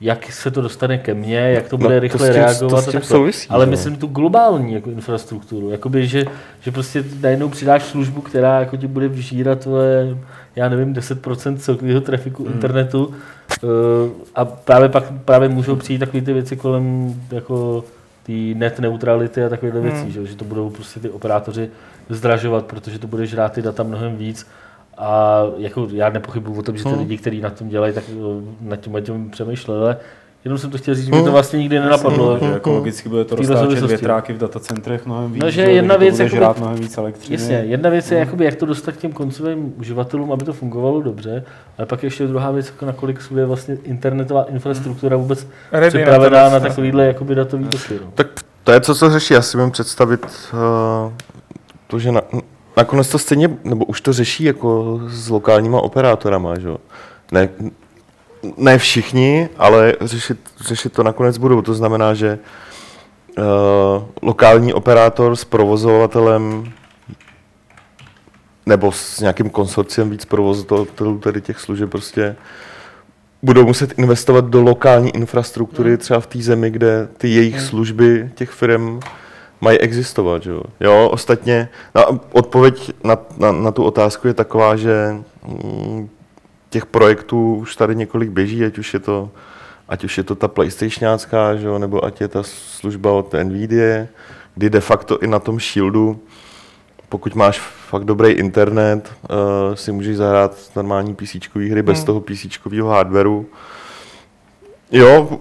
jak 0.00 0.32
se 0.32 0.50
to 0.50 0.60
dostane 0.62 0.98
ke 0.98 1.14
mně, 1.14 1.36
jak 1.38 1.68
to 1.68 1.76
No, 1.76 1.82
bude 1.82 1.94
to 1.96 2.00
rychle 2.00 2.18
s 2.20 2.22
tím- 2.22 2.32
to 2.32 2.38
reagovat. 2.46 2.84
s 2.84 2.88
a 2.88 2.90
tím 2.92 3.00
souvisí, 3.02 3.48
Ale 3.48 3.64
jo. 3.64 3.70
myslím 3.70 3.96
tu 3.96 4.06
globální 4.06 4.72
jako 4.74 4.90
infrastrukturu, 4.90 5.70
jakoby, 5.70 6.06
že, 6.06 6.24
že 6.60 6.70
prostě 6.70 7.04
najednou 7.20 7.48
přidáš 7.48 7.82
službu, 7.82 8.20
která 8.20 8.60
jako 8.60 8.76
ti 8.76 8.86
bude 8.86 9.08
vžírat 9.08 9.58
tvoje, 9.60 10.16
já 10.56 10.68
nevím, 10.68 10.94
10% 10.94 11.56
celkového 11.56 12.00
trafiku 12.00 12.44
Hmm. 12.44 12.52
internetu 12.52 13.04
uh, 13.06 13.70
a 14.34 14.44
právě 14.44 14.88
pak 14.88 15.04
právě 15.24 15.48
můžou 15.48 15.76
přijít 15.76 15.98
takové 15.98 16.22
ty 16.22 16.32
věci 16.32 16.56
kolem 16.56 17.14
jako 17.32 17.84
ty 18.22 18.54
net 18.54 18.78
neutrality 18.80 19.44
a 19.44 19.48
takovéhle 19.48 19.80
Hmm. 19.80 19.90
věcí, 19.90 20.12
že, 20.12 20.26
že 20.26 20.36
to 20.36 20.44
budou 20.44 20.70
prostě 20.70 21.00
ty 21.00 21.10
operátoři 21.10 21.68
zdražovat, 22.08 22.64
protože 22.64 22.98
to 22.98 23.06
bude 23.06 23.26
žrát 23.26 23.52
ty 23.52 23.62
data 23.62 23.82
mnohem 23.82 24.16
víc 24.16 24.46
a 24.98 25.40
jako 25.56 25.88
já 25.92 26.10
nepochybuji 26.10 26.58
o 26.58 26.62
tom, 26.62 26.76
že 26.76 26.82
ty 26.84 26.88
Hmm. 26.90 26.98
lidi, 26.98 27.16
kteří 27.18 27.40
na 27.40 27.50
tom 27.50 27.68
dělají, 27.68 27.94
tak 27.94 28.04
eh, 28.08 28.14
nad 28.60 28.76
tím, 28.76 28.96
tím 29.02 29.30
přemýšleli, 29.30 29.80
ale 29.82 29.96
Jenom 30.44 30.58
jsem 30.58 30.70
to 30.70 30.78
chtěl 30.78 30.94
říct, 30.94 31.04
že 31.04 31.10
mi 31.10 31.22
to 31.22 31.32
vlastně 31.32 31.58
nikdy 31.58 31.78
nenapadlo. 31.78 32.38
že 32.38 32.46
jako 32.46 32.72
logicky 32.72 33.08
bude 33.08 33.24
to 33.24 33.36
roztáčet 33.36 33.84
větráky 33.84 34.32
v 34.32 34.38
datacentrech 34.38 35.06
mnohem 35.06 35.32
víc. 35.32 35.42
No, 35.42 35.50
že 35.50 35.62
jo, 35.62 35.70
jedna 35.70 35.96
věc 35.96 36.14
to 36.14 36.16
bude 36.16 36.24
jakoby- 36.24 36.38
žrát 36.38 36.58
mnohem 36.58 36.76
víc 36.78 36.98
elektřiny. 36.98 37.34
Jasně, 37.36 37.54
jedna 37.54 37.90
věc 37.90 38.10
je, 38.10 38.18
jakoby, 38.18 38.44
jak 38.44 38.54
to 38.54 38.66
dostat 38.66 38.92
k 38.92 38.96
těm 38.96 39.12
koncovým 39.12 39.74
uživatelům, 39.78 40.32
aby 40.32 40.44
to 40.44 40.52
fungovalo 40.52 41.02
dobře, 41.02 41.44
ale 41.78 41.86
pak 41.86 42.02
ještě 42.02 42.26
druhá 42.26 42.50
věc, 42.50 42.66
jako 42.66 42.86
nakolik 42.86 43.20
je 43.36 43.46
vlastně 43.46 43.78
internetová 43.84 44.44
infrastruktura 44.44 45.16
vůbec 45.16 45.46
Ready 45.72 45.86
na 45.86 45.90
to 45.90 45.98
připravená 45.98 46.42
na 46.42 46.48
vlastně. 46.48 46.68
takovýhle 46.68 47.06
jakoby, 47.06 47.34
datový. 47.34 47.64
No. 47.64 47.70
Tak 48.14 48.26
to 48.64 48.72
je 48.72 48.80
co, 48.80 48.94
co 48.94 49.10
řeší. 49.10 49.34
Já 49.34 49.42
si 49.42 49.56
můžu 49.56 49.70
představit 49.70 50.26
uh, 50.52 51.12
to, 51.86 51.98
že 51.98 52.12
na, 52.12 52.20
nakonec 52.76 53.08
to 53.08 53.18
stejně, 53.18 53.48
nebo 53.64 53.84
už 53.84 54.00
to 54.00 54.12
řeší 54.12 54.44
jako 54.44 55.00
s 55.08 55.28
lokálníma 55.28 55.80
operátorama, 55.80 56.58
že 56.58 56.68
jo. 56.68 56.78
Ne, 57.32 57.48
ne 58.56 58.78
všichni, 58.78 59.48
ale 59.58 59.94
řešit, 60.00 60.38
řešit 60.60 60.92
to 60.92 61.02
nakonec 61.02 61.38
budou. 61.38 61.62
To 61.62 61.74
znamená, 61.74 62.14
že 62.14 62.38
uh, 63.38 63.44
lokální 64.22 64.74
operátor 64.74 65.36
s 65.36 65.44
provozovatelem 65.44 66.72
nebo 68.66 68.92
s 68.92 69.20
nějakým 69.20 69.50
konsorciem 69.50 70.10
víc 70.10 70.24
provozovatelů 70.24 71.18
tedy 71.18 71.40
těch 71.40 71.60
služeb 71.60 71.90
prostě 71.90 72.36
budou 73.42 73.66
muset 73.66 73.98
investovat 73.98 74.44
do 74.44 74.62
lokální 74.62 75.16
infrastruktury 75.16 75.98
třeba 75.98 76.20
v 76.20 76.26
té 76.26 76.42
zemi, 76.42 76.70
kde 76.70 77.08
ty 77.18 77.28
jejich 77.28 77.60
služby 77.60 78.30
těch 78.34 78.50
firm 78.50 79.00
mají 79.60 79.78
existovat. 79.78 80.42
Že? 80.42 80.50
jo. 80.50 80.62
jo, 80.80 81.08
ostatně 81.12 81.68
no, 81.94 82.20
odpověď 82.32 82.92
na, 83.04 83.18
na, 83.38 83.52
na 83.52 83.70
tu 83.70 83.84
otázku 83.84 84.28
je 84.28 84.34
taková, 84.34 84.76
že 84.76 85.16
mm, 85.46 86.08
těch 86.74 86.86
projektů 86.86 87.54
už 87.54 87.76
tady 87.76 87.96
několik 87.96 88.30
běží, 88.30 88.64
ať 88.64 88.78
už 88.78 88.94
je 88.94 89.00
to, 89.00 89.30
ať 89.88 90.04
už 90.04 90.18
je 90.18 90.24
to 90.24 90.34
ta 90.34 90.48
PlayStationácká, 90.48 91.56
že 91.56 91.66
jo, 91.66 91.78
nebo 91.78 92.04
ať 92.04 92.20
je 92.20 92.28
ta 92.28 92.42
služba 92.42 93.12
od 93.12 93.34
Nvidia, 93.34 94.06
kdy 94.54 94.70
de 94.70 94.80
facto 94.80 95.18
i 95.22 95.26
na 95.26 95.38
tom 95.38 95.60
Shieldu, 95.60 96.18
pokud 97.08 97.34
máš 97.34 97.58
fakt 97.60 98.04
dobrý 98.04 98.30
internet, 98.32 99.06
uh, 99.06 99.74
si 99.74 99.92
můžeš 99.92 100.16
zahrát 100.16 100.56
normální 100.76 101.14
PC 101.14 101.36
hry 101.54 101.82
bez 101.82 101.98
Hmm. 101.98 102.06
toho 102.06 102.20
PC 102.20 102.58
hardwareu. 102.82 103.46
Jo, 104.90 105.38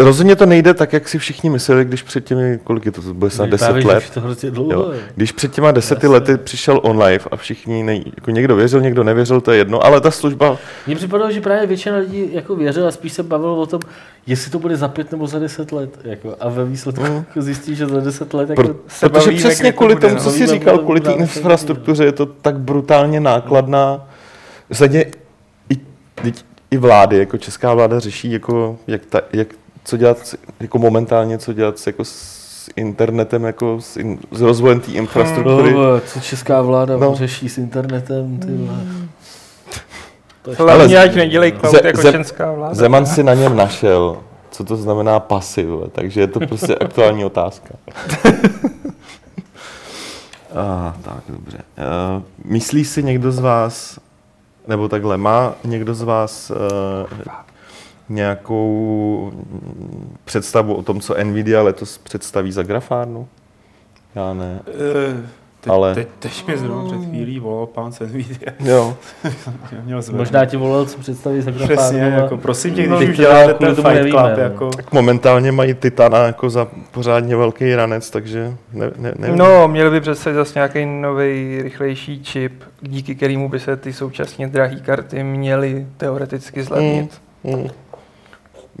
rozhodně 0.00 0.36
to 0.36 0.46
nejde 0.46 0.74
tak, 0.74 0.92
jak 0.92 1.08
si 1.08 1.18
všichni 1.18 1.50
mysleli, 1.50 1.84
když 1.84 2.02
před 2.02 2.24
těmi, 2.24 2.58
kolik 2.64 2.86
je 2.86 2.92
to, 2.92 3.02
to 3.02 3.14
bude 3.14 3.30
snad 3.30 3.48
10 3.48 3.64
Právě, 3.64 3.82
že 3.82 3.88
let. 3.88 4.10
to 4.14 4.20
hrozně 4.20 4.50
dlouho. 4.50 4.72
Jo. 4.72 4.92
Když 5.16 5.32
před 5.32 5.52
těma 5.52 5.70
deseti 5.70 6.06
Jasně. 6.06 6.08
lety 6.08 6.36
přišel 6.36 6.80
OnLive 6.82 7.24
a 7.30 7.36
všichni, 7.36 7.82
nej, 7.82 8.04
jako 8.16 8.30
někdo 8.30 8.56
věřil, 8.56 8.80
někdo 8.80 9.04
nevěřil, 9.04 9.40
to 9.40 9.52
je 9.52 9.58
jedno, 9.58 9.84
ale 9.86 10.00
ta 10.00 10.10
služba, 10.10 10.56
Mně 10.86 10.96
připadalo, 10.96 11.30
že 11.32 11.40
právě 11.40 11.66
většina 11.66 11.96
lidí 11.96 12.28
jako 12.32 12.56
věřila 12.56 12.88
a 12.88 12.90
spíš 12.90 13.12
se 13.12 13.22
bavilo 13.22 13.56
o 13.56 13.66
tom, 13.66 13.80
jestli 14.26 14.50
to 14.50 14.58
bude 14.58 14.76
za 14.76 14.88
pět 14.88 15.12
nebo 15.12 15.26
za 15.26 15.38
deset 15.38 15.72
let. 15.72 15.98
Jako, 16.04 16.36
a 16.40 16.48
ve 16.48 16.64
výsledku 16.64 17.02
Mm. 17.02 17.14
jako 17.28 17.42
zjistí, 17.42 17.74
že 17.74 17.86
za 17.86 18.00
deset 18.00 18.34
let 18.34 18.50
jako, 18.50 18.62
Pro, 18.62 18.74
se 18.88 19.08
protože 19.08 19.26
bavíme, 19.26 19.38
přesně 19.38 19.72
to 19.72 19.76
kvůli 19.78 19.94
bude, 19.94 20.08
tomu, 20.08 20.20
co 20.20 20.30
jsi 20.30 20.46
říkal, 20.46 20.78
kvůli 20.78 21.00
té 21.00 21.12
infrastruktuře 21.12 22.04
je 22.04 22.12
to 22.12 22.26
tak 22.26 22.58
brutálně 22.58 23.20
nákladná. 23.20 24.08
Zadně 24.70 25.04
i, 25.68 25.74
i, 26.24 26.32
i 26.70 26.76
vlády, 26.76 27.18
jako 27.18 27.38
česká 27.38 27.74
vláda 27.74 28.00
řeší, 28.00 28.32
jako, 28.32 28.78
jak, 28.86 29.06
ta, 29.06 29.20
jak 29.32 29.48
co 29.84 29.96
dělat, 29.96 30.26
s- 30.26 30.36
jako 30.60 30.78
momentálně, 30.78 31.38
co 31.38 31.52
dělat 31.52 31.78
s, 31.78 31.86
jako 31.86 32.04
s 32.04 32.40
internetem, 32.76 33.44
jako 33.44 33.76
s, 33.80 33.96
in, 33.96 34.18
s 34.32 34.40
rozvojem 34.40 34.80
té 34.80 34.92
infrastruktury. 34.92 35.72
no, 35.74 36.00
co 36.00 36.20
česká 36.20 36.62
vláda 36.62 36.96
No. 36.96 37.14
řeší 37.14 37.48
s 37.48 37.58
internetem, 37.58 38.38
ty 38.38 38.48
je 40.50 40.54
Hlavně 40.58 40.98
Ale 40.98 41.08
ať 41.08 41.14
nedělej 41.16 41.52
cloud 41.52 41.70
ze- 41.72 41.86
jako 41.86 42.02
ze- 42.02 42.12
čenská 42.12 42.52
vláda. 42.52 42.74
Zeman 42.74 43.06
si 43.06 43.22
na 43.22 43.34
něm 43.34 43.56
našel, 43.56 44.16
co 44.50 44.64
to 44.64 44.76
znamená 44.76 45.20
pasy, 45.20 45.64
vole, 45.66 45.88
takže 45.92 46.20
je 46.20 46.26
to 46.26 46.40
prostě 46.40 46.74
aktuální 46.80 47.24
otázka. 47.24 47.68
A, 50.56 50.96
tak, 51.02 51.22
dobře. 51.28 51.58
Uh, 52.16 52.22
myslí 52.44 52.84
si 52.84 53.02
někdo 53.02 53.32
z 53.32 53.38
vás, 53.38 53.98
nebo 54.66 54.88
takhle, 54.88 55.16
má 55.16 55.54
někdo 55.64 55.94
z 55.94 56.02
vás 56.02 56.50
uh, 56.50 56.56
nějakou 58.10 59.30
mm, 59.34 60.16
představu 60.24 60.74
o 60.74 60.82
tom, 60.82 61.00
co 61.00 61.24
Nvidia 61.24 61.62
letos 61.62 61.98
představí 61.98 62.52
za 62.52 62.62
grafárnu? 62.62 63.28
Já 64.14 64.34
ne. 64.34 64.60
Teď, 65.60 65.70
Ale- 65.72 65.94
teď, 65.94 66.08
teď 66.18 66.46
mi 66.46 66.58
zrovna 66.58 66.84
před 66.84 67.08
chvílí 67.08 67.38
volal 67.38 67.66
pán 67.66 67.92
z 67.92 68.00
Nvidia. 68.00 68.52
Jo. 68.60 68.96
Mě 69.70 69.80
Měl 69.84 70.02
zvednout. 70.02 70.18
Možná 70.18 70.44
ti 70.44 70.56
volal, 70.56 70.86
co 70.86 70.98
představí 70.98 71.40
za 71.40 71.52
Přesně, 71.52 71.66
grafárnu, 71.68 72.16
jako 72.16 72.36
prosím 72.36 72.74
tě, 72.74 72.82
když 72.82 73.08
už 73.08 73.16
děláte 73.16 73.54
ten 73.54 73.74
Fight 73.74 73.86
nevíme, 73.88 74.10
Club, 74.10 74.36
no. 74.36 74.42
jako... 74.42 74.70
Tak 74.70 74.92
momentálně 74.92 75.52
mají 75.52 75.74
Titana 75.74 76.18
jako 76.18 76.50
za 76.50 76.68
pořádně 76.90 77.36
velký 77.36 77.74
ranec, 77.74 78.10
takže 78.10 78.54
ne, 78.72 78.90
ne, 78.96 79.14
nevím. 79.18 79.38
No, 79.38 79.68
měli 79.68 79.90
by 79.90 80.00
představit 80.00 80.34
zase 80.36 80.58
nějaký 80.58 80.86
nový, 80.86 81.62
rychlejší 81.62 82.22
čip, 82.22 82.64
díky 82.80 83.14
kterému 83.14 83.48
by 83.48 83.60
se 83.60 83.76
ty 83.76 83.92
současně 83.92 84.46
drahé 84.48 84.76
karty 84.76 85.22
měly 85.22 85.86
teoreticky 85.96 86.62
zlevnit. 86.62 87.20
Mm. 87.44 87.68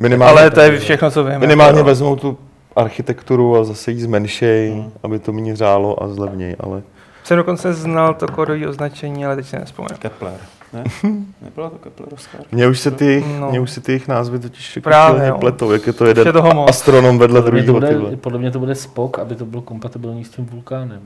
Minimálně, 0.00 0.40
Ale 0.40 0.50
to 0.50 0.60
je 0.60 0.78
všechno, 0.78 1.10
co 1.10 1.24
víme. 1.24 1.38
minimálně 1.38 1.78
No. 1.78 1.84
vezmou 1.84 2.16
tu 2.16 2.38
architekturu 2.76 3.56
a 3.56 3.64
zase 3.64 3.90
ji 3.90 4.00
zmenšej, 4.00 4.70
Mm. 4.74 4.90
aby 5.02 5.18
to 5.18 5.32
méně 5.32 5.56
řálo 5.56 6.02
a 6.02 6.08
zlevněj, 6.08 6.56
ale 6.60 6.82
Jsem 7.24 7.36
dokonce 7.36 7.72
znal 7.74 8.14
to 8.14 8.28
kódové 8.28 8.68
označení, 8.68 9.26
ale 9.26 9.36
teď 9.36 9.46
si 9.46 9.56
nespomenu. 9.58 9.96
Kepler, 9.98 10.32
ne? 10.72 10.84
Nebyla 11.42 11.70
to 11.70 11.76
Keplerovská? 11.78 12.38
mně 12.52 12.68
už 12.68 12.80
se 12.80 12.90
ty, 12.90 13.24
No. 13.40 13.50
mě 13.50 13.60
už 13.60 13.70
se 13.70 13.80
ty 13.80 13.92
jejich 13.92 14.08
názvy 14.08 14.38
totiž 14.38 14.76
jako 14.76 14.88
Právě, 14.88 15.28
jo. 15.28 15.38
pletou, 15.38 15.70
jak 15.72 15.86
je 15.86 15.92
to 15.92 16.06
jeden 16.06 16.26
je 16.26 16.32
toho 16.32 16.54
moc. 16.54 16.70
astronom 16.70 17.18
vedle 17.18 17.42
to 17.42 17.50
druhého, 17.50 18.16
podle 18.16 18.38
mě 18.38 18.50
to 18.50 18.58
bude 18.58 18.74
Spock, 18.74 19.18
aby 19.18 19.34
to 19.34 19.44
bylo 19.44 19.62
kompatibilní 19.62 20.24
s 20.24 20.28
tím 20.30 20.46
vulkánem. 20.46 21.00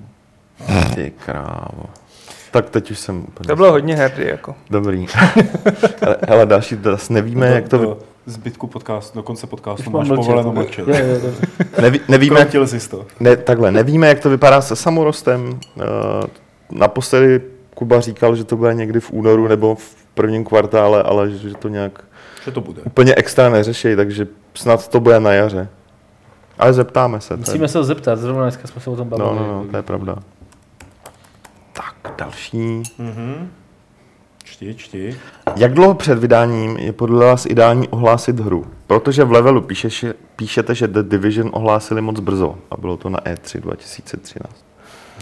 Ty 0.95 1.13
krávo. 1.27 1.85
Tak 2.51 2.71
teď 2.71 2.91
už 2.91 2.99
jsem 2.99 3.19
úplně 3.29 3.47
To 3.47 3.57
bylo 3.57 3.71
hodně 3.71 3.97
herdy, 3.97 4.27
jako. 4.29 4.55
dobrý. 4.71 5.07
ale, 6.07 6.17
hele, 6.29 6.47
další 6.47 6.77
dotaz. 6.77 7.09
Nevíme, 7.09 7.47
jak 7.47 7.69
to, 7.69 7.79
vy- 7.79 7.87
do 7.87 7.99
zbytku 8.27 8.67
podcastu, 8.67 9.19
do 9.19 9.23
konce 9.23 9.47
podcastu 9.47 9.91
máš 9.91 10.09
mlčet. 10.09 10.17
povoleno 10.25 10.53
mlčet. 10.53 10.89
Jo, 10.89 10.95
jo, 10.97 11.19
jo. 11.25 11.33
neví, 11.83 12.01
nevíme, 12.09 12.47
jsi 12.65 12.91
to. 12.91 13.07
ne, 13.21 13.37
takhle, 13.37 13.71
nevíme, 13.73 14.09
jak 14.09 14.21
to 14.21 14.31
vypadá 14.31 14.61
se 14.61 14.77
samorostem. 14.77 15.61
Uh, 15.77 15.85
naposledy 16.73 17.41
Kuba 17.75 18.01
říkal, 18.01 18.37
že 18.37 18.45
to 18.45 18.57
bude 18.57 18.75
někdy 18.75 19.01
v 19.01 19.11
únoru 19.13 19.49
nebo 19.49 19.75
v 19.75 19.95
prvním 20.15 20.45
kvartále, 20.45 21.03
ale 21.03 21.31
že 21.31 21.55
to 21.55 21.69
nějak 21.69 22.05
Že 22.45 22.51
to 22.51 22.61
bude. 22.61 22.83
úplně 22.83 23.15
extra 23.17 23.49
neřeší, 23.49 23.97
takže 23.97 24.27
snad 24.55 24.89
to 24.89 25.01
bude 25.01 25.21
na 25.21 25.33
jaře. 25.33 25.69
Ale 26.59 26.73
zeptáme 26.73 27.21
se. 27.21 27.35
je- 27.35 27.39
Musíme 27.39 27.69
se 27.69 27.79
ho 27.79 27.85
zeptat, 27.85 28.19
zrovna 28.19 28.43
dneska 28.43 28.69
jsme 28.69 28.81
se 28.81 28.91
o 28.91 28.97
tom 28.97 29.09
bavili. 29.09 29.29
No, 29.29 29.35
no, 29.35 29.47
no, 29.65 29.65
to 29.71 29.77
je 29.77 29.83
pravda. 29.83 30.17
Tak, 31.73 32.15
další. 32.19 32.83
Mhm. 32.99 33.51
Čti, 34.45 34.75
čti. 34.75 35.17
Jak 35.57 35.75
dlouho 35.75 35.95
před 35.95 36.19
vydáním 36.19 36.77
je 36.77 36.93
podle 36.93 37.27
vás 37.27 37.47
ideální 37.47 37.89
ohlásit 37.89 38.41
hru? 38.41 38.67
Protože 38.87 39.25
v 39.25 39.33
levelu 39.33 39.63
píšeš, 39.63 40.05
píšete, 40.37 40.75
že 40.75 40.89
The 40.89 41.03
Division 41.03 41.51
ohlásili 41.53 42.01
moc 42.01 42.21
brzo 42.21 42.59
a 42.71 42.77
bylo 42.77 42.97
to 42.97 43.09
na 43.09 43.19
E 43.25 43.35
E3 43.35 43.61
2013. 43.61 44.65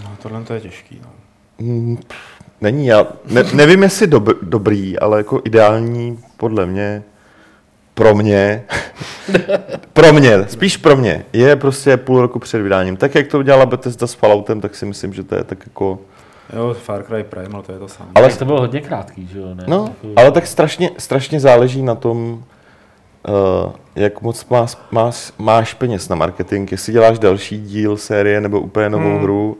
No, 0.04 0.16
tohle 0.22 0.44
to 0.44 0.54
je 0.54 0.60
těžký. 0.60 1.00
No. 1.02 1.96
Pff, 2.08 2.42
Není, 2.62 2.86
já 2.86 3.06
ne, 3.30 3.44
nevím, 3.54 3.82
jestli 3.82 4.06
dob, 4.06 4.28
dobrý, 4.42 4.98
ale 4.98 5.18
jako 5.18 5.40
ideální 5.44 6.18
podle 6.36 6.66
mě, 6.66 7.02
pro 7.94 8.14
mě, 8.14 8.64
pro 9.92 10.12
mě, 10.12 10.44
spíš 10.48 10.76
pro 10.76 10.96
mě, 10.96 11.24
je 11.32 11.56
prostě 11.56 11.96
půl 11.96 12.20
roku 12.20 12.38
před 12.38 12.62
vydáním. 12.62 12.96
Tak 12.96 13.14
jak 13.14 13.26
to 13.26 13.38
udělala 13.38 13.66
Bethesda 13.66 14.06
s 14.06 14.14
Falloutem, 14.14 14.60
tak 14.60 14.74
si 14.74 14.86
myslím, 14.86 15.12
že 15.12 15.22
to 15.22 15.34
je 15.34 15.44
tak 15.44 15.58
jako... 15.66 15.98
Jo, 16.56 16.74
Far 16.74 17.02
Cry 17.02 17.24
Primal, 17.24 17.62
to 17.62 17.72
je 17.72 17.78
to 17.78 17.88
samé. 17.88 18.10
Ale- 18.14 18.28
to 18.36 18.44
bylo 18.44 18.60
hodně 18.60 18.80
krátký, 18.80 19.26
že 19.32 19.38
jo? 19.38 19.54
Ne? 19.54 19.64
No, 19.66 19.88
Takový- 19.88 20.14
ale 20.16 20.30
tak 20.32 20.46
strašně, 20.46 20.90
strašně 20.98 21.40
záleží 21.40 21.82
na 21.82 21.94
tom, 21.94 22.44
uh, 23.64 23.72
jak 23.96 24.22
moc 24.22 24.46
máš, 24.48 24.76
máš, 24.90 25.32
máš 25.38 25.74
peněz 25.74 26.08
na 26.08 26.16
marketing, 26.16 26.72
jestli 26.72 26.92
děláš 26.92 27.18
další 27.18 27.60
díl 27.60 27.96
série 27.96 28.40
nebo 28.40 28.60
úplně 28.60 28.90
novou 28.90 29.04
Hmm. 29.04 29.14
hmm. 29.14 29.22
hru. 29.22 29.58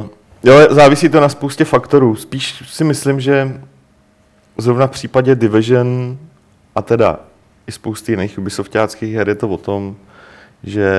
Uh, 0.00 0.06
jo, 0.42 0.74
závisí 0.74 1.08
to 1.08 1.20
na 1.20 1.28
spoustě 1.28 1.64
faktorů. 1.64 2.16
Spíš 2.16 2.62
si 2.66 2.84
myslím, 2.84 3.20
že 3.20 3.60
zrovna 4.58 4.86
v 4.86 4.90
případě 4.90 5.34
Division 5.34 6.18
a 6.74 6.82
teda 6.82 7.20
i 7.66 7.72
spousty 7.72 8.12
jiných 8.12 8.38
Ubisoftáckých 8.38 9.14
her 9.14 9.28
je 9.28 9.34
to 9.34 9.48
o 9.48 9.56
tom, 9.56 9.96
že 10.64 10.90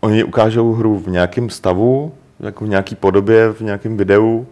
oni 0.00 0.24
ukážou 0.24 0.72
hru 0.72 0.98
v 0.98 1.08
nějakém 1.08 1.50
stavu, 1.50 2.12
jako 2.40 2.64
v 2.64 2.68
nějaké 2.68 2.96
podobě, 2.96 3.52
v 3.52 3.60
nějakém 3.60 3.96
videu. 3.96 4.46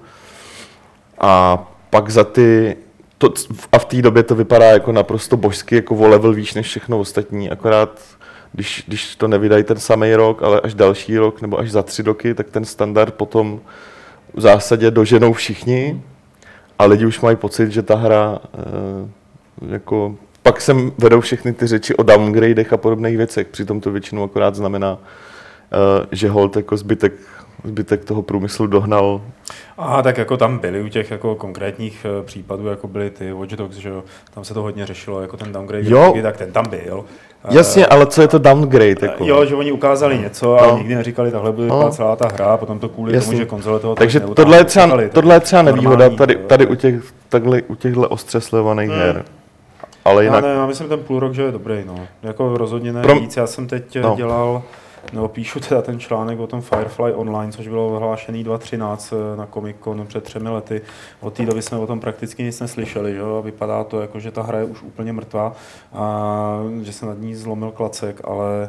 A 1.18 1.64
pak 1.90 2.10
za 2.10 2.24
ty, 2.24 2.76
to, 3.18 3.32
a 3.72 3.78
v 3.78 3.84
té 3.84 4.02
době 4.02 4.22
to 4.22 4.34
vypadá 4.34 4.64
jako 4.64 4.92
naprosto 4.92 5.36
božsky, 5.36 5.74
jako 5.74 5.96
o 5.96 6.08
level 6.08 6.32
výš 6.32 6.54
než 6.54 6.66
všechno 6.66 6.98
ostatní, 6.98 7.50
akorát 7.50 8.00
když, 8.52 8.84
když 8.86 9.16
to 9.16 9.28
nevydají 9.28 9.64
ten 9.64 9.76
samý 9.76 10.14
rok, 10.14 10.42
ale 10.42 10.60
až 10.60 10.74
další 10.74 11.18
rok 11.18 11.40
nebo 11.40 11.58
až 11.58 11.70
za 11.70 11.82
tři 11.82 12.02
roky, 12.02 12.34
tak 12.34 12.50
ten 12.50 12.64
standard 12.64 13.14
potom 13.14 13.60
v 14.34 14.40
zásadě 14.40 14.90
doženou 14.90 15.32
všichni. 15.32 16.02
A 16.78 16.84
lidi 16.84 17.06
už 17.06 17.20
mají 17.20 17.36
pocit, 17.36 17.72
že 17.72 17.82
ta 17.82 17.96
hra 17.96 18.38
eh, 18.44 19.08
jako 19.68 20.16
pak 20.42 20.60
sem 20.60 20.92
vedou 20.98 21.20
všechny 21.20 21.52
ty 21.52 21.66
řeči 21.66 21.94
o 21.94 22.02
downgradech 22.02 22.72
a 22.72 22.76
podobných 22.76 23.16
věcech. 23.16 23.46
Přitom 23.46 23.80
to 23.80 23.90
většinou 23.90 24.24
akorát 24.24 24.54
znamená, 24.54 24.92
uh, 24.92 24.98
že 26.12 26.28
hold 26.28 26.56
jako 26.56 26.76
zbytek, 26.76 27.12
zbytek 27.64 28.04
toho 28.04 28.22
průmyslu 28.22 28.66
dohnal. 28.66 29.20
A 29.78 30.02
tak 30.02 30.18
jako 30.18 30.36
tam 30.36 30.58
byly 30.58 30.82
u 30.82 30.88
těch 30.88 31.10
jako 31.10 31.34
konkrétních 31.34 32.06
eh, 32.20 32.22
případů, 32.24 32.66
jako 32.66 32.88
byly 32.88 33.10
ty 33.10 33.32
Watch 33.32 33.52
Dogs, 33.52 33.76
že 33.76 33.88
jo, 33.88 34.04
tam 34.34 34.44
se 34.44 34.54
to 34.54 34.62
hodně 34.62 34.86
řešilo, 34.86 35.22
jako 35.22 35.36
ten 35.36 35.52
downgrade 35.52 35.84
Jo. 35.90 35.98
grafiky, 35.98 36.22
tak 36.22 36.36
ten 36.36 36.52
tam 36.52 36.64
byl. 36.70 37.04
Eh, 37.44 37.56
Jasně, 37.56 37.86
ale 37.86 38.06
co 38.06 38.22
je 38.22 38.28
to 38.28 38.38
downgrade? 38.38 38.94
Jako? 39.02 39.24
Jo, 39.24 39.44
že 39.44 39.54
oni 39.54 39.72
ukázali 39.72 40.18
něco, 40.18 40.58
ale 40.58 40.68
No. 40.72 40.78
nikdy 40.78 40.94
neříkali, 40.94 41.30
takhle 41.30 41.52
bude 41.52 41.66
No. 41.66 41.90
celá 41.90 42.16
ta 42.16 42.28
hra, 42.28 42.46
a 42.46 42.56
potom 42.56 42.78
to 42.78 42.88
kvůli 42.88 43.14
Jasně. 43.14 43.26
tomu, 43.30 43.38
že 43.38 43.46
konzole 43.46 43.80
toho 43.80 43.94
Takže 43.94 44.20
tolik 44.20 44.36
tohle 44.36 44.56
je, 44.56 44.64
třeba, 44.64 44.86
neutáhly, 44.86 45.10
tohle 45.10 45.34
je 45.34 45.40
třeba 45.40 45.62
nevýhoda 45.62 46.10
tady, 46.10 46.36
tady 46.36 46.66
u, 46.66 46.74
těch, 46.74 46.94
takhle, 47.28 47.62
u 47.62 47.74
těchto 47.74 48.08
ostře 48.08 48.40
sledovaných 48.40 48.90
Hmm. 48.90 48.98
her. 49.00 49.24
Ale 50.04 50.24
Jinak... 50.24 50.44
Já, 50.44 50.50
ne, 50.50 50.56
já 50.56 50.66
myslím 50.66 50.88
ten 50.88 50.98
půl 51.00 51.20
rok, 51.20 51.34
že 51.34 51.42
je 51.42 51.52
dobrý, 51.52 51.82
no. 51.86 51.94
Jako 52.22 52.56
rozhodně 52.56 52.92
ne 52.92 53.02
Pro- 53.02 53.14
víc. 53.14 53.36
Já 53.36 53.46
jsem 53.46 53.66
teď 53.66 53.96
No. 53.96 54.08
no. 54.08 54.16
dělal, 54.16 54.62
nebo 55.12 55.28
píšu 55.28 55.60
teda 55.60 55.82
ten 55.82 56.00
článek 56.00 56.38
o 56.38 56.46
tom 56.46 56.60
Firefly 56.60 57.12
Online, 57.12 57.52
což 57.52 57.68
bylo 57.68 57.90
vyhlášený 57.90 58.44
2013 58.44 59.12
na 59.36 59.46
Comic 59.46 59.76
Conu 59.84 60.04
před 60.04 60.24
třemi 60.24 60.48
lety. 60.48 60.82
Od 61.20 61.34
té 61.34 61.46
doby 61.46 61.62
jsme 61.62 61.78
o 61.78 61.86
tom 61.86 62.00
prakticky 62.00 62.42
nic 62.42 62.60
neslyšeli, 62.60 63.16
jo? 63.16 63.42
vypadá 63.42 63.84
to 63.84 64.00
jako, 64.00 64.20
že 64.20 64.30
ta 64.30 64.42
hra 64.42 64.58
je 64.58 64.64
už 64.64 64.82
úplně 64.82 65.12
mrtvá 65.12 65.52
a 65.92 66.58
že 66.82 66.92
se 66.92 67.06
nad 67.06 67.18
ní 67.18 67.34
zlomil 67.34 67.70
klacek, 67.70 68.20
ale 68.24 68.68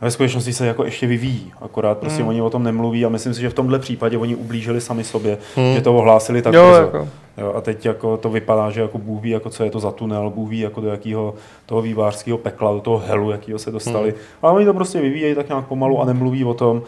ve 0.00 0.10
skutečnosti 0.10 0.52
se 0.52 0.66
jako 0.66 0.84
ještě 0.84 1.06
vyvíjí, 1.06 1.52
akorát 1.60 1.98
prostě 1.98 2.18
Hmm. 2.20 2.28
oni 2.28 2.42
o 2.42 2.50
tom 2.50 2.62
nemluví 2.62 3.04
a 3.04 3.08
myslím 3.08 3.34
si, 3.34 3.40
že 3.40 3.50
v 3.50 3.54
tomhle 3.54 3.78
případě 3.78 4.18
oni 4.18 4.34
ublížili 4.36 4.80
sami 4.80 5.04
sobě, 5.04 5.38
Hmm. 5.56 5.74
že 5.74 5.80
to 5.80 5.96
ohlásili 5.96 6.42
tak 6.42 6.54
jo, 6.54 6.62
brzo. 6.68 6.80
jako. 6.82 7.08
Jo, 7.38 7.52
a 7.56 7.60
teď 7.60 7.86
jako 7.86 8.16
to 8.16 8.28
vypadá, 8.30 8.70
že 8.70 8.80
jako 8.80 8.98
Bůh 8.98 9.22
ví, 9.22 9.30
jako 9.30 9.50
co 9.50 9.64
je 9.64 9.70
to 9.70 9.80
za 9.80 9.90
tunel, 9.90 10.30
Bůh 10.30 10.50
ví, 10.50 10.58
jako 10.60 10.80
do 10.80 10.88
jakého 10.88 11.34
toho 11.66 11.82
vývářského 11.82 12.38
pekla, 12.38 12.72
do 12.72 12.80
toho 12.80 12.98
helu, 13.06 13.30
jakého 13.30 13.58
se 13.58 13.70
dostali. 13.70 14.10
Hmm. 14.10 14.18
Ale 14.42 14.52
oni 14.52 14.64
to 14.64 14.74
prostě 14.74 15.00
vyvíjejí 15.00 15.34
tak 15.34 15.48
nějak 15.48 15.64
pomalu 15.66 16.00
a 16.00 16.04
nemluví 16.04 16.44
o 16.44 16.54
tom. 16.54 16.82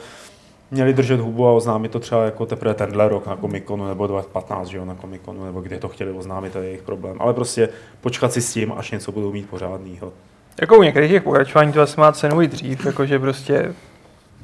Měli 0.70 0.92
držet 0.94 1.20
hubu 1.20 1.46
a 1.46 1.52
oznámit 1.52 1.90
to 1.92 1.98
třeba 1.98 2.24
jako 2.24 2.46
teprve 2.46 2.74
tenhle 2.74 3.08
rok 3.08 3.26
na 3.26 3.36
Comic-Conu 3.36 3.88
nebo 3.88 4.06
2015, 4.06 4.68
že 4.68 4.76
jo, 4.76 4.84
na 4.84 4.94
Comic-Conu, 4.94 5.44
nebo 5.44 5.60
kde 5.60 5.78
to 5.78 5.88
chtěli 5.88 6.10
oznámit, 6.12 6.52
to 6.52 6.58
je 6.58 6.64
jejich 6.64 6.82
problém. 6.82 7.16
Ale 7.20 7.34
prostě 7.34 7.68
počkat 8.00 8.32
si 8.32 8.40
s 8.42 8.52
tím, 8.52 8.72
až 8.76 8.90
něco 8.90 9.12
budou 9.12 9.32
mít 9.32 9.48
pořádného. 9.50 10.12
Jako 10.60 10.76
u 10.78 10.82
některých 10.82 11.10
těch 11.10 11.22
pokračování 11.22 11.72
to 11.72 11.80
asi 11.80 12.00
má 12.00 12.12
cenu 12.12 12.42
i 12.42 12.48
dřív, 12.48 12.86
jakože 12.86 13.18
prostě 13.18 13.72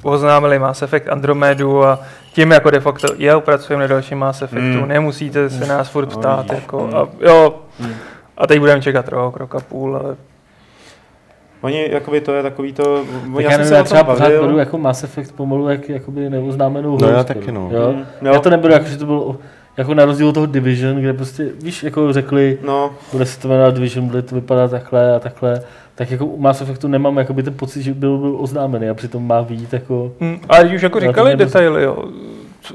oznámili 0.03 0.59
Mass 0.59 0.81
Effect 0.81 1.07
Andromedu 1.09 1.83
a 1.85 1.99
tím 2.33 2.51
jako 2.51 2.69
de 2.69 2.79
facto, 2.79 3.07
jo, 3.17 3.41
pracujeme 3.41 3.83
na 3.83 3.87
dalším 3.87 4.17
Mass 4.17 4.41
Effectu, 4.41 4.81
Mm. 4.81 4.87
nemusíte 4.87 5.49
se 5.49 5.65
nás 5.67 5.89
furt 5.89 6.13
No, 6.13 6.19
ptát, 6.19 6.51
jako, 6.53 6.87
Mm. 6.87 6.95
a 6.95 7.07
jo, 7.29 7.55
Hmm. 7.79 7.93
a 8.37 8.47
teď 8.47 8.59
budeme 8.59 8.81
čekat 8.81 9.07
rok, 9.07 9.37
rok 9.37 9.55
a 9.55 9.59
půl, 9.59 9.95
ale 9.95 10.15
Oni, 11.61 11.87
jakoby 11.91 12.21
to 12.21 12.33
je 12.33 12.43
takový 12.43 12.73
to... 12.73 13.03
Tak 13.35 13.43
já, 13.43 13.57
nevím, 13.57 13.73
já 13.73 13.83
třeba 13.83 14.03
pořád 14.03 14.29
beru 14.29 14.57
jako 14.57 14.77
Mass 14.77 15.03
Effect 15.03 15.31
pomalu 15.35 15.69
jak 15.69 15.89
jakoby 15.89 16.29
neoznámenou 16.29 16.91
No 16.91 17.07
hru 17.07 17.15
já 17.15 17.23
skoro. 17.23 17.39
taky, 17.39 17.51
no. 17.51 17.69
Jo? 17.73 17.91
Mm, 17.93 18.05
Já 18.21 18.33
jo. 18.33 18.39
to 18.41 18.49
neberu 18.49 18.73
jako, 18.73 18.85
že 18.85 18.97
to 18.97 19.05
bylo 19.05 19.37
jako 19.77 19.93
na 19.93 20.05
rozdíl 20.05 20.27
od 20.27 20.31
toho 20.33 20.45
Division, 20.45 20.95
kde 20.97 21.13
prostě, 21.13 21.45
víš, 21.63 21.83
jako 21.83 22.13
řekli, 22.13 22.57
No, 22.65 22.91
bude 23.11 23.25
se 23.25 23.39
to 23.39 23.47
jmenovat 23.47 23.73
Division, 23.73 24.07
bude 24.07 24.21
to 24.21 24.35
vypadat 24.35 24.71
takhle 24.71 25.15
a 25.15 25.19
takhle, 25.19 25.61
tak 25.99 26.11
jako 26.11 26.25
u 26.25 26.41
Mass 26.41 26.61
Effectu 26.61 26.87
nemám 26.87 27.17
jakoby 27.17 27.43
ten 27.43 27.53
pocit, 27.53 27.83
že 27.83 27.93
byl, 27.93 28.17
byl 28.17 28.35
oznámený 28.39 28.89
a 28.89 28.93
přitom 28.93 29.27
má 29.27 29.43
být 29.43 29.73
jako... 29.73 30.11
hm, 30.21 30.39
ale 30.49 30.63
když 30.63 30.75
už 30.75 30.81
jako 30.81 30.99
Já 30.99 31.07
říkali 31.07 31.35
detaily, 31.35 31.83
jo, 31.83 32.05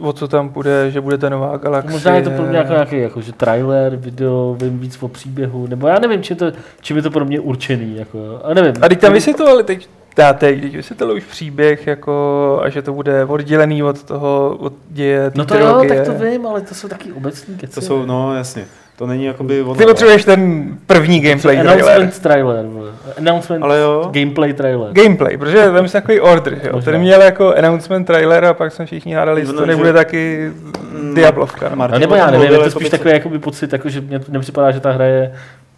o 0.00 0.12
co 0.12 0.28
tam 0.28 0.48
bude, 0.48 0.90
že 0.90 1.00
bude 1.00 1.18
ta 1.18 1.28
nová 1.28 1.56
galaxie. 1.56 1.92
Možná 1.92 2.14
je 2.16 2.22
to 2.22 2.30
pro 2.30 2.44
mě 2.44 2.56
jako 2.58 2.72
nějaký, 2.72 2.98
jako, 2.98 3.20
že 3.20 3.32
trailer, 3.32 3.96
video, 3.96 4.56
vím 4.60 4.78
víc 4.78 5.02
o 5.02 5.08
příběhu, 5.08 5.66
nebo 5.66 5.86
já 5.88 5.98
nevím, 5.98 6.22
čím, 6.22 6.36
to, 6.36 6.52
čím 6.80 6.96
je 6.96 7.02
to 7.02 7.10
pro 7.10 7.24
mě 7.24 7.40
určený, 7.40 7.96
jako, 7.96 8.18
jo. 8.18 8.40
a 8.44 8.54
nevím. 8.54 8.74
A 8.82 8.88
teď 8.88 9.00
tam 9.00 9.12
vysvětlovali 9.12 9.64
teď, 9.64 9.88
dáte, 10.16 10.54
když 10.54 10.76
vysvětlili 10.76 11.14
už 11.14 11.24
příběh, 11.24 11.86
jako, 11.86 12.60
a 12.62 12.68
že 12.68 12.82
to 12.82 12.92
bude 12.92 13.24
oddělený 13.24 13.82
od 13.82 14.02
toho, 14.02 14.56
od 14.60 14.72
děje 14.88 15.30
té 15.30 15.38
No 15.38 15.44
to 15.44 15.54
jo, 15.54 15.60
trilogie. 15.60 15.94
tak 16.04 16.06
to 16.18 16.24
vím, 16.24 16.46
ale 16.46 16.60
to 16.60 16.74
jsou 16.74 16.88
taky 16.88 17.12
obecní 17.12 17.56
keci. 17.56 17.74
to 17.74 17.80
jsou, 17.80 18.06
no 18.06 18.36
jasně. 18.36 18.64
To 18.96 19.06
není 19.06 19.24
jakoby... 19.24 19.62
Ono, 19.62 19.74
Ty 19.74 19.84
potřebuješ 19.84 20.24
ten 20.24 20.68
první 20.86 21.20
gameplay 21.20 21.56
trailer. 21.56 21.82
Announcement 21.82 22.22
trailer, 22.22 22.66
vole. 22.66 22.90
Announcement 23.18 23.64
Ale 23.64 23.80
jo. 23.80 24.10
gameplay 24.12 24.52
trailer. 24.52 24.92
Gameplay, 24.92 25.36
protože 25.36 25.56
tam 25.56 25.88
jsem 25.88 26.02
takový 26.02 26.20
order, 26.20 26.54
že 26.62 26.66
jo. 26.68 26.72
Možná. 26.74 26.92
Ten 26.92 27.00
měl 27.00 27.22
jako 27.22 27.54
announcement 27.54 28.06
trailer 28.06 28.44
a 28.44 28.54
pak 28.54 28.72
jsme 28.72 28.86
všichni 28.86 29.14
hádali, 29.14 29.40
jestli 29.40 29.54
No, 29.54 29.60
to 29.60 29.66
že- 29.66 29.70
nebude 29.72 29.92
taky 29.92 30.50
Mm, 30.92 31.14
Diablovka. 31.14 31.68
No. 31.68 31.76
Martin 31.76 31.94
No, 31.94 31.98
nebo 32.00 32.14
já 32.14 32.30
nevím, 32.30 32.42
je 32.42 32.48
to 32.48 32.54
jako 32.64 32.70
spíš 32.70 32.84
by- 32.84 32.90
takový 32.90 33.10
jakoby 33.10 33.38
pocit, 33.38 33.72
jako, 33.72 33.88
že 33.88 34.00
mně 34.00 34.20
nepřipadá, 34.28 34.70
že 34.70 34.80
ta 34.80 34.92
hra 34.92 35.04
je 35.04 35.32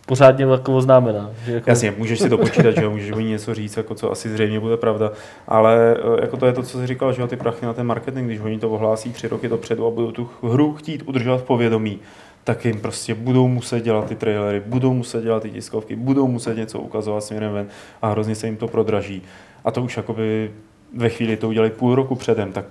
pořádně 0.07 0.45
jako 0.45 0.75
oznámená. 0.77 1.31
Že 1.47 1.53
jako, 1.55 1.71
Jasně, 1.71 1.95
můžeš 1.99 2.19
si 2.21 2.29
to 2.31 2.39
počítat, 2.39 2.71
že 2.71 2.83
jo, 2.85 2.91
můžeš 2.91 3.11
ní 3.17 3.25
něco 3.25 3.55
říct, 3.55 3.77
jako 3.77 3.95
co 3.95 4.13
asi 4.13 4.29
zřejmě 4.29 4.61
bude 4.61 4.77
pravda, 4.77 5.11
ale 5.49 5.97
eh, 6.17 6.21
jako 6.21 6.37
to 6.37 6.47
je 6.47 6.53
to, 6.53 6.63
co 6.63 6.79
jsi 6.79 6.87
říkal, 6.87 7.13
že 7.13 7.23
jo, 7.23 7.29
ty 7.29 7.37
prachy 7.37 7.67
na 7.67 7.73
ten 7.73 7.87
marketing, 7.87 8.27
když 8.27 8.41
oni 8.41 8.59
to 8.59 8.71
ohlásí 8.71 9.13
tři 9.13 9.29
roky 9.29 9.49
dopředu 9.49 9.87
a 9.87 9.91
budou 9.91 10.11
tu 10.13 10.29
hru 10.43 10.73
chtít 10.75 11.03
udržovat 11.07 11.41
v 11.41 11.45
povědomí, 11.45 11.99
tak 12.47 12.65
jim 12.65 12.81
prostě 12.81 13.15
budou 13.15 13.49
muset 13.49 13.85
dělat 13.85 14.07
ty 14.07 14.15
trailery, 14.15 14.63
budou 14.67 14.95
muset 14.95 15.23
dělat 15.25 15.43
ty 15.43 15.51
tiskovky, 15.51 15.97
budou 15.97 16.27
muset 16.29 16.57
něco 16.57 16.79
ukazovat 16.79 17.25
směrem 17.25 17.53
ven 17.53 17.67
a 18.03 18.09
hrozně 18.09 18.35
se 18.35 18.47
jim 18.47 18.57
to 18.57 18.69
prodraží. 18.69 19.23
A 19.65 19.71
to 19.71 19.83
už 19.83 19.97
jakoby 19.97 20.51
ve 20.97 21.09
chvíli 21.09 21.37
to 21.37 21.49
udělali 21.49 21.71
půl 21.71 21.95
roku 21.95 22.15
předem, 22.15 22.53
tak 22.53 22.65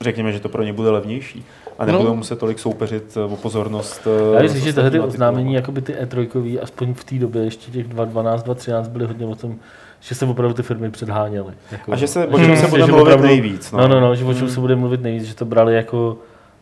řekněme, 0.00 0.32
že 0.32 0.40
to 0.40 0.48
pro 0.48 0.62
ně 0.62 0.72
bude 0.72 0.90
levnější. 0.90 1.44
A 1.78 1.84
nebudou 1.86 2.04
No. 2.08 2.16
muset 2.16 2.38
tolik 2.38 2.58
soupeřit 2.58 3.16
eh, 3.16 3.20
o 3.32 3.36
pozornost. 3.36 4.06
eh, 4.32 4.36
já 4.36 4.42
myslím, 4.42 4.60
že 4.62 4.70
ostatníma 4.70 5.04
oznámení, 5.04 5.38
titulama. 5.44 5.56
jakoby 5.56 5.80
ty 5.82 5.92
E3, 5.94 6.58
aspoň 6.62 6.94
v 6.94 7.04
té 7.04 7.14
době, 7.14 7.42
ještě 7.44 7.70
těch 7.70 7.86
2012, 7.88 8.42
2013 8.42 8.88
byly 8.88 9.04
hodně 9.06 9.26
o 9.26 9.34
tom, 9.34 9.56
že 10.00 10.14
se 10.14 10.24
opravdu 10.26 10.54
ty 10.54 10.62
firmy 10.62 10.90
předháněly. 10.90 11.52
Jako, 11.72 11.92
A 11.92 11.96
že 11.96 12.06
se, 12.06 12.26
o 12.26 12.38
že 12.38 12.44
čem 12.46 12.56
se 12.56 12.66
bude 12.66 12.86
mluvit 12.86 13.02
opravdu- 13.02 13.26
nejvíc. 13.26 13.72
No, 13.72 13.88
no, 13.88 14.00
no, 14.00 14.14
že 14.14 14.24
o 14.24 14.32
čem 14.32 14.42
Hmm. 14.42 14.50
se 14.50 14.60
bude 14.60 14.76
mluvit 14.76 15.02
nejvíc, 15.02 15.24
že 15.24 15.34
to 15.34 15.44
brali 15.44 15.74
jako, 15.74 16.18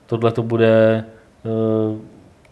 tohle 0.06 0.32
to 0.32 0.42
bude, 0.42 1.04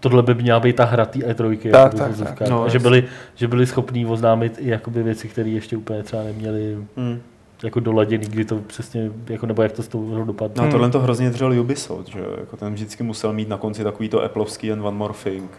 tohle 0.01 0.23
by 0.23 0.35
měla 0.35 0.61
být 0.61 0.77
ta 0.77 0.85
hra 0.85 1.05
té 1.07 1.19
E3, 1.19 1.71
Tak, 1.71 1.95
jakoby 1.95 2.13
v 2.13 2.19
tak, 2.19 2.39
tak. 2.39 2.49
No, 2.49 2.65
a 2.65 2.69
že 2.69 2.79
byli, 2.79 3.05
že 3.35 3.49
byli 3.49 3.67
schopní 3.67 4.07
oznámit 4.07 4.57
i 4.59 4.69
jakoby 4.71 5.03
věci, 5.03 5.29
které 5.29 5.49
ještě 5.49 5.77
úplně 5.77 6.03
třeba 6.03 6.23
neměli 6.23 6.77
Hmm. 6.97 7.21
jako 7.63 7.81
doladěný, 7.81 8.27
kdy 8.27 8.45
to 8.45 8.57
přesně, 8.67 9.11
jako, 9.29 9.47
nebo 9.47 9.63
jak 9.63 9.73
to 9.73 9.83
s 9.83 9.89
tou 9.89 10.11
hrou 10.15 10.25
dopadne. 10.25 10.55
No 10.57 10.63
Hmm. 10.63 10.73
tohle 10.73 10.91
to 10.91 11.01
hrozně 11.01 11.31
dřel 11.31 11.61
Ubisoft, 11.61 12.09
že 12.09 12.19
jako 12.41 12.57
ten 12.57 12.75
vždycky 12.75 13.03
musel 13.03 13.33
mít 13.33 13.49
na 13.49 13.57
konci 13.57 13.85
takový 13.85 14.09
to 14.09 14.23
Appleovský 14.25 14.73
and 14.73 14.81
one 14.85 14.97
more 14.97 15.15
thing. 15.25 15.51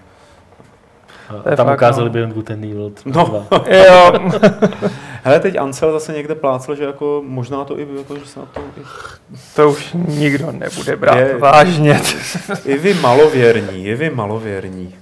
A 1.30 1.56
tam 1.56 1.66
fakt, 1.68 1.78
ukázali 1.78 2.10
no. 2.10 2.14
Beyond 2.14 2.34
Good 2.34 2.52
and 2.52 2.64
Evil 2.64 2.92
No. 3.06 3.26
2. 3.26 3.46
Jo, 3.86 4.12
Hele, 5.26 5.40
teď 5.40 5.56
Ansel 5.58 5.92
zase 5.92 6.14
někde 6.14 6.36
plácel, 6.36 6.76
že 6.76 6.84
jako 6.84 7.24
možná 7.28 7.66
to 7.66 7.80
i 7.80 7.88
jako, 7.98 8.16
že 8.20 8.26
se 8.26 8.40
na 8.40 8.46
to 8.46 8.60
i, 8.62 8.82
to 9.56 9.70
už 9.70 9.96
nikdo 10.08 10.52
nebude 10.52 10.96
brát 10.96 11.16
Je. 11.18 11.38
vážně. 11.38 12.02
i 12.66 12.78
vy 12.78 12.94
malověrní, 12.94 13.86
i 13.86 13.96
vy 13.96 14.10
malověrní. 14.10 14.96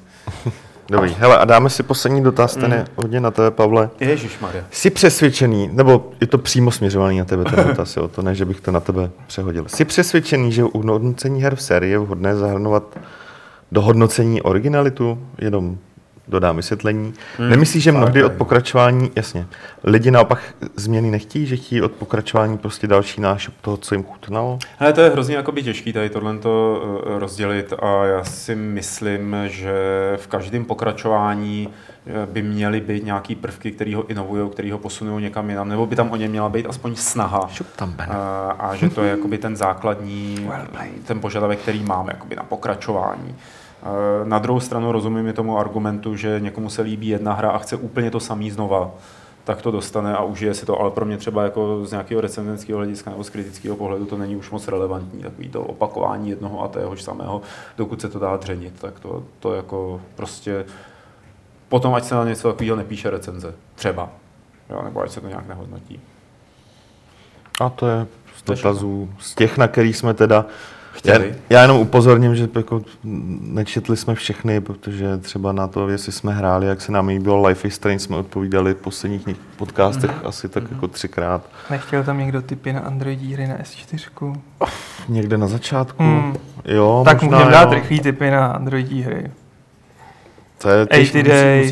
Dobrý, 0.89 1.15
hele, 1.19 1.37
a 1.37 1.45
dáme 1.45 1.69
si 1.69 1.83
poslední 1.83 2.23
dotaz, 2.23 2.53
ten 2.55 2.65
Mm. 2.65 2.71
je 2.73 2.85
hodně 2.95 3.19
na 3.19 3.31
tebe, 3.31 3.51
Pavle. 3.51 3.89
Ježišmarja. 3.99 4.63
Jsi 4.71 4.89
přesvědčený, 4.89 5.69
nebo 5.73 6.11
je 6.21 6.27
to 6.27 6.37
přímo 6.37 6.71
směřovaný 6.71 7.19
na 7.19 7.25
tebe 7.25 7.43
ten 7.43 7.63
dotaz, 7.67 7.97
jo? 7.97 8.07
to 8.07 8.21
ne, 8.21 8.35
že 8.35 8.45
bych 8.45 8.61
to 8.61 8.71
na 8.71 8.79
tebe 8.79 9.09
přehodil. 9.27 9.65
Jsi 9.67 9.85
přesvědčený, 9.85 10.51
že 10.51 10.63
u 10.63 10.87
hodnocení 10.91 11.43
her 11.43 11.55
v 11.55 11.61
sérii 11.61 11.91
je 11.91 11.99
vhodné 11.99 12.35
zahrnovat 12.35 12.83
do 13.71 13.81
hodnocení 13.81 14.41
originalitu, 14.41 15.19
jenom 15.39 15.77
dodám 16.27 16.57
vysvětlení. 16.57 17.13
Hmm, 17.37 17.49
Nemyslíš, 17.49 17.83
že 17.83 17.91
mnohdy 17.91 18.23
od 18.23 18.33
pokračování, 18.33 19.11
jasně, 19.15 19.47
lidi 19.83 20.11
naopak 20.11 20.39
změny 20.75 21.11
nechtějí, 21.11 21.45
že 21.45 21.55
chtějí 21.55 21.81
od 21.81 21.91
pokračování 21.91 22.57
prostě 22.57 22.87
další 22.87 23.21
nášup 23.21 23.53
toho, 23.61 23.77
co 23.77 23.95
jim 23.95 24.03
chutnalo? 24.03 24.59
Hele, 24.77 24.93
to 24.93 25.01
je 25.01 25.09
hrozně 25.09 25.35
jakoby 25.35 25.63
těžký 25.63 25.93
tady 25.93 26.09
tohle 26.09 26.37
to 26.37 26.83
eh, 27.05 27.19
rozdělit 27.19 27.73
a 27.79 28.05
já 28.05 28.23
si 28.23 28.55
myslím, 28.55 29.35
že 29.45 29.73
v 30.17 30.27
každém 30.27 30.65
pokračování 30.65 31.69
eh, 32.07 32.11
by 32.25 32.41
měly 32.41 32.81
být 32.81 33.05
nějaký 33.05 33.35
prvky, 33.35 33.71
které 33.71 33.95
ho 33.95 34.07
inovují, 34.07 34.49
které 34.49 34.71
ho 34.71 34.77
posunují 34.77 35.23
někam 35.23 35.49
jinam, 35.49 35.69
nebo 35.69 35.85
by 35.85 35.95
tam 35.95 36.11
o 36.11 36.15
něm 36.15 36.31
měla 36.31 36.49
být 36.49 36.65
aspoň 36.65 36.95
snaha. 36.95 37.49
Šup 37.51 37.67
tam, 37.75 37.91
Ben. 37.91 38.11
A, 38.11 38.55
a 38.59 38.75
že 38.75 38.89
to 38.89 39.03
je 39.03 39.09
jakoby 39.11 39.37
ten 39.37 39.55
základní, 39.55 40.49
ten 41.05 41.19
požadavek, 41.19 41.59
který 41.59 41.83
mám 41.83 42.07
jakoby 42.07 42.35
na 42.35 42.43
pokračování. 42.43 43.35
E, 43.83 44.25
Na 44.25 44.39
druhou 44.39 44.59
stranu 44.59 44.91
rozumím 44.91 45.27
i 45.27 45.33
tomu 45.33 45.57
argumentu, 45.57 46.15
že 46.15 46.39
někomu 46.39 46.69
se 46.69 46.81
líbí 46.81 47.07
jedna 47.07 47.33
hra 47.33 47.49
a 47.49 47.57
chce 47.57 47.75
úplně 47.75 48.11
to 48.11 48.19
samý 48.19 48.51
znova, 48.51 48.91
tak 49.43 49.61
to 49.61 49.71
dostane 49.71 50.15
a 50.15 50.23
užije 50.23 50.53
si 50.53 50.65
to, 50.65 50.79
ale 50.79 50.91
pro 50.91 51.05
mě 51.05 51.17
třeba 51.17 51.43
jako 51.43 51.85
z 51.85 51.91
nějakého 51.91 52.21
recenzentského 52.21 52.77
hlediska 52.77 53.09
nebo 53.09 53.23
z 53.23 53.29
kritického 53.29 53.75
pohledu 53.75 54.05
to 54.05 54.17
není 54.17 54.35
už 54.35 54.51
moc 54.51 54.67
relevantní, 54.67 55.23
takový 55.23 55.49
to 55.49 55.61
opakování 55.61 56.29
jednoho 56.29 56.63
a 56.63 56.67
téhož 56.67 57.03
samého, 57.03 57.41
dokud 57.77 58.01
se 58.01 58.09
to 58.09 58.19
dá 58.19 58.37
dřenit, 58.37 58.73
tak 58.81 58.99
to, 58.99 59.23
to 59.39 59.53
jako 59.53 60.01
prostě 60.15 60.65
potom 61.69 61.93
ať 61.93 62.03
se 62.03 62.15
na 62.15 62.23
něco 62.23 62.51
takového 62.51 62.75
nepíše 62.75 63.09
recenze, 63.09 63.55
třeba, 63.75 64.09
jo, 64.69 64.81
nebo 64.83 65.01
ať 65.01 65.11
se 65.11 65.21
to 65.21 65.27
nějak 65.27 65.47
nehodnotí. 65.47 65.99
A 67.61 67.69
to 67.69 67.87
je 67.87 68.07
z 68.37 68.43
dotazů, 68.43 69.09
z 69.19 69.35
těch, 69.35 69.57
na 69.57 69.67
kterých 69.67 69.97
jsme 69.97 70.13
teda 70.13 70.45
chtěli. 70.93 71.35
já 71.49 71.61
jenom 71.61 71.77
upozorním, 71.77 72.35
že 72.35 72.49
jako 72.55 72.81
nečetli 73.41 73.97
jsme 73.97 74.15
všechny, 74.15 74.61
protože 74.61 75.17
třeba 75.17 75.51
na 75.51 75.67
to, 75.67 75.89
jestli 75.89 76.11
jsme 76.11 76.33
hráli, 76.33 76.67
jak 76.67 76.81
se 76.81 76.91
nám 76.91 77.07
líbilo 77.07 77.47
Life 77.47 77.67
is 77.67 77.73
Strange, 77.75 77.99
jsme 77.99 78.15
odpovídali 78.17 78.73
v 78.73 78.77
posledních 78.77 79.27
podcastech 79.57 80.09
Mhm. 80.09 80.19
mm-hmm. 80.19 80.27
asi 80.27 80.49
tak 80.49 80.63
jako 80.71 80.87
třikrát. 80.87 81.41
Nechtěl 81.69 82.03
tam 82.03 82.17
někdo 82.17 82.41
typy 82.41 82.73
na 82.73 82.79
Androidí 82.79 83.33
hry 83.33 83.47
na 83.47 83.55
S4? 83.57 84.35
Někde 85.09 85.37
na 85.37 85.47
začátku. 85.47 86.03
Hmm. 86.03 86.33
Jo, 86.65 87.01
tak 87.05 87.21
možná 87.21 87.37
můžeme 87.37 87.51
dát 87.53 87.71
rychlý 87.73 87.99
typy 87.99 88.31
na 88.31 88.47
Androidí 88.47 89.01
hry. 89.01 89.31
To 90.57 90.69
je 90.69 90.85
Days. 90.85 91.13
Musí, 91.13 91.23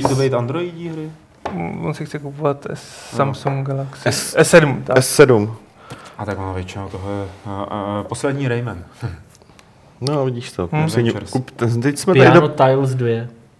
musí 0.04 0.16
to 0.16 0.22
být 0.22 0.34
Androidí 0.34 0.90
hry? 0.90 1.10
Mm, 1.54 1.86
On 1.86 1.94
si 1.94 2.06
chce 2.06 2.20
kupovat 2.20 2.66
S- 2.70 3.10
No. 3.12 3.18
Samsung 3.18 3.68
Galaxy. 3.68 4.10
S- 4.10 4.36
S7, 4.38 4.84
tak. 4.84 4.98
S7. 4.98 5.52
A 6.22 6.26
tak 6.26 6.40
ono 6.40 6.54
většinou 6.54 6.88
toho 6.90 7.12
je 7.12 7.28
a, 7.46 7.64
a, 7.64 8.04
poslední 8.04 8.48
Rayman. 8.48 8.78
No, 10.04 10.26
vidíš 10.26 10.52
to. 10.52 10.70
Hmm. 10.72 10.82
Hmm. 10.82 10.90
Ventures. 10.90 11.30
kup, 11.32 11.52
teď 11.52 11.98
jsme 11.98 12.14
tady 12.14 12.30
Piano 12.32 12.42
do... 12.42 12.48
Tiles 12.48 12.96
2. 12.96 13.08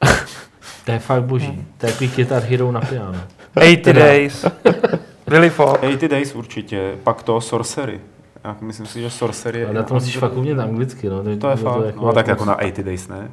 to 0.86 0.92
je 0.92 1.00
fakt 1.00 1.24
boží. 1.24 1.66
To 1.78 1.86
je 1.86 1.92
takový 1.92 2.12
Guitar 2.16 2.44
Hero 2.44 2.72
na 2.72 2.82
piano. 2.82 3.20
80 3.56 3.92
Days. 3.94 4.46
Billy 5.28 5.50
Fox. 5.50 5.80
80 5.84 6.08
Days 6.12 6.36
určitě, 6.36 6.96
pak 7.04 7.24
to 7.24 7.42
Sorcery. 7.42 8.00
Já 8.44 8.56
myslím 8.62 8.86
si, 8.86 9.02
že 9.02 9.10
Sorcery 9.10 9.60
je... 9.60 9.66
Ale 9.66 9.76
na 9.76 9.84
to 9.84 9.94
musíš 9.94 10.18
fakt 10.18 10.34
umět 10.34 10.60
anglicky. 10.60 11.10
No. 11.10 11.24
To 11.24 11.50
je 11.50 11.56
fakt. 11.56 11.86
jako- 11.86 12.06
No, 12.06 12.14
tak 12.14 12.28
jako 12.28 12.46
na 12.46 12.56
80 12.56 12.86
Days, 12.86 13.08
ne? 13.08 13.32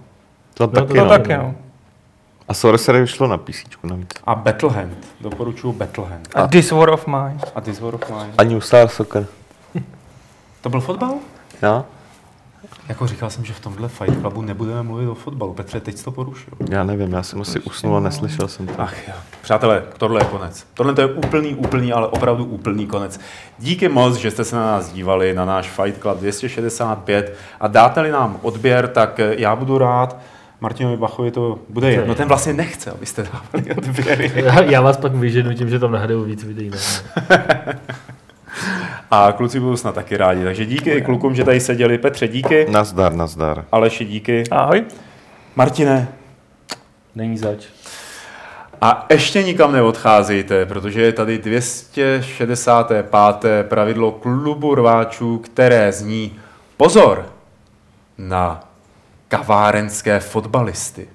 To 0.55 0.65
No, 0.65 0.69
taky, 0.73 0.89
to 0.95 1.05
no. 1.05 1.09
taky, 1.09 1.37
no. 1.37 1.55
A 2.49 2.55
Sorcery 2.55 3.01
vyšlo 3.01 3.27
na 3.27 3.39
PC 3.39 3.65
navíc. 3.83 4.09
A 4.25 4.35
Battlehand. 4.35 5.07
Doporučuji 5.21 5.73
Battlehand. 5.73 6.29
A 6.35 6.47
This 6.47 6.71
War 6.71 6.91
of 6.91 7.07
Mine. 7.07 7.39
A 7.55 7.61
This 7.61 7.81
War 7.81 7.95
of 7.95 8.11
Mine. 8.11 8.33
A 8.39 8.45
New 8.45 8.61
Star 8.61 8.89
Soccer. 8.89 9.27
To 10.61 10.69
byl 10.69 10.81
fotbal? 10.81 11.15
No? 11.63 11.85
Jako 12.89 13.07
říkal 13.07 13.31
jsem, 13.31 13.45
že 13.45 13.53
v 13.53 13.61
tomhle 13.61 13.89
Fight 13.89 14.21
Clubu 14.21 14.43
nebudeme 14.43 14.83
mluvit 14.83 15.09
o 15.09 15.15
fotbalu. 15.15 15.55
Petře, 15.55 15.81
teď 15.81 15.97
jsi 15.97 16.05
to 16.05 16.11
porušil. 16.11 16.53
Já 16.71 16.85
nevím, 16.85 17.13
já 17.13 17.23
jsem 17.23 17.41
asi 17.41 17.61
usnul 17.61 17.97
a 17.97 18.01
neslyšel 18.01 18.49
jsem 18.49 18.67
to. 18.67 18.73
Ach 18.79 19.09
jo. 19.09 19.15
Přátelé, 19.43 19.83
tohle 19.99 20.21
je 20.21 20.25
konec. 20.25 20.67
Tohle 20.75 20.95
to 20.95 21.01
je 21.01 21.15
úplný, 21.15 21.55
úplný, 21.55 21.93
ale 21.93 22.09
opravdu 22.09 22.45
úplný 22.45 22.87
konec. 22.87 23.21
Díky 23.59 23.89
moc, 23.89 24.15
že 24.17 24.31
jste 24.31 24.45
se 24.45 24.57
na 24.57 24.63
nás 24.67 24.93
dívali, 24.93 25.35
na 25.35 25.45
náš 25.45 25.71
Fight 25.71 26.01
Club 26.03 26.19
265 26.19 27.35
a 27.61 27.69
dáte-li 27.69 28.11
nám 28.11 28.39
odběr, 28.43 28.89
tak 28.89 29.21
já 29.37 29.57
budu 29.57 29.79
rád. 29.79 30.17
Martinovi 30.61 30.97
Bachovi 30.97 31.31
to 31.31 31.59
bude 31.69 31.91
jedno. 31.93 32.15
Ten 32.15 32.29
vlastně 32.29 32.53
nechce, 32.53 32.91
abyste 32.91 33.23
dávali 33.23 33.75
odběry. 33.79 34.33
Já, 34.35 34.63
já 34.71 34.81
vás 34.81 34.97
pak 34.97 35.13
vyženu 35.15 35.55
tím, 35.55 35.71
že 35.71 35.79
tam 35.79 35.93
nahraju 35.93 36.25
víc 36.25 36.45
videí. 36.45 36.71
Ne? 36.71 36.79
A 39.11 39.33
kluci 39.33 39.61
budou 39.61 39.77
snad 39.77 39.95
taky 39.95 40.17
rádi. 40.17 40.45
Takže 40.45 40.67
díky 40.67 41.03
klukům, 41.03 41.35
že 41.35 41.45
tady 41.45 41.61
seděli. 41.61 41.99
Petře, 41.99 42.29
díky. 42.29 42.67
Nazdar, 42.71 43.13
nazdar. 43.13 43.65
Aleši, 43.73 44.05
díky. 44.05 44.45
Ahoj. 44.51 44.85
Martine, 45.57 46.09
Není 47.15 47.39
zač. 47.39 47.67
A 48.81 49.07
ještě 49.11 49.43
nikam 49.43 49.73
neodcházejte, 49.73 50.67
protože 50.67 51.03
je 51.03 51.13
tady 51.13 51.39
265. 51.39 53.07
pravidlo 53.63 54.13
klubu 54.13 54.75
rváčů, 54.75 55.39
které 55.39 55.93
zní 55.93 56.39
pozor 56.77 57.27
na 58.19 58.68
kavárenské 59.29 60.21
fotbalisty. 60.21 61.09